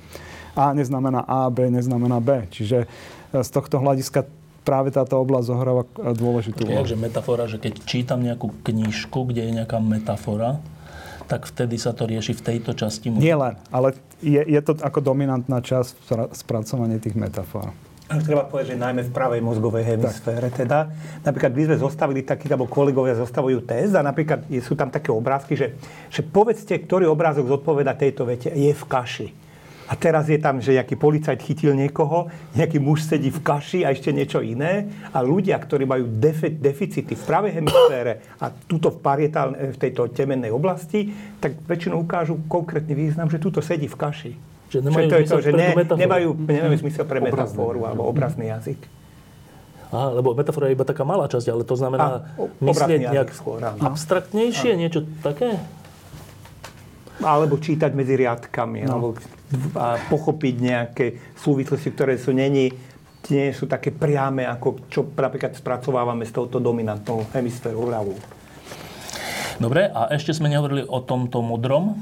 A 0.51 0.76
neznamená 0.76 1.23
A, 1.23 1.47
B 1.47 1.72
neznamená 1.72 2.19
B. 2.19 2.47
Čiže 2.51 2.85
e, 2.85 2.88
z 3.39 3.49
tohto 3.49 3.80
hľadiska 3.80 4.27
práve 4.61 4.93
táto 4.93 5.18
oblasť 5.18 5.45
zohráva 5.49 5.84
dôležitú 5.97 6.69
úlohu. 6.69 6.85
Takže 6.85 6.97
metafora, 6.97 7.49
že 7.49 7.57
keď 7.57 7.73
čítam 7.85 8.22
nejakú 8.22 8.53
knižku, 8.61 9.34
kde 9.34 9.49
je 9.49 9.51
nejaká 9.61 9.81
metafora, 9.81 10.61
tak 11.31 11.47
vtedy 11.47 11.79
sa 11.79 11.95
to 11.95 12.03
rieši 12.03 12.35
v 12.35 12.43
tejto 12.43 12.75
časti. 12.75 13.07
Nie 13.07 13.39
len, 13.39 13.55
ale 13.71 13.95
je, 14.19 14.43
je 14.43 14.59
to 14.59 14.75
ako 14.83 14.99
dominantná 14.99 15.63
časť 15.63 16.11
spracovanie 16.35 16.99
tých 16.99 17.15
metafor. 17.15 17.71
Treba 18.11 18.43
povedať, 18.43 18.75
že 18.75 18.83
najmä 18.83 19.07
v 19.07 19.11
pravej 19.15 19.39
mozgovej 19.39 19.87
hemisfére 19.87 20.51
tak. 20.51 20.67
teda. 20.67 20.79
Napríklad 21.23 21.55
my 21.55 21.63
sme 21.71 21.77
zostavili 21.79 22.27
taký, 22.27 22.51
alebo 22.51 22.67
kolegovia 22.67 23.15
zostavujú 23.15 23.63
test 23.63 23.95
a 23.95 24.03
napríklad 24.03 24.51
sú 24.59 24.75
tam 24.75 24.91
také 24.91 25.15
obrázky, 25.15 25.55
že, 25.55 25.79
že 26.11 26.19
povedzte, 26.19 26.75
ktorý 26.75 27.07
obrázok 27.07 27.47
zodpoveda 27.47 27.95
tejto 27.95 28.27
vete, 28.27 28.51
je 28.51 28.75
v 28.75 28.83
kaši. 28.83 29.31
A 29.91 29.93
teraz 29.99 30.31
je 30.31 30.39
tam, 30.39 30.63
že 30.63 30.72
nejaký 30.72 30.95
policajt 30.95 31.35
chytil 31.43 31.76
niekoho, 31.76 32.31
nejaký 32.55 32.80
muž 32.80 33.03
sedí 33.03 33.27
v 33.27 33.43
kaši 33.43 33.84
a 33.84 33.91
ešte 33.91 34.15
niečo 34.15 34.39
iné. 34.39 34.88
A 35.11 35.19
ľudia, 35.19 35.59
ktorí 35.59 35.84
majú 35.84 36.07
defi- 36.07 36.55
deficity 36.55 37.11
v 37.11 37.23
pravej 37.27 37.59
hemisfére 37.59 38.23
a 38.39 38.47
tuto 38.55 38.88
v, 38.88 39.03
parietál, 39.03 39.51
v 39.51 39.76
tejto 39.76 40.07
temennej 40.15 40.47
oblasti, 40.47 41.11
tak 41.43 41.59
väčšinou 41.68 42.07
ukážu 42.07 42.39
konkrétny 42.47 42.95
význam, 42.95 43.27
že 43.27 43.35
tuto 43.35 43.59
sedí 43.59 43.91
v 43.91 43.99
kaši. 43.99 44.31
Že 44.72 44.88
nemajú 44.88 45.03
že 45.03 45.11
to 45.11 45.15
je 45.19 45.26
to, 45.27 45.39
že 45.43 45.51
ne, 45.51 45.68
nemajú, 45.76 46.30
nemajú 46.39 46.77
zmysel 46.88 47.03
pre 47.03 47.19
metaforu 47.19 47.84
alebo 47.84 48.07
obrazný 48.07 48.47
jazyk. 48.47 48.80
Aha, 49.91 50.15
lebo 50.15 50.31
metafora 50.31 50.72
je 50.72 50.80
iba 50.80 50.88
taká 50.88 51.03
malá 51.03 51.27
časť, 51.27 51.51
ale 51.51 51.68
to 51.68 51.76
znamená 51.76 52.31
a, 52.39 52.47
myslieť 52.63 53.11
nejak 53.11 53.35
skôr, 53.35 53.59
abstraktnejšie, 53.59 54.80
niečo 54.80 55.03
také? 55.19 55.59
Alebo 57.19 57.59
čítať 57.59 57.91
medzi 57.91 58.15
riadkami, 58.15 58.88
no. 58.88 58.95
alebo 58.95 59.07
a 59.76 59.99
pochopiť 60.07 60.56
nejaké 60.57 61.06
súvislosti, 61.36 61.90
ktoré 61.91 62.15
sú 62.15 62.32
není 62.32 62.72
nie 63.30 63.53
sú 63.53 63.69
také 63.69 63.94
priame, 63.94 64.49
ako 64.49 64.90
čo 64.90 65.06
napríklad 65.06 65.53
spracovávame 65.53 66.26
s 66.26 66.34
touto 66.34 66.57
dominantnou 66.57 67.30
hemisférou 67.30 67.86
ľavou. 67.86 68.18
Dobre, 69.61 69.94
a 69.94 70.10
ešte 70.10 70.34
sme 70.34 70.49
nehovorili 70.49 70.82
o 70.90 70.99
tomto 71.06 71.45
modrom. 71.45 72.02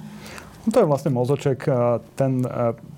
No 0.63 0.69
to 0.71 0.79
je 0.79 0.87
vlastne 0.87 1.11
mozoček. 1.11 1.67
Ten, 2.15 2.39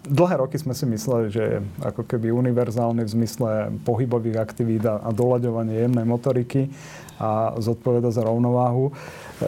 dlhé 0.05 0.35
roky 0.37 0.61
sme 0.61 0.77
si 0.77 0.85
mysleli, 0.85 1.33
že 1.33 1.41
je 1.41 1.57
ako 1.81 2.05
keby 2.05 2.29
univerzálny 2.29 3.01
v 3.01 3.13
zmysle 3.21 3.49
pohybových 3.81 4.37
aktivít 4.37 4.85
a 4.85 5.09
doľaďovanie 5.09 5.81
jemnej 5.81 6.05
motoriky 6.05 6.69
a 7.17 7.57
zodpoveda 7.57 8.13
za 8.13 8.21
rovnováhu. 8.21 8.93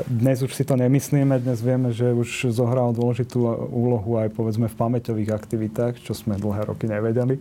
Dnes 0.09 0.41
už 0.41 0.51
si 0.53 0.63
to 0.65 0.73
nemyslíme, 0.73 1.37
dnes 1.39 1.59
vieme, 1.61 1.93
že 1.93 2.09
už 2.09 2.49
zohral 2.49 2.95
dôležitú 2.95 3.43
úlohu 3.69 4.17
aj 4.17 4.33
povedzme 4.33 4.65
v 4.65 4.79
pamäťových 4.79 5.29
aktivitách, 5.29 6.01
čo 6.01 6.17
sme 6.17 6.41
dlhé 6.41 6.65
roky 6.69 6.89
nevedeli. 6.89 7.37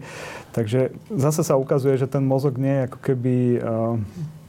Takže 0.53 0.93
zase 1.09 1.41
sa 1.47 1.57
ukazuje, 1.57 1.97
že 1.97 2.11
ten 2.11 2.23
mozog 2.23 2.61
nie 2.61 2.85
je 2.85 2.87
ako 2.93 2.99
keby 3.01 3.35
eh, 3.57 4.41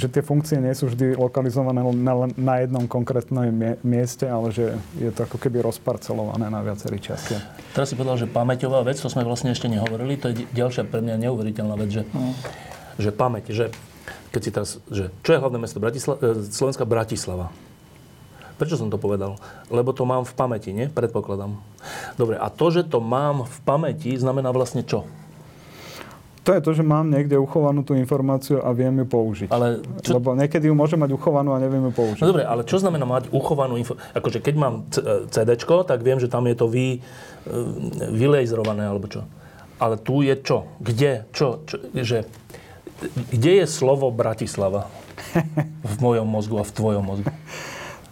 že 0.00 0.08
tie 0.08 0.24
funkcie 0.24 0.56
nie 0.56 0.72
sú 0.72 0.88
vždy 0.88 1.20
lokalizované 1.20 1.84
na, 1.84 2.14
na 2.32 2.54
jednom 2.64 2.88
konkrétnom 2.88 3.44
mieste, 3.84 4.24
ale 4.24 4.48
že 4.48 4.72
je 4.96 5.12
to 5.12 5.28
ako 5.28 5.36
keby 5.36 5.60
rozparcelované 5.60 6.48
na 6.48 6.64
viacerých 6.64 7.12
častiach. 7.12 7.44
Teraz 7.76 7.92
si 7.92 7.94
povedal, 7.94 8.24
že 8.24 8.28
pamäťová 8.32 8.80
vec, 8.88 8.96
to 8.96 9.12
sme 9.12 9.20
vlastne 9.20 9.52
ešte 9.52 9.68
nehovorili, 9.68 10.16
to 10.16 10.32
je 10.32 10.48
ďalšia 10.56 10.88
pre 10.88 11.04
mňa 11.04 11.28
neuveriteľná 11.28 11.76
vec, 11.76 11.92
že, 11.92 12.02
mm. 12.08 12.34
že 12.96 13.10
pamäť, 13.12 13.44
že 13.52 13.64
keď 14.32 14.40
si 14.40 14.50
teraz, 14.50 14.70
že 14.90 15.14
čo 15.22 15.30
je 15.34 15.38
hlavné 15.40 15.58
mesto 15.58 15.78
Bratisla- 15.78 16.20
e, 16.20 16.46
Slovenska? 16.50 16.88
Bratislava. 16.88 17.54
Prečo 18.54 18.78
som 18.78 18.86
to 18.86 19.02
povedal? 19.02 19.34
Lebo 19.66 19.90
to 19.90 20.06
mám 20.06 20.22
v 20.22 20.34
pamäti, 20.34 20.70
nie? 20.70 20.86
Predpokladám. 20.86 21.58
Dobre, 22.14 22.38
a 22.38 22.46
to, 22.50 22.70
že 22.70 22.86
to 22.86 23.02
mám 23.02 23.42
v 23.42 23.56
pamäti, 23.66 24.14
znamená 24.14 24.54
vlastne 24.54 24.86
čo? 24.86 25.02
To 26.44 26.52
je 26.52 26.60
to, 26.60 26.76
že 26.76 26.84
mám 26.84 27.08
niekde 27.08 27.40
uchovanú 27.40 27.80
tú 27.80 27.96
informáciu 27.96 28.60
a 28.60 28.68
viem 28.76 28.92
ju 29.00 29.06
použiť. 29.08 29.48
Ale 29.48 29.80
čo... 30.04 30.20
Lebo 30.20 30.36
niekedy 30.36 30.68
ju 30.68 30.76
môžem 30.76 31.00
mať 31.00 31.16
uchovanú 31.16 31.56
a 31.56 31.58
neviem 31.58 31.88
ju 31.88 31.92
použiť. 31.96 32.20
No 32.20 32.36
dobre, 32.36 32.44
ale 32.44 32.68
čo 32.68 32.76
znamená 32.76 33.08
mať 33.08 33.32
uchovanú 33.32 33.80
informáciu? 33.80 34.12
Akože 34.12 34.38
keď 34.44 34.54
mám 34.60 34.74
CD, 35.32 35.56
tak 35.56 36.04
viem, 36.04 36.20
že 36.20 36.28
tam 36.28 36.44
je 36.44 36.52
to 36.52 36.68
vy, 36.68 37.00
vylejzrované 38.12 38.84
alebo 38.84 39.08
čo. 39.08 39.24
Ale 39.80 39.96
tu 39.96 40.20
je 40.20 40.36
čo? 40.36 40.68
Kde? 40.84 41.24
Čo? 41.32 41.64
čo? 41.64 41.80
Že, 41.96 42.28
kde 43.30 43.52
je 43.62 43.66
slovo 43.68 44.08
Bratislava? 44.10 44.88
V 45.94 45.94
mojom 46.00 46.26
mozgu 46.26 46.58
a 46.58 46.64
v 46.64 46.72
tvojom 46.72 47.04
mozgu. 47.04 47.30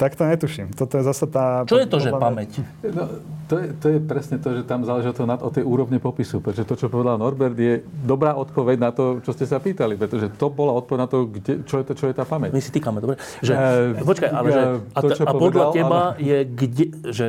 Tak 0.03 0.19
to 0.19 0.27
netuším. 0.27 0.75
Toto 0.75 0.99
je 0.99 1.05
zase 1.07 1.31
tá... 1.31 1.63
Čo 1.63 1.79
je 1.79 1.87
to, 1.87 2.03
že 2.03 2.11
pamäť? 2.11 2.59
No, 2.83 3.23
to, 3.47 3.55
je, 3.63 3.67
to 3.79 3.87
je 3.87 3.99
presne 4.03 4.43
to, 4.43 4.59
že 4.59 4.67
tam 4.67 4.83
záleží 4.83 5.07
to, 5.15 5.23
o 5.23 5.51
tej 5.55 5.63
úrovne 5.63 6.03
popisu. 6.03 6.43
Pretože 6.43 6.67
to, 6.67 6.75
čo 6.75 6.91
povedal 6.91 7.23
Norbert, 7.23 7.55
je 7.55 7.87
dobrá 8.03 8.35
odpoveď 8.35 8.77
na 8.83 8.91
to, 8.91 9.23
čo 9.23 9.31
ste 9.31 9.47
sa 9.47 9.63
pýtali. 9.63 9.95
Pretože 9.95 10.35
to 10.35 10.51
bola 10.51 10.75
odpoveď 10.75 11.01
na 11.07 11.09
to, 11.09 11.31
kde, 11.31 11.63
čo, 11.63 11.79
je 11.79 11.85
to, 11.87 11.93
čo 11.95 12.11
je 12.11 12.15
tá 12.19 12.27
pamäť. 12.27 12.51
My 12.51 12.59
si 12.59 12.75
týkame, 12.75 12.99
dobre? 12.99 13.15
Že, 13.47 13.53
uh, 13.55 14.03
počkaj, 14.03 14.31
ale 14.35 14.49
že, 14.51 14.63
a, 14.91 14.99
to, 14.99 15.07
a 15.07 15.33
podľa 15.39 15.39
povedal, 15.39 15.71
teba 15.71 16.01
ale... 16.03 16.19
je 16.19 16.39
kde... 16.51 16.87
Že, 17.15 17.27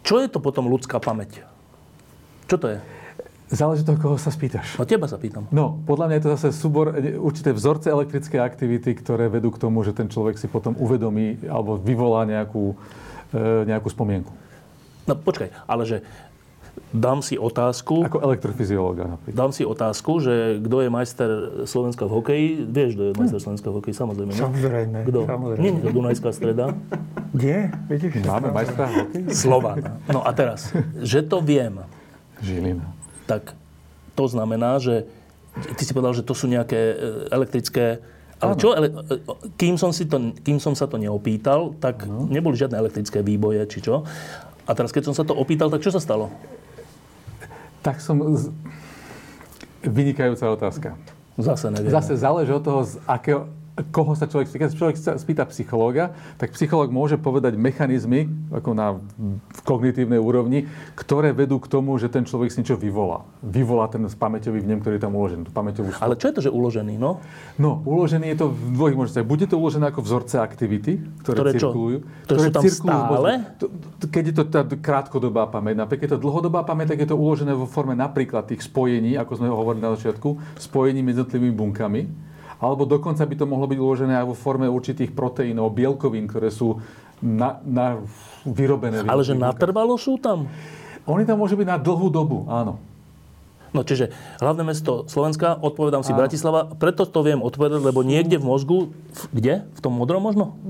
čo 0.00 0.14
je 0.16 0.28
to 0.32 0.38
potom 0.40 0.72
ľudská 0.72 0.96
pamäť? 0.96 1.44
Čo 2.48 2.56
to 2.56 2.66
je? 2.72 2.78
Záleží 3.52 3.84
to, 3.84 4.00
koho 4.00 4.16
sa 4.16 4.32
spýtaš. 4.32 4.80
O 4.80 4.88
teba 4.88 5.04
sa 5.04 5.20
pýtam. 5.20 5.44
No, 5.52 5.76
podľa 5.84 6.08
mňa 6.08 6.16
je 6.16 6.24
to 6.24 6.30
zase 6.40 6.48
súbor, 6.56 6.96
e, 6.96 7.20
určité 7.20 7.52
vzorce 7.52 7.92
elektrické 7.92 8.40
aktivity, 8.40 8.96
ktoré 8.96 9.28
vedú 9.28 9.52
k 9.52 9.60
tomu, 9.60 9.84
že 9.84 9.92
ten 9.92 10.08
človek 10.08 10.40
si 10.40 10.48
potom 10.48 10.72
uvedomí 10.80 11.36
alebo 11.44 11.76
vyvolá 11.76 12.24
nejakú, 12.24 12.72
e, 13.36 13.68
nejakú 13.68 13.92
spomienku. 13.92 14.32
No 15.04 15.20
počkaj, 15.20 15.52
ale 15.68 15.84
že 15.84 15.96
dám 16.96 17.20
si 17.20 17.36
otázku... 17.36 18.08
Ako 18.08 18.24
elektrofyziológa 18.24 19.20
napríklad. 19.20 19.36
Dám 19.36 19.52
si 19.52 19.68
otázku, 19.68 20.24
že 20.24 20.56
kto 20.56 20.76
je 20.80 20.88
majster 20.88 21.30
Slovenska 21.68 22.08
v 22.08 22.10
hokeji. 22.24 22.46
Vieš, 22.64 22.90
kto 22.96 23.02
je 23.04 23.12
majster 23.20 23.36
hm. 23.36 23.44
Slovenska 23.44 23.68
v 23.68 23.74
hokeji? 23.84 23.94
Samozrejme. 24.00 24.32
Samozrejme. 24.32 24.98
Kto? 25.12 25.20
Samozrejme. 25.28 25.60
Nie, 25.60 25.70
nie, 25.76 25.92
Dunajská 25.92 26.32
streda. 26.32 26.72
Kde? 27.36 27.68
Vidíš, 27.92 28.24
Máme 28.24 28.48
majstra 28.48 28.88
v 28.88 28.92
hokeji? 28.96 29.24
Slovan. 29.28 30.00
No 30.08 30.24
a 30.24 30.32
teraz, 30.32 30.72
že 31.04 31.20
to 31.20 31.44
viem. 31.44 31.84
Žilina 32.40 33.01
tak 33.26 33.54
to 34.18 34.24
znamená, 34.28 34.78
že 34.78 35.08
ty 35.76 35.82
si 35.84 35.92
povedal, 35.92 36.16
že 36.16 36.26
to 36.26 36.34
sú 36.36 36.48
nejaké 36.48 36.78
e, 36.78 36.94
elektrické 37.32 38.00
ale 38.42 38.58
čo, 38.58 38.74
e, 38.74 38.90
kým 39.54 39.78
som, 39.78 39.94
si 39.94 40.02
to, 40.10 40.34
kým 40.42 40.58
som 40.58 40.74
sa 40.74 40.90
to 40.90 40.98
neopýtal, 40.98 41.78
tak 41.78 42.10
ano. 42.10 42.26
neboli 42.26 42.58
žiadne 42.58 42.74
elektrické 42.74 43.22
výboje, 43.22 43.62
či 43.70 43.86
čo. 43.86 44.02
A 44.66 44.70
teraz, 44.74 44.90
keď 44.90 45.10
som 45.10 45.14
sa 45.14 45.22
to 45.22 45.30
opýtal, 45.30 45.70
tak 45.70 45.78
čo 45.78 45.94
sa 45.94 46.02
stalo? 46.02 46.26
Tak 47.86 48.02
som... 48.02 48.18
Z... 48.34 48.50
Vynikajúca 49.86 50.50
otázka. 50.50 50.98
Zase 51.38 51.70
neviem. 51.70 51.90
Zase 51.94 52.18
záleží 52.18 52.50
od 52.50 52.62
toho, 52.62 52.80
z 52.82 52.98
akého, 53.06 53.46
koho 53.88 54.12
sa 54.12 54.28
človek, 54.28 54.52
keď 54.52 54.70
človek 54.76 54.96
sa 55.00 55.16
spýta 55.16 55.48
psychológa, 55.48 56.12
tak 56.36 56.52
psychológ 56.52 56.92
môže 56.92 57.16
povedať 57.16 57.56
mechanizmy, 57.56 58.30
ako 58.52 58.70
na 58.76 59.00
kognitívnej 59.64 60.20
úrovni, 60.20 60.68
ktoré 60.94 61.32
vedú 61.32 61.56
k 61.58 61.66
tomu, 61.66 61.96
že 61.96 62.12
ten 62.12 62.22
človek 62.28 62.52
si 62.52 62.60
niečo 62.60 62.76
vyvolá. 62.76 63.24
Vyvolá 63.40 63.88
ten 63.88 64.04
pamäťový 64.04 64.60
vnem, 64.60 64.84
ktorý 64.84 65.00
je 65.00 65.02
tam 65.02 65.16
uložený, 65.16 65.48
tú 65.48 65.52
pamäťovú 65.56 65.90
stopu. 65.96 66.04
Ale 66.04 66.14
čo 66.20 66.28
je 66.28 66.34
to, 66.36 66.42
že 66.44 66.50
uložený, 66.52 67.00
no? 67.00 67.24
No, 67.56 67.80
uložený 67.88 68.36
je 68.36 68.36
to 68.44 68.46
v 68.52 68.60
dvojich 68.76 68.96
možnostiach. 69.00 69.26
Bude 69.26 69.48
to 69.48 69.56
uložené 69.56 69.88
ako 69.88 70.04
vzorce 70.04 70.36
aktivity, 70.36 71.00
ktoré, 71.24 71.36
ktoré 71.40 71.50
cirkulujú. 71.56 71.98
Ktoré, 72.28 72.38
ktoré 72.38 72.38
sú 72.44 72.52
tam 72.52 72.62
stále? 72.68 73.30
To, 73.56 73.64
keď 74.12 74.24
je 74.28 74.34
to 74.36 74.44
tá 74.52 74.60
krátkodobá 74.68 75.48
pamäť, 75.48 75.80
keď 75.88 76.04
je 76.04 76.12
to 76.14 76.20
dlhodobá 76.20 76.60
pamäť, 76.68 76.92
tak 76.92 77.00
je 77.02 77.08
to 77.08 77.16
uložené 77.16 77.56
vo 77.56 77.64
forme 77.64 77.96
napríklad 77.96 78.44
tých 78.46 78.60
spojení, 78.68 79.16
ako 79.16 79.32
sme 79.40 79.48
hovorili 79.48 79.80
na 79.80 79.96
začiatku, 79.96 80.60
spojení 80.60 81.00
medzi 81.00 81.24
jednotlivými 81.24 81.54
bunkami 81.54 82.02
alebo 82.62 82.86
dokonca 82.86 83.26
by 83.26 83.34
to 83.34 83.44
mohlo 83.50 83.66
byť 83.66 83.78
uložené 83.82 84.14
aj 84.22 84.26
vo 84.30 84.38
forme 84.38 84.70
určitých 84.70 85.10
proteínov, 85.10 85.74
bielkovín, 85.74 86.30
ktoré 86.30 86.54
sú 86.54 86.78
na, 87.18 87.58
na 87.66 87.98
vyrobené. 88.46 89.02
Ale 89.02 89.26
že 89.26 89.34
natrvalo 89.34 89.98
sú 89.98 90.14
tam? 90.22 90.46
Oni 91.02 91.26
tam 91.26 91.42
môžu 91.42 91.58
byť 91.58 91.66
na 91.66 91.78
dlhú 91.82 92.06
dobu, 92.06 92.46
áno. 92.46 92.78
No 93.72 93.80
čiže 93.88 94.12
hlavné 94.36 94.68
mesto 94.68 95.08
Slovenska, 95.08 95.56
odpovedám 95.56 96.04
si 96.04 96.12
Áno. 96.12 96.20
Bratislava, 96.20 96.68
preto 96.76 97.08
to 97.08 97.24
viem 97.24 97.40
odpovedať, 97.40 97.80
lebo 97.80 98.04
niekde 98.04 98.36
v 98.36 98.44
mozgu, 98.44 98.78
v, 98.92 99.22
kde? 99.32 99.54
V 99.64 99.80
tom 99.80 99.96
modrom 99.96 100.20
možno? 100.20 100.60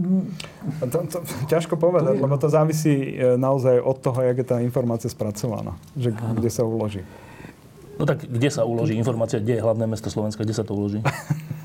To, 0.86 1.02
to, 1.10 1.18
ťažko 1.50 1.74
povedať, 1.74 2.14
to 2.14 2.22
lebo 2.22 2.38
to 2.38 2.46
závisí 2.46 3.18
e, 3.18 3.34
naozaj 3.34 3.82
od 3.82 3.98
toho, 3.98 4.22
jak 4.22 4.38
je 4.38 4.46
tá 4.46 4.56
informácia 4.62 5.10
spracovaná, 5.10 5.74
že 5.98 6.14
kde 6.14 6.46
sa 6.46 6.62
uloží. 6.62 7.02
No 8.02 8.10
tak 8.10 8.26
kde 8.26 8.50
sa 8.50 8.66
uloží 8.66 8.98
informácia, 8.98 9.38
kde 9.38 9.54
je 9.54 9.62
hlavné 9.62 9.86
mesto 9.86 10.10
Slovenska, 10.10 10.42
kde 10.42 10.58
sa 10.58 10.66
to 10.66 10.74
uloží? 10.74 10.98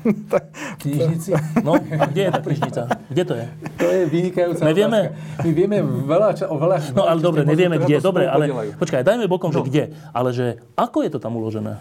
knižnici. 0.86 1.34
No, 1.66 1.74
a 1.74 2.04
kde 2.06 2.22
je 2.22 2.30
tá 2.30 2.38
knižnica? 2.38 2.82
Kde 3.10 3.22
to 3.26 3.34
je? 3.34 3.46
To 3.82 3.86
je 3.90 4.00
vynikajúca 4.06 4.62
Nevieme? 4.62 5.00
Otázka. 5.10 5.42
My 5.42 5.50
vieme 5.50 5.78
veľa, 5.82 6.28
o 6.46 6.56
veľa... 6.62 6.76
No 6.94 7.10
ale 7.10 7.18
dobre, 7.18 7.42
nevieme 7.42 7.82
kde. 7.82 7.98
Dobre, 7.98 8.30
ale 8.30 8.54
počkaj, 8.78 9.02
dajme 9.02 9.26
bokom, 9.26 9.50
no. 9.50 9.58
že 9.58 9.62
kde. 9.66 9.84
Ale 10.14 10.30
že 10.30 10.62
ako 10.78 11.02
je 11.02 11.10
to 11.10 11.18
tam 11.18 11.34
uložené? 11.34 11.74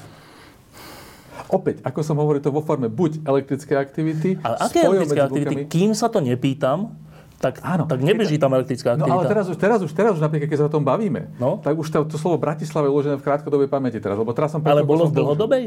Opäť, 1.53 1.85
ako 1.85 1.99
som 2.01 2.17
hovoril, 2.17 2.41
to 2.41 2.49
vo 2.49 2.65
forme 2.65 2.89
buď 2.89 3.29
elektrické 3.29 3.77
aktivity, 3.77 4.41
Ale 4.41 4.57
aké 4.57 4.89
elektrické 4.89 5.21
aktivity? 5.21 5.55
Kým 5.69 5.93
sa 5.93 6.09
to 6.09 6.17
nepýtam, 6.17 6.97
tak, 7.37 7.61
Áno, 7.61 7.85
tak 7.85 8.01
nebeží 8.01 8.41
tam 8.41 8.49
elektrická 8.57 8.97
aktivita. 8.97 9.13
No 9.13 9.21
ale 9.21 9.29
teraz 9.29 9.45
už, 9.45 9.57
teraz 9.61 9.79
už, 9.85 9.93
teraz 9.93 10.17
už 10.17 10.21
napríklad, 10.25 10.49
keď 10.49 10.57
sa 10.57 10.65
o 10.65 10.73
tom 10.73 10.81
bavíme, 10.81 11.29
no? 11.37 11.61
tak 11.61 11.77
už 11.77 11.85
to, 11.85 11.97
to 12.09 12.17
slovo 12.17 12.41
Bratislava 12.41 12.89
je 12.89 12.91
uložené 12.97 13.15
v 13.21 13.23
krátkodobej 13.23 13.69
pamäti 13.69 14.01
teraz. 14.01 14.17
Lebo 14.17 14.33
teraz 14.33 14.57
som 14.57 14.65
ale 14.65 14.81
bolo 14.81 15.05
v 15.05 15.13
dlhodobej? 15.13 15.63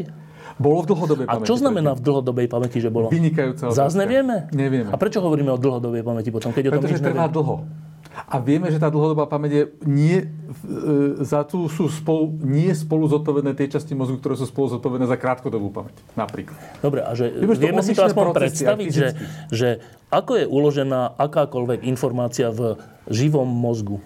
Bolo 0.59 0.83
v 0.83 0.87
dlhodobej 0.91 1.27
A 1.31 1.39
pamäti. 1.39 1.47
A 1.47 1.49
čo 1.49 1.57
znamená 1.63 1.95
v 1.95 2.03
dlhodobej 2.03 2.47
pamäti, 2.51 2.83
že 2.83 2.91
bolo? 2.91 3.07
Vynikajúca 3.07 3.71
Zás 3.71 3.95
nevieme? 3.95 4.51
Nevieme. 4.51 4.91
A 4.91 4.99
prečo 4.99 5.23
hovoríme 5.23 5.55
o 5.55 5.59
dlhodobej 5.63 6.03
pamäti 6.03 6.35
potom, 6.35 6.51
keď 6.51 6.75
Pretože 6.75 6.99
o 6.99 7.01
tom 7.01 7.07
trvá 7.07 7.27
dlho. 7.31 7.57
A 8.27 8.37
vieme, 8.43 8.69
že 8.69 8.83
tá 8.83 8.93
dlhodobá 8.93 9.25
pamäť 9.31 9.53
je 9.53 9.65
nie, 9.87 10.17
e, 10.23 10.27
za 11.25 11.47
tú 11.47 11.71
sú 11.71 11.89
spolu, 11.89 12.35
nie 12.43 12.73
spolu 12.75 13.09
zodpovedné 13.09 13.57
tie 13.57 13.71
časti 13.71 13.97
mozgu, 13.97 14.21
ktoré 14.21 14.37
sú 14.37 14.45
spolu 14.51 14.77
zodpovedné 14.77 15.07
za 15.09 15.17
krátkodobú 15.17 15.73
pamäť. 15.73 15.97
Napríklad. 16.19 16.59
Dobre, 16.85 17.01
a 17.07 17.15
že 17.17 17.33
vieme, 17.33 17.57
vieme 17.57 17.83
si 17.87 17.97
to 17.97 18.05
aspoň 18.05 18.37
predstaviť, 18.37 18.91
že, 18.93 19.09
že 19.49 19.69
ako 20.11 20.43
je 20.43 20.47
uložená 20.51 21.17
akákoľvek 21.17 21.87
informácia 21.87 22.51
v 22.51 22.77
živom 23.09 23.47
mozgu? 23.47 24.03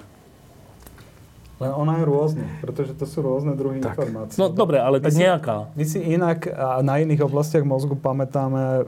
Len 1.64 1.72
ona 1.72 1.92
je 1.96 2.04
rôzna, 2.04 2.44
pretože 2.60 2.92
to 2.92 3.08
sú 3.08 3.24
rôzne 3.24 3.56
druhy 3.56 3.80
tak. 3.80 3.96
informácií. 3.96 4.36
No 4.36 4.52
dobre, 4.52 4.76
ale 4.76 5.00
tak 5.00 5.16
my 5.16 5.24
nejaká. 5.24 5.56
Si, 5.64 5.76
my 5.80 5.84
si 5.88 5.98
inak 6.12 6.44
a 6.52 6.84
na 6.84 7.00
iných 7.00 7.24
oblastiach 7.24 7.64
mozgu 7.64 7.96
pamätáme 7.96 8.60
e, 8.60 8.82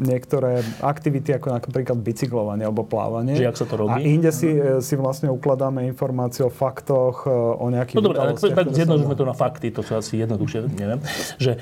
niektoré 0.00 0.64
aktivity, 0.80 1.36
ako 1.36 1.60
napríklad 1.60 1.98
bicyklovanie 2.00 2.64
alebo 2.64 2.88
plávanie. 2.88 3.36
Že 3.36 3.44
jak 3.44 3.58
sa 3.60 3.66
to 3.68 3.74
robí? 3.76 3.92
A 3.92 4.00
inde 4.00 4.32
si, 4.32 4.48
e, 4.48 4.80
si 4.80 4.94
vlastne 4.96 5.28
ukladáme 5.28 5.84
informácie 5.84 6.40
o 6.40 6.52
faktoch, 6.52 7.28
e, 7.28 7.32
o 7.32 7.66
nejakých 7.68 7.96
No 8.00 8.04
dobre, 8.08 8.18
ale 8.24 8.32
tak 8.36 8.72
zjednodušme 8.72 9.12
to 9.12 9.24
na 9.28 9.36
fakty, 9.36 9.68
to 9.68 9.84
sú 9.84 10.00
asi 10.00 10.24
jednoduchšie, 10.24 10.72
neviem. 10.72 11.00
Že 11.36 11.52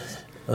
e, 0.46 0.54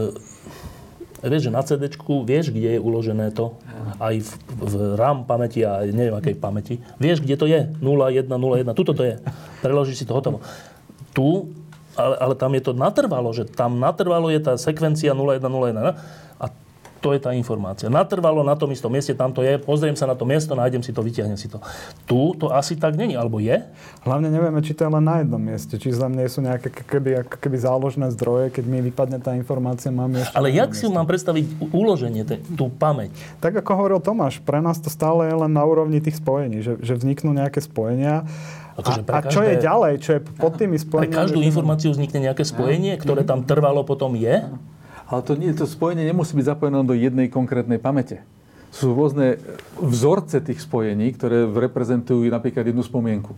vieš, 1.24 1.50
že 1.50 1.52
na 1.52 1.62
CD 1.64 1.92
vieš, 2.24 2.52
kde 2.52 2.78
je 2.78 2.80
uložené 2.80 3.32
to, 3.36 3.56
aj 4.00 4.16
v, 4.24 4.32
v 4.64 4.74
RAM 4.96 5.28
pamäti 5.28 5.64
a 5.68 5.84
neviem 5.84 6.16
akej 6.16 6.36
pamäti. 6.40 6.80
Vieš, 7.02 7.24
kde 7.24 7.36
to 7.36 7.46
je. 7.46 7.68
0101, 7.84 8.72
tuto 8.78 8.96
to 8.96 9.04
je. 9.04 9.20
Preložíš 9.60 10.04
si 10.04 10.06
to 10.08 10.16
hotovo. 10.16 10.40
Tu, 11.12 11.52
ale, 12.00 12.16
ale 12.16 12.34
tam 12.40 12.56
je 12.56 12.64
to 12.64 12.72
natrvalo, 12.72 13.30
že 13.36 13.44
tam 13.44 13.82
natrvalo 13.82 14.32
je 14.32 14.40
tá 14.40 14.56
sekvencia 14.56 15.12
0101 15.12 16.29
to 17.00 17.16
je 17.16 17.20
tá 17.24 17.32
informácia. 17.32 17.88
Natrvalo 17.88 18.44
na 18.44 18.54
tom 18.54 18.70
istom 18.76 18.92
mieste, 18.92 19.16
tam 19.16 19.32
to 19.32 19.40
je, 19.42 19.56
pozriem 19.58 19.96
sa 19.96 20.06
na 20.06 20.14
to 20.14 20.28
miesto, 20.28 20.54
nájdem 20.54 20.84
si 20.84 20.92
to, 20.92 21.00
vyťahnem 21.00 21.40
si 21.40 21.48
to. 21.48 21.64
Tu 22.06 22.20
to 22.36 22.52
asi 22.52 22.76
tak 22.76 23.00
není, 23.00 23.16
alebo 23.16 23.40
je? 23.40 23.64
Hlavne 24.04 24.28
nevieme, 24.28 24.60
či 24.60 24.76
to 24.76 24.86
je 24.86 24.92
len 24.92 25.04
na 25.04 25.24
jednom 25.24 25.40
mieste, 25.40 25.80
či 25.80 25.96
za 25.96 26.12
mne 26.12 26.28
sú 26.28 26.44
nejaké 26.44 26.70
keby, 26.70 27.26
keby 27.40 27.58
záložné 27.58 28.12
zdroje, 28.14 28.52
keď 28.54 28.64
mi 28.68 28.80
vypadne 28.84 29.24
tá 29.24 29.34
informácia, 29.34 29.90
mám 29.90 30.12
ešte... 30.14 30.36
Ale 30.36 30.52
jak 30.52 30.76
si 30.76 30.86
mám 30.92 31.08
predstaviť 31.08 31.72
uloženie, 31.72 32.28
te, 32.28 32.44
tú 32.54 32.68
pamäť? 32.70 33.16
Tak 33.40 33.64
ako 33.64 33.72
hovoril 33.74 34.00
Tomáš, 34.04 34.44
pre 34.44 34.60
nás 34.60 34.78
to 34.78 34.92
stále 34.92 35.26
je 35.26 35.36
len 35.36 35.52
na 35.52 35.64
úrovni 35.64 36.04
tých 36.04 36.20
spojení, 36.20 36.60
že, 36.60 36.78
že 36.84 37.00
vzniknú 37.00 37.32
nejaké 37.32 37.64
spojenia 37.64 38.28
Akože 38.80 39.02
a, 39.12 39.20
a 39.20 39.28
čo 39.28 39.42
je 39.44 39.56
ďalej, 39.60 39.94
čo 40.00 40.12
je 40.16 40.22
pod 40.40 40.56
tými 40.56 40.80
spojeniami? 40.80 41.12
Pre 41.12 41.20
každú 41.28 41.40
informáciu 41.44 41.92
vznikne 41.92 42.32
nejaké 42.32 42.48
spojenie, 42.48 42.96
ktoré 42.96 43.28
tam 43.28 43.44
trvalo 43.44 43.84
potom 43.84 44.16
je? 44.16 44.48
Ale 45.10 45.22
to, 45.26 45.34
nie, 45.34 45.50
to 45.58 45.66
spojenie 45.66 46.06
nemusí 46.06 46.38
byť 46.38 46.46
zapojené 46.46 46.86
do 46.86 46.94
jednej 46.94 47.34
konkrétnej 47.34 47.82
pamäte. 47.82 48.22
Sú 48.70 48.94
rôzne 48.94 49.42
vzorce 49.82 50.38
tých 50.46 50.62
spojení, 50.62 51.10
ktoré 51.18 51.50
reprezentujú 51.50 52.30
napríklad 52.30 52.70
jednu 52.70 52.86
spomienku. 52.86 53.34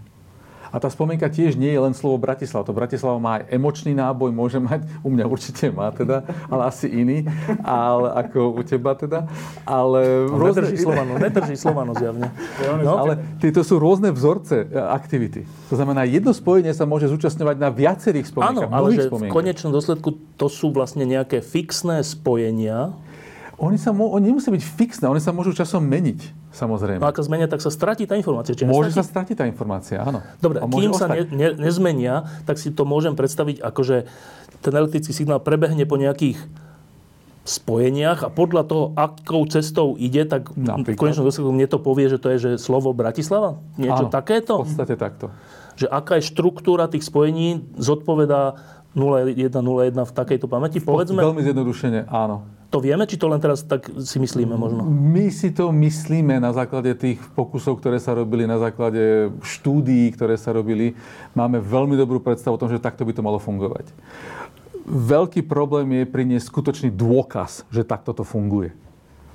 A 0.71 0.79
tá 0.79 0.87
spomienka 0.87 1.27
tiež 1.27 1.59
nie 1.59 1.67
je 1.67 1.79
len 1.83 1.91
slovo 1.91 2.15
Bratislava. 2.15 2.63
To 2.63 2.75
Bratislava 2.75 3.19
má 3.19 3.43
aj 3.43 3.51
emočný 3.51 3.91
náboj, 3.91 4.31
môže 4.31 4.57
mať, 4.57 4.87
u 5.03 5.11
mňa 5.11 5.25
určite 5.27 5.67
má 5.67 5.91
teda, 5.91 6.23
ale 6.47 6.61
asi 6.71 6.87
iný, 6.87 7.27
ale 7.59 8.07
ako 8.15 8.55
u 8.55 8.61
teba 8.63 8.95
teda. 8.95 9.27
Ale 9.67 10.31
no, 10.31 10.39
rôzne... 10.39 10.63
Nedrží 10.63 10.77
Slovano, 10.79 11.11
nedrží 11.19 11.55
Slovano 11.59 11.91
zjavne. 11.93 12.31
No, 12.81 12.97
ale 13.03 13.19
tieto 13.37 13.61
sú 13.67 13.77
rôzne 13.77 14.09
vzorce 14.15 14.63
e, 14.63 14.79
aktivity. 14.79 15.43
To 15.69 15.75
znamená, 15.75 16.07
jedno 16.07 16.31
spojenie 16.31 16.71
sa 16.71 16.87
môže 16.87 17.11
zúčastňovať 17.11 17.57
na 17.59 17.69
viacerých 17.69 18.31
spomienkach. 18.31 18.71
Áno, 18.71 18.73
ale 18.73 18.95
že 18.95 19.11
v 19.11 19.27
konečnom 19.27 19.75
dôsledku 19.75 20.15
to 20.39 20.47
sú 20.47 20.71
vlastne 20.71 21.03
nejaké 21.03 21.43
fixné 21.43 22.01
spojenia, 22.01 22.95
oni, 23.61 23.77
sa, 23.77 23.93
oni 23.93 24.33
nemusia 24.33 24.49
byť 24.49 24.63
fixné, 24.63 25.05
oni 25.05 25.21
sa 25.21 25.29
môžu 25.29 25.53
časom 25.53 25.85
meniť, 25.85 26.40
samozrejme. 26.51 26.99
No 26.99 27.07
ak 27.07 27.17
sa 27.17 27.25
zmenia, 27.25 27.47
tak 27.47 27.63
sa 27.63 27.71
stratí 27.71 28.03
tá 28.05 28.19
informácia. 28.19 28.55
Či 28.55 28.67
môže 28.67 28.91
sa 28.91 29.03
stratiť 29.03 29.35
tá 29.39 29.45
informácia, 29.47 30.03
áno. 30.03 30.19
Dobre, 30.43 30.59
kým 30.61 30.91
sa 30.91 31.07
ne, 31.07 31.23
ne, 31.31 31.55
nezmenia, 31.55 32.27
tak 32.43 32.59
si 32.59 32.69
to 32.75 32.83
môžem 32.83 33.15
predstaviť 33.15 33.63
ako, 33.63 33.81
že 33.81 33.97
ten 34.61 34.73
elektrický 34.75 35.15
signál 35.15 35.41
prebehne 35.41 35.87
po 35.87 35.97
nejakých 35.97 36.37
spojeniach 37.41 38.21
a 38.21 38.29
podľa 38.29 38.63
toho, 38.69 38.83
akou 38.93 39.49
cestou 39.49 39.97
ide, 39.97 40.29
tak 40.29 40.53
Napríklad. 40.53 40.93
v 40.93 40.99
konečnom 41.01 41.25
dôsledku 41.25 41.49
mne 41.49 41.65
to 41.65 41.81
povie, 41.81 42.05
že 42.05 42.21
to 42.21 42.29
je 42.29 42.37
že 42.37 42.51
slovo 42.61 42.93
Bratislava? 42.93 43.57
Niečo 43.81 44.05
Áno, 44.07 44.13
takéto? 44.13 44.61
v 44.61 44.69
podstate 44.69 44.93
takto. 44.93 45.33
Že 45.73 45.89
aká 45.89 46.21
je 46.21 46.29
štruktúra 46.29 46.85
tých 46.85 47.01
spojení, 47.01 47.65
zodpovedá 47.81 48.61
0101 48.93 49.97
v 49.97 50.11
takejto 50.13 50.45
pamäti, 50.45 50.77
povedzme? 50.77 51.17
Veľmi 51.17 51.41
zjednodušene, 51.41 52.05
áno. 52.13 52.45
To 52.71 52.79
vieme, 52.79 53.03
či 53.03 53.19
to 53.19 53.27
len 53.27 53.43
teraz 53.43 53.67
tak 53.67 53.83
si 53.99 54.15
myslíme 54.15 54.55
možno? 54.55 54.87
My 54.87 55.27
si 55.27 55.51
to 55.51 55.75
myslíme 55.75 56.39
na 56.39 56.55
základe 56.55 56.95
tých 56.95 57.19
pokusov, 57.35 57.83
ktoré 57.83 57.99
sa 57.99 58.15
robili, 58.15 58.47
na 58.47 58.55
základe 58.63 59.27
štúdií, 59.43 60.07
ktoré 60.15 60.39
sa 60.39 60.55
robili. 60.55 60.95
Máme 61.35 61.59
veľmi 61.59 61.99
dobrú 61.99 62.23
predstavu 62.23 62.55
o 62.55 62.61
tom, 62.63 62.71
že 62.71 62.79
takto 62.79 63.03
by 63.03 63.11
to 63.11 63.27
malo 63.27 63.43
fungovať. 63.43 63.91
Veľký 64.87 65.43
problém 65.43 65.99
je 65.99 66.03
priniesť 66.07 66.47
skutočný 66.47 66.89
dôkaz, 66.95 67.67
že 67.67 67.83
takto 67.83 68.15
to 68.15 68.23
funguje. 68.23 68.71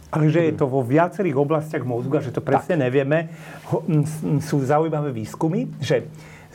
Ale 0.08 0.32
že 0.32 0.48
je 0.48 0.56
to 0.56 0.64
vo 0.64 0.80
viacerých 0.80 1.36
oblastiach 1.36 1.84
mozgu 1.84 2.16
a 2.16 2.24
že 2.24 2.32
to 2.32 2.40
presne 2.40 2.80
tak. 2.80 2.84
nevieme, 2.88 3.36
sú 4.40 4.64
zaujímavé 4.64 5.12
výskumy, 5.12 5.76
že 5.76 6.08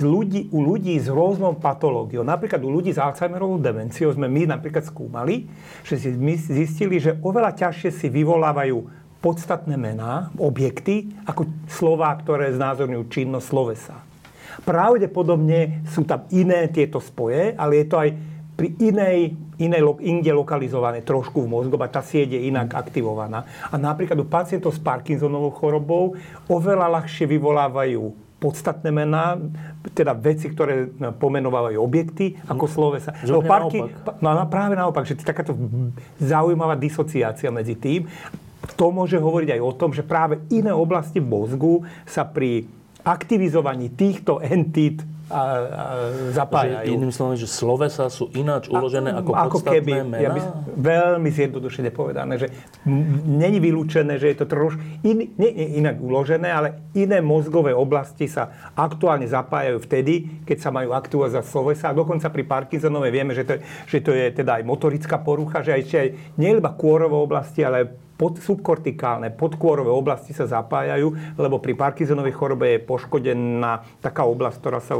ľudí, 0.03 0.51
u 0.51 0.61
ľudí 0.65 0.97
s 0.97 1.07
rôznou 1.07 1.57
patológiou, 1.57 2.25
napríklad 2.25 2.61
u 2.61 2.69
ľudí 2.69 2.91
s 2.91 2.99
Alzheimerovou 2.99 3.61
demenciou 3.61 4.11
sme 4.11 4.27
my 4.27 4.51
napríklad 4.51 4.85
skúmali, 4.85 5.47
že 5.85 5.95
si 5.97 6.09
my 6.13 6.35
zistili, 6.37 6.99
že 6.99 7.17
oveľa 7.21 7.55
ťažšie 7.55 7.89
si 7.93 8.07
vyvolávajú 8.09 9.01
podstatné 9.21 9.77
mená, 9.77 10.33
objekty, 10.41 11.13
ako 11.29 11.45
slova, 11.69 12.09
ktoré 12.17 12.51
znázorňujú 12.57 13.03
činnosť 13.05 13.45
slovesa. 13.45 13.95
Pravdepodobne 14.65 15.85
sú 15.87 16.03
tam 16.03 16.25
iné 16.33 16.67
tieto 16.73 16.97
spoje, 16.97 17.53
ale 17.55 17.81
je 17.81 17.85
to 17.87 17.97
aj 18.01 18.09
pri 18.57 18.77
inej, 18.77 19.33
inej 19.57 19.81
inde 20.05 20.31
lokalizované 20.33 21.01
trošku 21.01 21.45
v 21.45 21.49
mozgu, 21.49 21.77
a 21.81 21.89
tá 21.89 22.01
sieť 22.01 22.37
je 22.37 22.45
inak 22.49 22.73
aktivovaná. 22.77 23.45
A 23.69 23.77
napríklad 23.77 24.17
u 24.21 24.27
pacientov 24.27 24.73
s 24.75 24.81
Parkinsonovou 24.81 25.53
chorobou 25.53 26.17
oveľa 26.45 27.01
ľahšie 27.01 27.25
vyvolávajú 27.25 28.30
podstatné 28.41 28.89
mená, 28.89 29.37
teda 29.93 30.17
veci, 30.17 30.49
ktoré 30.49 30.89
pomenovávajú 30.97 31.77
objekty, 31.77 32.41
ako 32.49 32.65
hm. 32.65 32.73
slovesa. 32.73 33.11
No, 33.29 33.45
parky, 33.45 33.85
no 34.17 34.29
práve 34.49 34.73
naopak, 34.73 35.05
že 35.05 35.13
takáto 35.21 35.53
zaujímavá 36.17 36.73
disociácia 36.73 37.53
medzi 37.53 37.77
tým. 37.77 38.09
To 38.77 38.89
môže 38.89 39.21
hovoriť 39.21 39.57
aj 39.57 39.61
o 39.61 39.71
tom, 39.77 39.93
že 39.93 40.01
práve 40.01 40.41
iné 40.49 40.73
oblasti 40.73 41.21
mozgu 41.21 41.85
sa 42.05 42.25
pri 42.25 42.65
aktivizovaní 43.05 43.93
týchto 43.93 44.41
entít 44.41 45.05
a, 45.31 45.43
a 45.71 45.83
zapájajú. 46.35 46.83
Že, 46.83 46.91
inými 46.91 47.13
slovami, 47.15 47.35
že 47.39 47.47
slovesa 47.47 48.11
sú 48.11 48.27
ináč 48.35 48.67
uložené 48.67 49.15
a, 49.15 49.23
ako, 49.23 49.31
ako 49.31 49.59
keby, 49.63 50.03
mená? 50.03 50.19
Ja 50.19 50.29
by, 50.35 50.41
veľmi 50.75 51.29
zjednodušene 51.31 51.89
povedané, 51.95 52.35
že 52.35 52.51
není 53.23 53.63
vylúčené, 53.63 54.19
že 54.19 54.35
je 54.35 54.37
to 54.43 54.45
troš, 54.51 54.75
in, 55.07 55.31
nie, 55.39 55.51
inak 55.79 56.03
uložené, 56.03 56.51
ale 56.51 56.91
iné 56.91 57.23
mozgové 57.23 57.71
oblasti 57.71 58.27
sa 58.27 58.71
aktuálne 58.75 59.25
zapájajú 59.25 59.79
vtedy, 59.87 60.43
keď 60.43 60.57
sa 60.59 60.69
majú 60.75 60.91
aktivovať 60.91 61.39
za 61.39 61.43
slovesa. 61.47 61.85
A 61.89 61.97
dokonca 61.97 62.27
pri 62.27 62.43
Parkinsonovej 62.43 63.11
vieme, 63.15 63.31
že 63.31 63.47
to, 63.47 63.63
že 63.87 64.03
to 64.03 64.11
je 64.11 64.35
teda 64.35 64.59
aj 64.59 64.63
motorická 64.67 65.23
porucha, 65.23 65.63
že 65.63 65.71
aj, 65.71 65.83
aj 65.95 66.07
nie 66.35 66.59
iba 66.59 66.75
kôrové 66.75 67.15
oblasti, 67.15 67.63
ale 67.63 68.10
pod, 68.21 68.37
subkortikálne, 68.37 69.33
podkôrové 69.33 69.89
oblasti 69.89 70.29
sa 70.29 70.45
zapájajú, 70.45 71.33
lebo 71.41 71.57
pri 71.57 71.73
Parkinsonovej 71.73 72.37
chorobe 72.37 72.77
je 72.77 72.85
poškodená 72.85 73.97
taká 73.97 74.29
oblasť, 74.29 74.57
ktorá 74.61 74.77
sa 74.77 74.93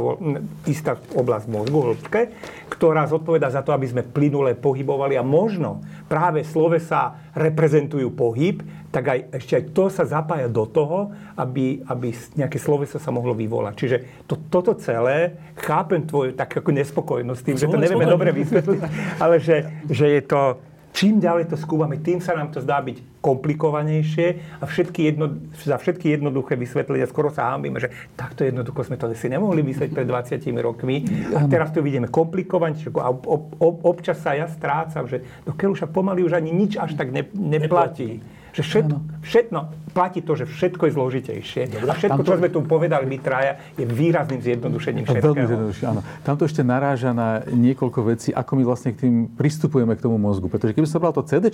istá 0.66 0.98
oblasť 1.14 1.46
mozgu, 1.46 1.94
hĺbke, 1.94 2.34
ktorá 2.66 3.06
zodpoveda 3.06 3.46
za 3.54 3.62
to, 3.62 3.70
aby 3.70 3.86
sme 3.86 4.02
plynule 4.02 4.58
pohybovali 4.58 5.14
a 5.14 5.22
možno 5.22 5.86
práve 6.10 6.42
sa 6.82 7.30
reprezentujú 7.38 8.10
pohyb, 8.10 8.58
tak 8.90 9.04
aj 9.06 9.18
ešte 9.38 9.52
aj 9.54 9.64
to 9.70 9.84
sa 9.86 10.04
zapája 10.04 10.50
do 10.50 10.66
toho, 10.66 11.14
aby, 11.38 11.80
aby 11.86 12.10
nejaké 12.36 12.58
sloveso 12.58 12.98
sa 12.98 13.14
mohlo 13.14 13.32
vyvolať. 13.38 13.74
Čiže 13.78 13.96
to, 14.26 14.34
toto 14.50 14.74
celé, 14.76 15.38
chápem 15.56 16.02
tvoju 16.04 16.34
tak 16.34 16.58
ako 16.58 16.74
nespokojnosť 16.74 17.40
tým, 17.40 17.56
že 17.56 17.70
to 17.70 17.78
nevieme 17.78 18.04
dobre 18.04 18.34
vysvetliť, 18.34 18.80
ale 19.22 19.38
že, 19.38 19.70
že 19.88 20.18
je 20.18 20.22
to 20.26 20.60
čím 20.92 21.18
ďalej 21.18 21.48
to 21.48 21.56
skúmame, 21.56 21.98
tým 21.98 22.20
sa 22.20 22.36
nám 22.36 22.52
to 22.52 22.60
zdá 22.60 22.78
byť 22.84 23.20
komplikovanejšie 23.24 24.26
a 24.60 24.64
všetky 24.68 25.00
jedno, 25.08 25.40
za 25.56 25.80
všetky 25.80 26.12
jednoduché 26.14 26.58
vysvetlenia 26.58 27.08
skoro 27.08 27.32
sa 27.32 27.54
hámbime, 27.54 27.80
že 27.80 27.90
takto 28.14 28.44
jednoducho 28.44 28.86
sme 28.86 29.00
to 29.00 29.08
si 29.16 29.32
nemohli 29.32 29.64
myslieť 29.64 29.90
pred 29.94 30.06
20 30.06 30.42
rokmi. 30.60 31.06
A 31.32 31.48
teraz 31.48 31.72
to 31.72 31.80
vidíme 31.80 32.10
komplikovanejšie. 32.10 32.92
A 32.98 33.08
ob, 33.08 33.56
ob, 33.58 33.76
občas 33.82 34.20
sa 34.20 34.36
ja 34.36 34.50
strácam, 34.50 35.08
že 35.08 35.24
do 35.48 35.54
však 35.54 35.94
pomaly 35.94 36.26
už 36.26 36.36
ani 36.36 36.50
nič 36.52 36.76
až 36.76 36.98
tak 36.98 37.14
ne, 37.14 37.24
neplatí. 37.32 38.20
neplatí. 38.20 38.41
Že 38.52 38.62
všetko, 38.62 38.96
všetko, 39.24 39.58
platí 39.96 40.20
to, 40.20 40.36
že 40.36 40.44
všetko 40.44 40.82
je 40.84 40.92
zložitejšie. 40.92 41.62
Dobre, 41.72 41.88
a 41.88 41.94
všetko, 41.96 42.20
čo 42.20 42.34
sme 42.36 42.48
tu 42.52 42.60
povedali 42.60 43.08
my 43.08 43.16
traja, 43.16 43.56
je 43.80 43.88
výrazným 43.88 44.44
zjednodušením 44.44 45.08
všetkého. 45.08 45.32
Veľmi 45.32 45.48
zjednodušenie, 45.48 45.88
áno. 45.88 46.00
Tam 46.20 46.36
to 46.36 46.44
ešte 46.44 46.60
naráža 46.60 47.16
na 47.16 47.40
niekoľko 47.48 48.00
vecí, 48.12 48.28
ako 48.28 48.52
my 48.60 48.62
vlastne 48.68 48.92
k 48.92 49.08
tým 49.08 49.14
pristupujeme 49.32 49.96
k 49.96 50.04
tomu 50.04 50.20
mozgu. 50.20 50.52
Pretože 50.52 50.76
keby 50.76 50.84
sa 50.84 51.00
bral 51.00 51.16
to 51.16 51.24
CD, 51.24 51.48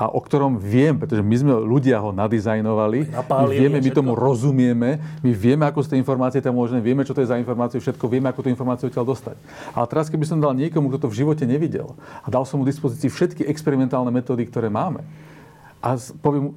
a 0.00 0.08
o 0.08 0.16
ktorom 0.16 0.56
viem, 0.56 0.96
pretože 0.96 1.20
my 1.20 1.36
sme 1.36 1.52
ľudia 1.60 2.00
ho 2.00 2.08
nadizajnovali, 2.08 3.12
my 3.12 3.52
vieme, 3.52 3.84
my 3.84 3.90
tomu 3.92 4.16
rozumieme, 4.16 4.96
my 5.20 5.30
vieme, 5.36 5.68
ako 5.68 5.84
z 5.84 5.92
tej 5.92 5.98
informácie 6.00 6.40
tam 6.40 6.56
môžeme, 6.56 6.80
vieme, 6.80 7.04
čo 7.04 7.12
to 7.12 7.20
je 7.20 7.28
za 7.28 7.36
informáciu, 7.36 7.84
všetko 7.84 8.08
vieme, 8.08 8.32
ako 8.32 8.40
tú 8.40 8.48
informáciu 8.48 8.88
odtiaľ 8.88 9.04
dostať. 9.04 9.36
Ale 9.76 9.84
teraz, 9.92 10.08
keby 10.08 10.24
som 10.24 10.40
dal 10.40 10.56
niekomu, 10.56 10.88
kto 10.88 11.04
to 11.04 11.12
v 11.12 11.20
živote 11.20 11.44
nevidel 11.44 11.92
a 12.24 12.32
dal 12.32 12.48
som 12.48 12.56
mu 12.56 12.64
dispozícii 12.64 13.12
všetky 13.12 13.44
experimentálne 13.44 14.08
metódy, 14.08 14.48
ktoré 14.48 14.72
máme, 14.72 15.04
a 15.80 15.96
poviem, 16.20 16.52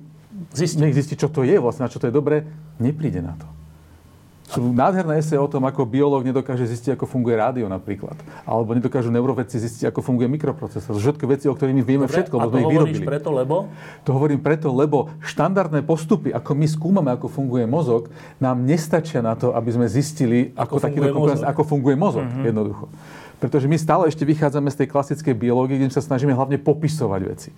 zisti. 0.52 0.80
nech 0.80 0.96
zistí, 0.96 1.16
čo 1.16 1.32
to 1.32 1.48
je 1.48 1.56
vlastne, 1.60 1.88
a 1.88 1.92
čo 1.92 2.00
to 2.00 2.08
je 2.08 2.14
dobré, 2.14 2.44
nepríde 2.80 3.24
na 3.24 3.36
to. 3.40 3.48
Sú 4.54 4.70
nádherné 4.70 5.18
esej 5.18 5.42
o 5.42 5.50
tom, 5.50 5.66
ako 5.66 5.82
biológ 5.88 6.22
nedokáže 6.22 6.70
zistiť, 6.70 6.94
ako 6.94 7.10
funguje 7.10 7.34
rádio 7.34 7.66
napríklad. 7.66 8.14
Alebo 8.46 8.78
nedokážu 8.78 9.10
neurovedci 9.10 9.58
zistiť, 9.58 9.90
ako 9.90 10.06
funguje 10.06 10.30
mikroprocesor. 10.30 10.94
Všetky 10.94 11.26
veci, 11.26 11.50
o 11.50 11.58
ktorých 11.58 11.74
my 11.74 11.82
vieme 11.82 12.06
Dobre, 12.06 12.22
všetko, 12.22 12.36
lebo 12.38 12.54
sme 12.54 12.62
ich 12.62 12.70
vyrobili. 12.70 13.06
preto, 13.08 13.30
lebo? 13.34 13.72
To 14.06 14.14
hovorím 14.14 14.44
preto, 14.46 14.70
lebo 14.70 15.10
štandardné 15.26 15.82
postupy, 15.82 16.30
ako 16.36 16.54
my 16.54 16.68
skúmame, 16.70 17.10
ako 17.16 17.34
funguje 17.34 17.66
mozog, 17.66 18.14
nám 18.38 18.62
nestačia 18.62 19.26
na 19.26 19.34
to, 19.34 19.58
aby 19.58 19.74
sme 19.74 19.90
zistili, 19.90 20.54
ako, 20.54 20.78
ako 20.78 20.86
funguje 20.86 21.12
mozog. 21.18 21.46
ako 21.50 21.62
funguje 21.66 21.96
mozog. 21.98 22.26
Mm-hmm. 22.30 22.46
Jednoducho. 22.46 22.86
Pretože 23.42 23.66
my 23.66 23.78
stále 23.82 24.04
ešte 24.06 24.22
vychádzame 24.22 24.70
z 24.70 24.86
tej 24.86 24.88
klasickej 24.94 25.34
biológie, 25.34 25.82
kde 25.82 25.90
sa 25.90 26.04
snažíme 26.04 26.32
hlavne 26.32 26.62
popisovať 26.62 27.22
veci. 27.26 27.50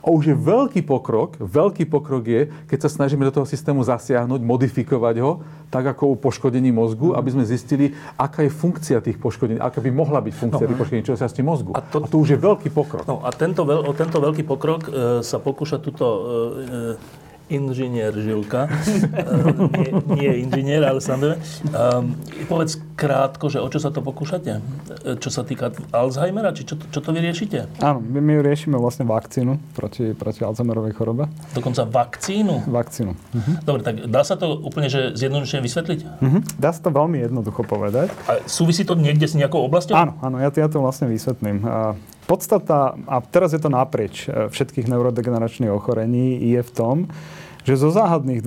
A 0.00 0.08
už 0.08 0.32
je 0.32 0.36
veľký 0.36 0.82
pokrok, 0.88 1.36
veľký 1.36 1.84
pokrok 1.84 2.24
je, 2.24 2.40
keď 2.68 2.88
sa 2.88 2.90
snažíme 2.90 3.20
do 3.24 3.32
toho 3.32 3.44
systému 3.44 3.84
zasiahnuť, 3.84 4.40
modifikovať 4.40 5.16
ho, 5.20 5.44
tak 5.68 5.86
ako 5.86 6.12
u 6.12 6.16
poškodení 6.16 6.72
mozgu, 6.72 7.12
aby 7.12 7.28
sme 7.30 7.44
zistili, 7.44 7.92
aká 8.16 8.42
je 8.42 8.50
funkcia 8.50 9.04
tých 9.04 9.20
poškodení, 9.20 9.60
aká 9.60 9.78
by 9.84 9.92
mohla 9.92 10.24
byť 10.24 10.34
funkcia 10.34 10.64
no. 10.64 10.70
tých 10.72 10.80
poškodení 10.80 11.04
časti 11.04 11.42
mozgu. 11.44 11.76
A 11.76 11.84
to, 11.84 12.02
a 12.02 12.06
to 12.08 12.16
už 12.16 12.34
je 12.34 12.38
veľký 12.40 12.72
pokrok. 12.72 13.04
No 13.04 13.20
a 13.22 13.30
tento, 13.30 13.62
veľ, 13.62 13.86
o 13.86 13.92
tento 13.92 14.18
veľký 14.18 14.42
pokrok 14.48 14.88
e, 14.88 14.90
sa 15.20 15.36
pokúša 15.38 15.78
túto 15.78 16.04
e, 16.04 17.20
inžinier 17.50 18.14
Žilka. 18.14 18.70
nie, 19.76 19.90
nie 20.16 20.30
inžinier, 20.46 20.86
ale 20.86 21.02
samozrejme. 21.02 21.36
Um, 21.74 22.14
povedz 22.46 22.78
krátko, 22.94 23.50
že 23.50 23.58
o 23.58 23.68
čo 23.68 23.82
sa 23.82 23.90
to 23.90 24.00
pokúšate? 24.00 24.62
Čo 25.18 25.30
sa 25.32 25.42
týka 25.42 25.74
Alzheimera? 25.90 26.54
Či 26.54 26.62
čo, 26.68 26.74
čo 26.78 27.00
to 27.02 27.10
vyriešite? 27.10 27.82
Áno, 27.82 27.98
my, 27.98 28.20
my 28.22 28.32
riešime 28.44 28.78
vlastne 28.78 29.08
vakcínu 29.08 29.74
proti, 29.74 30.12
proti 30.14 30.46
Alzheimerovej 30.46 30.92
chorobe. 30.94 31.26
Dokonca 31.56 31.88
vakcínu? 31.88 32.70
Vakcínu. 32.70 33.12
Uh-huh. 33.16 33.54
Dobre, 33.64 33.80
tak 33.82 34.04
dá 34.06 34.22
sa 34.22 34.36
to 34.36 34.54
úplne 34.60 34.92
že 34.92 35.16
zjednodušene 35.16 35.64
vysvetliť? 35.64 36.00
Uh-huh. 36.22 36.40
Dá 36.60 36.70
sa 36.70 36.80
to 36.84 36.90
veľmi 36.92 37.24
jednoducho 37.24 37.64
povedať. 37.64 38.12
A 38.28 38.44
súvisí 38.46 38.84
to 38.86 38.94
niekde 38.94 39.26
s 39.26 39.34
nejakou 39.34 39.64
oblasťou? 39.66 39.96
Áno, 39.96 40.12
áno, 40.20 40.36
ja, 40.38 40.52
ja 40.52 40.68
to 40.68 40.78
vlastne 40.84 41.08
vysvetlím. 41.08 41.64
Podstata, 42.30 42.94
a 43.10 43.18
teraz 43.26 43.50
je 43.50 43.58
to 43.58 43.66
naprieč 43.66 44.30
e, 44.30 44.46
všetkých 44.46 44.86
neurodegeneračných 44.86 45.74
ochorení, 45.74 46.38
je 46.54 46.62
v 46.62 46.70
tom, 46.70 46.96
že 47.66 47.76
zo 47.76 47.90
záhadných 47.92 48.40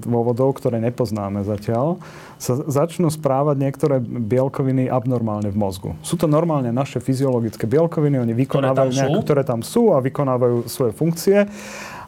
dôvodov, 0.00 0.56
ktoré 0.56 0.80
nepoznáme 0.80 1.44
zatiaľ, 1.44 2.00
sa 2.40 2.56
začnú 2.64 3.12
správať 3.12 3.56
niektoré 3.60 3.96
bielkoviny 4.00 4.88
abnormálne 4.88 5.52
v 5.52 5.56
mozgu. 5.58 5.90
Sú 6.00 6.16
to 6.16 6.24
normálne 6.24 6.72
naše 6.72 7.02
fyziologické 7.02 7.68
bielkoviny, 7.68 8.22
oni 8.22 8.32
vykonávajú 8.32 8.90
ktoré 8.90 9.00
nejaké, 9.04 9.18
ktoré 9.20 9.42
tam 9.44 9.60
sú 9.60 9.92
a 9.92 10.00
vykonávajú 10.00 10.64
svoje 10.70 10.92
funkcie 10.96 11.44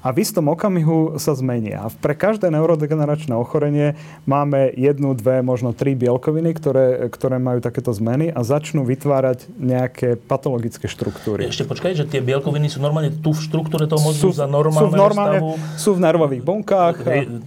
a 0.07 0.15
v 0.15 0.23
istom 0.23 0.47
okamihu 0.47 1.19
sa 1.19 1.35
zmenia. 1.35 1.83
A 1.83 1.91
pre 1.91 2.15
každé 2.15 2.47
neurodegeneračné 2.55 3.35
ochorenie 3.35 3.99
máme 4.23 4.71
jednu, 4.79 5.19
dve, 5.19 5.43
možno 5.43 5.75
tri 5.75 5.99
bielkoviny, 5.99 6.55
ktoré, 6.55 7.11
ktoré 7.11 7.43
majú 7.43 7.59
takéto 7.59 7.91
zmeny 7.91 8.31
a 8.31 8.47
začnú 8.47 8.87
vytvárať 8.87 9.51
nejaké 9.59 10.15
patologické 10.15 10.87
štruktúry. 10.87 11.51
Ešte 11.51 11.67
počkaj, 11.67 11.99
že 11.99 12.05
tie 12.07 12.23
bielkoviny 12.23 12.71
sú 12.71 12.79
normálne 12.79 13.19
tu 13.19 13.35
v 13.35 13.41
štruktúre 13.43 13.91
toho 13.91 13.99
mozgu 13.99 14.31
sú, 14.31 14.39
za 14.39 14.47
normálne 14.47 14.79
sú 14.79 14.87
v, 14.87 14.95
normálne, 14.95 15.39
stavu? 15.43 15.51
Sú 15.75 15.91
v 15.99 16.01
nervových 16.07 16.43
bunkách. 16.47 16.95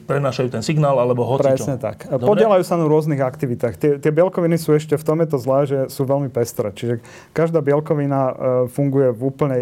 Prenášajú 0.04 0.48
ten 0.52 0.60
signál 0.60 1.00
alebo 1.00 1.24
hocičo. 1.24 1.64
Presne 1.64 1.76
tak. 1.80 2.12
Dobre? 2.12 2.28
Podielajú 2.28 2.64
sa 2.68 2.76
na 2.76 2.84
rôznych 2.92 3.24
aktivitách. 3.24 3.80
Tie, 3.80 3.92
tie 4.04 4.12
bielkoviny 4.12 4.60
sú 4.60 4.76
ešte 4.76 5.00
v 5.00 5.04
tom 5.08 5.24
je 5.24 5.32
to 5.32 5.40
zlé, 5.40 5.60
že 5.64 5.80
sú 5.88 6.04
veľmi 6.04 6.28
pestré. 6.28 6.76
Čiže 6.76 7.00
každá 7.32 7.64
bielkovina 7.64 8.20
e, 8.28 8.34
funguje 8.68 9.16
v 9.16 9.22
úplnej 9.24 9.62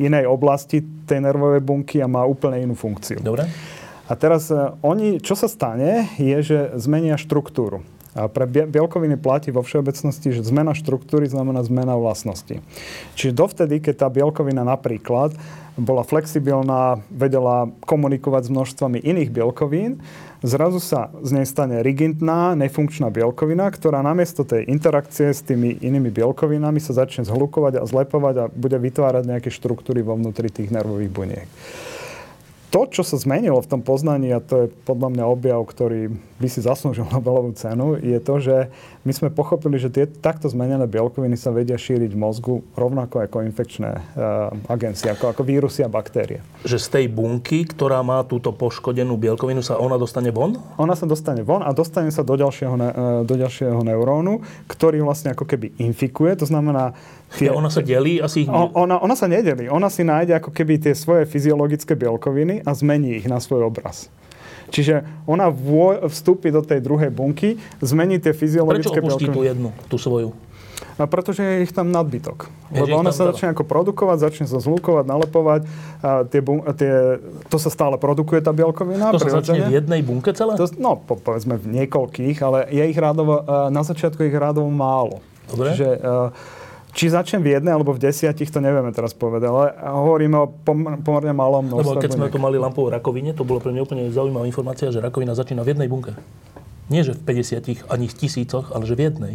inej 0.00 0.24
oblasti 0.24 0.80
tej 1.04 1.20
nervovej 1.20 1.60
bunky 1.60 1.97
a 2.02 2.08
má 2.10 2.22
úplne 2.24 2.64
inú 2.64 2.74
funkciu. 2.74 3.20
Dobre. 3.20 3.46
A 4.08 4.12
teraz 4.16 4.48
uh, 4.48 4.74
oni, 4.80 5.20
čo 5.20 5.36
sa 5.36 5.46
stane, 5.46 6.08
je, 6.16 6.38
že 6.40 6.58
zmenia 6.80 7.20
štruktúru. 7.20 7.84
A 8.18 8.26
pre 8.26 8.48
bielkoviny 8.48 9.14
platí 9.14 9.54
vo 9.54 9.62
všeobecnosti, 9.62 10.34
že 10.34 10.42
zmena 10.42 10.74
štruktúry 10.74 11.30
znamená 11.30 11.62
zmena 11.62 11.94
vlastnosti. 11.94 12.58
Čiže 13.14 13.36
dovtedy, 13.36 13.78
keď 13.78 13.94
tá 14.02 14.08
bielkovina 14.10 14.66
napríklad 14.66 15.38
bola 15.78 16.02
flexibilná, 16.02 16.98
vedela 17.06 17.70
komunikovať 17.86 18.50
s 18.50 18.50
množstvami 18.50 18.98
iných 18.98 19.30
bielkovín, 19.30 20.02
zrazu 20.42 20.82
sa 20.82 21.14
z 21.22 21.38
nej 21.38 21.46
stane 21.46 21.78
rigidná, 21.78 22.58
nefunkčná 22.58 23.14
bielkovina, 23.14 23.70
ktorá 23.70 24.02
namiesto 24.02 24.42
tej 24.42 24.66
interakcie 24.66 25.30
s 25.30 25.46
tými 25.46 25.78
inými 25.78 26.10
bielkovinami 26.10 26.82
sa 26.82 26.98
začne 26.98 27.22
zhlukovať 27.22 27.78
a 27.78 27.86
zlepovať 27.86 28.34
a 28.34 28.44
bude 28.50 28.74
vytvárať 28.82 29.30
nejaké 29.30 29.50
štruktúry 29.54 30.02
vo 30.02 30.18
vnútri 30.18 30.50
tých 30.50 30.74
nervových 30.74 31.12
buniek 31.14 31.48
to, 32.68 32.84
čo 32.88 33.00
sa 33.00 33.16
zmenilo 33.16 33.60
v 33.64 33.70
tom 33.70 33.80
poznaní, 33.80 34.28
a 34.32 34.44
to 34.44 34.66
je 34.66 34.72
podľa 34.84 35.08
mňa 35.16 35.24
objav, 35.24 35.60
ktorý 35.64 36.12
by 36.38 36.48
si 36.48 36.60
zaslúžil 36.60 37.08
Nobelovú 37.12 37.56
cenu, 37.56 37.96
je 37.98 38.18
to, 38.20 38.34
že 38.38 38.56
my 39.08 39.12
sme 39.16 39.28
pochopili, 39.32 39.80
že 39.80 39.88
tie 39.88 40.04
takto 40.04 40.52
zmenené 40.52 40.84
bielkoviny 40.84 41.34
sa 41.40 41.48
vedia 41.48 41.80
šíriť 41.80 42.12
v 42.12 42.20
mozgu 42.20 42.54
rovnako 42.76 43.24
ako 43.24 43.40
infekčné 43.48 43.90
uh, 43.90 44.52
agencie, 44.68 45.08
ako, 45.08 45.32
ako 45.32 45.42
vírusy 45.48 45.80
a 45.80 45.88
baktérie. 45.88 46.44
Že 46.68 46.76
z 46.76 46.88
tej 46.92 47.06
bunky, 47.08 47.64
ktorá 47.64 48.04
má 48.04 48.20
túto 48.28 48.52
poškodenú 48.52 49.16
bielkovinu, 49.16 49.64
sa 49.64 49.80
ona 49.80 49.96
dostane 49.96 50.28
von? 50.28 50.60
Ona 50.76 50.92
sa 50.92 51.08
dostane 51.08 51.40
von 51.40 51.64
a 51.64 51.72
dostane 51.72 52.12
sa 52.12 52.20
do 52.20 52.36
ďalšieho, 52.36 52.74
ne, 52.76 52.88
uh, 52.92 52.94
do 53.24 53.34
ďalšieho 53.34 53.80
neurónu, 53.80 54.44
ktorý 54.68 55.00
vlastne 55.00 55.32
ako 55.32 55.48
keby 55.48 55.72
infikuje. 55.80 56.36
To 56.36 56.44
znamená, 56.44 56.92
Tie, 57.36 57.52
ona 57.52 57.68
sa 57.68 57.84
delí 57.84 58.24
asi... 58.24 58.48
Ona, 58.48 58.96
ona 58.96 59.12
sa 59.12 59.28
nedelí. 59.28 59.68
Ona 59.68 59.92
si 59.92 60.00
nájde 60.00 60.40
ako 60.40 60.48
keby 60.48 60.80
tie 60.80 60.96
svoje 60.96 61.28
fyziologické 61.28 61.92
bielkoviny 61.92 62.64
a 62.64 62.72
zmení 62.72 63.20
ich 63.20 63.28
na 63.28 63.36
svoj 63.36 63.68
obraz. 63.68 64.08
Čiže 64.68 65.04
ona 65.24 65.48
vstúpi 66.08 66.52
do 66.52 66.60
tej 66.60 66.84
druhej 66.84 67.08
bunky, 67.12 67.56
zmení 67.80 68.20
tie 68.20 68.36
fyziologické 68.36 69.00
Prečo 69.00 69.04
opustí 69.04 69.26
tú 69.28 69.40
jednu, 69.44 69.72
tú 69.88 69.96
svoju? 69.96 70.32
A 70.98 71.06
pretože 71.06 71.42
je 71.46 71.62
ich 71.62 71.70
tam 71.70 71.94
nadbytok. 71.94 72.50
Je, 72.74 72.82
Lebo 72.82 72.98
ona 72.98 73.14
sa 73.14 73.30
začne 73.30 73.54
ako 73.54 73.62
produkovať, 73.62 74.18
začne 74.18 74.46
sa 74.50 74.58
zlukovať, 74.58 75.06
nalepovať. 75.06 75.60
A 76.02 76.26
tie, 76.26 76.42
tie, 76.74 76.92
to 77.46 77.56
sa 77.58 77.70
stále 77.70 77.94
produkuje, 78.02 78.42
tá 78.42 78.50
bielkovina. 78.50 79.14
To 79.14 79.22
sa 79.22 79.38
začne 79.38 79.70
v 79.70 79.78
jednej 79.78 80.02
bunke 80.02 80.34
celé? 80.34 80.58
To, 80.58 80.66
no, 80.74 80.98
po, 80.98 81.14
povedzme 81.14 81.54
v 81.54 81.82
niekoľkých, 81.82 82.36
ale 82.42 82.66
je 82.74 82.82
ich 82.82 82.98
rádovo, 82.98 83.46
na 83.70 83.82
začiatku 83.86 84.26
ich 84.26 84.34
rádovo 84.34 84.66
málo. 84.74 85.22
Dobre. 85.48 85.74
Čiže, 85.74 85.88
či 86.94 87.12
začnem 87.12 87.44
v 87.44 87.58
jednej 87.58 87.72
alebo 87.76 87.92
v 87.92 88.00
desiatich, 88.00 88.48
to 88.48 88.62
nevieme 88.62 88.90
teraz 88.94 89.12
povedať, 89.12 89.48
ale 89.48 89.74
hovoríme 89.76 90.36
o 90.38 90.46
pom- 90.48 91.00
pomerne 91.04 91.34
malom 91.36 91.68
množstve. 91.68 91.84
Lebo 91.84 92.02
keď 92.02 92.10
sme 92.16 92.26
tu 92.32 92.38
mali 92.40 92.56
lampu 92.56 92.86
o 92.86 92.88
rakovine, 92.88 93.36
to 93.36 93.44
bolo 93.44 93.60
pre 93.60 93.74
mňa 93.74 93.82
úplne 93.84 94.04
zaujímavá 94.08 94.48
informácia, 94.48 94.88
že 94.88 95.02
rakovina 95.02 95.36
začína 95.36 95.66
v 95.66 95.76
jednej 95.76 95.88
bunke. 95.90 96.16
Nie, 96.88 97.04
že 97.04 97.12
v 97.12 97.20
50 97.20 97.92
ani 97.92 98.06
v 98.08 98.14
tisícoch, 98.16 98.72
ale 98.72 98.88
že 98.88 98.96
v 98.96 99.12
jednej 99.12 99.34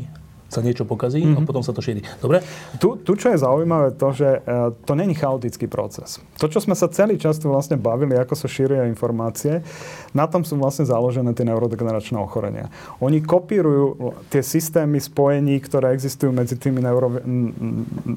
sa 0.54 0.62
niečo 0.62 0.86
pokazí 0.86 1.26
mm-hmm. 1.26 1.38
a 1.38 1.40
mhm. 1.42 1.48
potom 1.50 1.66
sa 1.66 1.74
to 1.74 1.82
šíri. 1.82 2.06
Dobre? 2.22 2.46
Tu, 2.78 3.02
tu 3.02 3.18
čo 3.18 3.34
je 3.34 3.42
zaujímavé, 3.42 3.98
to, 3.98 4.14
že 4.14 4.30
uh, 4.46 4.70
to 4.86 4.94
není 4.94 5.18
chaotický 5.18 5.66
proces. 5.66 6.22
To, 6.38 6.46
čo 6.46 6.62
sme 6.62 6.78
sa 6.78 6.86
celý 6.94 7.18
čas 7.18 7.42
tu 7.42 7.50
vlastne 7.50 7.76
bavili, 7.76 8.14
ako 8.14 8.38
sa 8.38 8.46
šíria 8.46 8.86
informácie, 8.86 9.66
na 10.14 10.30
tom 10.30 10.46
sú 10.46 10.54
vlastne 10.62 10.86
založené 10.86 11.34
tie 11.34 11.50
neurodegeneračné 11.50 12.22
ochorenia. 12.22 12.70
Oni 13.02 13.26
kopírujú 13.26 14.14
tie 14.30 14.46
systémy 14.46 15.02
spojení, 15.02 15.58
ktoré 15.58 15.98
existujú 15.98 16.30
medzi 16.30 16.54
tými 16.56 16.80
neuro... 16.80 17.10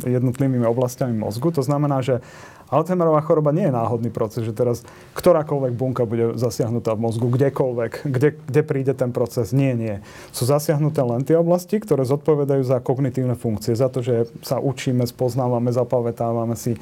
jednotlivými 0.04 0.68
oblastiami 0.68 1.16
mozgu. 1.16 1.48
To 1.56 1.62
znamená, 1.64 2.04
že 2.04 2.20
Alzheimerová 2.66 3.22
choroba 3.22 3.54
nie 3.54 3.70
je 3.70 3.74
náhodný 3.74 4.10
proces, 4.10 4.42
že 4.42 4.50
teraz 4.50 4.82
ktorákoľvek 5.14 5.72
bunka 5.78 6.02
bude 6.02 6.34
zasiahnutá 6.34 6.98
v 6.98 7.06
mozgu, 7.06 7.30
kdekoľvek, 7.30 8.02
kde, 8.02 8.34
kde 8.42 8.62
príde 8.66 8.92
ten 8.98 9.14
proces. 9.14 9.54
Nie, 9.54 9.78
nie. 9.78 10.02
Sú 10.34 10.50
zasiahnuté 10.50 10.98
len 11.06 11.22
tie 11.22 11.38
oblasti, 11.38 11.78
ktoré 11.78 12.02
zodpovedajú 12.02 12.66
za 12.66 12.82
kognitívne 12.82 13.38
funkcie, 13.38 13.78
za 13.78 13.86
to, 13.86 14.02
že 14.02 14.26
sa 14.42 14.58
učíme, 14.58 15.06
spoznávame, 15.06 15.70
zapamätávame 15.70 16.58
si 16.58 16.74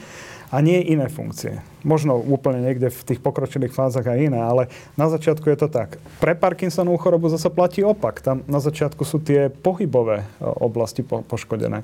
a 0.54 0.62
nie 0.62 0.78
iné 0.86 1.10
funkcie. 1.10 1.58
Možno 1.82 2.14
úplne 2.14 2.62
niekde 2.62 2.86
v 2.86 3.02
tých 3.02 3.20
pokročilých 3.20 3.74
fázach 3.74 4.06
aj 4.06 4.30
iné, 4.30 4.38
ale 4.38 4.70
na 4.94 5.10
začiatku 5.10 5.50
je 5.50 5.58
to 5.58 5.68
tak. 5.68 5.98
Pre 6.22 6.32
Parkinsonovú 6.38 6.94
chorobu 6.96 7.26
zase 7.26 7.50
platí 7.50 7.82
opak. 7.82 8.22
Tam 8.22 8.46
na 8.46 8.62
začiatku 8.62 9.02
sú 9.02 9.18
tie 9.18 9.50
pohybové 9.50 10.22
e, 10.22 10.26
oblasti 10.46 11.02
po- 11.02 11.26
poškodené. 11.26 11.82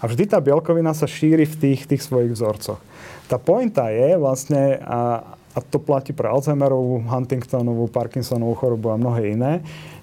A 0.00 0.04
vždy 0.10 0.26
tá 0.26 0.42
bielkovina 0.42 0.90
sa 0.90 1.06
šíri 1.06 1.46
v 1.46 1.54
tých, 1.54 1.80
tých 1.86 2.02
svojich 2.02 2.34
vzorcoch. 2.34 2.82
Tá 3.30 3.38
pointa 3.38 3.86
je 3.94 4.18
vlastne, 4.18 4.82
a, 4.82 5.22
a 5.54 5.58
to 5.62 5.78
platí 5.78 6.10
pre 6.10 6.26
Alzheimerovú, 6.26 7.06
Huntingtonovú, 7.06 7.86
Parkinsonovú 7.86 8.58
chorobu 8.58 8.90
a 8.90 8.98
mnohé 8.98 9.38
iné, 9.38 9.52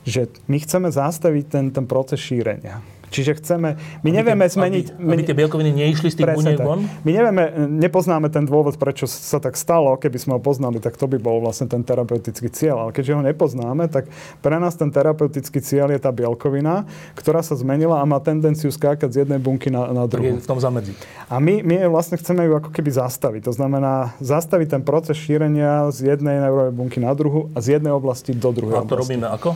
že 0.07 0.31
my 0.47 0.63
chceme 0.63 0.87
zastaviť 0.87 1.45
ten, 1.51 1.65
ten 1.75 1.83
proces 1.83 2.23
šírenia. 2.23 2.79
Čiže 3.07 3.39
chceme, 3.39 3.79
my 4.03 4.09
aby 4.11 4.17
nevieme 4.19 4.45
tie, 4.47 4.55
zmeniť... 4.59 4.85
Aby, 4.99 5.13
aby 5.15 5.23
tie 5.23 5.35
bielkoviny 5.35 5.71
neišli 5.71 6.11
z 6.11 6.15
tých 6.19 6.27
buniek 6.27 6.59
von? 6.59 6.83
My 7.07 7.11
nevieme, 7.15 7.43
nepoznáme 7.79 8.27
ten 8.27 8.43
dôvod, 8.43 8.75
prečo 8.75 9.07
sa 9.07 9.39
tak 9.39 9.55
stalo. 9.55 9.95
Keby 9.95 10.17
sme 10.19 10.31
ho 10.35 10.41
poznali, 10.43 10.83
tak 10.83 10.99
to 10.99 11.07
by 11.07 11.15
bol 11.15 11.39
vlastne 11.39 11.71
ten 11.71 11.87
terapeutický 11.87 12.51
cieľ. 12.51 12.87
Ale 12.87 12.91
keďže 12.91 13.15
ho 13.15 13.23
nepoznáme, 13.23 13.87
tak 13.87 14.11
pre 14.43 14.59
nás 14.59 14.75
ten 14.75 14.91
terapeutický 14.91 15.63
cieľ 15.63 15.95
je 15.95 15.99
tá 16.03 16.11
bielkovina, 16.11 16.83
ktorá 17.15 17.39
sa 17.39 17.55
zmenila 17.55 18.03
a 18.03 18.05
má 18.05 18.19
tendenciu 18.19 18.69
skákať 18.69 19.09
z 19.09 19.17
jednej 19.23 19.39
bunky 19.39 19.71
na, 19.71 19.87
na 19.95 20.03
druhú. 20.03 20.35
Tak 20.35 20.43
je 20.43 20.45
v 20.45 20.49
tom 20.51 20.59
zamedzi. 20.59 20.93
A 21.31 21.39
my, 21.39 21.63
my 21.63 21.87
vlastne 21.87 22.19
chceme 22.19 22.43
ju 22.43 22.59
ako 22.59 22.75
keby 22.75 22.91
zastaviť. 22.91 23.47
To 23.47 23.53
znamená 23.55 24.19
zastaviť 24.19 24.67
ten 24.77 24.81
proces 24.83 25.15
šírenia 25.15 25.87
z 25.95 26.11
jednej 26.15 26.43
neurovej 26.43 26.73
bunky 26.75 26.99
na 26.99 27.15
druhú 27.15 27.47
a 27.55 27.63
z 27.63 27.79
jednej 27.79 27.95
oblasti 27.95 28.35
do 28.35 28.51
druhej 28.51 28.79
A 28.79 28.83
to 28.83 28.99
oblasti. 28.99 29.15
robíme 29.15 29.27
ako? 29.31 29.55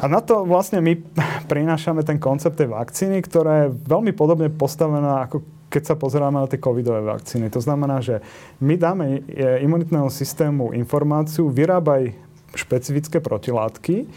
A 0.00 0.08
na 0.08 0.24
to 0.24 0.48
vlastne 0.48 0.80
my 0.80 0.96
prinášame 1.44 2.00
ten 2.00 2.16
koncept 2.16 2.56
tej 2.56 2.72
vakcíny, 2.72 3.20
ktorá 3.20 3.68
je 3.68 3.76
veľmi 3.84 4.16
podobne 4.16 4.48
postavená 4.48 5.28
ako 5.28 5.44
keď 5.70 5.82
sa 5.86 5.94
pozeráme 5.94 6.42
na 6.42 6.50
tie 6.50 6.58
covidové 6.58 6.98
vakcíny. 6.98 7.46
To 7.54 7.62
znamená, 7.62 8.02
že 8.02 8.18
my 8.58 8.74
dáme 8.74 9.22
imunitnému 9.62 10.10
systému 10.10 10.74
informáciu, 10.74 11.46
vyrábaj 11.46 12.10
špecifické 12.58 13.22
protilátky, 13.22 14.10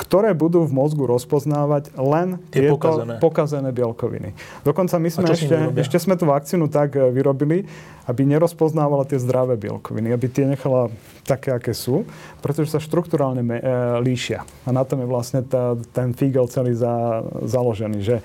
ktoré 0.00 0.32
budú 0.32 0.64
v 0.64 0.72
mozgu 0.72 1.04
rozpoznávať 1.04 1.92
len 2.00 2.40
Tie 2.48 2.64
tieto 2.64 2.80
pokazené. 2.80 3.14
pokazené 3.20 3.68
bielkoviny. 3.68 4.32
Dokonca 4.64 4.96
my 4.96 5.08
sme 5.12 5.28
ešte, 5.28 5.56
ešte 5.76 5.96
sme 6.00 6.16
tú 6.16 6.24
vakcínu 6.24 6.72
tak 6.72 6.96
e, 6.96 7.12
vyrobili, 7.12 7.68
aby 8.08 8.24
nerozpoznávala 8.24 9.04
tie 9.04 9.20
zdravé 9.20 9.60
bielkoviny, 9.60 10.08
aby 10.08 10.26
tie 10.32 10.48
nechala 10.48 10.88
také, 11.28 11.52
aké 11.52 11.76
sú, 11.76 12.08
pretože 12.40 12.72
sa 12.72 12.80
štruktúrálne 12.80 13.44
e, 13.44 13.60
líšia. 14.00 14.48
A 14.64 14.72
na 14.72 14.88
tom 14.88 15.04
je 15.04 15.08
vlastne 15.12 15.44
tá, 15.44 15.76
ten 15.92 16.16
fígel 16.16 16.48
celý 16.48 16.72
za, 16.72 17.20
založený, 17.44 18.00
že 18.00 18.16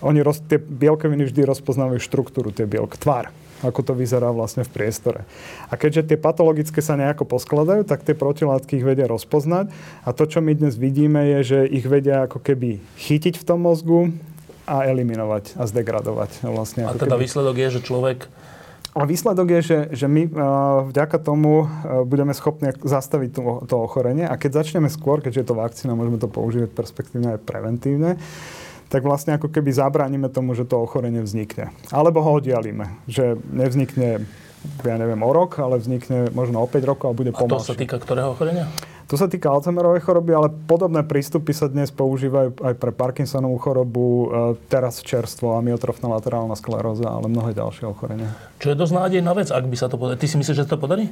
oni 0.00 0.24
roz, 0.24 0.40
tie 0.48 0.56
bielkoviny 0.56 1.28
vždy 1.28 1.44
rozpoznávajú 1.44 2.00
štruktúru, 2.00 2.48
tie 2.48 2.64
bielk, 2.64 2.96
tvar 2.96 3.28
ako 3.60 3.80
to 3.80 3.92
vyzerá 3.92 4.32
vlastne 4.32 4.64
v 4.64 4.72
priestore. 4.72 5.20
A 5.68 5.76
keďže 5.76 6.14
tie 6.14 6.18
patologické 6.20 6.80
sa 6.80 6.96
nejako 6.96 7.28
poskladajú, 7.28 7.84
tak 7.84 8.04
tie 8.04 8.16
protilátky 8.16 8.80
ich 8.80 8.86
vedia 8.86 9.06
rozpoznať. 9.06 9.70
A 10.04 10.10
to, 10.16 10.24
čo 10.24 10.40
my 10.40 10.56
dnes 10.56 10.76
vidíme, 10.80 11.20
je, 11.38 11.38
že 11.44 11.58
ich 11.68 11.84
vedia 11.84 12.24
ako 12.24 12.40
keby 12.40 12.80
chytiť 13.00 13.40
v 13.40 13.44
tom 13.46 13.64
mozgu 13.64 14.12
a 14.64 14.86
eliminovať 14.86 15.60
a 15.60 15.66
zdegradovať. 15.68 16.46
Vlastne 16.46 16.88
a 16.88 16.94
teda 16.94 17.16
keby... 17.16 17.24
výsledok 17.26 17.56
je, 17.58 17.68
že 17.76 17.80
človek 17.84 18.18
a 18.90 19.06
výsledok 19.06 19.46
je, 19.54 19.60
že, 19.62 19.78
že 20.02 20.06
my 20.10 20.26
uh, 20.26 20.32
vďaka 20.90 21.22
tomu 21.22 21.62
uh, 21.62 22.02
budeme 22.02 22.34
schopní 22.34 22.74
zastaviť 22.74 23.30
to, 23.38 23.42
to 23.70 23.76
ochorenie 23.78 24.26
a 24.26 24.34
keď 24.34 24.66
začneme 24.66 24.90
skôr, 24.90 25.22
keďže 25.22 25.46
je 25.46 25.46
to 25.46 25.54
vakcína, 25.54 25.94
môžeme 25.94 26.18
to 26.18 26.26
používať 26.26 26.74
perspektívne 26.74 27.38
aj 27.38 27.40
preventívne, 27.46 28.18
tak 28.90 29.06
vlastne 29.06 29.38
ako 29.38 29.48
keby 29.48 29.70
zabránime 29.70 30.26
tomu, 30.28 30.58
že 30.58 30.66
to 30.66 30.82
ochorenie 30.82 31.22
vznikne. 31.22 31.70
Alebo 31.94 32.20
ho 32.20 32.42
oddialíme, 32.42 33.06
že 33.06 33.38
nevznikne 33.48 34.26
ja 34.84 34.96
neviem, 35.00 35.20
o 35.24 35.30
rok, 35.32 35.56
ale 35.56 35.80
vznikne 35.80 36.28
možno 36.36 36.60
o 36.60 36.68
5 36.68 36.84
rokov 36.84 37.06
a 37.08 37.14
bude 37.16 37.32
A 37.32 37.36
to 37.36 37.40
pomalšie. 37.48 37.72
sa 37.72 37.76
týka 37.78 37.96
ktorého 37.96 38.36
ochorenia? 38.36 38.68
To 39.10 39.18
sa 39.18 39.26
týka 39.26 39.50
Alzheimerovej 39.50 40.06
choroby, 40.06 40.30
ale 40.30 40.54
podobné 40.70 41.02
prístupy 41.02 41.50
sa 41.50 41.66
dnes 41.66 41.90
používajú 41.90 42.62
aj 42.62 42.74
pre 42.78 42.94
Parkinsonovú 42.94 43.58
chorobu, 43.58 44.04
e, 44.06 44.26
teraz 44.70 45.02
čerstvo, 45.02 45.58
amyotrofná 45.58 46.06
laterálna 46.14 46.54
skleróza, 46.54 47.10
ale 47.10 47.26
mnohé 47.26 47.50
ďalšie 47.50 47.90
ochorenia. 47.90 48.30
Čo 48.62 48.70
je 48.70 48.78
dosť 48.78 48.94
nádejná 48.94 49.34
vec, 49.34 49.50
ak 49.50 49.66
by 49.66 49.74
sa 49.74 49.90
to 49.90 49.98
podarilo. 49.98 50.20
Ty 50.22 50.26
si 50.30 50.36
myslíš, 50.38 50.54
že 50.54 50.62
sa 50.62 50.76
to 50.76 50.78
podarí? 50.78 51.10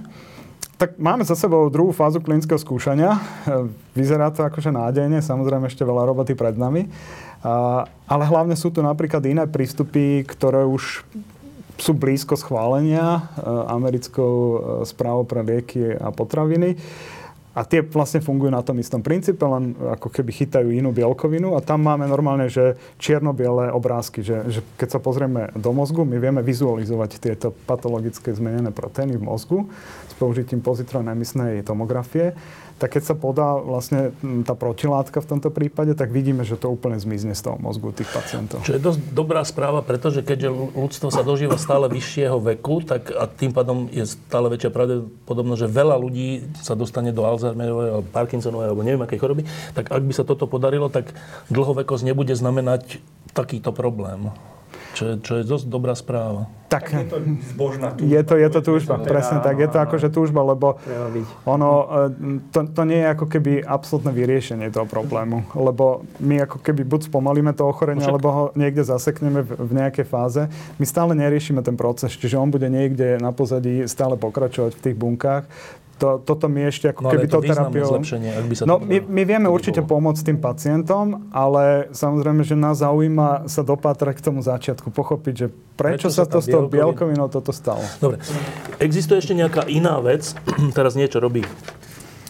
Tak 0.78 0.94
máme 0.94 1.26
za 1.26 1.34
sebou 1.34 1.66
druhú 1.66 1.90
fázu 1.90 2.22
klinického 2.22 2.54
skúšania. 2.54 3.18
E, 3.50 3.66
Vyzerá 3.98 4.30
to 4.30 4.46
akože 4.46 4.70
nádejne, 4.70 5.18
samozrejme 5.18 5.66
ešte 5.66 5.82
veľa 5.82 6.06
roboty 6.06 6.38
pred 6.38 6.54
nami. 6.54 6.86
Ale 7.42 8.24
hlavne 8.26 8.58
sú 8.58 8.74
tu 8.74 8.82
napríklad 8.82 9.22
iné 9.28 9.46
prístupy, 9.46 10.26
ktoré 10.26 10.66
už 10.66 11.06
sú 11.78 11.94
blízko 11.94 12.34
schválenia 12.34 13.22
e, 13.38 13.46
americkou 13.70 14.34
e, 14.34 14.58
správou 14.82 15.22
pre 15.22 15.46
lieky 15.46 15.94
a 15.94 16.10
potraviny. 16.10 16.74
A 17.58 17.66
tie 17.66 17.82
vlastne 17.82 18.22
fungujú 18.22 18.54
na 18.54 18.62
tom 18.62 18.78
istom 18.78 19.02
princípe, 19.02 19.42
len 19.42 19.74
ako 19.74 20.14
keby 20.14 20.30
chytajú 20.30 20.70
inú 20.70 20.94
bielkovinu 20.94 21.58
a 21.58 21.64
tam 21.64 21.82
máme 21.82 22.06
normálne, 22.06 22.46
že 22.46 22.78
čierno-biele 23.02 23.74
obrázky, 23.74 24.22
že, 24.22 24.46
že 24.46 24.60
keď 24.78 24.88
sa 24.94 25.00
pozrieme 25.02 25.50
do 25.58 25.74
mozgu, 25.74 26.06
my 26.06 26.22
vieme 26.22 26.38
vizualizovať 26.38 27.18
tieto 27.18 27.50
patologické 27.66 28.30
zmenené 28.30 28.70
proteíny 28.70 29.18
v 29.18 29.26
mozgu 29.26 29.58
s 30.06 30.14
použitím 30.14 30.62
pozitron-emisnej 30.62 31.66
tomografie 31.66 32.38
tak 32.78 32.94
keď 32.94 33.02
sa 33.10 33.14
podá 33.18 33.58
vlastne 33.58 34.14
tá 34.46 34.54
protilátka 34.54 35.18
v 35.18 35.28
tomto 35.36 35.50
prípade, 35.50 35.98
tak 35.98 36.14
vidíme, 36.14 36.46
že 36.46 36.54
to 36.54 36.70
úplne 36.70 36.94
zmizne 36.94 37.34
z 37.34 37.42
toho 37.42 37.58
mozgu 37.58 37.90
tých 37.90 38.06
pacientov. 38.14 38.62
Čo 38.62 38.78
je 38.78 38.80
dosť 38.80 38.98
dobrá 39.10 39.42
správa, 39.42 39.82
pretože 39.82 40.22
keďže 40.22 40.48
ľudstvo 40.78 41.10
sa 41.10 41.26
dožíva 41.26 41.58
stále 41.58 41.90
vyššieho 41.90 42.38
veku, 42.38 42.86
tak 42.86 43.10
a 43.10 43.26
tým 43.26 43.50
pádom 43.50 43.90
je 43.90 44.06
stále 44.06 44.46
väčšia 44.46 44.70
pravdepodobnosť, 44.70 45.60
že 45.66 45.68
veľa 45.68 45.96
ľudí 45.98 46.28
sa 46.62 46.78
dostane 46.78 47.10
do 47.10 47.26
Alzheimerovej 47.26 47.88
alebo 47.98 48.06
Parkinsonovej 48.14 48.68
alebo 48.70 48.86
neviem 48.86 49.02
akej 49.02 49.18
choroby, 49.18 49.42
tak 49.74 49.90
ak 49.90 50.02
by 50.06 50.12
sa 50.14 50.22
toto 50.22 50.46
podarilo, 50.46 50.86
tak 50.86 51.10
dlhovekosť 51.50 52.06
nebude 52.06 52.32
znamenať 52.38 53.02
takýto 53.34 53.74
problém. 53.74 54.30
Čo 54.98 55.04
je, 55.06 55.14
čo 55.22 55.32
je 55.38 55.44
dosť 55.46 55.70
dobrá 55.70 55.94
správa. 55.94 56.50
Tak, 56.66 56.90
Je 56.90 57.06
to 57.06 57.22
zbožná 57.54 57.94
túžba. 57.94 58.10
je 58.10 58.22
to, 58.26 58.34
je 58.34 58.48
to 58.50 58.60
túžba, 58.60 58.94
presne 58.98 59.38
tak. 59.40 59.56
Je 59.56 59.70
to 59.70 59.78
akože 59.78 60.10
túžba, 60.10 60.42
lebo 60.42 60.76
ono, 61.46 61.70
e, 62.12 62.44
to, 62.50 62.66
to 62.66 62.82
nie 62.82 62.98
je 63.00 63.08
ako 63.08 63.26
keby 63.30 63.62
absolútne 63.62 64.10
vyriešenie 64.10 64.68
toho 64.68 64.84
problému. 64.84 65.48
Lebo 65.54 66.02
my 66.18 66.44
ako 66.44 66.58
keby 66.60 66.82
buď 66.82 67.08
spomalíme 67.08 67.54
to 67.54 67.62
ochorenie, 67.62 68.02
Však- 68.02 68.10
alebo 68.10 68.28
ho 68.28 68.44
niekde 68.52 68.82
zasekneme 68.82 69.46
v, 69.46 69.50
v 69.54 69.72
nejakej 69.78 70.04
fáze. 70.04 70.42
My 70.76 70.84
stále 70.84 71.14
neriešime 71.14 71.62
ten 71.62 71.78
proces, 71.78 72.12
čiže 72.12 72.36
on 72.36 72.50
bude 72.50 72.66
niekde 72.66 73.16
na 73.16 73.30
pozadí 73.30 73.86
stále 73.86 74.18
pokračovať 74.18 74.76
v 74.76 74.82
tých 74.82 74.96
bunkách. 74.98 75.46
To, 75.98 76.22
toto 76.22 76.46
my 76.46 76.70
ešte 76.70 76.94
ako 76.94 77.00
No 77.02 77.10
keby 77.10 77.26
to 77.26 77.42
to 77.42 77.50
terapiou... 77.50 77.90
zlepšenie, 77.90 78.30
ak 78.30 78.44
by 78.46 78.54
sa 78.54 78.62
No, 78.70 78.78
my, 78.78 79.02
my 79.02 79.22
vieme 79.26 79.50
určite 79.50 79.82
bolo. 79.82 79.98
pomôcť 79.98 80.22
tým 80.30 80.38
pacientom, 80.38 81.26
ale 81.34 81.90
samozrejme, 81.90 82.46
že 82.46 82.54
nás 82.54 82.78
zaujíma 82.78 83.50
sa 83.50 83.66
dopátrať 83.66 84.14
k 84.18 84.22
tomu 84.30 84.38
začiatku, 84.46 84.94
pochopiť, 84.94 85.34
že 85.34 85.46
prečo, 85.74 86.06
Prečo 86.06 86.10
sa 86.14 86.22
sa 86.22 86.30
to 86.30 86.38
s 86.38 86.46
tou 86.46 86.70
bielkovinou 86.70 87.26
toto 87.26 87.50
stalo. 87.50 87.82
Dobre. 87.98 88.22
Existuje 88.78 89.18
ešte 89.18 89.34
nejaká 89.34 89.66
iná 89.66 89.98
vec, 89.98 90.38
teraz 90.78 90.94
niečo 90.94 91.18
robí 91.18 91.42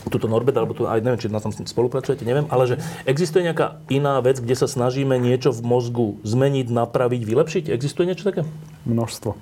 tuto 0.09 0.25
Norbert, 0.25 0.57
alebo 0.57 0.73
tu, 0.73 0.89
aj 0.89 1.05
neviem, 1.05 1.21
či 1.21 1.29
na 1.29 1.37
tom 1.37 1.53
spolupracujete, 1.53 2.25
neviem, 2.25 2.49
ale 2.49 2.65
že 2.65 2.77
existuje 3.05 3.45
nejaká 3.45 3.85
iná 3.93 4.17
vec, 4.25 4.41
kde 4.41 4.57
sa 4.57 4.65
snažíme 4.65 5.21
niečo 5.21 5.53
v 5.53 5.61
mozgu 5.61 6.17
zmeniť, 6.25 6.73
napraviť, 6.73 7.23
vylepšiť? 7.29 7.65
Existuje 7.69 8.09
niečo 8.09 8.25
také? 8.25 8.49
Množstvo. 8.89 9.37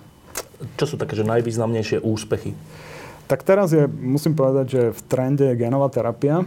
Čo 0.74 0.84
sú 0.84 0.94
také, 0.98 1.14
že 1.14 1.22
najvýznamnejšie 1.22 2.02
úspechy? 2.02 2.58
Tak 3.26 3.42
teraz 3.42 3.74
je, 3.74 3.90
musím 3.90 4.38
povedať, 4.38 4.66
že 4.70 4.82
v 4.94 5.00
trende 5.10 5.50
je 5.50 5.58
genová 5.58 5.90
terapia, 5.90 6.42
e, 6.42 6.46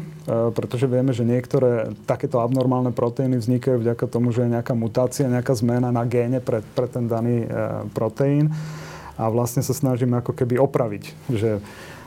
pretože 0.56 0.88
vieme, 0.88 1.12
že 1.12 1.28
niektoré 1.28 1.92
takéto 2.08 2.40
abnormálne 2.40 2.96
proteíny 2.96 3.36
vznikajú 3.36 3.84
vďaka 3.84 4.08
tomu, 4.08 4.32
že 4.32 4.48
je 4.48 4.56
nejaká 4.56 4.72
mutácia, 4.80 5.28
nejaká 5.28 5.52
zmena 5.60 5.92
na 5.92 6.08
géne 6.08 6.40
pre, 6.40 6.64
pre 6.64 6.88
ten 6.88 7.12
daný 7.12 7.44
e, 7.44 7.48
proteín. 7.92 8.56
A 9.20 9.28
vlastne 9.28 9.60
sa 9.60 9.76
snažíme 9.76 10.24
ako 10.24 10.32
keby 10.32 10.56
opraviť, 10.56 11.04
že 11.28 11.60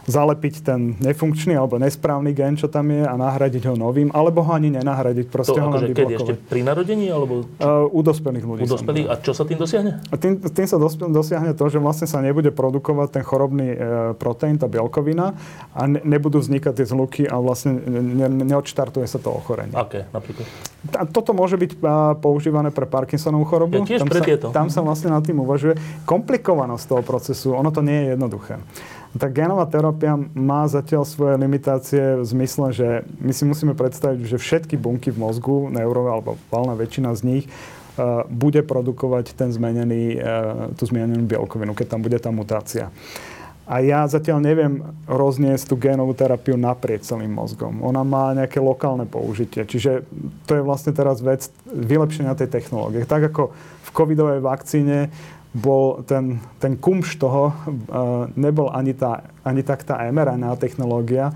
zalepiť 0.07 0.55
ten 0.67 0.99
nefunkčný 0.99 1.55
alebo 1.55 1.79
nesprávny 1.79 2.35
gen, 2.35 2.59
čo 2.59 2.67
tam 2.67 2.91
je 2.91 3.07
a 3.07 3.15
nahradiť 3.15 3.71
ho 3.71 3.75
novým, 3.79 4.11
alebo 4.11 4.43
ho 4.43 4.51
ani 4.51 4.75
nenahradiť, 4.75 5.27
To 5.29 5.33
proste 5.33 5.59
ho 5.59 5.71
len 5.71 5.79
akože 5.79 5.87
kedy 5.95 6.13
ešte 6.19 6.35
pri 6.49 6.61
narodení, 6.67 7.07
alebo 7.09 7.45
Uh, 7.63 7.87
u 7.91 8.01
dospelých 8.03 8.45
ľudí. 8.45 8.63
u 8.65 8.69
dospelých? 8.69 9.07
A 9.07 9.15
čo 9.19 9.33
sa 9.35 9.47
tým 9.47 9.59
dosiahne? 9.59 10.03
A 10.11 10.15
tým, 10.19 10.39
tým 10.41 10.67
sa 10.67 10.77
dos- 10.79 10.99
dosiahne 10.99 11.55
to, 11.55 11.65
že 11.71 11.79
vlastne 11.79 12.07
sa 12.11 12.19
nebude 12.19 12.51
produkovať 12.51 13.09
ten 13.19 13.25
chorobný 13.25 13.69
e, 13.73 13.77
proteín, 14.19 14.59
tá 14.59 14.67
bielkovina 14.67 15.35
a 15.73 15.81
ne, 15.87 16.03
nebudú 16.03 16.43
vznikať 16.43 16.83
tie 16.83 16.87
zluky 16.87 17.23
a 17.27 17.39
vlastne 17.39 17.79
ne, 17.79 18.29
ne, 18.29 18.45
neodštartuje 18.47 19.07
sa 19.07 19.19
to 19.23 19.31
ochorenie. 19.31 19.75
Aké 19.75 20.07
napríklad? 20.11 20.47
A 20.99 21.07
toto 21.07 21.31
môže 21.33 21.55
byť 21.55 21.71
a, 21.83 22.15
používané 22.19 22.75
pre 22.75 22.87
Parkinsonovú 22.87 23.47
chorobu. 23.47 23.83
Ja 23.83 23.87
tiež 23.87 24.01
tam, 24.03 24.11
pre 24.11 24.21
sa, 24.23 24.51
tam 24.51 24.67
sa 24.69 24.81
vlastne 24.83 25.15
nad 25.15 25.23
tým 25.23 25.39
uvažuje. 25.39 25.79
Komplikovanosť 26.05 26.85
toho 26.89 27.03
procesu, 27.07 27.55
ono 27.55 27.71
to 27.71 27.81
nie 27.81 27.95
je 27.95 28.07
jednoduché. 28.19 28.59
Tá 29.13 29.29
genová 29.29 29.69
terapia 29.69 30.17
má 30.33 30.65
zatiaľ 30.65 31.05
svoje 31.05 31.37
limitácie 31.37 32.17
v 32.17 32.25
zmysle, 32.25 32.67
že 32.73 32.89
my 33.21 33.33
si 33.37 33.45
musíme 33.45 33.77
predstaviť, 33.77 34.25
že 34.25 34.41
všetky 34.41 34.81
bunky 34.81 35.13
v 35.13 35.21
mozgu, 35.21 35.69
neuro 35.69 36.09
alebo 36.09 36.41
valná 36.49 36.73
väčšina 36.73 37.13
z 37.13 37.21
nich, 37.29 37.45
uh, 37.45 38.25
bude 38.25 38.65
produkovať 38.65 39.37
ten 39.37 39.53
zmenený, 39.53 40.17
uh, 40.17 40.23
tú 40.81 40.89
zmenenú 40.89 41.29
bielkovinu, 41.29 41.77
keď 41.77 41.87
tam 41.93 42.01
bude 42.01 42.17
tá 42.17 42.33
mutácia. 42.33 42.89
A 43.63 43.79
ja 43.79 44.03
zatiaľ 44.11 44.43
neviem 44.43 44.83
rozniesť 45.07 45.71
tú 45.71 45.79
génovú 45.79 46.17
terapiu 46.19 46.59
naprieč 46.59 47.07
celým 47.07 47.31
mozgom. 47.31 47.79
Ona 47.85 48.03
má 48.03 48.35
nejaké 48.35 48.59
lokálne 48.59 49.07
použitie. 49.07 49.63
Čiže 49.63 50.03
to 50.51 50.59
je 50.59 50.67
vlastne 50.67 50.91
teraz 50.91 51.23
vec 51.23 51.47
vylepšenia 51.71 52.35
tej 52.35 52.51
technológie. 52.51 53.07
Tak 53.07 53.31
ako 53.31 53.55
v 53.55 53.91
covidovej 53.95 54.43
vakcíne 54.43 55.15
bol 55.53 56.01
ten, 56.09 56.41
ten 56.57 56.81
kumš 56.81 57.21
toho, 57.21 57.53
uh, 57.53 58.27
nebol 58.37 58.73
ani, 58.73 58.97
tá, 58.97 59.29
ani 59.45 59.61
tak 59.61 59.85
tá 59.85 60.01
mRNA 60.09 60.57
technológia, 60.57 61.33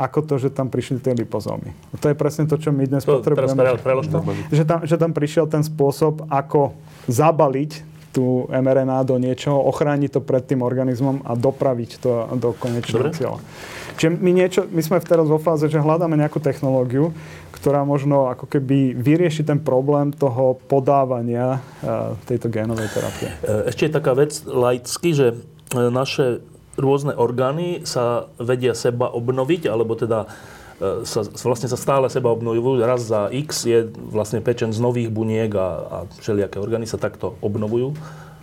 ako 0.00 0.24
to, 0.24 0.34
že 0.40 0.48
tam 0.48 0.72
prišli 0.72 0.96
tie 1.04 1.12
lipozómy. 1.12 1.76
To 2.00 2.08
je 2.08 2.16
presne 2.16 2.48
to, 2.48 2.56
čo 2.56 2.72
my 2.72 2.88
dnes 2.88 3.04
To 3.04 3.20
teraz 3.20 3.52
potrebujeme. 3.52 3.76
pre, 3.76 3.84
prelož 3.84 4.06
to. 4.08 4.18
Že 4.48 4.64
tam, 4.64 4.78
že 4.88 4.96
tam 4.96 5.12
prišiel 5.12 5.44
ten 5.44 5.60
spôsob, 5.60 6.24
ako 6.32 6.72
zabaliť 7.04 7.89
tú 8.10 8.50
mRNA 8.50 9.06
do 9.06 9.16
niečoho, 9.22 9.62
ochrániť 9.70 10.18
to 10.18 10.20
pred 10.20 10.42
tým 10.42 10.66
organizmom 10.66 11.22
a 11.22 11.38
dopraviť 11.38 11.90
to 12.02 12.10
do 12.38 12.50
konečného 12.58 13.06
Dobre. 13.06 13.14
cieľa. 13.14 13.38
Čiže 14.00 14.10
my, 14.18 14.30
niečo, 14.34 14.60
my 14.66 14.82
sme 14.82 14.98
teraz 15.04 15.30
vo 15.30 15.38
fáze, 15.38 15.70
že 15.70 15.78
hľadáme 15.78 16.18
nejakú 16.18 16.42
technológiu, 16.42 17.14
ktorá 17.54 17.84
možno 17.84 18.32
ako 18.32 18.48
keby 18.48 18.96
vyrieši 18.96 19.44
ten 19.44 19.60
problém 19.60 20.10
toho 20.10 20.56
podávania 20.66 21.60
uh, 21.60 22.16
tejto 22.24 22.48
génovej 22.48 22.88
terapie. 22.88 23.28
E, 23.44 23.68
Ešte 23.68 23.86
je 23.86 23.92
taká 23.92 24.16
vec 24.16 24.32
laicky, 24.48 25.12
že 25.12 25.26
e, 25.36 25.36
naše 25.92 26.40
rôzne 26.80 27.12
orgány 27.12 27.84
sa 27.84 28.32
vedia 28.40 28.72
seba 28.72 29.12
obnoviť, 29.12 29.68
alebo 29.68 29.92
teda 29.92 30.32
sa, 31.04 31.20
vlastne 31.44 31.68
sa 31.68 31.76
stále 31.76 32.08
seba 32.08 32.32
obnovujú. 32.32 32.80
Raz 32.80 33.04
za 33.04 33.28
x 33.28 33.68
je 33.68 33.86
vlastne 33.92 34.40
pečen 34.40 34.72
z 34.72 34.80
nových 34.80 35.12
buniek 35.12 35.52
a, 35.52 35.68
a 35.84 35.96
všelijaké 36.18 36.56
orgány 36.56 36.88
sa 36.88 36.96
takto 36.96 37.36
obnovujú. 37.44 37.92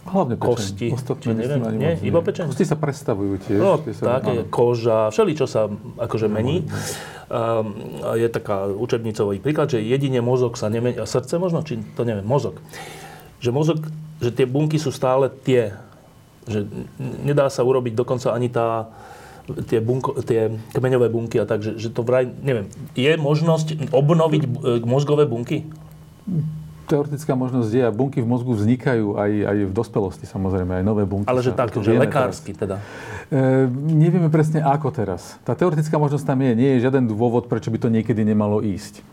Hlavne 0.07 0.39
pečeň. 0.39 0.47
Kosti. 0.47 0.87
Ostatné 0.95 1.35
neviem, 1.35 1.59
nie? 1.75 1.91
moc 1.99 2.07
Iba 2.07 2.19
pečeň? 2.23 2.47
Kosti 2.47 2.63
sa 2.63 2.79
prestavujú 2.79 3.33
tiež. 3.43 3.59
No, 3.59 3.75
tie 3.83 3.91
sa, 3.91 4.15
tak, 4.15 4.31
je 4.31 4.39
áno. 4.45 4.47
koža, 4.47 5.11
všeli, 5.11 5.35
čo 5.35 5.43
sa 5.51 5.67
akože 5.99 6.31
mení. 6.31 6.63
Um, 7.27 7.75
je 8.15 8.27
taká 8.31 8.71
učebnicový 8.71 9.43
príklad, 9.43 9.67
že 9.67 9.83
jedine 9.83 10.23
mozog 10.23 10.55
sa 10.55 10.71
nemení, 10.71 10.95
a 10.95 11.03
srdce 11.03 11.35
možno, 11.35 11.59
či 11.59 11.83
to 11.99 12.07
neviem, 12.07 12.23
mozog. 12.23 12.63
Že 13.43 13.49
mozog, 13.51 13.77
že 14.23 14.31
tie 14.31 14.47
bunky 14.47 14.79
sú 14.79 14.95
stále 14.95 15.27
tie, 15.27 15.75
že 16.47 16.63
nedá 17.27 17.51
sa 17.51 17.67
urobiť 17.67 17.91
dokonca 17.91 18.31
ani 18.31 18.47
tá, 18.47 18.87
tie, 19.67 19.79
bunko, 19.79 20.19
tie 20.23 20.51
kmeňové 20.75 21.07
bunky 21.07 21.39
a 21.39 21.45
tak, 21.47 21.63
že, 21.63 21.79
že 21.79 21.89
to 21.93 22.03
vraj, 22.03 22.27
neviem, 22.27 22.67
je 22.93 23.11
možnosť 23.15 23.91
obnoviť 23.95 24.41
e, 24.43 24.49
mozgové 24.83 25.23
bunky? 25.23 25.63
Teoretická 26.87 27.35
možnosť 27.35 27.71
je 27.71 27.83
a 27.83 27.91
bunky 27.91 28.23
v 28.23 28.27
mozgu 28.27 28.55
vznikajú 28.55 29.19
aj, 29.19 29.31
aj 29.43 29.57
v 29.67 29.73
dospelosti 29.75 30.25
samozrejme, 30.27 30.79
aj 30.79 30.83
nové 30.87 31.03
bunky. 31.03 31.27
Ale 31.27 31.43
že 31.43 31.51
tak, 31.51 31.75
že 31.75 31.95
lekársky 31.95 32.55
teda. 32.55 32.79
E, 33.27 33.67
nevieme 33.71 34.31
presne 34.31 34.63
ako 34.63 34.91
teraz. 34.91 35.35
Tá 35.43 35.55
teoretická 35.55 35.99
možnosť 35.99 36.23
tam 36.23 36.39
je, 36.43 36.51
nie 36.55 36.69
je 36.79 36.87
žiaden 36.87 37.07
dôvod, 37.07 37.51
prečo 37.51 37.71
by 37.71 37.79
to 37.79 37.91
niekedy 37.91 38.23
nemalo 38.23 38.63
ísť. 38.63 39.03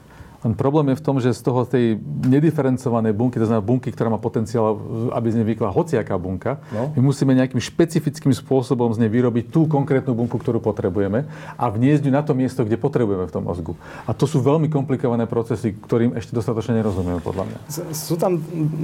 Len 0.44 0.52
problém 0.52 0.92
je 0.92 1.00
v 1.00 1.04
tom, 1.04 1.16
že 1.16 1.32
z 1.32 1.40
toho 1.40 1.64
tej 1.64 1.96
nediferencovanej 2.28 3.16
bunky, 3.16 3.40
to 3.40 3.48
znamená 3.48 3.64
bunky, 3.64 3.88
ktorá 3.88 4.12
má 4.12 4.20
potenciál, 4.20 4.76
aby 5.16 5.32
z 5.32 5.40
nej 5.40 5.48
vykla 5.56 5.72
hociaká 5.72 6.20
bunka, 6.20 6.60
no. 6.68 6.92
my 6.92 7.00
musíme 7.00 7.32
nejakým 7.32 7.56
špecifickým 7.56 8.36
spôsobom 8.36 8.92
z 8.92 9.00
nej 9.00 9.08
vyrobiť 9.08 9.48
tú 9.48 9.64
konkrétnu 9.64 10.12
bunku, 10.12 10.36
ktorú 10.36 10.60
potrebujeme 10.60 11.24
a 11.56 11.64
vniesť 11.72 12.04
ju 12.04 12.12
na 12.12 12.20
to 12.20 12.36
miesto, 12.36 12.60
kde 12.60 12.76
potrebujeme 12.76 13.24
v 13.24 13.32
tom 13.32 13.48
mozgu. 13.48 13.72
A 14.04 14.12
to 14.12 14.28
sú 14.28 14.44
veľmi 14.44 14.68
komplikované 14.68 15.24
procesy, 15.24 15.72
ktorým 15.72 16.12
ešte 16.12 16.36
dostatočne 16.36 16.76
nerozumieme, 16.76 17.24
podľa 17.24 17.44
mňa. 17.48 17.58
Sú 17.96 18.20
tam 18.20 18.36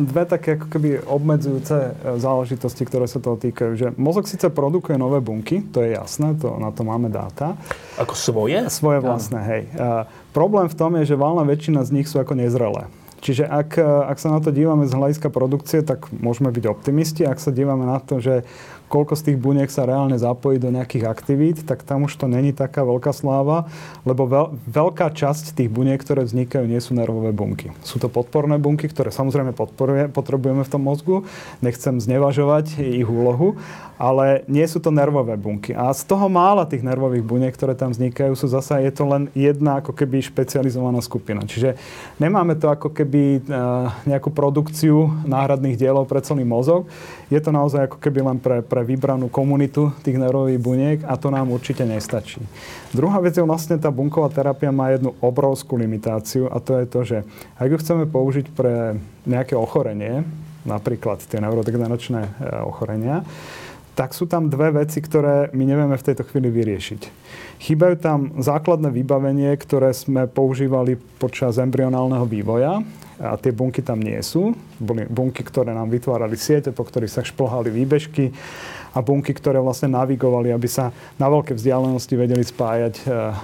dve 0.09 0.24
také 0.24 0.57
ako 0.57 0.66
keby 0.73 0.89
obmedzujúce 1.05 1.77
e, 1.77 1.91
záležitosti, 2.16 2.89
ktoré 2.89 3.05
sa 3.05 3.20
toho 3.20 3.37
týkajú. 3.37 3.70
Že 3.77 3.87
mozog 4.01 4.24
síce 4.24 4.49
produkuje 4.49 4.97
nové 4.97 5.20
bunky, 5.20 5.61
to 5.69 5.85
je 5.85 5.93
jasné, 5.93 6.32
to, 6.41 6.57
na 6.57 6.73
to 6.73 6.89
máme 6.89 7.12
dáta. 7.12 7.61
Ako 8.01 8.16
svoje? 8.16 8.65
Svoje 8.73 9.05
vlastné, 9.05 9.41
hej. 9.45 9.62
Problém 10.31 10.70
v 10.70 10.78
tom 10.78 10.94
je, 11.01 11.15
že 11.15 11.19
valná 11.19 11.43
väčšina 11.43 11.82
z 11.82 11.90
nich 11.90 12.07
sú 12.07 12.23
ako 12.23 12.39
nezrelé. 12.39 12.86
Čiže 13.20 13.44
ak, 13.44 13.77
ak 14.09 14.16
sa 14.16 14.32
na 14.32 14.40
to 14.40 14.48
dívame 14.48 14.89
z 14.89 14.97
hľadiska 14.97 15.28
produkcie, 15.28 15.85
tak 15.85 16.09
môžeme 16.09 16.48
byť 16.48 16.65
optimisti. 16.73 17.28
Ak 17.28 17.36
sa 17.36 17.52
dívame 17.52 17.85
na 17.85 18.01
to, 18.01 18.16
že 18.16 18.48
koľko 18.90 19.14
z 19.14 19.22
tých 19.30 19.38
buniek 19.38 19.70
sa 19.70 19.86
reálne 19.86 20.18
zapojí 20.18 20.58
do 20.58 20.74
nejakých 20.74 21.06
aktivít, 21.06 21.62
tak 21.62 21.86
tam 21.86 22.10
už 22.10 22.18
to 22.18 22.26
není 22.26 22.50
taká 22.50 22.82
veľká 22.82 23.14
sláva, 23.14 23.70
lebo 24.02 24.26
veľ, 24.26 24.58
veľká 24.66 25.14
časť 25.14 25.54
tých 25.54 25.70
buniek, 25.70 26.02
ktoré 26.02 26.26
vznikajú, 26.26 26.66
nie 26.66 26.82
sú 26.82 26.98
nervové 26.98 27.30
bunky. 27.30 27.70
Sú 27.86 28.02
to 28.02 28.10
podporné 28.10 28.58
bunky, 28.58 28.90
ktoré 28.90 29.14
samozrejme 29.14 29.54
potrebujeme 30.10 30.66
v 30.66 30.72
tom 30.74 30.82
mozgu. 30.82 31.22
Nechcem 31.62 32.02
znevažovať 32.02 32.82
ich 32.82 33.06
úlohu, 33.06 33.54
ale 34.00 34.48
nie 34.48 34.64
sú 34.64 34.80
to 34.80 34.88
nervové 34.88 35.36
bunky. 35.36 35.76
A 35.76 35.92
z 35.92 36.08
toho 36.08 36.26
mála 36.32 36.64
tých 36.64 36.80
nervových 36.80 37.20
buniek, 37.20 37.52
ktoré 37.52 37.76
tam 37.76 37.92
vznikajú, 37.92 38.32
sú 38.32 38.48
zasa, 38.48 38.80
je 38.80 38.88
to 38.88 39.04
len 39.04 39.28
jedna 39.36 39.84
ako 39.84 39.92
keby 39.92 40.24
špecializovaná 40.24 41.04
skupina. 41.04 41.44
Čiže 41.44 41.76
nemáme 42.16 42.56
to 42.56 42.72
ako 42.72 42.90
keby 42.96 43.38
e, 43.38 43.40
nejakú 44.08 44.32
produkciu 44.32 45.20
náhradných 45.28 45.76
dielov 45.76 46.08
pre 46.08 46.24
celý 46.24 46.48
mozog. 46.48 46.88
Je 47.31 47.39
to 47.39 47.55
naozaj 47.55 47.86
ako 47.86 48.02
keby 48.02 48.27
len 48.27 48.39
pre, 48.43 48.59
pre 48.59 48.82
vybranú 48.82 49.31
komunitu 49.31 49.94
tých 50.02 50.19
nervových 50.19 50.59
buniek 50.59 50.98
a 51.07 51.15
to 51.15 51.31
nám 51.31 51.55
určite 51.55 51.86
nestačí. 51.86 52.43
Druhá 52.90 53.23
vec 53.23 53.39
je 53.39 53.47
vlastne 53.47 53.78
tá 53.78 53.86
bunková 53.94 54.27
terapia 54.35 54.74
má 54.74 54.90
jednu 54.90 55.15
obrovskú 55.23 55.78
limitáciu 55.78 56.51
a 56.51 56.59
to 56.59 56.82
je 56.82 56.86
to, 56.90 57.01
že 57.07 57.19
ak 57.55 57.70
ju 57.70 57.78
chceme 57.78 58.05
použiť 58.11 58.51
pre 58.51 58.98
nejaké 59.31 59.55
ochorenie, 59.55 60.27
napríklad 60.66 61.23
tie 61.23 61.39
neurodegeneračné 61.39 62.20
e, 62.27 62.31
ochorenia, 62.66 63.23
tak 63.94 64.11
sú 64.11 64.27
tam 64.27 64.51
dve 64.51 64.82
veci, 64.82 64.98
ktoré 64.98 65.55
my 65.55 65.65
nevieme 65.66 65.94
v 65.94 66.07
tejto 66.11 66.27
chvíli 66.27 66.51
vyriešiť. 66.51 67.01
Chýbajú 67.61 67.94
tam 68.01 68.19
základné 68.40 68.89
vybavenie, 68.90 69.52
ktoré 69.61 69.93
sme 69.93 70.24
používali 70.24 70.97
počas 71.20 71.61
embryonálneho 71.61 72.24
vývoja 72.24 72.81
a 73.20 73.36
tie 73.36 73.52
bunky 73.52 73.84
tam 73.84 74.01
nie 74.01 74.16
sú. 74.24 74.56
Boli 74.80 75.05
bunky, 75.05 75.44
ktoré 75.44 75.76
nám 75.76 75.92
vytvárali 75.92 76.40
siete, 76.40 76.72
po 76.72 76.88
ktorých 76.88 77.12
sa 77.12 77.20
šplhali 77.20 77.68
výbežky 77.68 78.32
a 78.97 78.98
bunky, 79.05 79.36
ktoré 79.36 79.60
vlastne 79.60 79.92
navigovali, 79.92 80.51
aby 80.51 80.66
sa 80.66 80.90
na 81.20 81.28
veľké 81.28 81.52
vzdialenosti 81.55 82.14
vedeli 82.16 82.42
spájať 82.42 82.94
e, 82.97 83.02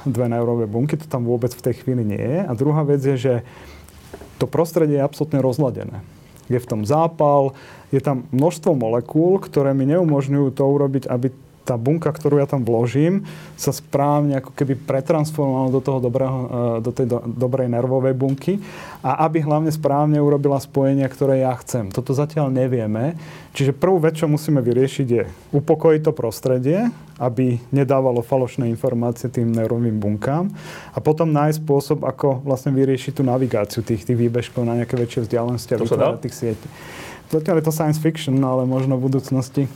dve 0.09 0.27
neurové 0.32 0.65
bunky. 0.65 0.97
To 0.97 1.07
tam 1.07 1.28
vôbec 1.28 1.53
v 1.53 1.65
tej 1.70 1.85
chvíli 1.85 2.03
nie 2.03 2.19
je. 2.19 2.40
A 2.43 2.53
druhá 2.57 2.82
vec 2.82 3.05
je, 3.05 3.15
že 3.20 3.35
to 4.40 4.48
prostredie 4.48 4.98
je 4.98 5.07
absolútne 5.07 5.39
rozladené. 5.44 6.01
Je 6.48 6.57
v 6.57 6.66
tom 6.66 6.82
zápal, 6.82 7.53
je 7.90 8.01
tam 8.03 8.27
množstvo 8.32 8.74
molekúl, 8.74 9.39
ktoré 9.39 9.77
mi 9.77 9.86
neumožňujú 9.86 10.48
to 10.55 10.62
urobiť, 10.62 11.05
aby 11.11 11.31
tá 11.67 11.75
bunka, 11.75 12.15
ktorú 12.15 12.39
ja 12.39 12.47
tam 12.47 12.63
vložím, 12.63 13.27
sa 13.59 13.75
správne 13.75 14.39
ako 14.39 14.55
keby 14.55 14.79
pretransformovala 14.87 15.75
do 15.75 15.83
toho 15.83 15.99
dobrého, 15.99 16.39
e, 16.39 16.47
do 16.87 16.91
tej 16.95 17.07
do, 17.11 17.19
dobrej 17.27 17.67
nervovej 17.67 18.15
bunky 18.15 18.63
a 19.03 19.27
aby 19.27 19.43
hlavne 19.43 19.75
správne 19.75 20.23
urobila 20.23 20.63
spojenia, 20.63 21.11
ktoré 21.11 21.43
ja 21.43 21.59
chcem. 21.59 21.91
Toto 21.91 22.15
zatiaľ 22.15 22.55
nevieme. 22.55 23.19
Čiže 23.51 23.75
prvú 23.75 23.99
vec, 23.99 24.15
čo 24.15 24.31
musíme 24.31 24.63
vyriešiť 24.63 25.07
je 25.11 25.25
upokojiť 25.51 26.01
to 26.07 26.13
prostredie, 26.15 26.87
aby 27.17 27.57
nedávalo 27.73 28.21
falošné 28.21 28.69
informácie 28.69 29.33
tým 29.33 29.49
neurovým 29.49 29.97
bunkám 29.97 30.53
a 30.93 30.99
potom 31.01 31.33
nájsť 31.33 31.65
spôsob, 31.65 31.99
ako 32.05 32.45
vlastne 32.45 32.71
vyriešiť 32.77 33.17
tú 33.17 33.23
navigáciu 33.25 33.81
tých, 33.81 34.05
tých 34.05 34.19
výbežkov 34.21 34.63
na 34.63 34.77
nejaké 34.85 34.95
väčšie 34.95 35.25
vzdialenosti 35.25 35.73
a 35.73 35.81
vytvárať 35.81 36.21
tých 36.29 36.37
sietí. 36.37 36.69
Zatiaľ 37.27 37.59
je 37.59 37.67
to 37.67 37.75
science 37.75 37.99
fiction, 37.99 38.39
ale 38.45 38.69
možno 38.69 39.01
v 39.01 39.11
budúcnosti 39.11 39.67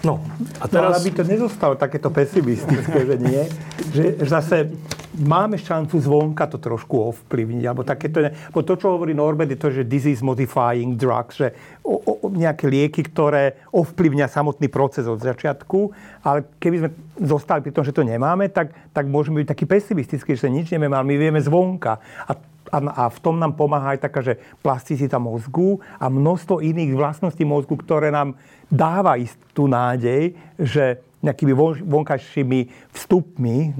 No, 0.00 0.24
a 0.60 0.64
teraz... 0.66 0.96
No, 0.96 0.98
aby 1.00 1.10
to 1.12 1.22
nezostalo 1.24 1.76
takéto 1.76 2.08
pesimistické, 2.08 3.04
že 3.04 3.16
nie, 3.20 3.42
že 3.96 4.04
zase 4.24 4.72
máme 5.20 5.60
šancu 5.60 6.00
zvonka 6.00 6.46
to 6.48 6.56
trošku 6.56 7.12
ovplyvniť, 7.12 7.64
alebo 7.66 7.82
takéto, 7.84 8.32
bo 8.54 8.64
to, 8.64 8.78
čo 8.78 8.96
hovorí 8.96 9.12
Norbert, 9.12 9.50
je 9.52 9.60
to, 9.60 9.68
že 9.68 9.82
disease 9.84 10.24
modifying 10.24 10.96
drugs, 10.96 11.36
že 11.36 11.52
o, 11.84 11.98
o, 11.98 12.12
nejaké 12.32 12.70
lieky, 12.70 13.04
ktoré 13.04 13.60
ovplyvňa 13.74 14.30
samotný 14.30 14.70
proces 14.72 15.04
od 15.04 15.20
začiatku, 15.20 15.92
ale 16.24 16.46
keby 16.62 16.76
sme 16.80 16.90
zostali 17.20 17.60
pri 17.60 17.72
tom, 17.74 17.84
že 17.84 17.92
to 17.92 18.06
nemáme, 18.06 18.48
tak, 18.48 18.72
tak 18.94 19.04
môžeme 19.10 19.42
byť 19.44 19.48
taký 19.50 19.64
pesimistický, 19.68 20.32
že 20.38 20.48
nič 20.48 20.72
nemáme, 20.72 20.96
ale 20.96 21.10
my 21.10 21.16
vieme 21.18 21.40
zvonka. 21.42 22.00
A 22.24 22.32
a, 22.70 22.78
a 22.78 23.04
v 23.10 23.18
tom 23.18 23.36
nám 23.36 23.58
pomáha 23.58 23.98
aj 23.98 24.00
taká, 24.06 24.22
že 24.22 24.38
plasticita 24.62 25.18
mozgu 25.18 25.82
a 25.98 26.06
množstvo 26.06 26.62
iných 26.62 26.94
vlastností 26.94 27.42
mozgu, 27.42 27.74
ktoré 27.74 28.14
nám 28.14 28.38
dáva 28.70 29.18
istú 29.18 29.66
nádej, 29.66 30.32
že 30.56 31.02
nejakými 31.20 31.52
vonkajšími 31.84 32.60
vstupmi, 32.96 33.76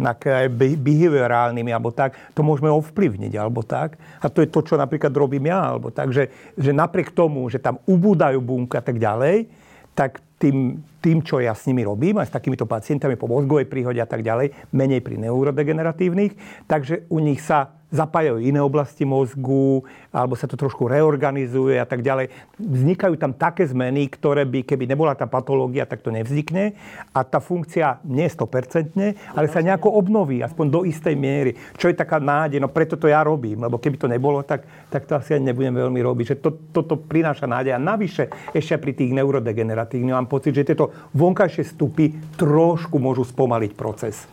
behaviorálnymi 0.76 1.72
alebo 1.72 1.88
tak, 1.88 2.12
to 2.36 2.44
môžeme 2.44 2.68
ovplyvniť 2.68 3.32
alebo 3.40 3.64
tak. 3.64 3.96
A 4.20 4.28
to 4.28 4.44
je 4.44 4.52
to, 4.52 4.60
čo 4.60 4.76
napríklad 4.76 5.08
robím 5.16 5.48
ja 5.48 5.72
alebo 5.72 5.88
tak, 5.88 6.12
že, 6.12 6.28
že 6.60 6.76
napriek 6.76 7.16
tomu, 7.16 7.48
že 7.48 7.56
tam 7.56 7.80
ubúdajú 7.88 8.44
bunky 8.44 8.76
a 8.76 8.84
tak 8.84 9.00
ďalej, 9.00 9.48
tak 9.96 10.20
tým, 10.36 10.84
tým, 11.00 11.24
čo 11.24 11.40
ja 11.40 11.56
s 11.56 11.64
nimi 11.64 11.82
robím, 11.82 12.20
aj 12.20 12.28
s 12.28 12.36
takýmito 12.36 12.68
pacientami 12.68 13.16
po 13.16 13.26
mozgovej 13.26 13.66
príhode 13.66 13.98
a 13.98 14.08
tak 14.08 14.20
ďalej, 14.20 14.52
menej 14.70 15.00
pri 15.00 15.16
neurodegeneratívnych, 15.16 16.36
takže 16.68 17.08
u 17.08 17.18
nich 17.18 17.40
sa 17.40 17.80
zapájajú 17.90 18.38
iné 18.38 18.62
oblasti 18.62 19.02
mozgu, 19.02 19.82
alebo 20.14 20.38
sa 20.38 20.46
to 20.46 20.54
trošku 20.54 20.86
reorganizuje 20.86 21.74
a 21.76 21.86
tak 21.86 22.06
ďalej. 22.06 22.30
Vznikajú 22.56 23.18
tam 23.18 23.34
také 23.34 23.66
zmeny, 23.66 24.06
ktoré 24.06 24.46
by, 24.46 24.62
keby 24.62 24.86
nebola 24.86 25.18
tá 25.18 25.26
patológia, 25.26 25.84
tak 25.84 26.06
to 26.06 26.14
nevznikne. 26.14 26.78
A 27.10 27.26
tá 27.26 27.42
funkcia 27.42 27.98
nie 28.06 28.30
je 28.30 28.34
100%, 28.38 28.94
ale 29.34 29.46
sa 29.50 29.60
nejako 29.60 29.90
obnoví, 29.90 30.38
aspoň 30.38 30.66
do 30.70 30.80
istej 30.86 31.18
miery. 31.18 31.58
Čo 31.74 31.90
je 31.90 31.98
taká 31.98 32.22
nádej, 32.22 32.62
no 32.62 32.70
preto 32.70 32.94
to 32.94 33.10
ja 33.10 33.26
robím, 33.26 33.66
lebo 33.66 33.82
keby 33.82 33.98
to 33.98 34.06
nebolo, 34.06 34.46
tak, 34.46 34.62
tak 34.86 35.10
to 35.10 35.18
asi 35.18 35.34
ani 35.34 35.50
nebudem 35.50 35.74
veľmi 35.74 36.00
robiť. 36.00 36.24
Že 36.34 36.36
to, 36.38 36.50
toto 36.70 36.94
prináša 36.94 37.50
nádej. 37.50 37.74
A 37.74 37.82
navyše, 37.82 38.30
ešte 38.54 38.78
pri 38.78 38.94
tých 38.94 39.10
neurodegeneratívnych, 39.18 40.14
mám 40.14 40.30
pocit, 40.30 40.54
že 40.54 40.62
tieto 40.62 40.89
vonkajšie 41.12 41.64
stupy 41.74 42.16
trošku 42.36 42.96
môžu 42.96 43.26
spomaliť 43.26 43.72
proces. 43.74 44.24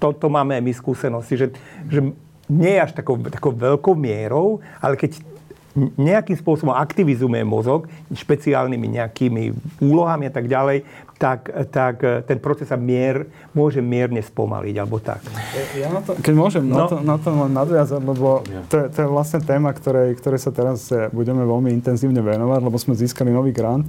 Toto 0.00 0.32
máme 0.32 0.56
aj 0.56 0.64
my 0.64 0.72
skúsenosti, 0.72 1.34
že, 1.36 1.46
že 1.88 2.00
nie 2.50 2.74
až 2.80 2.96
takou, 2.96 3.20
takou 3.20 3.54
veľkou 3.54 3.94
mierou, 3.94 4.58
ale 4.82 4.96
keď 4.98 5.22
nejakým 5.78 6.34
spôsobom 6.34 6.74
aktivizujeme 6.74 7.46
mozog 7.46 7.86
špeciálnymi 8.10 8.86
nejakými 8.90 9.54
úlohami 9.78 10.26
a 10.26 10.32
tak 10.34 10.50
ďalej, 10.50 10.82
tak, 11.14 11.46
tak 11.70 12.00
ten 12.26 12.40
proces 12.42 12.72
sa 12.72 12.80
mier, 12.80 13.28
môže 13.54 13.78
mierne 13.78 14.18
spomaliť, 14.18 14.74
alebo 14.80 14.98
tak. 14.98 15.22
Ja 15.78 15.92
na 15.92 16.00
to, 16.02 16.18
keď 16.18 16.34
môžem 16.34 16.64
no. 16.66 16.74
na, 16.74 16.84
to, 16.88 16.96
na 17.04 17.16
to 17.20 17.28
len 17.30 17.52
nadviazať, 17.54 18.00
lebo 18.02 18.42
to, 18.66 18.76
je, 18.82 18.86
to 18.90 18.98
je 19.04 19.08
vlastne 19.08 19.40
téma, 19.44 19.70
ktorej, 19.70 20.16
ktorej 20.18 20.40
sa 20.42 20.50
teraz 20.50 20.90
budeme 21.14 21.44
veľmi 21.46 21.70
intenzívne 21.70 22.18
venovať, 22.18 22.60
lebo 22.66 22.76
sme 22.80 22.98
získali 22.98 23.30
nový 23.30 23.54
grant 23.54 23.86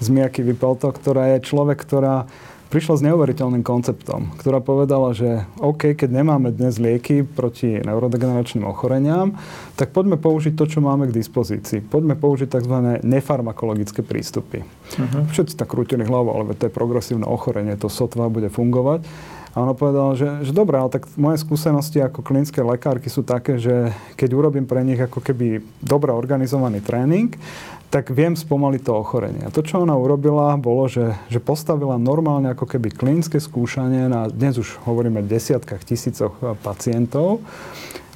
z 0.00 0.06
Miaky 0.08 0.46
Vypalto, 0.46 0.88
ktorá 0.88 1.36
je 1.36 1.44
človek, 1.44 1.76
ktorá 1.82 2.30
prišla 2.72 2.94
s 2.96 3.04
neuveriteľným 3.04 3.60
konceptom, 3.60 4.32
ktorá 4.40 4.64
povedala, 4.64 5.12
že 5.12 5.44
OK, 5.60 5.92
keď 5.92 6.08
nemáme 6.08 6.48
dnes 6.56 6.80
lieky 6.80 7.20
proti 7.20 7.84
neurodegeneračným 7.84 8.64
ochoreniam, 8.64 9.36
tak 9.76 9.92
poďme 9.92 10.16
použiť 10.16 10.56
to, 10.56 10.64
čo 10.64 10.80
máme 10.80 11.12
k 11.12 11.16
dispozícii. 11.20 11.84
Poďme 11.84 12.16
použiť 12.16 12.48
tzv. 12.48 13.04
nefarmakologické 13.04 14.00
prístupy. 14.00 14.64
Uh-huh. 14.64 15.28
Všetci 15.28 15.60
tak 15.60 15.68
krútili 15.68 16.08
hlavu, 16.08 16.32
ale 16.32 16.56
to 16.56 16.64
je 16.64 16.72
progresívne 16.72 17.28
ochorenie, 17.28 17.76
to 17.76 17.92
sotva 17.92 18.32
bude 18.32 18.48
fungovať. 18.48 19.04
A 19.52 19.68
ona 19.68 19.76
povedala, 19.76 20.16
že, 20.16 20.48
že 20.48 20.56
dobré, 20.56 20.80
ale 20.80 20.88
tak 20.88 21.04
moje 21.20 21.44
skúsenosti 21.44 22.00
ako 22.00 22.24
klinické 22.24 22.64
lekárky 22.64 23.12
sú 23.12 23.20
také, 23.20 23.60
že 23.60 23.92
keď 24.16 24.32
urobím 24.32 24.64
pre 24.64 24.80
nich 24.80 24.96
ako 24.96 25.20
keby 25.20 25.60
dobre 25.84 26.08
organizovaný 26.08 26.80
tréning, 26.80 27.36
tak 27.92 28.08
viem 28.08 28.32
spomaliť 28.32 28.88
to 28.88 28.92
ochorenie. 28.96 29.44
A 29.44 29.52
to, 29.52 29.60
čo 29.60 29.84
ona 29.84 29.92
urobila, 29.92 30.56
bolo, 30.56 30.88
že, 30.88 31.12
že 31.28 31.44
postavila 31.44 32.00
normálne 32.00 32.48
ako 32.48 32.64
keby 32.64 32.88
klinické 32.88 33.36
skúšanie 33.36 34.08
na, 34.08 34.32
dnes 34.32 34.56
už 34.56 34.80
hovoríme, 34.88 35.20
desiatkách 35.20 35.84
tisícoch 35.84 36.32
pacientov 36.64 37.44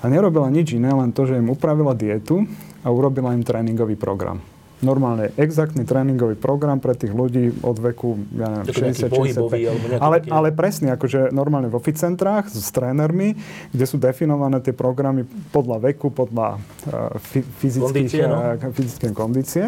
a 0.01 0.09
nerobila 0.09 0.49
nič 0.49 0.73
iné, 0.81 0.89
len 0.97 1.13
to, 1.13 1.29
že 1.29 1.37
im 1.37 1.53
upravila 1.53 1.93
dietu 1.93 2.49
a 2.81 2.89
urobila 2.89 3.37
im 3.37 3.45
tréningový 3.45 4.01
program. 4.01 4.41
Normálne 4.85 5.33
exaktný 5.41 5.89
tréningový 5.89 6.37
program 6.37 6.77
pre 6.77 6.93
tých 6.93 7.17
ľudí 7.17 7.65
od 7.65 7.77
veku, 7.81 8.21
ja 8.37 8.53
neviem, 8.53 8.67
Ako 8.69 8.81
nejaký 8.85 9.03
60, 9.09 9.17
pohybový 9.17 9.61
65. 9.65 9.71
alebo 9.73 9.85
nejaký 9.89 10.03
ale, 10.05 10.17
ale 10.29 10.49
presne, 10.53 10.89
akože 10.93 11.21
normálne 11.33 11.73
vo 11.73 11.81
fit 11.81 11.97
centrách 11.97 12.53
s 12.53 12.69
trénermi, 12.77 13.33
kde 13.73 13.85
sú 13.89 13.97
definované 13.97 14.61
tie 14.61 14.77
programy 14.77 15.25
podľa 15.49 15.81
veku, 15.93 16.13
podľa 16.13 16.61
uh, 16.61 17.17
fyzických, 17.61 17.89
Kondície, 17.89 18.25
no. 18.29 18.37
eh, 18.37 18.73
fyzické 18.73 19.07
kondície. 19.17 19.65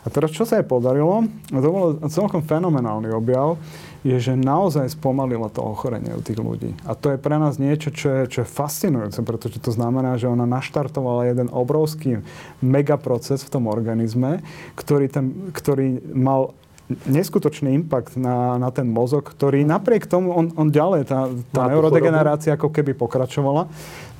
A 0.00 0.06
teraz, 0.08 0.32
čo 0.32 0.48
sa 0.48 0.60
jej 0.60 0.66
podarilo, 0.68 1.24
to 1.48 1.68
bol 1.68 1.96
celkom 2.08 2.40
fenomenálny 2.40 3.12
objav, 3.12 3.60
je, 4.00 4.16
že 4.16 4.32
naozaj 4.32 4.96
spomalilo 4.96 5.52
to 5.52 5.60
ochorenie 5.60 6.16
u 6.16 6.24
tých 6.24 6.40
ľudí. 6.40 6.72
A 6.88 6.96
to 6.96 7.12
je 7.12 7.18
pre 7.20 7.36
nás 7.36 7.60
niečo, 7.60 7.92
čo 7.92 8.08
je, 8.08 8.22
čo 8.32 8.38
je 8.44 8.48
fascinujúce, 8.48 9.20
pretože 9.20 9.60
to 9.60 9.70
znamená, 9.72 10.16
že 10.16 10.30
ona 10.30 10.48
naštartovala 10.48 11.28
jeden 11.28 11.52
obrovský 11.52 12.24
megaproces 12.64 13.44
v 13.44 13.52
tom 13.52 13.68
organizme, 13.68 14.40
ktorý, 14.76 15.06
ten, 15.12 15.52
ktorý 15.52 16.00
mal 16.16 16.56
neskutočný 17.06 17.70
impact 17.76 18.18
na, 18.18 18.58
na 18.58 18.70
ten 18.74 18.88
mozog, 18.90 19.30
ktorý 19.30 19.62
napriek 19.62 20.10
tomu, 20.10 20.34
on, 20.34 20.50
on 20.58 20.68
ďalej, 20.72 21.06
tá, 21.06 21.30
tá 21.54 21.70
neurodegenerácia 21.70 22.58
ako 22.58 22.72
keby 22.72 22.98
pokračovala. 22.98 23.70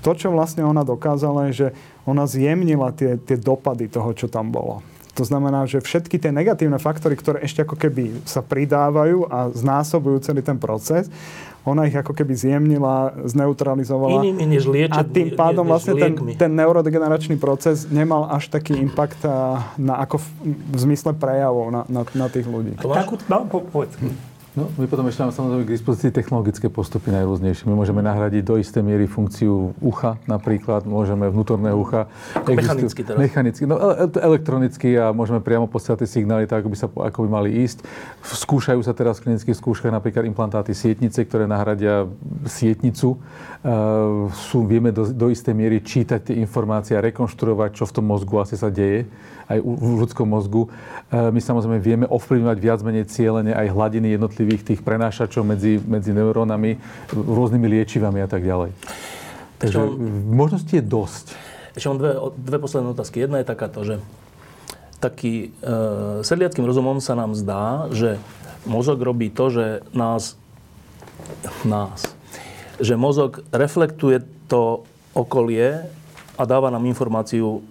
To, 0.01 0.11
čo 0.17 0.33
vlastne 0.33 0.65
ona 0.65 0.87
dokázala, 0.87 1.51
je, 1.51 1.53
že 1.53 1.69
ona 2.07 2.25
zjemnila 2.25 2.95
tie, 2.95 3.19
tie 3.21 3.37
dopady 3.37 3.91
toho, 3.91 4.15
čo 4.15 4.31
tam 4.31 4.55
bolo. 4.55 4.81
To 5.21 5.29
znamená, 5.29 5.69
že 5.69 5.85
všetky 5.85 6.17
tie 6.17 6.33
negatívne 6.33 6.81
faktory, 6.81 7.13
ktoré 7.13 7.45
ešte 7.45 7.61
ako 7.61 7.77
keby 7.77 8.25
sa 8.25 8.41
pridávajú 8.41 9.29
a 9.29 9.53
znásobujú 9.53 10.25
celý 10.25 10.41
ten 10.41 10.57
proces, 10.57 11.13
ona 11.61 11.85
ich 11.85 11.93
ako 11.93 12.17
keby 12.17 12.33
zjemnila, 12.33 13.13
zneutralizovala. 13.29 14.25
Inými 14.25 14.49
než 14.49 14.65
liečiť, 14.65 14.97
A 14.97 15.05
tým 15.05 15.37
pádom 15.37 15.69
než 15.69 15.73
vlastne 15.77 15.95
ten, 16.01 16.17
ten 16.41 16.53
neurodegeneračný 16.57 17.37
proces 17.37 17.85
nemal 17.93 18.33
až 18.33 18.49
taký 18.49 18.81
impact 18.81 19.21
a, 19.29 19.69
na, 19.77 20.01
ako 20.01 20.25
v, 20.25 20.57
v 20.57 20.77
zmysle 20.89 21.13
prejavov 21.13 21.69
na, 21.69 21.83
na, 21.85 22.09
na 22.17 22.27
tých 22.33 22.49
ľudí. 22.49 22.81
Tomáš? 22.81 23.05
Takú, 23.05 23.15
no, 23.29 23.45
po, 23.45 23.61
povedz. 23.61 23.93
No, 24.59 24.67
my 24.75 24.91
potom 24.91 25.07
ešte 25.07 25.23
máme 25.23 25.31
samozrejme 25.31 25.63
k 25.63 25.75
dispozícii 25.79 26.11
technologické 26.11 26.67
postupy 26.67 27.15
najrôznejšie. 27.15 27.71
My 27.71 27.79
môžeme 27.79 28.03
nahradiť 28.03 28.43
do 28.43 28.59
istej 28.59 28.83
miery 28.83 29.07
funkciu 29.07 29.79
ucha 29.79 30.19
napríklad, 30.27 30.83
môžeme 30.91 31.31
vnútorné 31.31 31.71
ucha. 31.71 32.11
Ako 32.35 32.59
mechanicky 32.59 33.07
teraz. 33.07 33.19
Mechanicky, 33.23 33.63
no 33.63 33.79
ele- 33.79 34.11
elektronicky 34.11 34.99
a 34.99 35.15
môžeme 35.15 35.39
priamo 35.39 35.71
posielať 35.71 36.03
tie 36.03 36.19
signály 36.19 36.51
tak, 36.51 36.67
ako 36.67 36.69
by, 36.75 36.79
sa, 36.83 36.87
ako 36.91 37.19
by 37.23 37.29
mali 37.31 37.63
ísť. 37.63 37.87
Skúšajú 38.27 38.83
sa 38.83 38.91
teraz 38.91 39.23
v 39.23 39.31
klinických 39.31 39.55
skúškach 39.55 39.95
napríklad 39.95 40.27
implantáty 40.27 40.75
sietnice, 40.75 41.23
ktoré 41.23 41.47
nahradia 41.47 42.11
sietnicu. 42.43 43.23
Uh, 43.63 44.27
sú, 44.35 44.67
vieme 44.67 44.91
do, 44.91 45.07
do 45.15 45.31
istej 45.31 45.55
miery 45.55 45.79
čítať 45.79 46.27
tie 46.27 46.43
informácie 46.43 46.99
a 46.99 47.05
rekonštruovať, 47.07 47.71
čo 47.79 47.87
v 47.87 47.93
tom 47.95 48.11
mozgu 48.11 48.43
asi 48.43 48.59
sa 48.59 48.67
deje 48.67 49.07
aj 49.51 49.59
v 49.59 49.95
ľudskom 50.07 50.31
mozgu. 50.31 50.71
Uh, 51.11 51.35
my 51.35 51.41
samozrejme 51.43 51.79
vieme 51.83 52.07
ovplyvňovať 52.07 52.59
viac 52.63 52.81
menej 52.87 53.11
cieľene 53.11 53.51
aj 53.51 53.75
hladiny 53.75 54.15
jednotlivých 54.15 54.63
tých 54.63 54.81
prenášačov 54.87 55.43
medzi, 55.43 55.83
medzi 55.83 56.15
neurónami, 56.15 56.79
rôznymi 57.11 57.67
liečivami 57.67 58.23
a 58.23 58.29
tak 58.31 58.47
ďalej. 58.47 58.71
Takže 59.59 59.77
Ešte 59.77 59.83
mám- 59.83 59.99
možností 60.31 60.75
je 60.79 60.85
dosť. 60.87 61.27
Ešte 61.75 61.87
mám 61.91 61.99
dve, 61.99 62.13
dve 62.39 62.59
posledné 62.63 62.89
otázky. 62.97 63.17
Jedna 63.27 63.43
je 63.43 63.51
takáto, 63.51 63.85
že 63.85 64.01
taký 65.01 65.51
e, 65.61 66.21
sedliackým 66.21 66.65
rozumom 66.65 67.01
sa 67.01 67.17
nám 67.17 67.33
zdá, 67.33 67.89
že 67.93 68.21
mozog 68.69 69.01
robí 69.01 69.33
to, 69.33 69.49
že 69.49 69.67
nás, 69.97 70.37
nás, 71.65 72.05
že 72.81 73.01
mozog 73.01 73.41
reflektuje 73.53 74.21
to 74.49 74.85
okolie 75.17 75.89
a 76.37 76.43
dáva 76.45 76.69
nám 76.69 76.85
informáciu, 76.85 77.65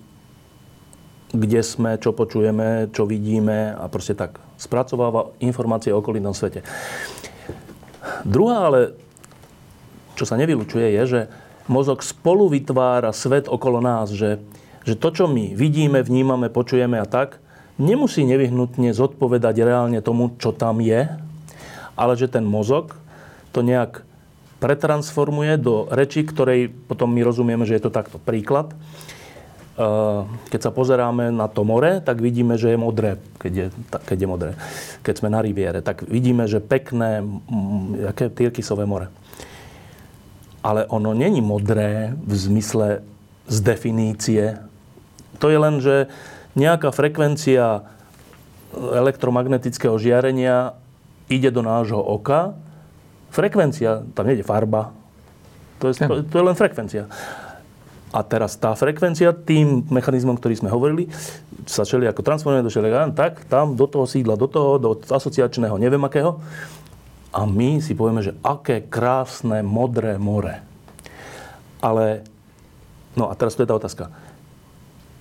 kde 1.30 1.62
sme, 1.62 2.02
čo 2.02 2.10
počujeme, 2.10 2.90
čo 2.90 3.06
vidíme 3.06 3.78
a 3.78 3.86
proste 3.86 4.18
tak 4.18 4.42
spracováva 4.58 5.30
informácie 5.38 5.94
o 5.94 6.02
okolitnom 6.02 6.34
svete. 6.34 6.66
Druhá 8.26 8.66
ale, 8.72 8.98
čo 10.18 10.26
sa 10.26 10.36
nevylučuje, 10.36 10.98
je, 11.00 11.04
že 11.06 11.22
mozog 11.70 12.02
spolu 12.02 12.50
vytvára 12.50 13.14
svet 13.14 13.46
okolo 13.46 13.78
nás, 13.78 14.10
že, 14.10 14.42
že 14.84 14.98
to, 14.98 15.14
čo 15.14 15.26
my 15.30 15.54
vidíme, 15.54 16.02
vnímame, 16.02 16.50
počujeme 16.50 16.98
a 16.98 17.06
tak, 17.06 17.38
nemusí 17.78 18.26
nevyhnutne 18.26 18.92
zodpovedať 18.92 19.56
reálne 19.62 20.02
tomu, 20.02 20.34
čo 20.42 20.50
tam 20.50 20.82
je, 20.82 21.08
ale 21.94 22.14
že 22.18 22.28
ten 22.28 22.44
mozog 22.44 22.98
to 23.54 23.62
nejak 23.62 24.04
pretransformuje 24.60 25.56
do 25.56 25.88
reči, 25.88 26.28
ktorej 26.28 26.68
potom 26.92 27.16
my 27.16 27.24
rozumieme, 27.24 27.64
že 27.64 27.80
je 27.80 27.84
to 27.88 27.96
takto. 27.96 28.20
Príklad. 28.20 28.76
Eh, 29.80 30.22
Keď 30.52 30.60
sa 30.60 30.76
pozeráme 30.76 31.32
na 31.32 31.48
to 31.48 31.64
more, 31.64 32.04
tak 32.04 32.20
vidíme, 32.20 32.60
že 32.60 32.76
je 32.76 32.78
modré, 32.78 33.16
keď 33.40 33.54
je, 33.56 33.66
keď 34.04 34.18
je 34.20 34.28
modré. 34.28 34.52
Keď 35.08 35.24
sme 35.24 35.32
na 35.32 35.40
riviere, 35.40 35.80
tak 35.80 36.04
vidíme, 36.04 36.52
že 36.52 36.60
pekné, 36.60 37.24
jaké 37.96 38.28
tyrkysové 38.28 38.84
more. 38.84 39.08
Ale 40.60 40.84
ono 40.92 41.16
není 41.16 41.40
modré 41.40 42.12
v 42.12 42.34
zmysle 42.36 43.08
z 43.48 43.58
definície. 43.64 44.60
To 45.40 45.48
je 45.48 45.56
len, 45.56 45.80
že 45.80 46.12
nejaká 46.60 46.92
frekvencia 46.92 47.88
elektromagnetického 48.76 49.96
žiarenia 49.96 50.76
ide 51.32 51.56
do 51.56 51.64
nášho 51.64 52.04
oka. 52.04 52.52
Frekvencia, 53.32 54.04
tam 54.12 54.28
nejde 54.28 54.44
farba. 54.44 54.92
To 55.80 55.88
je, 55.88 56.04
to, 56.04 56.28
to 56.28 56.36
je 56.36 56.44
len 56.44 56.58
frekvencia. 56.60 57.08
A 58.10 58.26
teraz 58.26 58.58
tá 58.58 58.74
frekvencia 58.74 59.30
tým 59.38 59.86
mechanizmom, 59.94 60.34
ktorý 60.34 60.58
sme 60.58 60.74
hovorili, 60.74 61.06
sa 61.70 61.86
čeli 61.86 62.10
ako 62.10 62.26
transformuje 62.26 62.66
do 62.66 62.74
všelijakého, 62.74 63.14
tak 63.14 63.46
tam 63.46 63.78
do 63.78 63.86
toho 63.86 64.10
sídla, 64.10 64.34
do 64.34 64.50
toho, 64.50 64.82
do 64.82 64.98
asociačného 64.98 65.78
neviem 65.78 66.02
akého. 66.02 66.42
A 67.30 67.46
my 67.46 67.78
si 67.78 67.94
povieme, 67.94 68.26
že 68.26 68.34
aké 68.42 68.82
krásne 68.90 69.62
modré 69.62 70.18
more. 70.18 70.66
Ale, 71.78 72.26
no 73.14 73.30
a 73.30 73.38
teraz 73.38 73.54
to 73.54 73.62
je 73.62 73.70
tá 73.70 73.78
otázka. 73.78 74.10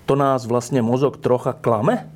To 0.08 0.16
nás 0.16 0.48
vlastne 0.48 0.80
mozog 0.80 1.20
trocha 1.20 1.52
klame? 1.52 2.08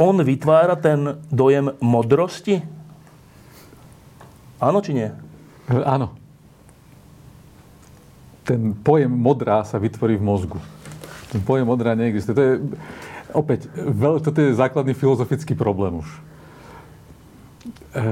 On 0.00 0.16
vytvára 0.16 0.80
ten 0.80 1.20
dojem 1.28 1.76
modrosti? 1.84 2.64
Áno 4.56 4.80
či 4.80 4.96
nie? 4.96 5.08
Áno. 5.68 6.16
Ten 8.48 8.72
pojem 8.72 9.12
modrá 9.12 9.60
sa 9.68 9.76
vytvorí 9.76 10.16
v 10.16 10.24
mozgu. 10.24 10.58
Ten 11.28 11.44
pojem 11.44 11.68
modrá 11.68 11.92
neexistuje. 11.92 12.32
To 12.32 12.40
je, 12.40 12.54
opäť, 13.36 13.68
veľ, 13.76 14.24
toto 14.24 14.40
je 14.40 14.56
základný 14.56 14.96
filozofický 14.96 15.52
problém 15.52 16.00
už. 16.00 16.08
E, 17.92 18.02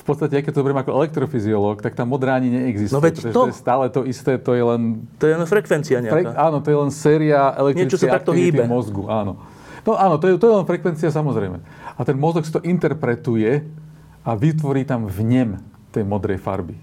v 0.00 0.02
podstate, 0.08 0.40
aj 0.40 0.48
keď 0.48 0.52
to 0.56 0.64
beriem 0.64 0.80
ako 0.80 0.96
elektrofyziológ, 0.96 1.84
tak 1.84 1.92
tá 1.92 2.08
modrá 2.08 2.40
ani 2.40 2.48
neexistuje. 2.48 2.96
No 2.96 3.04
veď 3.04 3.14
to. 3.20 3.28
to 3.36 3.42
je 3.52 3.56
stále 3.60 3.84
to 3.92 4.08
isté, 4.08 4.40
to 4.40 4.56
je 4.56 4.64
len 4.64 5.04
To 5.20 5.28
je 5.28 5.36
len 5.36 5.44
frekvencia 5.44 6.00
nejaká. 6.00 6.32
áno, 6.40 6.64
to 6.64 6.72
je 6.72 6.78
len 6.80 6.88
séria 6.88 7.52
elektrickej 7.60 8.08
aktivity 8.08 8.56
hýbe. 8.56 8.64
mozgu. 8.64 9.04
Áno. 9.12 9.36
No 9.84 9.96
áno, 9.96 10.16
to 10.16 10.32
je, 10.32 10.40
to 10.40 10.48
je 10.48 10.54
len 10.56 10.64
frekvencia 10.64 11.12
samozrejme. 11.12 11.60
A 11.96 12.00
ten 12.08 12.16
mozog 12.16 12.48
si 12.48 12.52
to 12.52 12.64
interpretuje 12.64 13.60
a 14.24 14.30
vytvorí 14.32 14.88
tam 14.88 15.04
vnem 15.04 15.60
tej 15.92 16.04
modrej 16.08 16.40
farby. 16.40 16.76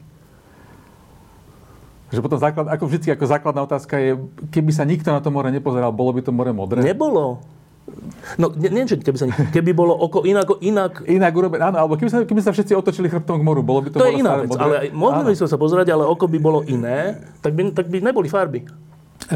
Že 2.08 2.24
potom 2.24 2.40
základ, 2.40 2.72
ako 2.72 2.88
vždy, 2.88 3.12
ako 3.12 3.26
základná 3.28 3.62
otázka 3.68 4.00
je, 4.00 4.16
keby 4.48 4.72
sa 4.72 4.88
nikto 4.88 5.12
na 5.12 5.20
to 5.20 5.28
more 5.28 5.52
nepozeral, 5.52 5.92
bolo 5.92 6.16
by 6.16 6.24
to 6.24 6.32
more 6.32 6.52
modré? 6.56 6.80
Nebolo. 6.80 7.44
No, 8.36 8.52
nie, 8.52 8.68
nie, 8.68 8.84
že 8.84 9.00
keby, 9.00 9.16
sa, 9.16 9.26
keby 9.56 9.72
bolo 9.72 9.96
oko 9.96 10.28
inak, 10.28 10.60
inak 10.60 11.08
Inak 11.08 11.32
urobené, 11.32 11.72
áno, 11.72 11.80
alebo 11.80 11.96
keby 11.96 12.10
sa, 12.12 12.18
keby 12.28 12.42
sa 12.44 12.52
všetci 12.52 12.76
otočili 12.76 13.08
chrbtom 13.08 13.40
k 13.40 13.44
moru, 13.44 13.64
bolo 13.64 13.88
by 13.88 13.96
to, 13.96 14.00
to 14.00 14.08
je 14.12 14.20
iná 14.20 14.44
vec. 14.44 14.52
modré? 14.52 14.64
Ale 14.64 14.76
mohli 14.92 15.32
by 15.32 15.36
sme 15.40 15.48
sa 15.48 15.56
pozerať, 15.56 15.88
ale 15.96 16.04
oko 16.04 16.28
by 16.28 16.40
bolo 16.40 16.60
iné, 16.68 17.16
tak 17.40 17.56
by, 17.56 17.72
tak 17.72 17.88
by 17.88 18.04
neboli 18.04 18.28
farby. 18.28 18.68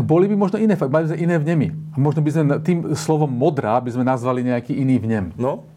Boli 0.04 0.28
by 0.32 0.36
možno 0.40 0.56
iné, 0.60 0.76
mali 0.76 1.04
by 1.04 1.10
sme 1.16 1.20
iné 1.20 1.36
vnemy. 1.36 1.68
A 1.92 1.98
možno 2.00 2.24
by 2.24 2.30
sme 2.32 2.44
tým 2.64 2.96
slovom 2.96 3.28
modrá 3.28 3.76
by 3.80 3.92
sme 3.92 4.04
nazvali 4.08 4.44
nejaký 4.44 4.72
iný 4.72 5.00
vnem. 5.00 5.36
No, 5.36 5.68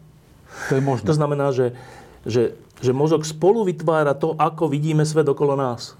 To 0.71 0.79
je 0.79 0.83
možné. 0.83 1.03
to 1.03 1.15
znamená, 1.15 1.51
že, 1.51 1.75
že, 2.23 2.55
že 2.79 2.91
mozog 2.95 3.27
spolu 3.27 3.67
vytvára 3.67 4.15
to, 4.15 4.35
ako 4.39 4.71
vidíme 4.71 5.03
svet 5.03 5.27
okolo 5.27 5.55
nás. 5.59 5.95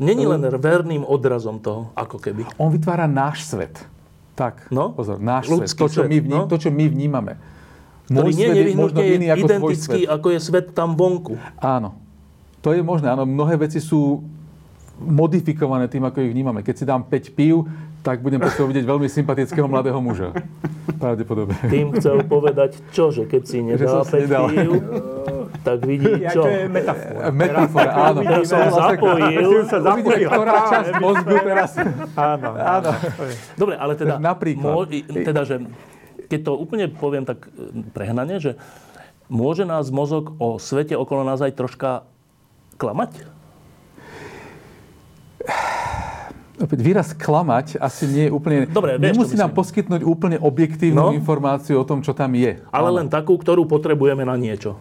Není 0.00 0.24
len 0.24 0.40
verným 0.56 1.04
odrazom 1.04 1.60
toho, 1.60 1.92
ako 1.92 2.16
keby. 2.16 2.48
On 2.56 2.72
vytvára 2.72 3.04
náš 3.04 3.44
svet. 3.44 3.84
Tak, 4.32 4.72
No, 4.72 4.96
pozor, 4.96 5.20
náš 5.20 5.52
svet. 5.52 5.68
To, 5.76 5.86
čo 5.92 6.02
svet, 6.02 6.08
my, 6.08 6.18
vní, 6.24 6.32
no. 6.32 6.48
to, 6.48 6.56
čo 6.56 6.72
my 6.72 6.88
vnímame. 6.88 7.36
Ktorý 8.08 8.32
Môj 8.32 8.32
nie 8.32 8.48
svet 8.48 8.56
je 8.56 8.74
možno 8.74 9.00
iný 9.04 9.26
ako 9.28 9.38
identický, 9.44 10.00
svet. 10.04 10.12
ako 10.12 10.26
je 10.32 10.38
svet 10.40 10.66
tam 10.72 10.96
vonku. 10.96 11.36
Áno. 11.60 12.00
To 12.64 12.72
je 12.72 12.80
možné. 12.80 13.12
Áno, 13.12 13.28
mnohé 13.28 13.60
veci 13.60 13.78
sú 13.78 14.24
modifikované 14.96 15.90
tým, 15.90 16.02
ako 16.06 16.24
ich 16.24 16.32
vnímame. 16.32 16.64
Keď 16.64 16.74
si 16.74 16.84
dám 16.88 17.04
5 17.04 17.36
pív, 17.36 17.68
tak 18.02 18.18
budem 18.18 18.38
potom 18.38 18.66
vidieť 18.66 18.82
veľmi 18.82 19.06
sympatického 19.06 19.64
mladého 19.64 19.98
muža. 19.98 20.34
Pravdepodobne. 20.98 21.54
Tým 21.70 21.94
chcel 21.94 22.26
povedať 22.26 22.74
čo, 22.90 23.14
že 23.14 23.24
keď 23.24 23.42
si 23.42 23.58
Že 23.58 23.64
nedá 23.64 23.86
som 23.88 24.02
si 24.02 24.12
5 24.12 24.20
nedal. 24.20 24.44
pív, 24.50 24.70
tak 25.62 25.78
vidí, 25.86 26.10
Ja, 26.18 26.30
čo? 26.34 26.42
to 26.42 26.50
je 26.50 26.66
metafora. 26.66 27.20
Metafora, 27.30 27.90
áno. 28.10 28.18
Teraz 28.20 28.42
som 28.44 28.58
zapojil. 28.66 29.62
sa 29.62 29.78
Uvidíme, 29.78 29.86
zapojil. 29.86 30.28
ktorá 30.28 30.52
časť 30.66 30.92
mozgu 30.98 31.34
teraz... 31.40 31.70
Áno. 32.12 32.48
Áno. 32.58 32.90
Dobre, 33.54 33.74
ale 33.78 33.92
teda, 33.94 34.14
Napríklad. 34.18 34.66
Mô, 34.66 34.82
teda, 35.22 35.46
že 35.46 35.62
keď 36.26 36.40
to 36.42 36.52
úplne 36.58 36.90
poviem 36.90 37.22
tak 37.22 37.46
e, 37.46 37.50
prehnane, 37.94 38.42
že 38.42 38.58
môže 39.30 39.62
nás 39.62 39.94
mozog 39.94 40.34
o 40.42 40.58
svete 40.58 40.98
okolo 40.98 41.22
nás 41.22 41.38
aj 41.38 41.54
troška 41.54 42.02
klamať? 42.74 43.30
Opäť 46.62 46.78
výraz 46.78 47.10
klamať 47.10 47.74
asi 47.76 48.06
nie 48.06 48.24
je 48.26 48.32
úplne... 48.32 48.64
Dobre, 48.64 48.94
vieš, 48.94 49.12
Nemusí 49.12 49.34
nám 49.34 49.50
poskytnúť 49.50 50.02
úplne 50.02 50.38
objektívnu 50.38 50.94
No. 50.94 51.10
informáciu 51.10 51.74
o 51.74 51.82
tom, 51.82 52.00
čo 52.00 52.14
tam 52.14 52.30
je. 52.32 52.62
Ale 52.70 52.88
len 52.88 53.06
takú, 53.06 53.34
ktorú 53.34 53.66
potrebujeme 53.66 54.22
na 54.22 54.38
niečo. 54.38 54.78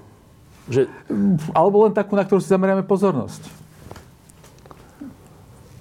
Že, 0.69 0.85
Alebo 1.51 1.81
len 1.81 1.91
takú, 1.91 2.13
na 2.13 2.21
ktorú 2.21 2.37
si 2.37 2.47
zameriame 2.47 2.81
pozornosť. 2.81 3.49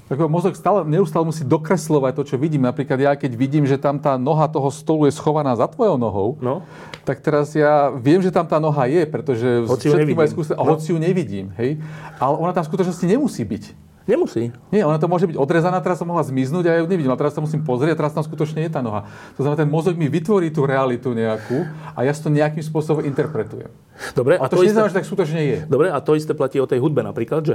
Tak 0.09 0.27
mozog 0.27 0.59
stále, 0.59 0.83
neustále 0.83 1.23
musí 1.23 1.47
dokreslovať 1.47 2.13
to, 2.17 2.23
čo 2.25 2.37
vidím. 2.37 2.67
Napríklad 2.67 2.99
ja, 2.99 3.13
keď 3.15 3.31
vidím, 3.31 3.63
že 3.63 3.79
tam 3.79 3.95
tá 3.95 4.19
noha 4.19 4.51
toho 4.51 4.67
stolu 4.67 5.07
je 5.07 5.15
schovaná 5.15 5.55
za 5.55 5.71
tvojou 5.71 5.95
nohou, 5.95 6.35
no, 6.41 6.67
tak 7.05 7.23
teraz 7.23 7.55
ja 7.55 7.95
viem, 7.95 8.19
že 8.19 8.35
tam 8.35 8.43
tá 8.43 8.59
noha 8.59 8.91
je, 8.91 9.07
pretože 9.07 9.47
Hoci 9.63 9.87
všetky 9.87 10.11
moje 10.11 10.27
nevidím. 10.27 10.35
skúsenosti, 10.35 10.59
No. 10.59 10.73
hoci 10.75 10.89
ju 10.91 10.99
nevidím, 10.99 11.47
hej. 11.55 11.79
Ale 12.19 12.35
ona 12.35 12.51
tam 12.51 12.67
v 12.67 12.71
skutočnosti 12.73 13.07
nemusí 13.07 13.45
byť. 13.45 13.65
Nemusí. 14.11 14.51
Nie, 14.75 14.83
ona 14.83 14.99
to 14.99 15.07
môže 15.07 15.31
byť 15.31 15.39
odrezaná, 15.39 15.79
teraz 15.79 16.03
som 16.03 16.11
mohla 16.11 16.27
zmiznúť 16.27 16.67
a 16.67 16.71
ja 16.75 16.79
ju 16.83 16.91
nevidím. 16.91 17.15
A 17.15 17.19
teraz 17.19 17.33
sa 17.33 17.41
musím 17.41 17.63
pozrieť 17.63 17.95
a 17.95 17.99
teraz 18.03 18.13
tam 18.13 18.27
skutočne 18.27 18.67
je 18.67 18.71
tá 18.71 18.83
noha. 18.83 19.07
To 19.39 19.47
znamená, 19.47 19.63
ten 19.63 19.71
mozog 19.71 19.95
mi 19.95 20.11
vytvorí 20.11 20.51
tú 20.51 20.67
realitu 20.67 21.15
nejakú 21.15 21.65
a 21.95 22.03
ja 22.03 22.11
si 22.11 22.21
to 22.21 22.35
nejakým 22.35 22.67
spôsobom 22.67 23.07
interpretujem. 23.07 23.71
Dobre, 24.19 24.37
A 24.37 24.45
a 24.45 24.51
to, 24.51 24.59
to, 24.59 24.67
isté, 24.67 24.75
neznamená, 24.75 24.91
že 24.91 24.99
tak 24.99 25.07
skutočne 25.07 25.41
je. 25.41 25.59
dobre, 25.71 25.89
a 25.95 25.99
to 26.03 26.19
isté 26.19 26.35
platí 26.35 26.59
o 26.59 26.67
tej 26.67 26.83
hudbe 26.83 27.07
napríklad, 27.07 27.43
že 27.47 27.55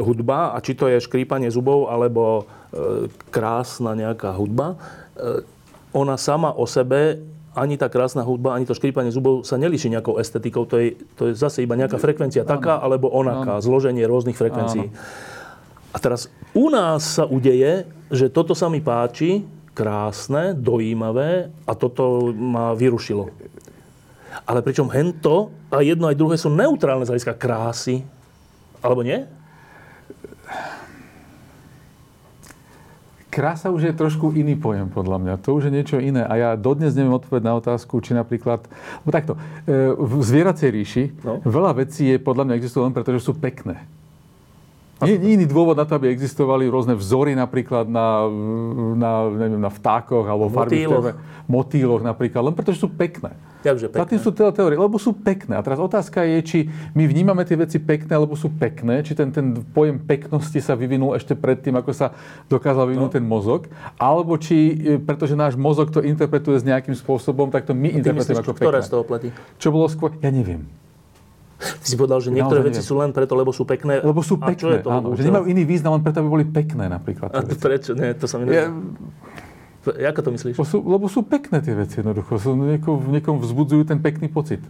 hudba, 0.00 0.56
a 0.56 0.58
či 0.64 0.72
to 0.72 0.88
je 0.88 1.02
škrípanie 1.02 1.52
zubov, 1.52 1.92
alebo 1.92 2.48
e, 2.72 3.12
krásna 3.28 3.92
nejaká 3.92 4.32
hudba, 4.32 4.80
e, 5.18 5.44
ona 5.92 6.16
sama 6.16 6.56
o 6.56 6.64
sebe, 6.64 7.20
ani 7.52 7.76
tá 7.76 7.92
krásna 7.92 8.24
hudba, 8.24 8.56
ani 8.56 8.64
to 8.64 8.72
škrípanie 8.72 9.12
zubov 9.12 9.44
sa 9.44 9.60
nelíši 9.60 9.92
nejakou 9.92 10.16
estetikou. 10.16 10.64
To 10.72 10.80
je, 10.80 10.96
to 11.20 11.22
je 11.30 11.32
zase 11.36 11.60
iba 11.60 11.76
nejaká 11.76 12.00
frekvencia 12.00 12.48
taká, 12.48 12.80
alebo 12.80 13.12
onaká, 13.12 13.60
zloženie 13.60 14.08
rôznych 14.08 14.36
frekvencií. 14.36 14.88
A 15.92 15.96
teraz 16.00 16.32
u 16.56 16.72
nás 16.72 17.20
sa 17.20 17.28
udeje, 17.28 17.84
že 18.08 18.32
toto 18.32 18.56
sa 18.56 18.72
mi 18.72 18.80
páči, 18.80 19.44
krásne, 19.72 20.52
dojímavé 20.56 21.52
a 21.68 21.72
toto 21.72 22.32
ma 22.32 22.76
vyrušilo. 22.76 23.32
Ale 24.48 24.64
pričom 24.64 24.88
hento 24.88 25.52
a 25.68 25.84
jedno 25.84 26.08
aj 26.08 26.16
druhé 26.16 26.36
sú 26.40 26.48
neutrálne 26.48 27.04
z 27.04 27.12
hľadiska 27.12 27.36
krásy. 27.36 28.04
Alebo 28.80 29.04
nie? 29.04 29.24
Krása 33.32 33.72
už 33.72 33.88
je 33.88 33.94
trošku 33.96 34.36
iný 34.36 34.60
pojem, 34.60 34.92
podľa 34.92 35.16
mňa. 35.16 35.34
To 35.40 35.56
už 35.56 35.68
je 35.68 35.72
niečo 35.72 35.96
iné. 35.96 36.20
A 36.20 36.36
ja 36.36 36.50
dodnes 36.52 36.92
neviem 36.92 37.16
odpovedať 37.16 37.44
na 37.48 37.56
otázku, 37.56 37.96
či 38.04 38.12
napríklad... 38.12 38.68
No 39.04 39.08
takto, 39.08 39.40
e, 39.64 39.96
v 39.96 40.20
zvieracej 40.20 40.68
ríši 40.68 41.04
No. 41.24 41.40
veľa 41.40 41.80
vecí 41.80 42.12
je 42.12 42.20
podľa 42.20 42.44
mňa 42.52 42.58
existujú 42.60 42.84
len 42.84 42.92
preto, 42.92 43.08
že 43.16 43.24
sú 43.24 43.32
pekné. 43.32 43.88
Nie 45.02 45.16
iný 45.34 45.44
dôvod 45.50 45.74
na 45.74 45.84
to, 45.84 45.98
aby 45.98 46.14
existovali 46.14 46.70
rôzne 46.70 46.94
vzory 46.94 47.34
napríklad 47.34 47.90
na, 47.90 48.26
na, 48.94 49.12
neviem, 49.28 49.58
na 49.58 49.70
vtákoch 49.70 50.26
alebo 50.26 50.46
farby 50.48 50.86
Motýloch. 50.86 51.18
motýloch 51.50 52.02
napríklad, 52.06 52.40
len 52.46 52.54
preto, 52.54 52.70
že 52.70 52.80
sú 52.82 52.90
pekné. 52.90 53.34
Jakže 53.62 53.94
Za 53.94 54.06
tým 54.06 54.18
pekné. 54.18 54.24
sú 54.26 54.30
teda 54.34 54.50
teórie, 54.50 54.74
lebo 54.74 54.98
sú 54.98 55.14
pekné. 55.14 55.54
A 55.54 55.62
teraz 55.62 55.78
otázka 55.78 56.26
je, 56.26 56.38
či 56.42 56.58
my 56.98 57.06
vnímame 57.06 57.46
tie 57.46 57.54
veci 57.54 57.78
pekné, 57.78 58.14
lebo 58.18 58.34
sú 58.34 58.50
pekné, 58.50 59.06
či 59.06 59.14
ten, 59.14 59.30
ten 59.30 59.54
pojem 59.70 60.02
peknosti 60.02 60.58
sa 60.58 60.74
vyvinul 60.74 61.14
ešte 61.14 61.38
predtým, 61.38 61.78
ako 61.78 61.90
sa 61.94 62.10
dokázal 62.50 62.90
vyvinúť 62.90 63.10
no. 63.10 63.16
ten 63.18 63.24
mozog, 63.26 63.70
alebo 63.98 64.34
či, 64.34 64.74
e, 64.82 64.98
pretože 64.98 65.38
náš 65.38 65.54
mozog 65.54 65.94
to 65.94 66.02
interpretuje 66.02 66.58
s 66.58 66.64
nejakým 66.66 66.94
spôsobom, 66.98 67.54
tak 67.54 67.70
to 67.70 67.74
my 67.74 67.90
Ty 67.90 68.02
interpretujeme 68.02 68.42
myslíš, 68.42 68.50
ako 68.50 68.52
ktoré 68.58 68.78
pekné. 68.82 68.86
z 68.86 68.90
toho 68.90 69.04
platí? 69.06 69.28
Čo 69.62 69.68
bolo 69.70 69.86
skôr? 69.86 70.18
Ja 70.18 70.34
neviem. 70.34 70.81
Ty 71.62 71.86
si 71.86 71.94
povedal, 71.94 72.18
že 72.18 72.34
niektoré 72.34 72.58
Naozaj 72.58 72.70
veci 72.74 72.80
neviem. 72.82 72.90
sú 72.90 72.94
len 72.98 73.10
preto, 73.14 73.32
lebo 73.38 73.50
sú 73.54 73.62
pekné. 73.62 74.02
Lebo 74.02 74.20
sú 74.20 74.34
A 74.42 74.50
čo 74.50 74.50
pekné, 74.50 74.82
je 74.82 74.84
to? 74.84 74.90
áno. 74.90 75.06
Že 75.14 75.22
nemajú 75.30 75.44
iný 75.46 75.62
význam, 75.62 75.94
len 75.94 76.02
preto, 76.02 76.18
aby 76.18 76.28
boli 76.28 76.46
pekné 76.46 76.90
napríklad. 76.90 77.30
A 77.30 77.46
veci. 77.46 77.58
prečo? 77.62 77.90
Nie, 77.94 78.18
to 78.18 78.26
sa 78.26 78.42
mi 78.42 78.50
Ja. 78.50 78.66
Ako 79.82 80.20
to 80.22 80.30
myslíš? 80.30 80.54
lebo, 80.58 80.66
sú, 80.66 80.78
lebo 80.78 81.06
sú 81.10 81.26
pekné 81.26 81.58
tie 81.58 81.74
veci 81.74 81.98
jednoducho. 82.02 82.38
Sú, 82.38 82.54
niekom, 82.54 83.02
niekom 83.10 83.42
vzbudzujú 83.42 83.82
ten 83.82 83.98
pekný 83.98 84.30
pocit. 84.30 84.62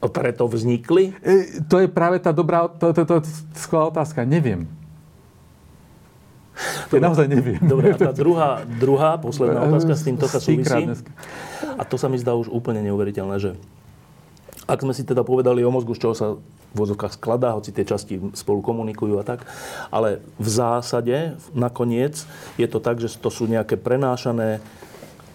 A 0.00 0.06
preto 0.06 0.46
vznikli? 0.46 1.12
E, 1.20 1.60
to 1.66 1.82
je 1.82 1.90
práve 1.90 2.22
tá 2.22 2.30
dobrá, 2.30 2.70
to, 2.70 2.94
to, 2.94 3.02
to, 3.04 3.14
to 3.20 3.28
skvelá 3.58 3.90
otázka. 3.90 4.22
Neviem. 4.22 4.70
Ja 6.92 7.00
naozaj 7.00 7.26
neviem. 7.26 7.60
Dobre, 7.64 7.94
a 7.94 7.96
tá 7.96 8.12
druhá, 8.12 8.62
druhá 8.66 9.16
posledná 9.16 9.64
otázka 9.64 9.96
s 9.96 10.02
týmto 10.04 10.28
súvisí. 10.28 10.84
A 11.78 11.82
to 11.88 11.96
sa 11.96 12.06
mi 12.12 12.20
zdá 12.20 12.36
už 12.36 12.52
úplne 12.52 12.84
neuveriteľné, 12.84 13.36
že 13.40 13.50
ak 14.70 14.86
sme 14.86 14.94
si 14.94 15.02
teda 15.02 15.26
povedali 15.26 15.66
o 15.66 15.74
mozgu, 15.74 15.98
z 15.98 16.02
čoho 16.06 16.14
sa 16.14 16.38
v 16.70 16.76
vozovkách 16.78 17.18
skladá, 17.18 17.58
hoci 17.58 17.74
tie 17.74 17.82
časti 17.82 18.22
spolu 18.38 18.62
komunikujú 18.62 19.18
a 19.18 19.26
tak, 19.26 19.42
ale 19.90 20.22
v 20.38 20.48
zásade, 20.48 21.34
nakoniec, 21.50 22.22
je 22.54 22.68
to 22.70 22.78
tak, 22.78 23.02
že 23.02 23.10
to 23.18 23.26
sú 23.26 23.50
nejaké 23.50 23.74
prenášané 23.74 24.62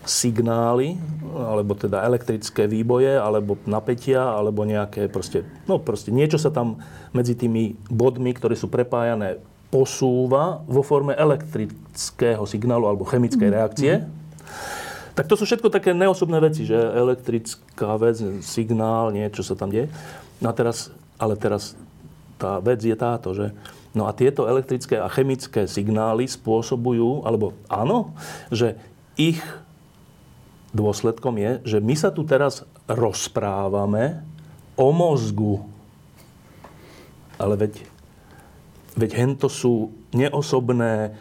signály, 0.08 0.96
alebo 1.36 1.76
teda 1.76 2.06
elektrické 2.08 2.70
výboje, 2.70 3.20
alebo 3.20 3.60
napätia, 3.68 4.32
alebo 4.32 4.64
nejaké 4.64 5.12
proste, 5.12 5.44
no 5.68 5.82
proste 5.82 6.14
niečo 6.14 6.40
sa 6.40 6.54
tam 6.54 6.80
medzi 7.12 7.36
tými 7.36 7.76
bodmi, 7.92 8.32
ktoré 8.32 8.56
sú 8.56 8.72
prepájané, 8.72 9.42
posúva 9.74 10.64
vo 10.70 10.86
forme 10.86 11.18
elektrického 11.18 12.48
signálu 12.48 12.88
alebo 12.88 13.04
chemickej 13.04 13.50
reakcie. 13.52 13.94
Tak 15.16 15.32
to 15.32 15.40
sú 15.40 15.48
všetko 15.48 15.72
také 15.72 15.96
neosobné 15.96 16.44
veci, 16.44 16.68
že 16.68 16.76
elektrická 16.76 17.96
vec, 17.96 18.20
signál, 18.44 19.16
niečo 19.16 19.48
sa 19.48 19.56
tam 19.56 19.72
deje. 19.72 19.88
No 20.44 20.52
a 20.52 20.54
teraz, 20.54 20.92
ale 21.16 21.40
teraz 21.40 21.80
tá 22.36 22.60
vec 22.60 22.84
je 22.84 22.92
táto, 23.00 23.32
že 23.32 23.56
no 23.96 24.06
a 24.06 24.12
tieto 24.12 24.44
elektrické 24.44 25.00
a 25.00 25.08
chemické 25.08 25.72
signály 25.72 26.28
spôsobujú, 26.28 27.24
alebo 27.24 27.56
áno, 27.72 28.12
že 28.52 28.76
ich 29.16 29.40
dôsledkom 30.76 31.40
je, 31.40 31.52
že 31.64 31.78
my 31.80 31.96
sa 31.96 32.12
tu 32.12 32.28
teraz 32.28 32.68
rozprávame 32.92 34.20
o 34.76 34.92
mozgu. 34.92 35.64
Ale 37.40 37.56
veď, 37.56 37.74
veď 39.00 39.12
hento 39.16 39.48
sú 39.48 39.96
neosobné 40.12 41.16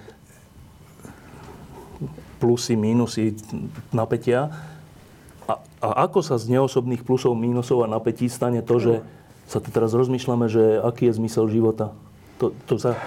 plusy, 2.45 2.77
mínusy, 2.77 3.33
napätia. 3.89 4.53
A, 5.49 5.57
a 5.81 5.89
ako 6.05 6.21
sa 6.21 6.37
z 6.37 6.53
neosobných 6.53 7.01
plusov, 7.01 7.33
mínusov 7.33 7.81
a 7.81 7.89
napätí 7.89 8.29
stane 8.29 8.61
to, 8.61 8.77
že 8.77 8.95
sa 9.49 9.65
tu 9.65 9.73
teraz 9.73 9.97
rozmýšľame, 9.97 10.45
že 10.53 10.85
aký 10.85 11.09
je 11.09 11.17
zmysel 11.17 11.49
života? 11.49 11.97
To, 12.45 12.53
to, 12.69 12.77
sa, 12.77 13.01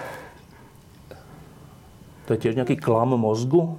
to 2.26 2.34
je 2.34 2.38
tiež 2.42 2.58
nejaký 2.58 2.74
klam 2.74 3.14
mozgu? 3.14 3.78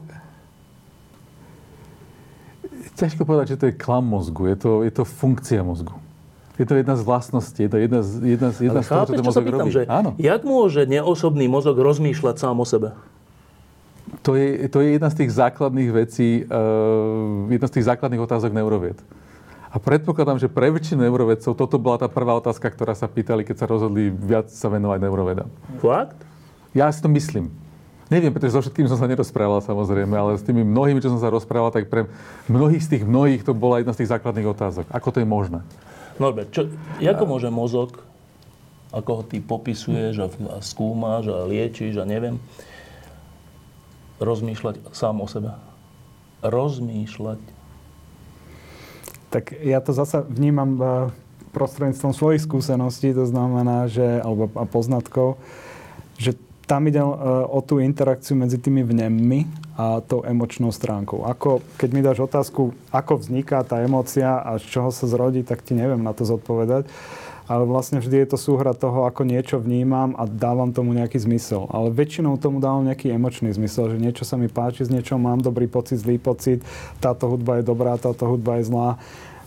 Ťažko 2.96 3.28
povedať, 3.28 3.56
že 3.56 3.60
to 3.60 3.66
je 3.68 3.76
klam 3.76 4.08
mozgu. 4.08 4.48
Je 4.48 4.58
to, 4.60 4.72
je 4.88 4.92
to 4.96 5.04
funkcia 5.04 5.60
mozgu. 5.60 5.96
Je 6.60 6.68
to 6.68 6.76
jedna 6.76 7.00
z 7.00 7.04
vlastností, 7.08 7.68
je 7.68 7.72
to 7.72 7.78
jedna 7.80 8.04
z, 8.04 8.10
jedna 8.36 8.50
z, 8.52 8.58
jedna 8.68 8.84
Ale 8.84 8.88
z 8.88 8.90
toho, 8.92 9.00
čo 9.00 9.04
chápeš, 9.08 9.16
ten 9.16 9.24
čo 9.24 9.30
mozog 9.32 9.44
pýtam, 9.48 9.60
robí. 9.64 9.72
že 9.72 9.82
Áno. 9.88 10.10
jak 10.20 10.42
môže 10.44 10.82
neosobný 10.84 11.48
mozog 11.48 11.80
rozmýšľať 11.80 12.36
sám 12.36 12.60
o 12.60 12.68
sebe? 12.68 13.00
To 14.26 14.36
je, 14.36 14.68
to 14.70 14.82
je 14.82 14.98
jedna 14.98 15.10
z 15.10 15.26
tých 15.26 15.32
základných 15.38 15.90
vecí, 15.94 16.44
uh, 16.46 17.50
jedna 17.50 17.68
z 17.70 17.74
tých 17.80 17.88
základných 17.90 18.24
otázok 18.24 18.52
neurovied. 18.52 19.00
A 19.70 19.78
predpokladám, 19.78 20.42
že 20.42 20.50
pre 20.50 20.74
väčšinu 20.74 21.06
neurovedcov 21.06 21.54
toto 21.54 21.78
bola 21.78 22.02
tá 22.02 22.10
prvá 22.10 22.34
otázka, 22.34 22.74
ktorá 22.74 22.98
sa 22.98 23.06
pýtali, 23.06 23.46
keď 23.46 23.56
sa 23.62 23.66
rozhodli 23.70 24.10
viac 24.10 24.50
sa 24.50 24.66
venovať 24.66 24.98
neurovedám. 25.06 25.50
Fakt? 25.78 26.18
Ja 26.74 26.90
si 26.90 27.06
to 27.06 27.10
myslím. 27.14 27.54
Neviem, 28.10 28.34
pretože 28.34 28.58
so 28.58 28.66
všetkým 28.66 28.90
som 28.90 28.98
sa 28.98 29.06
nerozprával 29.06 29.62
samozrejme, 29.62 30.18
ale 30.18 30.34
s 30.34 30.42
tými 30.42 30.66
mnohými, 30.66 30.98
čo 30.98 31.14
som 31.14 31.22
sa 31.22 31.30
rozprával, 31.30 31.70
tak 31.70 31.94
pre 31.94 32.10
mnohých 32.50 32.82
z 32.82 32.98
tých 32.98 33.04
mnohých 33.06 33.46
to 33.46 33.54
bola 33.54 33.78
jedna 33.78 33.94
z 33.94 34.02
tých 34.02 34.18
základných 34.18 34.50
otázok. 34.50 34.90
Ako 34.90 35.14
to 35.14 35.22
je 35.22 35.30
možné? 35.30 35.62
Norbert, 36.18 36.50
čo, 36.50 36.66
ako 36.98 37.24
môže 37.30 37.54
mozog, 37.54 38.02
ako 38.90 39.22
ho 39.22 39.24
ty 39.24 39.38
popisuješ 39.38 40.26
a, 40.26 40.28
skúmaš 40.66 41.30
a 41.30 41.46
liečíš 41.46 42.02
a 42.02 42.06
neviem, 42.10 42.42
rozmýšľať 44.20 44.92
sám 44.92 45.24
o 45.24 45.28
sebe? 45.28 45.56
Rozmýšľať. 46.44 47.40
Tak 49.30 49.54
ja 49.62 49.80
to 49.80 49.92
zasa 49.96 50.22
vnímam 50.24 50.72
eh, 50.80 50.88
prostredníctvom 51.56 52.14
svojich 52.14 52.46
skúseností, 52.46 53.14
to 53.16 53.26
znamená, 53.26 53.90
že, 53.90 54.22
alebo 54.22 54.52
a 54.54 54.66
poznatkov, 54.70 55.42
že 56.20 56.38
tam 56.70 56.86
ide 56.86 57.02
eh, 57.02 57.10
o 57.48 57.60
tú 57.64 57.82
interakciu 57.82 58.38
medzi 58.38 58.62
tými 58.62 58.86
vnemmi 58.86 59.50
a 59.80 60.04
tou 60.04 60.28
emočnou 60.28 60.76
stránkou. 60.76 61.24
Ako, 61.24 61.64
keď 61.80 61.90
mi 61.96 62.04
dáš 62.04 62.20
otázku, 62.20 62.76
ako 62.92 63.24
vzniká 63.24 63.64
tá 63.64 63.80
emócia 63.80 64.44
a 64.44 64.60
z 64.60 64.68
čoho 64.68 64.92
sa 64.92 65.08
zrodí, 65.08 65.40
tak 65.48 65.64
ti 65.64 65.72
neviem 65.72 66.04
na 66.04 66.12
to 66.12 66.28
zodpovedať. 66.28 66.84
Ale 67.50 67.66
vlastne 67.66 67.98
vždy 67.98 68.22
je 68.24 68.28
to 68.30 68.38
súhra 68.38 68.78
toho, 68.78 69.10
ako 69.10 69.26
niečo 69.26 69.58
vnímam 69.58 70.14
a 70.14 70.30
dávam 70.30 70.70
tomu 70.70 70.94
nejaký 70.94 71.18
zmysel. 71.18 71.66
Ale 71.74 71.90
väčšinou 71.90 72.38
tomu 72.38 72.62
dávam 72.62 72.86
nejaký 72.86 73.10
emočný 73.10 73.50
zmysel, 73.50 73.98
že 73.98 73.98
niečo 73.98 74.22
sa 74.22 74.38
mi 74.38 74.46
páči, 74.46 74.86
z 74.86 74.94
niečoho 74.94 75.18
mám 75.18 75.42
dobrý 75.42 75.66
pocit, 75.66 75.98
zlý 75.98 76.22
pocit, 76.22 76.62
táto 77.02 77.26
hudba 77.26 77.58
je 77.58 77.64
dobrá, 77.66 77.98
táto 77.98 78.30
hudba 78.30 78.62
je 78.62 78.70
zlá 78.70 79.02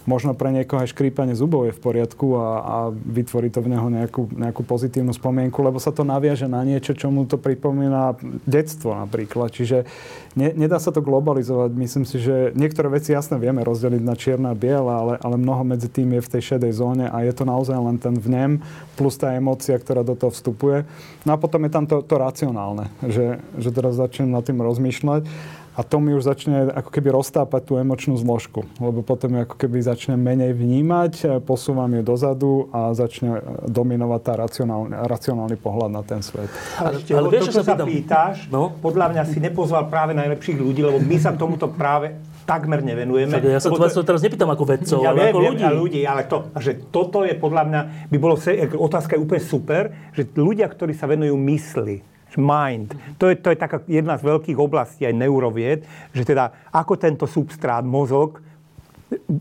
možno 0.05 0.35
pre 0.35 0.51
niekoho 0.51 0.83
aj 0.83 0.91
škrípanie 0.91 1.39
zubov 1.39 1.70
je 1.70 1.77
v 1.77 1.83
poriadku 1.83 2.35
a, 2.35 2.49
a 2.62 2.77
vytvorí 2.91 3.49
to 3.49 3.62
v 3.62 3.77
neho 3.77 3.87
nejakú, 3.87 4.29
nejakú 4.35 4.62
pozitívnu 4.66 5.15
spomienku, 5.15 5.62
lebo 5.62 5.79
sa 5.79 5.95
to 5.95 6.03
naviaže 6.03 6.51
na 6.51 6.62
niečo, 6.66 6.95
čo 6.95 7.09
mu 7.09 7.23
to 7.24 7.39
pripomína 7.39 8.19
detstvo 8.43 8.95
napríklad. 8.99 9.55
Čiže 9.55 9.87
ne, 10.35 10.51
nedá 10.55 10.83
sa 10.83 10.91
to 10.91 11.05
globalizovať. 11.05 11.70
Myslím 11.74 12.05
si, 12.05 12.19
že 12.19 12.51
niektoré 12.59 12.91
veci 12.91 13.15
jasne 13.15 13.39
vieme 13.39 13.62
rozdeliť 13.62 14.03
na 14.03 14.15
čierna 14.19 14.49
a 14.53 14.59
biela, 14.59 14.95
ale, 14.99 15.15
ale 15.23 15.37
mnoho 15.39 15.62
medzi 15.62 15.87
tým 15.87 16.19
je 16.19 16.24
v 16.27 16.33
tej 16.39 16.43
šedej 16.55 16.73
zóne 16.74 17.07
a 17.07 17.23
je 17.23 17.33
to 17.33 17.47
naozaj 17.47 17.79
len 17.79 17.97
ten 17.97 18.19
vnem 18.19 18.59
plus 18.99 19.15
tá 19.15 19.33
emócia, 19.33 19.79
ktorá 19.79 20.03
do 20.03 20.19
toho 20.19 20.35
vstupuje. 20.35 20.85
No 21.23 21.35
a 21.35 21.41
potom 21.41 21.62
je 21.62 21.70
tam 21.70 21.87
to, 21.87 22.03
to 22.03 22.19
racionálne, 22.19 22.91
že, 23.07 23.39
že 23.57 23.70
teraz 23.70 23.95
začnem 23.95 24.35
nad 24.35 24.43
tým 24.43 24.59
rozmýšľať 24.59 25.24
a 25.73 25.81
to 25.81 25.97
mi 26.05 26.12
už 26.12 26.28
začne 26.28 26.69
ako 26.69 26.93
keby 26.93 27.09
roztápať 27.16 27.62
tú 27.65 27.73
emočnú 27.81 28.20
zložku. 28.20 28.69
Lebo 28.77 29.01
potom 29.01 29.40
ako 29.40 29.57
keby 29.57 29.81
začne 29.81 30.20
menej 30.20 30.53
vnímať, 30.53 31.12
e, 31.24 31.27
posúvam 31.40 31.89
ju 31.89 32.03
dozadu 32.05 32.53
a 32.77 32.93
začne 32.93 33.40
dominovať 33.65 34.20
tá 34.20 34.32
racionálny, 34.36 34.93
racionálny 35.09 35.57
pohľad 35.57 35.90
na 35.90 36.03
ten 36.05 36.20
svet. 36.20 36.53
Ale, 36.77 37.01
ale, 37.01 37.16
ale 37.16 37.28
vieš, 37.32 37.49
to, 37.49 37.61
čo 37.61 37.65
sa 37.65 37.77
pýtaš, 37.81 38.53
no? 38.53 38.77
podľa 38.85 39.16
mňa 39.16 39.23
si 39.32 39.39
nepozval 39.40 39.89
práve 39.89 40.12
najlepších 40.12 40.61
ľudí, 40.61 40.85
lebo 40.85 41.01
my 41.01 41.16
sa 41.16 41.32
tomuto 41.32 41.73
práve 41.73 42.20
takmer 42.44 42.82
nevenujeme. 42.82 43.32
Tak 43.32 43.44
ja 43.47 43.61
sa 43.62 43.70
to, 43.70 43.78
to 43.78 44.05
teraz 44.05 44.20
nepýtam 44.20 44.51
ako 44.51 44.65
vedcov, 44.66 44.99
ja 45.01 45.15
ale 45.15 45.19
viem, 45.19 45.32
ako 45.32 45.40
ľudí. 45.40 45.65
Ľudí. 45.65 46.01
Ale 46.05 46.23
to, 46.27 46.51
že 46.59 46.73
toto 46.90 47.24
je 47.24 47.35
podľa 47.39 47.62
mňa, 47.65 47.81
by 48.11 48.16
bolo, 48.19 48.35
otázka 48.77 49.16
je 49.16 49.20
úplne 49.23 49.43
super, 49.43 49.82
že 50.12 50.27
ľudia, 50.35 50.66
ktorí 50.69 50.93
sa 50.93 51.09
venujú 51.09 51.39
mysli, 51.39 52.03
mind. 52.41 52.95
To 53.19 53.29
je, 53.29 53.37
to 53.41 53.53
je 53.53 53.59
taká 53.59 53.83
jedna 53.89 54.17
z 54.17 54.29
veľkých 54.29 54.59
oblastí 54.59 55.05
aj 55.09 55.15
neurovied, 55.17 55.81
že 56.13 56.23
teda 56.23 56.73
ako 56.73 56.95
tento 56.97 57.25
substrát, 57.29 57.85
mozog, 57.85 58.41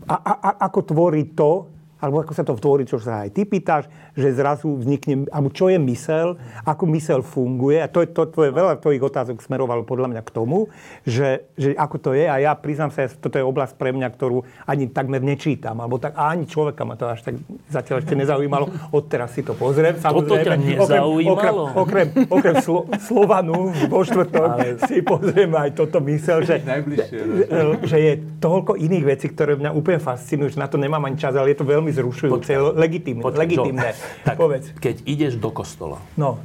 a, 0.08 0.16
a, 0.16 0.32
a, 0.36 0.50
ako 0.68 0.80
tvorí 0.84 1.32
to, 1.32 1.68
alebo 2.02 2.20
ako 2.20 2.32
sa 2.34 2.42
to 2.42 2.58
tvorí, 2.58 2.82
čo 2.82 2.98
sa 2.98 3.24
aj 3.24 3.30
ty 3.30 3.46
pýtaš, 3.46 3.86
že 4.12 4.36
zrazu 4.36 4.76
vznikne, 4.76 5.24
alebo 5.32 5.48
čo 5.48 5.72
je 5.72 5.80
mysel, 5.80 6.36
ako 6.68 6.84
mysel 6.92 7.20
funguje. 7.24 7.80
A 7.80 7.88
to 7.88 8.04
je, 8.04 8.08
to, 8.12 8.28
to 8.28 8.44
je 8.44 8.52
veľa 8.52 8.76
tvojich 8.80 9.00
otázok 9.00 9.40
smerovalo 9.40 9.88
podľa 9.88 10.12
mňa 10.12 10.22
k 10.22 10.30
tomu, 10.30 10.68
že, 11.08 11.48
že 11.56 11.72
ako 11.72 11.96
to 11.98 12.10
je. 12.12 12.28
A 12.28 12.36
ja 12.40 12.52
priznám 12.52 12.92
sa, 12.92 13.08
toto 13.08 13.40
je 13.40 13.44
oblasť 13.44 13.80
pre 13.80 13.90
mňa, 13.96 14.08
ktorú 14.12 14.44
ani 14.68 14.92
takmer 14.92 15.24
nečítam. 15.24 15.80
Alebo 15.80 15.96
tak, 15.96 16.12
ani 16.16 16.44
človeka 16.44 16.84
ma 16.84 16.94
to 17.00 17.08
až 17.08 17.24
tak 17.24 17.40
zatiaľ 17.72 18.04
ešte 18.04 18.14
nezaujímalo. 18.14 18.68
Odteraz 18.92 19.32
si 19.32 19.40
to 19.40 19.56
pozriem. 19.56 19.96
Toto 19.96 20.36
ťa 20.36 20.56
nezaujímalo? 20.60 21.72
Okrem, 21.72 22.06
okrem, 22.08 22.08
okrem 22.28 22.56
slo, 22.60 22.84
Slovanu 23.00 23.72
vo 23.88 24.00
štvrtok 24.04 24.50
Ale... 24.52 24.76
si 24.84 25.00
pozriem 25.00 25.50
aj 25.56 25.72
toto 25.72 26.04
mysel, 26.04 26.44
že, 26.44 26.60
no. 26.60 27.80
že 27.80 27.96
je 27.96 28.12
toľko 28.38 28.76
iných 28.76 29.04
vecí, 29.08 29.26
ktoré 29.32 29.56
mňa 29.56 29.72
úplne 29.72 29.98
fascinujú, 30.02 30.54
že 30.54 30.58
na 30.60 30.68
to 30.68 30.76
nemám 30.76 31.00
ani 31.08 31.16
čas, 31.16 31.32
ale 31.32 31.56
je 31.56 31.58
to 31.58 31.66
veľmi 31.66 31.88
zrušujúce, 31.94 32.76
legitimné. 32.76 33.24
Počkaj, 33.24 33.40
legitimné. 33.40 33.90
Tak, 34.24 34.36
Povedz. 34.42 34.70
keď 34.78 35.02
ideš 35.06 35.34
do 35.38 35.50
kostola 35.50 35.98
no. 36.18 36.38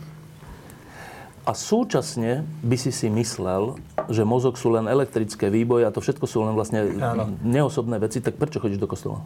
a 1.48 1.52
súčasne 1.56 2.44
by 2.62 2.76
si 2.78 2.92
si 2.94 3.10
myslel, 3.10 3.74
že 4.12 4.22
mozog 4.22 4.54
sú 4.60 4.70
len 4.70 4.86
elektrické 4.86 5.50
výboje 5.50 5.88
a 5.88 5.94
to 5.94 6.00
všetko 6.04 6.26
sú 6.28 6.44
len 6.46 6.54
vlastne 6.54 6.94
Áno. 7.00 7.34
neosobné 7.42 7.98
veci, 7.98 8.20
tak 8.22 8.36
prečo 8.38 8.60
chodíš 8.62 8.78
do 8.78 8.86
kostola? 8.86 9.24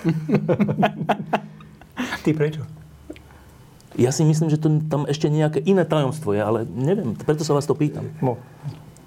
Ty 2.24 2.30
prečo? 2.36 2.62
Ja 3.98 4.14
si 4.14 4.22
myslím, 4.24 4.48
že 4.48 4.56
to, 4.56 4.80
tam 4.86 5.04
ešte 5.04 5.28
nejaké 5.28 5.60
iné 5.60 5.84
tajomstvo 5.84 6.32
je, 6.32 6.40
ale 6.40 6.64
neviem, 6.64 7.12
preto 7.18 7.44
sa 7.44 7.52
vás 7.52 7.66
to 7.66 7.76
pýtam. 7.76 8.08
No. 8.22 8.38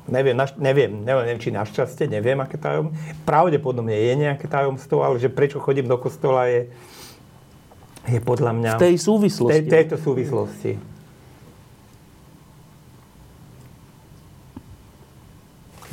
Neviem, 0.03 0.35
naš, 0.35 0.51
neviem, 0.59 0.91
neviem, 0.99 1.39
či 1.39 1.47
našťastie, 1.47 2.11
neviem, 2.11 2.35
aké 2.43 2.59
tajom. 2.59 2.91
Pravdepodobne 3.23 3.95
je 3.95 4.13
nejaké 4.19 4.51
tajomstvo, 4.51 4.99
ale 4.99 5.15
že 5.15 5.31
prečo 5.31 5.63
chodím 5.63 5.87
do 5.87 5.95
kostola 5.95 6.51
je, 6.51 6.67
je 8.11 8.19
podľa 8.19 8.51
mňa... 8.51 8.71
V 8.75 8.83
tej 8.83 8.97
súvislosti. 8.99 9.63
Tej, 9.63 9.63
tejto 9.71 9.95
súvislosti. 9.95 10.71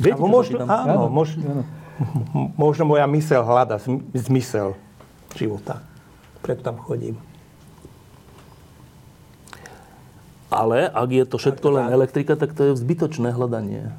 Viete, 0.01 0.17
možno, 0.17 0.65
áno, 0.65 1.07
možno, 1.07 1.63
možno 2.63 2.83
moja 2.89 3.05
mysel 3.15 3.45
hľada 3.45 3.79
zmysel 4.11 4.75
života. 5.37 5.85
Preto 6.41 6.65
tam 6.65 6.81
chodím. 6.81 7.15
Ale 10.51 10.91
ak 10.91 11.09
je 11.15 11.23
to 11.23 11.39
všetko 11.39 11.67
len 11.71 11.85
elektrika, 11.95 12.35
tak 12.35 12.51
to 12.51 12.69
je 12.69 12.71
zbytočné 12.75 13.31
hľadanie. 13.31 13.95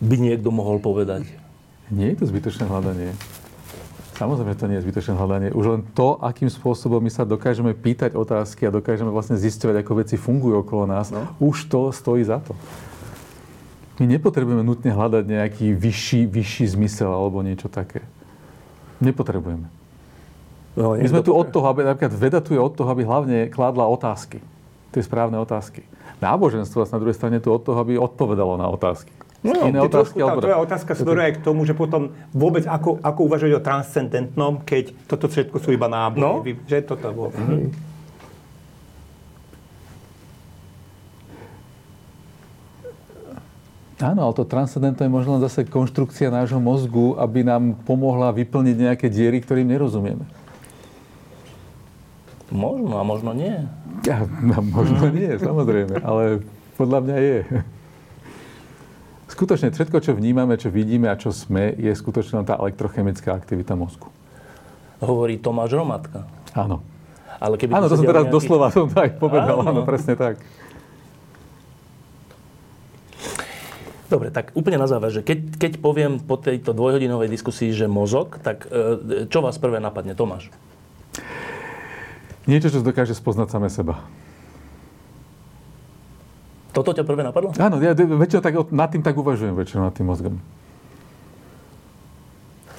By 0.00 0.16
niekto 0.16 0.48
mohol 0.48 0.80
povedať. 0.80 1.28
Nie 1.92 2.16
je 2.16 2.24
to 2.24 2.32
zbytočné 2.32 2.64
hľadanie. 2.64 3.12
Samozrejme, 4.16 4.56
to 4.56 4.64
nie 4.64 4.80
je 4.80 4.84
zbytočné 4.88 5.12
hľadanie. 5.12 5.52
Už 5.52 5.66
len 5.76 5.80
to, 5.92 6.16
akým 6.24 6.48
spôsobom 6.48 7.04
my 7.04 7.12
sa 7.12 7.28
dokážeme 7.28 7.76
pýtať 7.76 8.16
otázky 8.16 8.64
a 8.64 8.72
dokážeme 8.72 9.12
vlastne 9.12 9.36
zistovať, 9.36 9.84
ako 9.84 9.92
veci 10.00 10.16
fungujú 10.16 10.64
okolo 10.64 10.88
nás, 10.88 11.12
no. 11.12 11.28
už 11.36 11.68
to 11.68 11.92
stojí 11.92 12.24
za 12.24 12.40
to. 12.40 12.56
My 14.00 14.08
nepotrebujeme 14.08 14.64
nutne 14.64 14.88
hľadať 14.88 15.24
nejaký 15.28 15.66
vyšší, 15.76 16.32
vyšší 16.32 16.64
zmysel 16.80 17.12
alebo 17.12 17.44
niečo 17.44 17.68
také. 17.68 18.00
Nepotrebujeme. 19.04 19.68
No, 20.80 20.96
My 20.96 21.04
sme 21.04 21.20
tu 21.20 21.36
od 21.36 21.52
toho, 21.52 21.68
aby, 21.68 21.84
napríklad 21.84 22.16
veda 22.16 22.40
tu 22.40 22.56
je 22.56 22.60
od 22.62 22.72
toho, 22.72 22.88
aby 22.88 23.04
hlavne 23.04 23.52
kládla 23.52 23.84
otázky 23.84 24.40
tie 24.92 25.02
správne 25.02 25.40
otázky. 25.40 25.82
Náboženstvo 26.20 26.84
na 26.84 27.00
druhej 27.00 27.16
strane 27.16 27.40
tu 27.40 27.48
od 27.48 27.64
toho, 27.64 27.80
aby 27.80 27.96
odpovedalo 27.96 28.60
na 28.60 28.68
otázky. 28.68 29.10
No, 29.42 29.66
Iné 29.66 29.82
otázky, 29.82 30.22
trošku, 30.22 30.38
tá 30.38 30.38
tvoja 30.38 30.60
otázka 30.62 30.92
smeruje 30.94 31.34
k 31.34 31.38
tomu, 31.42 31.66
že 31.66 31.74
potom 31.74 32.14
vôbec 32.30 32.62
ako, 32.62 33.02
ako 33.02 33.20
uvažovať 33.26 33.52
o 33.58 33.62
transcendentnom, 33.64 34.62
keď 34.62 34.94
toto 35.10 35.26
všetko 35.26 35.58
sú 35.58 35.74
iba 35.74 35.90
náboje. 35.90 36.22
No? 36.22 36.46
Že 36.46 36.78
toto 36.86 37.10
bolo. 37.10 37.34
Mm-hmm. 37.34 37.90
Áno, 44.02 44.26
ale 44.26 44.34
to 44.34 44.42
transcendentné 44.42 45.06
je 45.06 45.14
možno 45.14 45.38
zase 45.38 45.62
konštrukcia 45.62 46.30
nášho 46.30 46.58
mozgu, 46.58 47.14
aby 47.18 47.46
nám 47.46 47.78
pomohla 47.86 48.34
vyplniť 48.34 48.76
nejaké 48.78 49.06
diery, 49.06 49.38
ktorým 49.38 49.70
nerozumieme. 49.70 50.26
Možno 52.52 53.00
a 53.00 53.02
možno 53.02 53.32
nie. 53.32 53.64
Ja, 54.04 54.28
no, 54.44 54.60
možno 54.60 55.08
nie, 55.08 55.32
samozrejme, 55.48 56.04
ale 56.04 56.44
podľa 56.76 57.00
mňa 57.00 57.16
je. 57.16 57.38
Skutočne 59.32 59.72
všetko, 59.72 60.04
čo 60.04 60.12
vnímame, 60.12 60.60
čo 60.60 60.68
vidíme 60.68 61.08
a 61.08 61.16
čo 61.16 61.32
sme, 61.32 61.72
je 61.72 61.88
skutočne 61.96 62.44
tá 62.44 62.60
elektrochemická 62.60 63.32
aktivita 63.32 63.72
mozgu. 63.72 64.12
Hovorí 65.00 65.40
Tomáš 65.40 65.72
Romatka. 65.72 66.28
Áno. 66.52 66.84
Ale 67.40 67.56
keby 67.56 67.72
áno, 67.74 67.88
to 67.88 67.96
som 67.96 68.04
teraz 68.04 68.28
nejaký... 68.28 68.36
doslova 68.36 68.68
som 68.70 68.86
to 68.86 68.98
aj 69.00 69.10
povedal, 69.16 69.64
áno. 69.64 69.72
áno, 69.72 69.88
presne 69.88 70.14
tak. 70.14 70.38
Dobre, 74.12 74.28
tak 74.28 74.52
úplne 74.52 74.76
na 74.76 74.84
záver, 74.84 75.08
že 75.08 75.24
keď, 75.24 75.56
keď 75.56 75.72
poviem 75.80 76.20
po 76.20 76.36
tejto 76.36 76.76
dvojhodinovej 76.76 77.32
diskusii, 77.32 77.72
že 77.72 77.88
mozog, 77.88 78.36
tak 78.44 78.68
e, 78.68 79.24
čo 79.32 79.40
vás 79.40 79.56
prvé 79.56 79.80
napadne, 79.80 80.12
Tomáš? 80.12 80.52
Niečo, 82.50 82.74
čo 82.74 82.82
dokáže 82.82 83.14
spoznať 83.14 83.48
same 83.54 83.70
seba. 83.70 84.02
Toto 86.72 86.96
ťa 86.96 87.04
prvé 87.04 87.22
napadlo? 87.22 87.52
Áno, 87.60 87.76
ja 87.78 87.92
väčšinou 87.92 88.42
tak, 88.42 88.54
nad 88.72 88.88
tým 88.88 89.04
tak 89.04 89.14
uvažujem, 89.14 89.52
väčšinou 89.52 89.86
nad 89.86 89.94
tým 89.94 90.08
mozgom. 90.08 90.40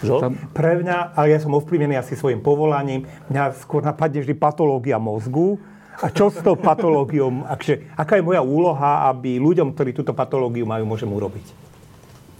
Tam... 0.03 0.35
Pre 0.35 0.71
mňa, 0.83 1.15
ale 1.15 1.31
ja 1.31 1.39
som 1.39 1.55
ovplyvnený 1.55 1.95
asi 1.95 2.19
svojim 2.19 2.43
povolaním, 2.43 3.07
mňa 3.31 3.55
skôr 3.63 3.79
napadne 3.79 4.19
vždy 4.19 4.35
patológia 4.35 4.99
mozgu. 4.99 5.61
A 6.01 6.09
čo 6.09 6.33
s 6.33 6.41
tou 6.41 6.57
patológiou, 6.57 7.29
akže, 7.53 7.87
aká 7.95 8.19
je 8.19 8.25
moja 8.25 8.41
úloha, 8.41 9.07
aby 9.13 9.37
ľuďom, 9.39 9.71
ktorí 9.71 9.95
túto 9.95 10.11
patológiu 10.11 10.67
majú, 10.67 10.83
môžem 10.89 11.07
urobiť? 11.07 11.45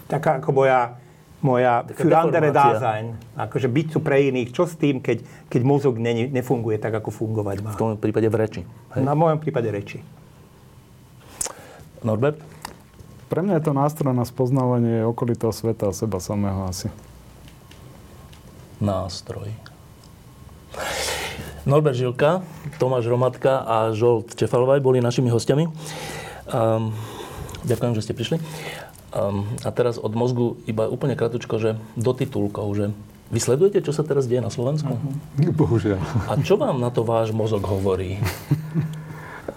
Taká 0.10 0.44
ako 0.44 0.52
moja 0.52 1.00
moja 1.44 1.84
für 1.92 2.10
andere 2.16 2.56
Dasein. 2.56 3.20
Akože 3.36 3.68
byť 3.68 3.88
tu 3.92 4.00
pre 4.00 4.32
iných. 4.32 4.56
Čo 4.56 4.64
s 4.66 4.80
tým, 4.80 5.04
keď, 5.04 5.22
keď 5.52 5.62
mozog 5.68 6.00
ne, 6.00 6.32
nefunguje 6.32 6.80
tak, 6.80 6.96
ako 6.96 7.12
fungovať 7.12 7.58
má? 7.60 7.76
V 7.76 7.80
tom 7.80 7.90
prípade 8.00 8.32
v 8.32 8.36
reči. 8.40 8.62
Hej? 8.96 9.04
Na 9.04 9.14
mojom 9.14 9.38
prípade 9.44 9.68
reči. 9.68 10.00
Norbert? 12.02 12.40
Pre 13.28 13.40
mňa 13.44 13.60
je 13.60 13.64
to 13.66 13.74
nástroj 13.74 14.14
na 14.16 14.24
spoznávanie 14.24 15.04
okolitého 15.04 15.52
sveta 15.52 15.90
a 15.90 15.96
seba 15.96 16.24
samého 16.24 16.64
asi. 16.70 16.88
Nástroj. 18.80 19.50
Norbert 21.64 21.96
Žilka, 21.96 22.44
Tomáš 22.76 23.08
Romatka 23.08 23.64
a 23.64 23.96
Žolt 23.96 24.36
Čefalvaj 24.36 24.84
boli 24.84 25.00
našimi 25.00 25.32
hostiami. 25.32 25.66
Um, 26.52 26.92
ďakujem, 27.64 27.94
že 27.96 28.04
ste 28.04 28.14
prišli. 28.14 28.38
Um, 29.14 29.46
a 29.62 29.70
teraz 29.70 30.02
od 30.02 30.10
mozgu 30.18 30.58
iba 30.66 30.90
úplne 30.90 31.14
kratučko, 31.14 31.62
že 31.62 31.78
do 31.94 32.12
titulkov, 32.18 32.74
že 32.74 32.86
Vy 33.34 33.42
sledujete, 33.42 33.82
čo 33.82 33.90
sa 33.90 34.06
teraz 34.06 34.30
deje 34.30 34.46
na 34.46 34.54
Slovensku? 34.54 34.94
Bohužiaľ. 35.58 35.98
A 36.30 36.38
čo 36.38 36.54
vám 36.54 36.78
na 36.78 36.94
to 36.94 37.02
váš 37.02 37.34
mozog 37.34 37.66
hovorí? 37.66 38.22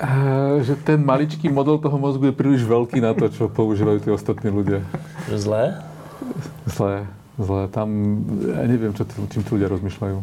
Uh, 0.00 0.60
že 0.66 0.80
ten 0.80 0.96
maličký 1.04 1.52
model 1.52 1.76
toho 1.76 2.00
mozgu 2.00 2.32
je 2.32 2.34
príliš 2.36 2.64
veľký 2.64 3.04
na 3.04 3.12
to, 3.12 3.28
čo 3.28 3.52
používajú 3.52 4.00
tí 4.00 4.08
ostatní 4.08 4.48
ľudia. 4.48 4.80
Že 5.28 5.36
zlé? 5.36 5.64
Zlé, 6.64 7.04
zlé. 7.36 7.62
Tam, 7.68 7.88
ja 8.48 8.64
neviem, 8.64 8.96
čo, 8.96 9.04
tí- 9.04 9.28
čím 9.28 9.44
tí 9.44 9.50
ľudia 9.52 9.68
rozmýšľajú. 9.68 10.18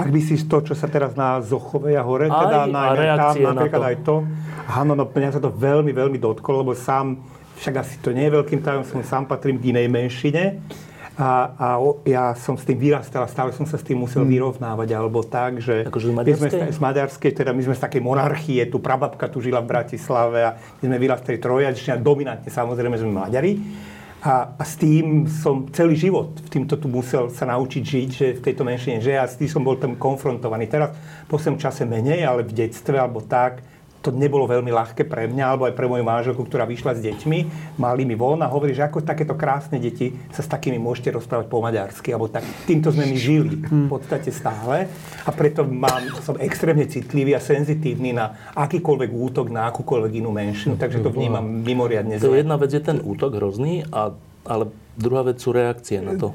Ak 0.00 0.08
myslíš 0.08 0.48
to, 0.48 0.64
čo 0.64 0.72
sa 0.72 0.88
teraz 0.88 1.12
na 1.12 1.44
Zochovej 1.44 2.00
a 2.00 2.02
hore, 2.08 2.32
Aj, 2.32 2.40
teda 2.40 2.58
na, 2.72 2.96
reakcie 2.96 3.44
tam, 3.44 3.52
na 3.52 3.68
napríklad 3.68 3.80
to. 3.84 3.88
aj 3.92 3.96
to. 4.00 4.16
Áno, 4.64 4.92
no 4.96 5.04
mňa 5.04 5.36
sa 5.36 5.44
to 5.44 5.52
veľmi, 5.52 5.92
veľmi 5.92 6.16
dotklo, 6.16 6.64
lebo 6.64 6.72
sám, 6.72 7.20
však 7.60 7.74
asi 7.76 7.94
to 8.00 8.16
nie 8.16 8.24
je 8.26 8.36
veľkým 8.40 8.64
tajomstvom, 8.64 9.04
sám 9.04 9.28
patrím 9.28 9.60
k 9.60 9.76
inej 9.76 9.92
menšine. 9.92 10.64
A, 11.20 11.52
a 11.52 11.68
o, 11.76 12.00
ja 12.08 12.32
som 12.32 12.56
s 12.56 12.64
tým 12.64 12.80
vyrastal 12.80 13.20
a 13.20 13.28
stále 13.28 13.52
som 13.52 13.68
sa 13.68 13.76
s 13.76 13.84
tým 13.84 14.00
musel 14.00 14.24
vyrovnávať, 14.24 14.88
alebo 14.96 15.20
tak, 15.20 15.60
že... 15.60 15.84
Akože 15.84 16.08
z 16.08 16.16
maďarskej? 16.16 16.72
z 16.72 16.80
maďarskej, 16.80 17.30
teda 17.36 17.52
my 17.52 17.60
sme 17.60 17.74
z 17.76 17.82
takej 17.84 18.00
monarchie, 18.00 18.64
tu 18.72 18.80
prababka 18.80 19.28
tu 19.28 19.44
žila 19.44 19.60
v 19.60 19.68
Bratislave 19.68 20.38
a 20.40 20.50
my 20.80 20.84
sme 20.88 20.96
vyrastali 20.96 21.36
trojačne 21.36 21.92
a 21.92 21.98
dominantne 22.00 22.48
samozrejme 22.48 22.96
sme 22.96 23.12
Maďari. 23.12 23.52
A, 24.24 24.56
a 24.56 24.64
s 24.64 24.80
tým 24.80 25.28
som 25.28 25.68
celý 25.72 25.96
život, 25.96 26.40
v 26.40 26.48
týmto 26.48 26.80
tu 26.80 26.88
musel 26.88 27.28
sa 27.28 27.44
naučiť 27.48 27.82
žiť, 27.84 28.08
že 28.08 28.26
v 28.36 28.44
tejto 28.44 28.64
menšine, 28.64 29.04
že 29.04 29.16
ja 29.16 29.24
s 29.28 29.36
tým 29.36 29.48
som 29.48 29.60
bol 29.60 29.76
tam 29.76 30.00
konfrontovaný. 30.00 30.72
Teraz 30.72 30.96
po 31.28 31.36
svojom 31.36 31.60
čase 31.60 31.84
menej, 31.84 32.24
ale 32.24 32.44
v 32.44 32.52
detstve 32.64 32.96
alebo 32.96 33.20
tak, 33.24 33.60
to 34.00 34.08
nebolo 34.08 34.48
veľmi 34.48 34.72
ľahké 34.72 35.04
pre 35.04 35.28
mňa, 35.28 35.44
alebo 35.44 35.68
aj 35.68 35.76
pre 35.76 35.84
moju 35.84 36.00
manželku, 36.00 36.40
ktorá 36.48 36.64
vyšla 36.64 36.96
s 36.96 37.04
deťmi, 37.04 37.38
malými 37.76 38.16
von 38.16 38.40
a 38.40 38.48
hovorí, 38.48 38.72
že 38.72 38.88
ako 38.88 39.04
takéto 39.04 39.36
krásne 39.36 39.76
deti 39.76 40.16
sa 40.32 40.40
s 40.40 40.48
takými 40.48 40.80
môžete 40.80 41.12
rozprávať 41.12 41.46
po 41.52 41.60
maďarsky, 41.60 42.16
alebo 42.16 42.32
tak. 42.32 42.42
Týmto 42.64 42.88
sme 42.90 43.04
my 43.04 43.16
žili 43.20 43.60
v 43.60 43.92
podstate 43.92 44.32
stále 44.32 44.88
a 45.24 45.30
preto 45.30 45.68
mám, 45.68 46.00
som 46.24 46.40
extrémne 46.40 46.88
citlivý 46.88 47.36
a 47.36 47.40
senzitívny 47.44 48.16
na 48.16 48.50
akýkoľvek 48.56 49.10
útok 49.12 49.46
na 49.52 49.68
akúkoľvek 49.68 50.12
inú 50.24 50.32
menšinu, 50.32 50.80
takže 50.80 51.04
to 51.04 51.12
vnímam 51.12 51.44
mimoriadne 51.44 52.16
To 52.16 52.32
zle. 52.32 52.40
jedna 52.40 52.56
vec 52.56 52.72
je 52.72 52.80
ten 52.80 53.04
útok 53.04 53.36
hrozný, 53.36 53.84
a, 53.92 54.16
ale 54.48 54.72
druhá 54.96 55.28
vec 55.28 55.44
sú 55.44 55.52
reakcie 55.52 56.00
na 56.00 56.16
to. 56.16 56.32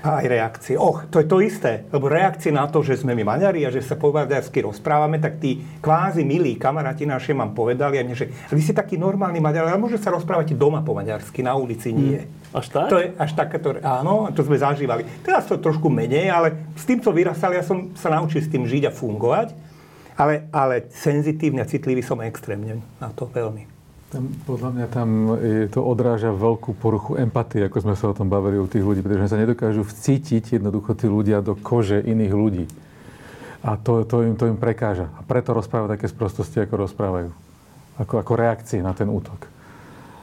A 0.00 0.24
aj 0.24 0.26
reakcie. 0.32 0.74
Och, 0.80 1.12
to 1.12 1.20
je 1.20 1.28
to 1.28 1.44
isté. 1.44 1.84
Lebo 1.92 2.08
reakcie 2.08 2.48
na 2.48 2.64
to, 2.64 2.80
že 2.80 3.04
sme 3.04 3.12
my 3.12 3.24
Maďari 3.24 3.68
a 3.68 3.70
že 3.70 3.84
sa 3.84 4.00
po 4.00 4.08
maďarsky 4.08 4.64
rozprávame, 4.64 5.20
tak 5.20 5.36
tí 5.36 5.60
kvázi 5.84 6.24
milí 6.24 6.56
kamaráti 6.56 7.04
naše 7.04 7.36
vám 7.36 7.52
povedali 7.52 8.00
a 8.00 8.04
mne, 8.04 8.16
že 8.16 8.32
vy 8.48 8.60
ste 8.64 8.72
taký 8.72 8.96
normálny 8.96 9.44
Maďar, 9.44 9.68
ale 9.68 9.76
môže 9.76 10.00
sa 10.00 10.08
rozprávať 10.08 10.56
doma 10.56 10.80
po 10.80 10.96
maďarsky, 10.96 11.44
na 11.44 11.52
ulici 11.52 11.92
nie. 11.92 12.24
Až 12.50 12.66
tak? 12.72 12.88
To 12.90 12.98
je 12.98 13.12
až 13.14 13.30
takéto, 13.36 13.76
áno, 13.84 14.32
to 14.32 14.40
sme 14.42 14.56
zažívali. 14.56 15.04
Teraz 15.20 15.46
to 15.46 15.60
trošku 15.60 15.92
menej, 15.92 16.32
ale 16.32 16.72
s 16.74 16.88
tým, 16.88 16.98
co 16.98 17.12
vyrastal, 17.12 17.52
ja 17.52 17.62
som 17.62 17.92
sa 17.94 18.08
naučil 18.10 18.40
s 18.40 18.48
tým 18.48 18.64
žiť 18.64 18.88
a 18.88 18.92
fungovať. 18.92 19.48
Ale, 20.20 20.52
ale 20.52 20.92
senzitívny 20.92 21.64
a 21.64 21.70
citlivý 21.70 22.04
som 22.04 22.20
extrémne 22.20 22.84
na 23.00 23.08
to 23.08 23.24
veľmi. 23.24 23.79
Tam, 24.10 24.26
podľa 24.42 24.70
mňa 24.74 24.86
tam 24.90 25.08
je, 25.38 25.70
to 25.70 25.86
odráža 25.86 26.34
veľkú 26.34 26.74
poruchu 26.74 27.14
empatie, 27.14 27.62
ako 27.62 27.78
sme 27.78 27.94
sa 27.94 28.10
o 28.10 28.16
tom 28.16 28.26
bavili 28.26 28.58
u 28.58 28.66
tých 28.66 28.82
ľudí, 28.82 29.06
pretože 29.06 29.30
sa 29.30 29.38
nedokážu 29.38 29.86
vcítiť 29.86 30.58
jednoducho 30.58 30.98
tí 30.98 31.06
ľudia 31.06 31.38
do 31.38 31.54
kože 31.54 32.02
iných 32.02 32.34
ľudí. 32.34 32.66
A 33.62 33.78
to, 33.78 34.02
to, 34.02 34.26
im, 34.26 34.34
to 34.34 34.50
im 34.50 34.58
prekáža. 34.58 35.14
A 35.14 35.22
preto 35.22 35.54
rozprávajú 35.54 35.94
také 35.94 36.10
sprostosti, 36.10 36.58
ako 36.58 36.90
rozprávajú. 36.90 37.30
Ako, 38.02 38.14
ako 38.18 38.32
reakcie 38.34 38.82
na 38.82 38.90
ten 38.98 39.06
útok. 39.06 39.46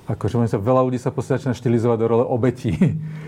Akože 0.08 0.40
oni 0.40 0.48
sa, 0.48 0.56
veľa 0.56 0.88
ľudí 0.88 0.96
sa 0.96 1.12
proste 1.12 1.36
začína 1.36 1.52
štilizovať 1.52 1.98
do 2.00 2.08
role 2.08 2.26
obetí. 2.26 2.74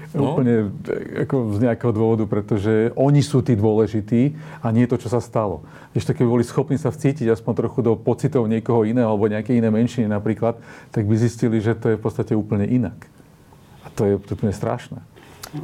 No. 0.09 0.33
Úplne 0.33 0.73
ako 1.21 1.53
z 1.53 1.69
nejakého 1.69 1.93
dôvodu, 1.93 2.25
pretože 2.25 2.89
oni 2.97 3.21
sú 3.21 3.45
tí 3.45 3.53
dôležití 3.53 4.33
a 4.57 4.73
nie 4.73 4.89
to, 4.89 4.97
čo 4.97 5.05
sa 5.05 5.21
stalo. 5.21 5.61
Ešte 5.93 6.17
keby 6.17 6.25
boli 6.25 6.41
schopní 6.41 6.81
sa 6.81 6.89
vcítiť 6.89 7.29
aspoň 7.29 7.53
trochu 7.53 7.85
do 7.85 7.93
pocitov 7.93 8.49
niekoho 8.49 8.89
iného 8.89 9.05
alebo 9.05 9.29
nejaké 9.29 9.53
iné 9.53 9.69
menšiny 9.69 10.09
napríklad, 10.09 10.57
tak 10.89 11.05
by 11.05 11.13
zistili, 11.13 11.61
že 11.61 11.77
to 11.77 11.93
je 11.93 11.97
v 11.97 12.01
podstate 12.01 12.33
úplne 12.33 12.65
inak. 12.65 12.97
A 13.85 13.93
to 13.93 14.01
je 14.09 14.17
úplne 14.17 14.49
strašné. 14.49 14.97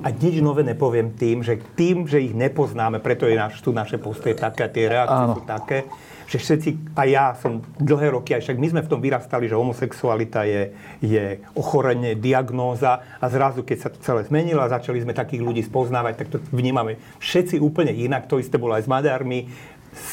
A 0.06 0.14
nič 0.14 0.42
nové 0.46 0.62
nepoviem 0.62 1.14
tým, 1.14 1.46
že 1.46 1.62
tým, 1.78 2.06
že 2.06 2.22
ich 2.22 2.34
nepoznáme, 2.34 2.98
preto 3.02 3.30
je 3.30 3.38
naš, 3.38 3.66
tu 3.66 3.74
naše 3.74 4.02
postoje 4.02 4.34
také 4.34 4.70
tie 4.70 4.90
reakcie 4.90 5.26
Áno. 5.26 5.38
sú 5.38 5.42
také, 5.46 5.90
že 6.26 6.38
všetci, 6.41 6.97
a 6.97 7.06
ja 7.06 7.26
som 7.38 7.61
dlhé 7.77 8.14
roky, 8.14 8.34
aj 8.34 8.49
však 8.49 8.57
my 8.57 8.68
sme 8.73 8.81
v 8.81 8.91
tom 8.91 8.99
vyrastali, 9.02 9.45
že 9.45 9.57
homosexualita 9.57 10.45
je, 10.49 10.73
je 11.02 11.39
ochorenie, 11.53 12.18
diagnóza 12.18 13.02
a 13.22 13.26
zrazu, 13.30 13.61
keď 13.61 13.77
sa 13.77 13.89
to 13.93 14.02
celé 14.02 14.26
zmenilo 14.26 14.61
a 14.65 14.73
začali 14.73 15.02
sme 15.06 15.14
takých 15.14 15.45
ľudí 15.45 15.61
spoznávať, 15.61 16.14
tak 16.26 16.27
to 16.34 16.38
vnímame 16.49 16.97
všetci 17.22 17.61
úplne 17.61 17.93
inak. 17.93 18.26
To 18.26 18.41
isté 18.41 18.57
bolo 18.57 18.73
aj 18.73 18.85
s 18.85 18.91
Maďarmi 18.91 19.39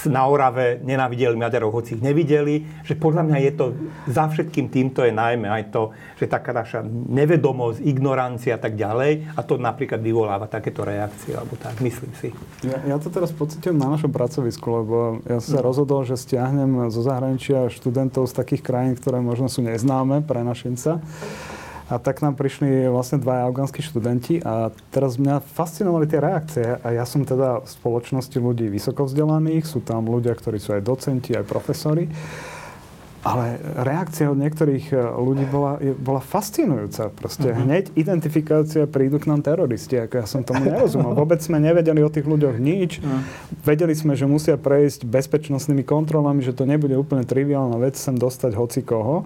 na 0.07 0.27
Orave 0.27 0.79
nenávideli 0.83 1.35
Maďarov, 1.39 1.75
hoci 1.75 1.99
ich 1.99 2.03
nevideli. 2.03 2.85
Že 2.87 2.95
podľa 2.99 3.23
mňa 3.29 3.39
je 3.49 3.53
to, 3.55 3.65
za 4.11 4.31
všetkým 4.31 4.71
týmto 4.71 5.03
je 5.07 5.13
najmä 5.15 5.47
aj 5.47 5.75
to, 5.75 5.95
že 6.19 6.31
taká 6.31 6.55
naša 6.55 6.83
nevedomosť, 6.89 7.83
ignorancia 7.83 8.57
a 8.57 8.61
tak 8.61 8.79
ďalej 8.79 9.35
a 9.35 9.41
to 9.43 9.59
napríklad 9.59 10.01
vyvoláva 10.03 10.47
takéto 10.51 10.83
reakcie, 10.83 11.35
alebo 11.35 11.55
tak, 11.59 11.79
myslím 11.83 12.13
si. 12.19 12.29
Ja, 12.67 12.79
ja 12.95 12.97
to 12.99 13.11
teraz 13.11 13.31
pocitujem 13.35 13.77
na 13.79 13.93
našom 13.93 14.11
pracovisku, 14.11 14.67
lebo 14.83 14.97
ja 15.27 15.39
som 15.43 15.59
sa 15.59 15.63
rozhodol, 15.63 16.07
že 16.07 16.19
stiahnem 16.19 16.91
zo 16.91 17.03
zahraničia 17.03 17.71
študentov 17.71 18.27
z 18.31 18.35
takých 18.39 18.63
krajín, 18.63 18.95
ktoré 18.99 19.19
možno 19.19 19.47
sú 19.47 19.65
neznáme 19.65 20.23
pre 20.27 20.43
našinca. 20.43 21.03
A 21.93 22.01
tak 22.01 22.25
nám 22.25 22.41
prišli 22.41 22.89
vlastne 22.89 23.21
dva 23.21 23.45
afgánsky 23.45 23.85
študenti 23.85 24.41
a 24.41 24.73
teraz 24.89 25.21
mňa 25.21 25.45
fascinovali 25.45 26.09
tie 26.09 26.25
reakcie. 26.25 26.67
A 26.81 26.89
ja 26.97 27.05
som 27.05 27.21
teda 27.21 27.61
v 27.61 27.69
spoločnosti 27.69 28.33
ľudí 28.41 28.73
vysoko 28.73 29.05
vzdelaných, 29.05 29.69
sú 29.69 29.85
tam 29.85 30.09
ľudia, 30.09 30.33
ktorí 30.33 30.57
sú 30.57 30.73
aj 30.73 30.89
docenti, 30.89 31.37
aj 31.37 31.45
profesori. 31.45 32.09
Ale 33.23 33.61
reakcia 33.79 34.27
od 34.27 34.35
niektorých 34.35 34.91
e, 34.91 34.99
ľudí 34.99 35.47
bola, 35.47 35.79
bola 35.95 36.19
fascinujúca. 36.19 37.07
Proste 37.15 37.55
uh-huh. 37.55 37.63
hneď 37.63 37.95
identifikácia, 37.95 38.91
prídu 38.91 39.23
k 39.23 39.31
nám 39.31 39.47
teroristi. 39.47 39.95
Ako 39.95 40.15
ja 40.19 40.27
som 40.27 40.43
tomu 40.43 40.67
nerozumel. 40.67 41.15
Vôbec 41.15 41.39
sme 41.39 41.63
nevedeli 41.63 42.03
o 42.03 42.11
tých 42.11 42.27
ľuďoch 42.27 42.59
nič. 42.59 42.99
Uh-huh. 42.99 43.23
Vedeli 43.63 43.95
sme, 43.95 44.19
že 44.19 44.27
musia 44.27 44.59
prejsť 44.59 45.07
bezpečnostnými 45.07 45.87
kontrolami, 45.87 46.43
že 46.43 46.51
to 46.51 46.67
nebude 46.67 46.99
úplne 46.99 47.23
triviálna 47.23 47.79
vec 47.79 47.95
sem 47.95 48.19
dostať 48.19 48.59
hoci 48.59 48.83
koho. 48.83 49.23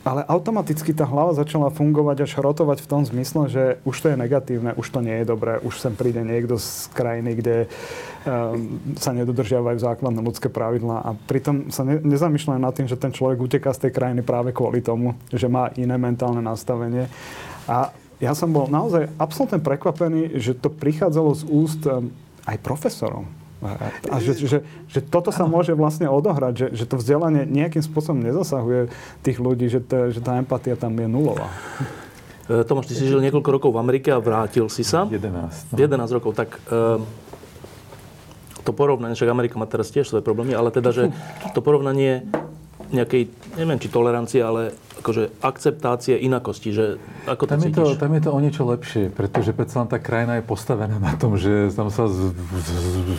Ale 0.00 0.24
automaticky 0.24 0.96
tá 0.96 1.04
hlava 1.04 1.36
začala 1.36 1.68
fungovať 1.68 2.24
až 2.24 2.40
rotovať 2.40 2.80
v 2.80 2.88
tom 2.88 3.04
zmysle, 3.04 3.52
že 3.52 3.64
už 3.84 3.96
to 4.00 4.06
je 4.08 4.16
negatívne, 4.16 4.72
už 4.72 4.88
to 4.88 5.04
nie 5.04 5.12
je 5.20 5.28
dobré, 5.28 5.60
už 5.60 5.76
sem 5.76 5.92
príde 5.92 6.24
niekto 6.24 6.56
z 6.56 6.88
krajiny, 6.96 7.36
kde 7.36 7.56
um, 7.68 8.80
sa 8.96 9.12
nedodržiavajú 9.12 9.76
základné 9.76 10.24
ľudské 10.24 10.48
pravidlá 10.48 11.04
a 11.04 11.10
pritom 11.28 11.68
sa 11.68 11.84
ne, 11.84 12.00
nezamýšľajú 12.00 12.60
nad 12.64 12.72
tým, 12.72 12.88
že 12.88 12.96
ten 12.96 13.12
človek 13.12 13.44
uteká 13.44 13.76
z 13.76 13.88
tej 13.88 13.92
krajiny 13.92 14.24
práve 14.24 14.56
kvôli 14.56 14.80
tomu, 14.80 15.20
že 15.28 15.52
má 15.52 15.68
iné 15.76 16.00
mentálne 16.00 16.40
nastavenie. 16.40 17.04
A 17.68 17.92
ja 18.24 18.32
som 18.32 18.48
bol 18.48 18.72
naozaj 18.72 19.04
absolútne 19.20 19.60
prekvapený, 19.60 20.40
že 20.40 20.56
to 20.56 20.72
prichádzalo 20.72 21.30
z 21.36 21.42
úst 21.44 21.84
um, 21.84 22.08
aj 22.48 22.56
profesorov. 22.64 23.39
A, 23.60 24.16
že, 24.24 24.40
že, 24.40 24.58
že 24.88 25.00
toto 25.04 25.28
sa 25.28 25.44
môže 25.44 25.76
vlastne 25.76 26.08
odohrať, 26.08 26.54
že, 26.56 26.66
že 26.72 26.84
to 26.88 26.96
vzdelanie 26.96 27.44
nejakým 27.44 27.84
spôsobom 27.84 28.24
nezasahuje 28.24 28.88
tých 29.20 29.36
ľudí, 29.36 29.68
že, 29.68 29.84
to, 29.84 30.08
že 30.08 30.24
tá 30.24 30.40
empatia 30.40 30.80
tam 30.80 30.96
je 30.96 31.04
nulová. 31.04 31.52
E, 32.48 32.64
Tomáš, 32.64 32.88
ty 32.88 32.94
si 32.96 33.04
žil 33.04 33.20
niekoľko 33.20 33.50
rokov 33.52 33.70
v 33.76 33.78
Amerike 33.84 34.08
a 34.10 34.18
vrátil 34.18 34.64
si 34.72 34.80
sa. 34.80 35.04
11. 35.04 35.76
No. 35.76 35.76
11 35.76 36.16
rokov, 36.16 36.32
tak 36.32 36.56
e, 36.72 37.04
to 38.64 38.72
porovnanie, 38.72 39.12
však 39.12 39.28
Amerika 39.28 39.60
má 39.60 39.68
teraz 39.68 39.92
tiež 39.92 40.08
svoje 40.08 40.24
problémy, 40.24 40.56
ale 40.56 40.72
teda, 40.72 40.90
že 40.96 41.12
to 41.54 41.60
porovnanie 41.60 42.24
nejakej, 42.90 43.22
neviem, 43.54 43.78
či 43.78 43.88
tolerancie, 43.88 44.42
ale 44.42 44.74
akože 44.98 45.40
akceptácie 45.40 46.18
inakosti, 46.18 46.70
že 46.70 46.86
ako 47.24 47.48
to 47.48 47.50
Tam 47.50 47.60
je 47.62 47.70
to, 47.72 47.84
cítiš? 47.86 48.00
tam 48.00 48.12
je 48.12 48.22
to 48.22 48.30
o 48.30 48.40
niečo 48.42 48.62
lepšie, 48.68 49.04
pretože 49.08 49.56
predsa 49.56 49.80
len 49.80 49.88
tá 49.88 49.96
krajina 49.96 50.36
je 50.38 50.44
postavená 50.44 51.00
na 51.00 51.16
tom, 51.16 51.40
že 51.40 51.72
tam 51.72 51.88
sa 51.88 52.04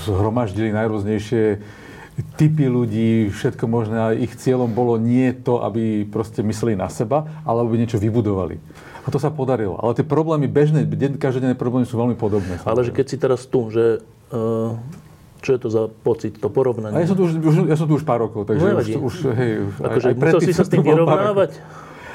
zhromaždili 0.05 0.69
najrôznejšie 0.71 1.61
typy 2.37 2.67
ľudí, 2.67 3.31
všetko 3.33 3.65
možné 3.65 3.97
a 3.97 4.07
ich 4.13 4.35
cieľom 4.35 4.69
bolo 4.69 4.99
nie 4.99 5.31
to, 5.33 5.63
aby 5.63 6.05
proste 6.05 6.43
mysleli 6.45 6.77
na 6.77 6.91
seba, 6.91 7.25
ale 7.47 7.65
aby 7.65 7.81
niečo 7.81 7.97
vybudovali. 7.97 8.59
A 9.01 9.09
to 9.09 9.17
sa 9.17 9.33
podarilo. 9.33 9.79
Ale 9.81 9.97
tie 9.97 10.05
problémy, 10.05 10.45
bežné, 10.45 10.85
den- 10.85 11.17
každodenné 11.17 11.57
problémy 11.57 11.89
sú 11.89 11.97
veľmi 11.97 12.13
podobné. 12.13 12.61
Ale 12.61 12.85
že 12.85 12.93
keď 12.93 13.05
si 13.09 13.17
teraz 13.17 13.49
tu, 13.49 13.73
že 13.73 14.05
e, 14.29 14.37
čo 15.41 15.49
je 15.51 15.59
to 15.59 15.67
za 15.67 15.83
pocit, 15.89 16.37
to 16.37 16.47
porovnanie? 16.47 16.93
A 16.93 17.01
ja 17.01 17.09
som 17.09 17.17
tu 17.17 17.25
už, 17.25 17.33
už, 17.35 17.55
ja 17.65 17.75
som 17.75 17.85
tu 17.85 17.97
už 17.97 18.05
pár 18.05 18.21
rokov, 18.21 18.45
takže 18.45 18.61
No, 18.61 18.65
už, 18.65 18.71
nevadí. 18.71 18.93
už, 18.95 19.15
hej, 19.33 19.51
akože 19.75 20.07
musel 20.07 20.21
predtým 20.21 20.47
si 20.47 20.53
sa 20.53 20.63
s 20.63 20.69
tým 20.69 20.83
vyrovnávať? 20.89 21.51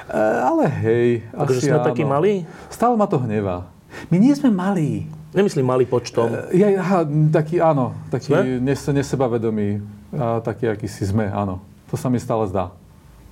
E, 0.06 0.18
ale 0.40 0.64
hej, 0.80 1.08
Akože 1.34 1.58
asi 1.58 1.66
sme 1.66 1.78
áno. 1.78 1.86
takí 1.90 2.02
malí? 2.02 2.32
Stále 2.70 2.94
ma 2.94 3.04
to 3.04 3.18
hnevá. 3.18 3.66
My 4.08 4.16
nie 4.16 4.30
sme 4.32 4.48
malí. 4.48 5.10
Nemyslím 5.34 5.66
malý 5.66 5.84
počtom. 5.84 6.32
Ja, 6.54 6.70
aha, 6.78 7.04
taký 7.28 7.60
áno, 7.60 7.92
taký 8.08 8.32
nes, 8.56 8.80
nesebavedomý, 8.80 9.84
a 10.14 10.40
taký, 10.40 10.70
aký 10.70 10.86
si 10.86 11.04
sme, 11.04 11.28
áno. 11.28 11.60
To 11.90 11.98
sa 11.98 12.08
mi 12.08 12.16
stále 12.16 12.46
zdá. 12.46 12.72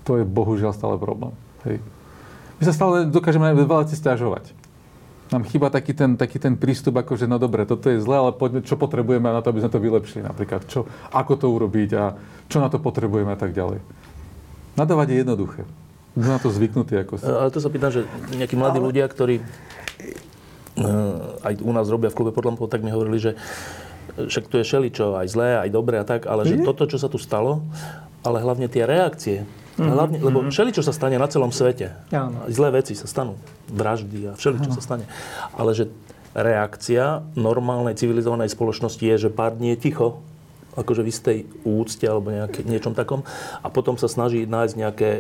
To 0.04 0.18
je 0.18 0.24
bohužiaľ 0.26 0.74
stále 0.74 1.00
problém. 1.00 1.32
Hej. 1.64 1.80
My 2.58 2.62
sa 2.66 2.74
stále 2.74 3.08
dokážeme 3.08 3.46
veľa 3.56 3.88
stiažovať. 3.88 4.52
Nám 5.32 5.48
chýba 5.48 5.72
taký 5.72 5.96
ten, 5.96 6.20
taký 6.20 6.36
ten 6.36 6.54
prístup, 6.54 7.00
ako 7.00 7.16
že 7.16 7.24
no 7.24 7.40
dobre, 7.40 7.64
toto 7.64 7.88
je 7.88 7.96
zle, 7.96 8.20
ale 8.20 8.36
poďme, 8.36 8.60
čo 8.60 8.76
potrebujeme 8.76 9.24
na 9.24 9.40
to, 9.40 9.50
aby 9.50 9.64
sme 9.64 9.72
to 9.72 9.80
vylepšili 9.80 10.20
napríklad. 10.20 10.68
Čo, 10.68 10.84
ako 11.10 11.32
to 11.40 11.46
urobiť 11.48 11.90
a 11.96 12.12
čo 12.52 12.60
na 12.60 12.68
to 12.68 12.76
potrebujeme 12.76 13.32
a 13.32 13.38
tak 13.40 13.56
ďalej. 13.56 13.80
Nadávať 14.76 15.08
je 15.10 15.16
jednoduché. 15.24 15.62
Sme 16.14 16.30
na 16.30 16.42
to 16.42 16.52
zvyknutí. 16.52 16.94
Ako 17.00 17.18
si. 17.18 17.24
Ale 17.24 17.50
to 17.50 17.58
sa 17.58 17.72
pýtam, 17.72 17.90
že 17.90 18.04
nejakí 18.36 18.54
mladí 18.54 18.78
ale... 18.78 18.86
ľudia, 18.86 19.08
ktorí 19.08 19.40
uh, 19.40 21.42
aj 21.42 21.54
u 21.62 21.72
nás 21.72 21.88
robia 21.88 22.12
v 22.12 22.16
klube 22.20 22.30
pod 22.30 22.44
lampou, 22.44 22.68
tak 22.68 22.84
mi 22.84 22.92
hovorili, 22.92 23.18
že 23.18 23.32
však 24.14 24.46
tu 24.46 24.60
je 24.60 24.68
šeličo, 24.68 25.18
aj 25.18 25.26
zlé, 25.26 25.58
aj 25.58 25.70
dobré 25.74 25.98
a 25.98 26.06
tak, 26.06 26.30
ale 26.30 26.46
že 26.46 26.62
toto, 26.62 26.86
čo 26.86 27.00
sa 27.00 27.10
tu 27.10 27.18
stalo, 27.18 27.66
ale 28.24 28.40
hlavne 28.40 28.66
tie 28.66 28.88
reakcie, 28.88 29.44
Mm-hmm. 29.74 29.90
Hlavne, 29.90 30.18
lebo 30.22 30.38
mhm. 30.46 30.54
všeličo 30.54 30.86
sa 30.86 30.94
stane 30.94 31.18
na 31.18 31.26
celom 31.26 31.50
svete. 31.50 31.98
Áno. 32.14 32.46
Zlé 32.46 32.78
veci 32.78 32.94
sa 32.94 33.10
stanú. 33.10 33.34
Vraždy 33.66 34.30
a 34.30 34.32
všeličo 34.38 34.70
sa 34.70 34.78
stane. 34.78 35.10
Ale 35.50 35.74
že 35.74 35.90
reakcia 36.30 37.26
normálnej 37.34 37.98
civilizovanej 37.98 38.54
spoločnosti 38.54 39.02
je, 39.02 39.26
že 39.26 39.34
pár 39.34 39.58
dní 39.58 39.74
je 39.74 39.90
ticho, 39.90 40.22
akože 40.78 41.02
v 41.02 41.10
istej 41.10 41.38
úcte 41.66 42.06
alebo 42.06 42.34
nejaké, 42.34 42.62
niečom 42.66 42.94
takom 42.94 43.26
a 43.62 43.66
potom 43.70 43.98
sa 43.98 44.10
snaží 44.10 44.46
nájsť 44.46 44.74
nejaké 44.78 45.10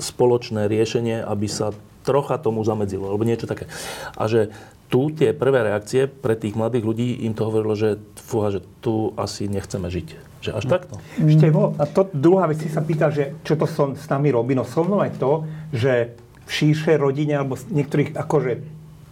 spoločné 0.00 0.68
riešenie, 0.68 1.20
aby 1.20 1.48
sa 1.48 1.76
trocha 2.04 2.40
tomu 2.40 2.64
zamedzilo, 2.64 3.12
alebo 3.12 3.28
niečo 3.28 3.44
také. 3.44 3.68
A 4.16 4.24
že 4.28 4.48
tu 4.88 5.12
tie 5.12 5.36
prvé 5.36 5.68
reakcie 5.68 6.08
pre 6.08 6.36
tých 6.36 6.56
mladých 6.56 6.84
ľudí 6.84 7.08
im 7.28 7.36
to 7.36 7.44
hovorilo, 7.44 7.76
že, 7.76 8.00
fúha, 8.16 8.48
že 8.48 8.64
tu 8.80 9.12
asi 9.20 9.46
nechceme 9.46 9.88
žiť. 9.92 10.29
Že 10.40 10.50
až 10.56 10.64
takto. 10.72 10.94
Števo, 11.20 11.76
a 11.76 11.84
to 11.84 12.08
druhá 12.16 12.48
vec, 12.48 12.64
si 12.64 12.72
sa 12.72 12.80
pýta, 12.80 13.12
že 13.12 13.36
čo 13.44 13.60
to 13.60 13.68
som 13.68 13.92
s 13.92 14.08
nami 14.08 14.32
robí. 14.32 14.56
No 14.56 14.64
so 14.64 14.80
mnou 14.80 15.04
aj 15.04 15.20
to, 15.20 15.44
že 15.68 16.16
v 16.48 16.50
širšej 16.50 16.96
rodine, 16.96 17.36
alebo 17.36 17.60
niektorých, 17.60 18.16
akože 18.16 18.52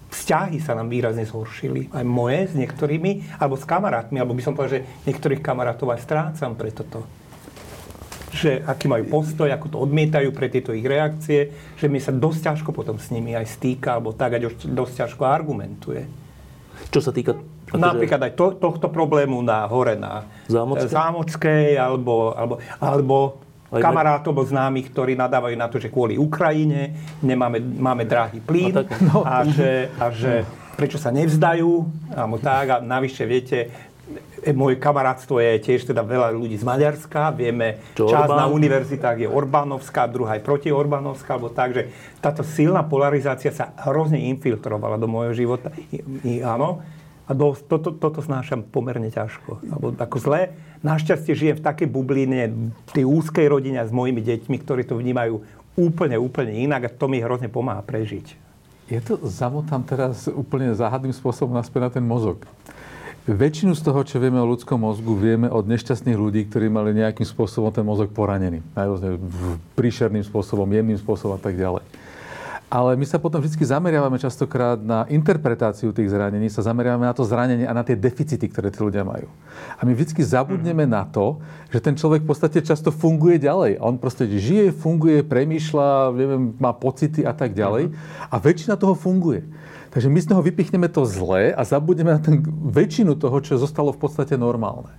vzťahy 0.09 0.59
sa 0.65 0.73
nám 0.73 0.89
výrazne 0.89 1.29
zhoršili. 1.29 1.93
Aj 1.93 2.01
moje 2.01 2.49
s 2.49 2.55
niektorými, 2.57 3.37
alebo 3.37 3.61
s 3.61 3.69
kamarátmi, 3.69 4.17
alebo 4.17 4.33
by 4.33 4.43
som 4.43 4.57
povedal, 4.57 4.81
že 4.81 4.87
niektorých 5.05 5.45
kamarátov 5.45 5.93
aj 5.93 6.01
strácam 6.01 6.57
pre 6.57 6.73
toto. 6.73 7.05
Že 8.33 8.65
aký 8.65 8.89
majú 8.89 9.05
postoj, 9.21 9.53
ako 9.53 9.67
to 9.69 9.77
odmietajú 9.85 10.33
pre 10.33 10.49
tieto 10.49 10.73
ich 10.73 10.85
reakcie, 10.85 11.53
že 11.77 11.93
mi 11.93 12.01
sa 12.01 12.09
dosť 12.09 12.41
ťažko 12.41 12.73
potom 12.73 12.97
s 12.97 13.13
nimi 13.13 13.37
aj 13.37 13.53
stýka, 13.53 14.01
alebo 14.01 14.17
tak, 14.17 14.41
aj 14.41 14.65
dosť 14.65 15.05
ťažko 15.05 15.23
argumentuje. 15.29 16.09
Čo 16.89 17.05
sa 17.05 17.13
týka 17.13 17.37
akože... 17.69 17.81
Napríklad 17.81 18.21
aj 18.25 18.33
to, 18.35 18.47
tohto 18.57 18.89
problému 18.89 19.41
na 19.45 19.69
hore 19.69 19.95
na 19.95 20.25
Zámockej, 20.49 20.89
Zámockej 20.89 21.69
alebo, 21.77 22.33
alebo, 22.33 22.55
alebo 22.81 23.17
aj 23.69 23.85
kamarátov 23.85 24.33
alebo 24.33 24.49
známych, 24.49 24.89
ktorí 24.89 25.13
nadávajú 25.13 25.57
na 25.57 25.69
to, 25.69 25.77
že 25.77 25.93
kvôli 25.93 26.17
Ukrajine 26.17 26.97
nemáme, 27.21 27.61
máme 27.61 28.09
drahý 28.09 28.41
plyn 28.41 28.73
a, 28.73 28.85
tak, 28.85 28.97
no. 29.05 29.21
a, 29.21 29.45
že, 29.45 29.93
a 30.01 30.09
že 30.09 30.49
prečo 30.79 30.97
sa 30.97 31.13
nevzdajú, 31.13 31.85
alebo 32.15 32.39
tak, 32.41 32.67
a 32.71 32.77
navyše 32.79 33.27
viete, 33.27 33.69
e, 34.41 34.55
moje 34.55 34.79
kamarátstvo 34.81 35.43
je 35.43 35.59
tiež 35.59 35.91
teda 35.91 36.07
veľa 36.07 36.33
ľudí 36.33 36.55
z 36.55 36.65
Maďarska, 36.65 37.35
vieme, 37.35 37.83
Čo 37.99 38.09
Orbán? 38.09 38.39
na 38.41 38.47
univerzitách 38.47 39.27
je 39.27 39.29
Orbánovská, 39.29 40.07
druhá 40.07 40.39
je 40.39 40.47
proti 40.47 40.71
Orbánovská, 40.71 41.37
alebo 41.37 41.51
tak, 41.51 41.75
že 41.75 41.83
táto 42.23 42.47
silná 42.47 42.87
polarizácia 42.87 43.51
sa 43.51 43.75
hrozne 43.85 44.23
infiltrovala 44.33 44.97
do 44.97 45.11
môjho 45.11 45.35
života. 45.35 45.75
I, 45.91 45.99
i, 46.23 46.33
áno, 46.41 46.81
a 47.29 47.37
do, 47.37 47.53
toto, 47.53 47.93
toto 47.93 48.25
znášam 48.25 48.65
pomerne 48.65 49.13
ťažko. 49.13 49.61
Alebo 49.69 49.93
ako 49.93 50.17
zle. 50.17 50.57
Našťastie 50.81 51.37
žijem 51.37 51.57
v 51.61 51.67
takej 51.69 51.89
bubline, 51.93 52.73
v 52.73 52.93
tej 52.97 53.05
úzkej 53.05 53.47
rodine 53.53 53.85
s 53.85 53.93
mojimi 53.93 54.25
deťmi, 54.25 54.57
ktorí 54.65 54.89
to 54.89 54.97
vnímajú 54.97 55.45
úplne, 55.77 56.17
úplne 56.17 56.57
inak 56.57 56.89
a 56.89 56.91
to 56.91 57.05
mi 57.07 57.21
hrozne 57.21 57.53
pomáha 57.53 57.85
prežiť. 57.85 58.49
Ja 58.89 59.05
to 59.05 59.21
zamotám 59.21 59.85
teraz 59.85 60.25
úplne 60.33 60.73
záhadným 60.73 61.13
spôsobom 61.13 61.53
naspäť 61.53 61.81
na 61.85 61.91
ten 61.93 62.05
mozog. 62.09 62.49
Väčšinu 63.29 63.77
z 63.77 63.85
toho, 63.85 64.01
čo 64.09 64.17
vieme 64.17 64.41
o 64.41 64.49
ľudskom 64.49 64.81
mozgu, 64.81 65.13
vieme 65.13 65.53
od 65.53 65.69
nešťastných 65.69 66.17
ľudí, 66.17 66.49
ktorí 66.49 66.73
mali 66.73 66.97
nejakým 66.97 67.29
spôsobom 67.29 67.69
ten 67.69 67.85
mozog 67.85 68.09
poranený. 68.17 68.65
Najrôzne 68.73 69.21
príšerným 69.77 70.25
spôsobom, 70.25 70.65
jemným 70.65 70.97
spôsobom 70.97 71.37
a 71.37 71.43
tak 71.45 71.61
ďalej. 71.61 71.85
Ale 72.69 73.01
my 73.01 73.07
sa 73.09 73.17
potom 73.17 73.41
vždy 73.41 73.65
zameriavame 73.65 74.21
častokrát 74.21 74.77
na 74.77 75.09
interpretáciu 75.09 75.89
tých 75.89 76.13
zranení, 76.13 76.53
sa 76.53 76.61
zameriavame 76.61 77.09
na 77.09 77.17
to 77.17 77.25
zranenie 77.25 77.65
a 77.65 77.73
na 77.73 77.81
tie 77.81 77.97
deficity, 77.97 78.45
ktoré 78.45 78.69
tí 78.69 78.85
ľudia 78.85 79.09
majú. 79.09 79.25
A 79.81 79.89
my 79.89 79.97
vždy 79.97 80.21
zabudneme 80.21 80.85
mm. 80.85 80.93
na 80.93 81.09
to, 81.09 81.41
že 81.73 81.81
ten 81.81 81.97
človek 81.97 82.29
v 82.29 82.29
podstate 82.29 82.61
často 82.61 82.93
funguje 82.93 83.41
ďalej. 83.41 83.81
On 83.81 83.97
proste 83.97 84.29
žije, 84.29 84.77
funguje, 84.77 85.25
premýšľa, 85.25 86.13
neviem, 86.13 86.53
má 86.61 86.77
pocity 86.77 87.25
a 87.25 87.33
tak 87.33 87.57
ďalej. 87.57 87.89
Mm. 87.89 87.93
A 88.29 88.37
väčšina 88.37 88.77
toho 88.77 88.93
funguje. 88.93 89.49
Takže 89.89 90.13
my 90.13 90.21
z 90.21 90.29
toho 90.29 90.45
vypichneme 90.45 90.93
to 90.93 91.09
zlé 91.09 91.57
a 91.57 91.65
zabudneme 91.65 92.13
na 92.13 92.21
ten 92.21 92.45
väčšinu 92.69 93.17
toho, 93.17 93.41
čo 93.41 93.57
zostalo 93.57 93.97
v 93.97 94.01
podstate 94.05 94.37
normálne. 94.37 94.93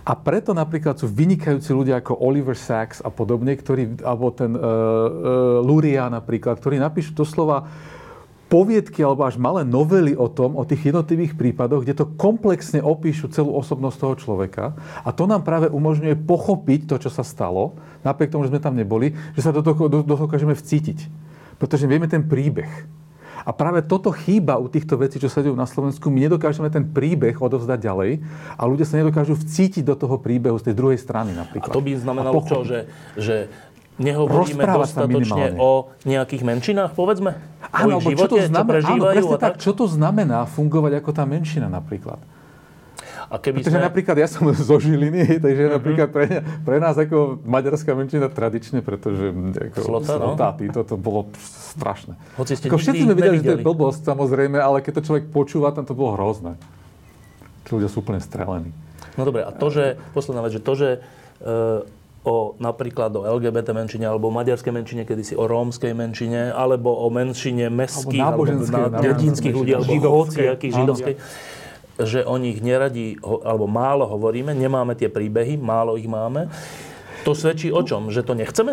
A 0.00 0.12
preto 0.16 0.56
napríklad 0.56 0.96
sú 0.96 1.10
vynikajúci 1.10 1.70
ľudia 1.76 2.00
ako 2.00 2.16
Oliver 2.16 2.56
Sacks 2.56 3.04
a 3.04 3.12
podobne, 3.12 3.52
ktorí, 3.52 4.00
alebo 4.00 4.32
ten 4.32 4.56
uh, 4.56 4.60
uh, 4.60 4.68
Luria 5.60 6.08
napríklad, 6.08 6.56
ktorí 6.56 6.80
napíšu 6.80 7.12
doslova 7.12 7.68
poviedky 8.52 9.00
alebo 9.00 9.24
až 9.24 9.40
malé 9.40 9.64
novely 9.64 10.12
o 10.12 10.28
tom, 10.28 10.60
o 10.60 10.68
tých 10.68 10.92
jednotlivých 10.92 11.40
prípadoch, 11.40 11.88
kde 11.88 11.96
to 11.96 12.12
komplexne 12.20 12.84
opíšu 12.84 13.32
celú 13.32 13.56
osobnosť 13.56 13.96
toho 13.96 14.14
človeka. 14.20 14.64
A 15.00 15.08
to 15.08 15.24
nám 15.24 15.40
práve 15.40 15.72
umožňuje 15.72 16.20
pochopiť 16.28 16.84
to, 16.84 17.00
čo 17.00 17.08
sa 17.08 17.24
stalo, 17.24 17.72
napriek 18.04 18.28
tomu, 18.28 18.44
že 18.44 18.52
sme 18.52 18.60
tam 18.60 18.76
neboli, 18.76 19.16
že 19.32 19.40
sa 19.40 19.56
do 19.56 19.64
toho, 19.64 19.88
do 19.88 20.04
toho 20.04 20.28
dokážeme 20.28 20.52
vcítiť. 20.52 21.08
Pretože 21.56 21.88
vieme 21.88 22.12
ten 22.12 22.28
príbeh. 22.28 22.68
A 23.42 23.50
práve 23.50 23.82
toto 23.82 24.14
chýba 24.14 24.58
u 24.58 24.70
týchto 24.70 24.94
vecí, 24.98 25.18
čo 25.18 25.26
sa 25.26 25.42
dejú 25.42 25.58
na 25.58 25.66
Slovensku. 25.66 26.08
My 26.08 26.30
nedokážeme 26.30 26.70
ten 26.70 26.86
príbeh 26.86 27.38
odovzdať 27.38 27.78
ďalej 27.82 28.10
a 28.54 28.62
ľudia 28.64 28.86
sa 28.86 28.98
nedokážu 28.98 29.34
vcítiť 29.34 29.82
do 29.82 29.98
toho 29.98 30.18
príbehu 30.22 30.56
z 30.62 30.70
tej 30.70 30.74
druhej 30.78 30.98
strany 30.98 31.34
napríklad. 31.34 31.70
A 31.70 31.76
to 31.76 31.82
by 31.82 31.92
znamenalo 31.98 32.38
čo, 32.46 32.62
že, 32.62 32.86
že 33.18 33.50
nehovoríme 34.00 34.62
dostatočne 34.62 35.58
o 35.58 35.92
nejakých 36.08 36.42
menšinách, 36.46 36.92
povedzme? 36.96 37.36
Áno, 37.72 37.98
o 37.98 38.00
ich 38.00 38.14
živote, 38.14 38.22
čo 38.22 38.28
to 38.28 38.38
znamená, 38.48 38.78
čo 38.80 38.94
áno, 38.94 39.04
presne 39.10 39.36
tak, 39.38 39.54
čo 39.60 39.72
to 39.72 39.84
znamená 39.88 40.38
fungovať 40.48 40.92
ako 41.02 41.10
tá 41.12 41.24
menšina 41.24 41.66
napríklad. 41.68 42.20
A 43.32 43.40
keby 43.40 43.64
Pretože 43.64 43.80
sme... 43.80 43.88
napríklad 43.88 44.16
ja 44.20 44.28
som 44.28 44.44
zo 44.52 44.76
Žiliny, 44.76 45.40
takže 45.40 45.64
uh-huh. 45.64 45.76
napríklad 45.80 46.08
pre, 46.12 46.44
pre 46.68 46.76
nás 46.76 47.00
ako 47.00 47.40
maďarská 47.40 47.96
menšina 47.96 48.28
tradične, 48.28 48.84
pretože 48.84 49.32
ako 49.72 50.04
Slota, 50.04 50.20
no? 50.20 50.36
títo, 50.60 50.84
to 50.84 51.00
bolo 51.00 51.32
strašné. 51.72 52.20
Hoci 52.36 52.60
ste 52.60 52.68
ako 52.68 52.76
všetci 52.76 53.08
sme 53.08 53.16
videli, 53.16 53.40
že 53.40 53.48
to 53.48 53.52
je 53.56 53.64
blbosť 53.64 54.04
samozrejme, 54.04 54.60
ale 54.60 54.84
keď 54.84 55.00
to 55.00 55.02
človek 55.08 55.32
počúva, 55.32 55.72
tam 55.72 55.88
to 55.88 55.96
bolo 55.96 56.12
hrozné. 56.12 56.60
Tí 57.64 57.72
ľudia 57.72 57.88
sú 57.88 58.04
úplne 58.04 58.20
strelení. 58.20 58.68
No 59.16 59.24
dobre, 59.24 59.48
a 59.48 59.50
to, 59.52 59.72
že, 59.72 59.96
posledná 60.12 60.44
vec, 60.44 60.52
že 60.52 60.60
to, 60.60 60.72
že 60.76 60.88
e, 61.40 61.48
o 62.28 62.36
napríklad 62.60 63.16
o 63.16 63.24
LGBT 63.24 63.72
menšine 63.72 64.12
alebo 64.12 64.28
o 64.28 64.32
maďarskej 64.36 64.72
menšine, 64.76 65.02
kedysi 65.08 65.40
o 65.40 65.48
rómskej 65.48 65.96
menšine, 65.96 66.52
alebo 66.52 66.92
o 66.92 67.08
menšine 67.08 67.72
mestských 67.72 68.20
alebo, 68.20 68.44
alebo 68.44 69.00
dedinských 69.00 69.56
ľudí, 69.56 69.72
alebo 69.72 70.20
hoci 70.20 70.52
akých 70.52 70.72
židovskej 70.84 71.14
že 72.00 72.24
o 72.24 72.36
nich 72.40 72.64
neradi, 72.64 73.20
alebo 73.20 73.68
málo 73.68 74.08
hovoríme, 74.08 74.56
nemáme 74.56 74.96
tie 74.96 75.12
príbehy, 75.12 75.60
málo 75.60 76.00
ich 76.00 76.08
máme. 76.08 76.48
To 77.28 77.36
svedčí 77.36 77.68
o 77.68 77.84
čom? 77.84 78.08
Že 78.08 78.22
to 78.24 78.32
nechceme? 78.34 78.72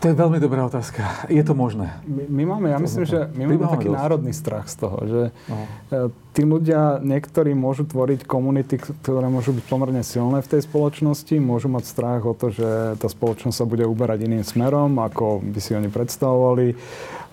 To 0.00 0.08
je 0.08 0.16
veľmi 0.16 0.40
dobrá 0.40 0.64
otázka. 0.64 1.28
Je 1.28 1.44
to 1.44 1.52
možné? 1.52 1.92
My, 2.08 2.24
my 2.24 2.42
máme, 2.56 2.66
ja 2.72 2.80
myslím, 2.80 3.04
že 3.04 3.28
my 3.36 3.52
máme 3.52 3.68
taký 3.68 3.92
dosť. 3.92 4.00
národný 4.00 4.32
strach 4.32 4.64
z 4.72 4.76
toho, 4.80 4.96
že 5.04 5.20
no. 5.44 5.56
E, 5.92 6.08
tí 6.32 6.42
ľudia, 6.48 7.04
niektorí 7.04 7.52
môžu 7.52 7.84
tvoriť 7.84 8.24
komunity, 8.24 8.80
ktoré 8.80 9.28
môžu 9.28 9.52
byť 9.52 9.64
pomerne 9.68 10.00
silné 10.00 10.40
v 10.40 10.56
tej 10.56 10.64
spoločnosti, 10.64 11.36
môžu 11.36 11.68
mať 11.68 11.84
strach 11.84 12.24
o 12.24 12.32
to, 12.32 12.48
že 12.48 12.96
tá 12.96 13.08
spoločnosť 13.12 13.52
sa 13.52 13.68
bude 13.68 13.84
uberať 13.84 14.24
iným 14.24 14.40
smerom, 14.40 14.96
ako 15.04 15.44
by 15.44 15.60
si 15.60 15.76
oni 15.76 15.92
predstavovali 15.92 16.72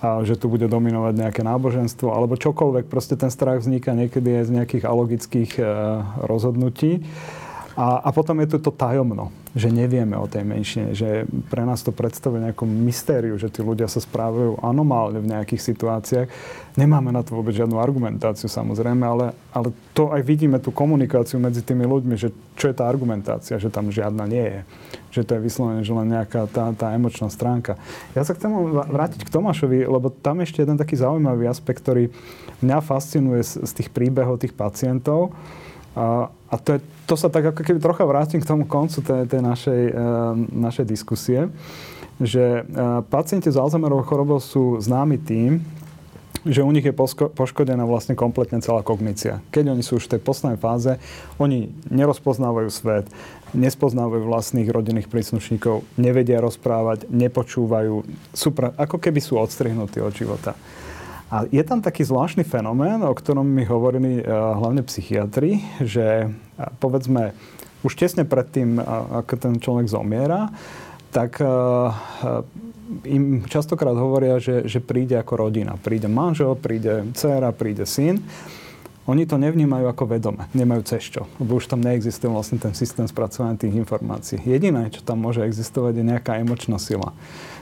že 0.01 0.37
tu 0.37 0.45
bude 0.45 0.69
dominovať 0.69 1.13
nejaké 1.17 1.41
náboženstvo 1.41 2.13
alebo 2.13 2.37
čokoľvek. 2.37 2.85
Proste 2.85 3.17
ten 3.17 3.33
strach 3.33 3.65
vzniká 3.65 3.97
niekedy 3.97 4.41
aj 4.41 4.43
z 4.45 4.55
nejakých 4.61 4.83
alogických 4.85 5.51
e, 5.57 5.63
rozhodnutí. 6.21 7.01
A, 7.77 8.01
a 8.01 8.09
potom 8.09 8.41
je 8.41 8.49
tu 8.49 8.57
to 8.57 8.73
tajomno, 8.73 9.29
že 9.53 9.69
nevieme 9.69 10.17
o 10.17 10.25
tej 10.25 10.41
menšine, 10.41 10.97
že 10.97 11.29
pre 11.45 11.61
nás 11.61 11.85
to 11.85 11.93
predstavuje 11.93 12.41
nejakú 12.41 12.65
mystériu, 12.65 13.37
že 13.37 13.53
tí 13.53 13.61
ľudia 13.61 13.85
sa 13.85 14.01
správajú 14.01 14.65
anomálne 14.65 15.21
v 15.21 15.29
nejakých 15.29 15.61
situáciách. 15.61 16.27
Nemáme 16.73 17.13
na 17.13 17.21
to 17.21 17.37
vôbec 17.37 17.53
žiadnu 17.53 17.77
argumentáciu 17.77 18.49
samozrejme, 18.49 19.05
ale, 19.05 19.37
ale 19.53 19.69
to 19.93 20.09
aj 20.09 20.25
vidíme 20.25 20.57
tú 20.57 20.73
komunikáciu 20.73 21.37
medzi 21.37 21.61
tými 21.61 21.85
ľuďmi, 21.85 22.17
že 22.17 22.33
čo 22.57 22.65
je 22.65 22.73
tá 22.73 22.89
argumentácia, 22.89 23.61
že 23.61 23.69
tam 23.69 23.93
žiadna 23.93 24.25
nie 24.25 24.45
je. 24.57 24.61
Že 25.17 25.25
to 25.25 25.31
je 25.33 25.45
vyslovene, 25.49 25.81
že 25.81 25.97
len 25.97 26.13
nejaká 26.13 26.45
tá, 26.53 26.69
tá 26.77 26.93
emočná 26.93 27.33
stránka. 27.33 27.73
Ja 28.13 28.21
sa 28.21 28.37
chcem 28.37 28.53
vrátiť 28.69 29.25
k 29.25 29.33
Tomášovi, 29.33 29.89
lebo 29.89 30.13
tam 30.13 30.45
ešte 30.45 30.61
jeden 30.61 30.77
taký 30.77 30.93
zaujímavý 30.93 31.49
aspekt, 31.49 31.81
ktorý 31.81 32.13
mňa 32.61 32.77
fascinuje 32.85 33.41
z, 33.41 33.65
z 33.65 33.71
tých 33.81 33.89
príbehov 33.89 34.37
tých 34.37 34.53
pacientov. 34.53 35.33
A, 35.97 36.29
a 36.29 36.55
to, 36.61 36.77
je, 36.77 36.79
to 37.09 37.17
sa 37.17 37.33
tak 37.33 37.49
ako 37.49 37.65
keby 37.65 37.81
trocha 37.81 38.05
vrátim 38.05 38.37
k 38.37 38.45
tomu 38.45 38.69
koncu 38.69 39.01
tej, 39.01 39.25
tej 39.25 39.41
našej, 39.41 39.81
e, 39.89 40.01
našej 40.53 40.85
diskusie, 40.85 41.49
že 42.21 42.65
pacienti 43.13 43.49
s 43.49 43.57
Alzheimerovou 43.57 44.05
chorobou 44.05 44.41
sú 44.41 44.81
známi 44.81 45.21
tým, 45.21 45.61
že 46.47 46.63
u 46.63 46.71
nich 46.71 46.85
je 46.85 46.95
poškodená 47.33 47.83
vlastne 47.83 48.15
kompletne 48.15 48.63
celá 48.63 48.79
kognícia. 48.85 49.43
Keď 49.51 49.73
oni 49.75 49.83
sú 49.83 49.99
už 49.99 50.07
v 50.07 50.17
tej 50.17 50.21
poslednej 50.23 50.59
fáze, 50.59 50.95
oni 51.41 51.69
nerozpoznávajú 51.91 52.69
svet, 52.71 53.05
nespoznávajú 53.55 54.27
vlastných 54.27 54.67
rodinných 54.67 55.07
príslušníkov, 55.07 55.85
nevedia 55.95 56.43
rozprávať, 56.43 57.07
nepočúvajú, 57.07 58.03
sú 58.35 58.49
pra- 58.51 58.75
ako 58.75 58.99
keby 58.99 59.19
sú 59.23 59.39
odstrihnutí 59.39 60.03
od 60.03 60.11
života. 60.11 60.57
A 61.27 61.43
je 61.51 61.59
tam 61.63 61.83
taký 61.83 62.07
zvláštny 62.07 62.47
fenomén, 62.47 63.03
o 63.03 63.11
ktorom 63.11 63.43
mi 63.43 63.67
hovorili 63.67 64.23
uh, 64.23 64.55
hlavne 64.55 64.79
psychiatri, 64.87 65.59
že 65.83 66.27
uh, 66.27 66.71
povedzme 66.79 67.35
už 67.83 67.99
tesne 67.99 68.23
pred 68.23 68.47
tým, 68.47 68.79
uh, 68.79 69.21
ako 69.23 69.33
ten 69.35 69.53
človek 69.59 69.91
zomiera, 69.91 70.51
tak 71.07 71.39
im 73.07 73.47
častokrát 73.47 73.95
hovoria, 73.95 74.37
že, 74.39 74.67
že 74.67 74.83
príde 74.83 75.15
ako 75.19 75.47
rodina. 75.47 75.75
Príde 75.79 76.07
manžel, 76.11 76.55
príde 76.55 77.09
dcera, 77.15 77.51
príde 77.51 77.87
syn. 77.87 78.21
Oni 79.07 79.23
to 79.23 79.39
nevnímajú 79.39 79.87
ako 79.87 80.03
vedome, 80.19 80.51
nemajú 80.51 80.83
cez 80.83 81.07
čo, 81.07 81.31
lebo 81.39 81.55
už 81.63 81.71
tam 81.71 81.79
neexistuje 81.79 82.27
vlastne 82.27 82.59
ten 82.59 82.75
systém 82.75 83.07
spracovania 83.07 83.55
tých 83.55 83.71
informácií. 83.79 84.43
Jediné, 84.43 84.91
čo 84.91 84.99
tam 84.99 85.23
môže 85.23 85.47
existovať, 85.47 85.95
je 85.95 86.03
nejaká 86.03 86.43
emočná 86.43 86.75
sila. 86.75 87.15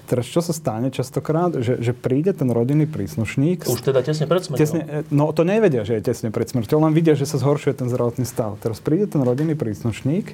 Teraz 0.10 0.26
čo 0.26 0.42
sa 0.42 0.54
stane 0.54 0.90
častokrát, 0.90 1.54
že, 1.62 1.82
že 1.82 1.94
príde 1.94 2.34
ten 2.34 2.50
rodinný 2.50 2.90
príslušník... 2.90 3.66
Už 3.70 3.82
teda 3.82 4.02
tesne 4.02 4.26
pred 4.26 4.42
smrťou. 4.42 4.62
Tesne, 4.62 4.82
no 5.14 5.30
to 5.34 5.46
nevedia, 5.46 5.86
že 5.86 5.98
je 5.98 6.10
tesne 6.10 6.30
pred 6.34 6.50
smrťou, 6.50 6.82
len 6.82 6.94
vidia, 6.94 7.18
že 7.18 7.30
sa 7.30 7.38
zhoršuje 7.38 7.74
ten 7.78 7.90
zdravotný 7.90 8.26
stav. 8.26 8.58
Teraz 8.62 8.82
príde 8.82 9.06
ten 9.06 9.22
rodinný 9.22 9.54
príslušník, 9.54 10.34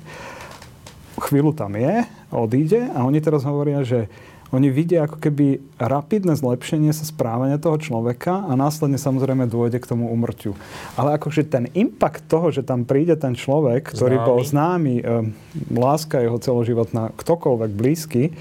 chvíľu 1.19 1.51
tam 1.51 1.75
je, 1.75 2.07
odíde 2.31 2.87
a 2.91 3.03
oni 3.03 3.19
teraz 3.19 3.43
hovoria, 3.43 3.83
že 3.83 4.07
oni 4.51 4.67
vidia 4.67 5.07
ako 5.07 5.17
keby 5.17 5.63
rapidné 5.79 6.35
zlepšenie 6.35 6.91
sa 6.91 7.07
správania 7.07 7.55
toho 7.55 7.79
človeka 7.79 8.43
a 8.47 8.51
následne 8.59 8.99
samozrejme 8.99 9.47
dôjde 9.47 9.79
k 9.79 9.89
tomu 9.89 10.11
umrťu. 10.11 10.51
Ale 10.99 11.15
akože 11.15 11.47
ten 11.47 11.71
impact 11.71 12.27
toho, 12.27 12.51
že 12.51 12.67
tam 12.67 12.83
príde 12.83 13.15
ten 13.15 13.31
človek, 13.31 13.95
ktorý 13.95 14.19
známy. 14.19 14.27
bol 14.27 14.39
známy, 14.43 14.95
e, 14.99 15.03
láska 15.71 16.19
jeho 16.19 16.35
celoživotná, 16.35 17.15
ktokoľvek 17.15 17.71
blízky, 17.71 18.35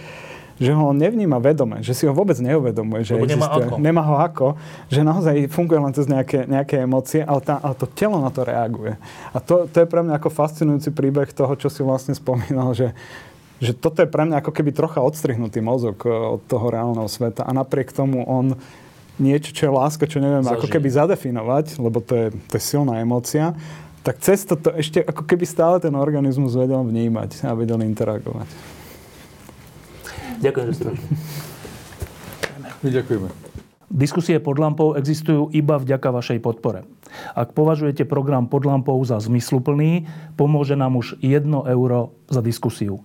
že 0.61 0.77
ho 0.77 0.93
nevníma 0.93 1.41
vedome, 1.41 1.81
že 1.81 1.97
si 1.97 2.05
ho 2.05 2.12
vôbec 2.12 2.37
neuvedomuje, 2.37 3.01
že 3.01 3.16
Lebo 3.16 3.24
existuje. 3.24 3.49
Nemá, 3.49 3.65
ako. 3.65 3.74
nemá 3.81 4.03
ho 4.05 4.16
ako, 4.20 4.49
že 4.93 5.01
naozaj 5.01 5.49
funguje 5.49 5.81
len 5.81 5.95
cez 5.97 6.05
nejaké, 6.05 6.45
nejaké 6.45 6.85
emócie, 6.85 7.24
ale, 7.24 7.41
tá, 7.41 7.57
ale 7.65 7.73
to 7.73 7.89
telo 7.89 8.20
na 8.20 8.28
to 8.28 8.45
reaguje. 8.45 9.01
A 9.32 9.41
to, 9.41 9.65
to 9.65 9.77
je 9.81 9.89
pre 9.89 10.05
mňa 10.05 10.20
ako 10.20 10.28
fascinujúci 10.28 10.93
príbeh 10.93 11.32
toho, 11.32 11.57
čo 11.57 11.73
si 11.73 11.81
vlastne 11.81 12.12
spomínal, 12.12 12.77
že, 12.77 12.93
že 13.61 13.77
toto 13.77 14.01
je 14.01 14.09
pre 14.09 14.24
mňa 14.24 14.41
ako 14.41 14.53
keby 14.57 14.73
trocha 14.73 15.05
odstrihnutý 15.05 15.61
mozog 15.61 16.01
e, 16.03 16.09
od 16.09 16.43
toho 16.49 16.66
reálneho 16.73 17.07
sveta 17.07 17.45
a 17.45 17.53
napriek 17.53 17.93
tomu 17.93 18.24
on 18.24 18.57
niečo, 19.20 19.53
čo 19.53 19.69
je 19.69 19.73
láska, 19.77 20.09
čo 20.09 20.19
neviem 20.19 20.41
Zažije. 20.41 20.57
ako 20.57 20.66
keby 20.73 20.89
zadefinovať, 20.89 21.66
lebo 21.77 22.01
to 22.01 22.12
je, 22.16 22.27
to 22.49 22.53
je 22.57 22.62
silná 22.65 23.05
emócia, 23.05 23.53
tak 24.01 24.16
cez 24.24 24.49
toto 24.49 24.73
ešte 24.73 25.05
ako 25.05 25.28
keby 25.28 25.45
stále 25.45 25.77
ten 25.77 25.93
organizmus 25.93 26.57
vedel 26.57 26.81
vnímať 26.81 27.45
a 27.45 27.53
vedel 27.53 27.85
interagovať. 27.85 28.49
Ďakujem, 30.41 30.66
že 30.73 30.74
ste 30.74 30.85
prišli. 30.89 31.15
My 32.81 32.89
ďakujeme. 32.97 33.28
Diskusie 33.91 34.39
pod 34.41 34.57
lampou 34.57 34.97
existujú 34.97 35.53
iba 35.53 35.77
vďaka 35.77 36.09
vašej 36.09 36.39
podpore. 36.41 36.89
Ak 37.37 37.53
považujete 37.53 38.09
program 38.09 38.49
pod 38.49 38.65
lampou 38.65 38.97
za 39.05 39.20
zmysluplný, 39.20 40.09
pomôže 40.39 40.78
nám 40.78 40.97
už 40.97 41.20
1 41.20 41.45
euro 41.69 42.16
za 42.31 42.41
diskusiu. 42.41 43.05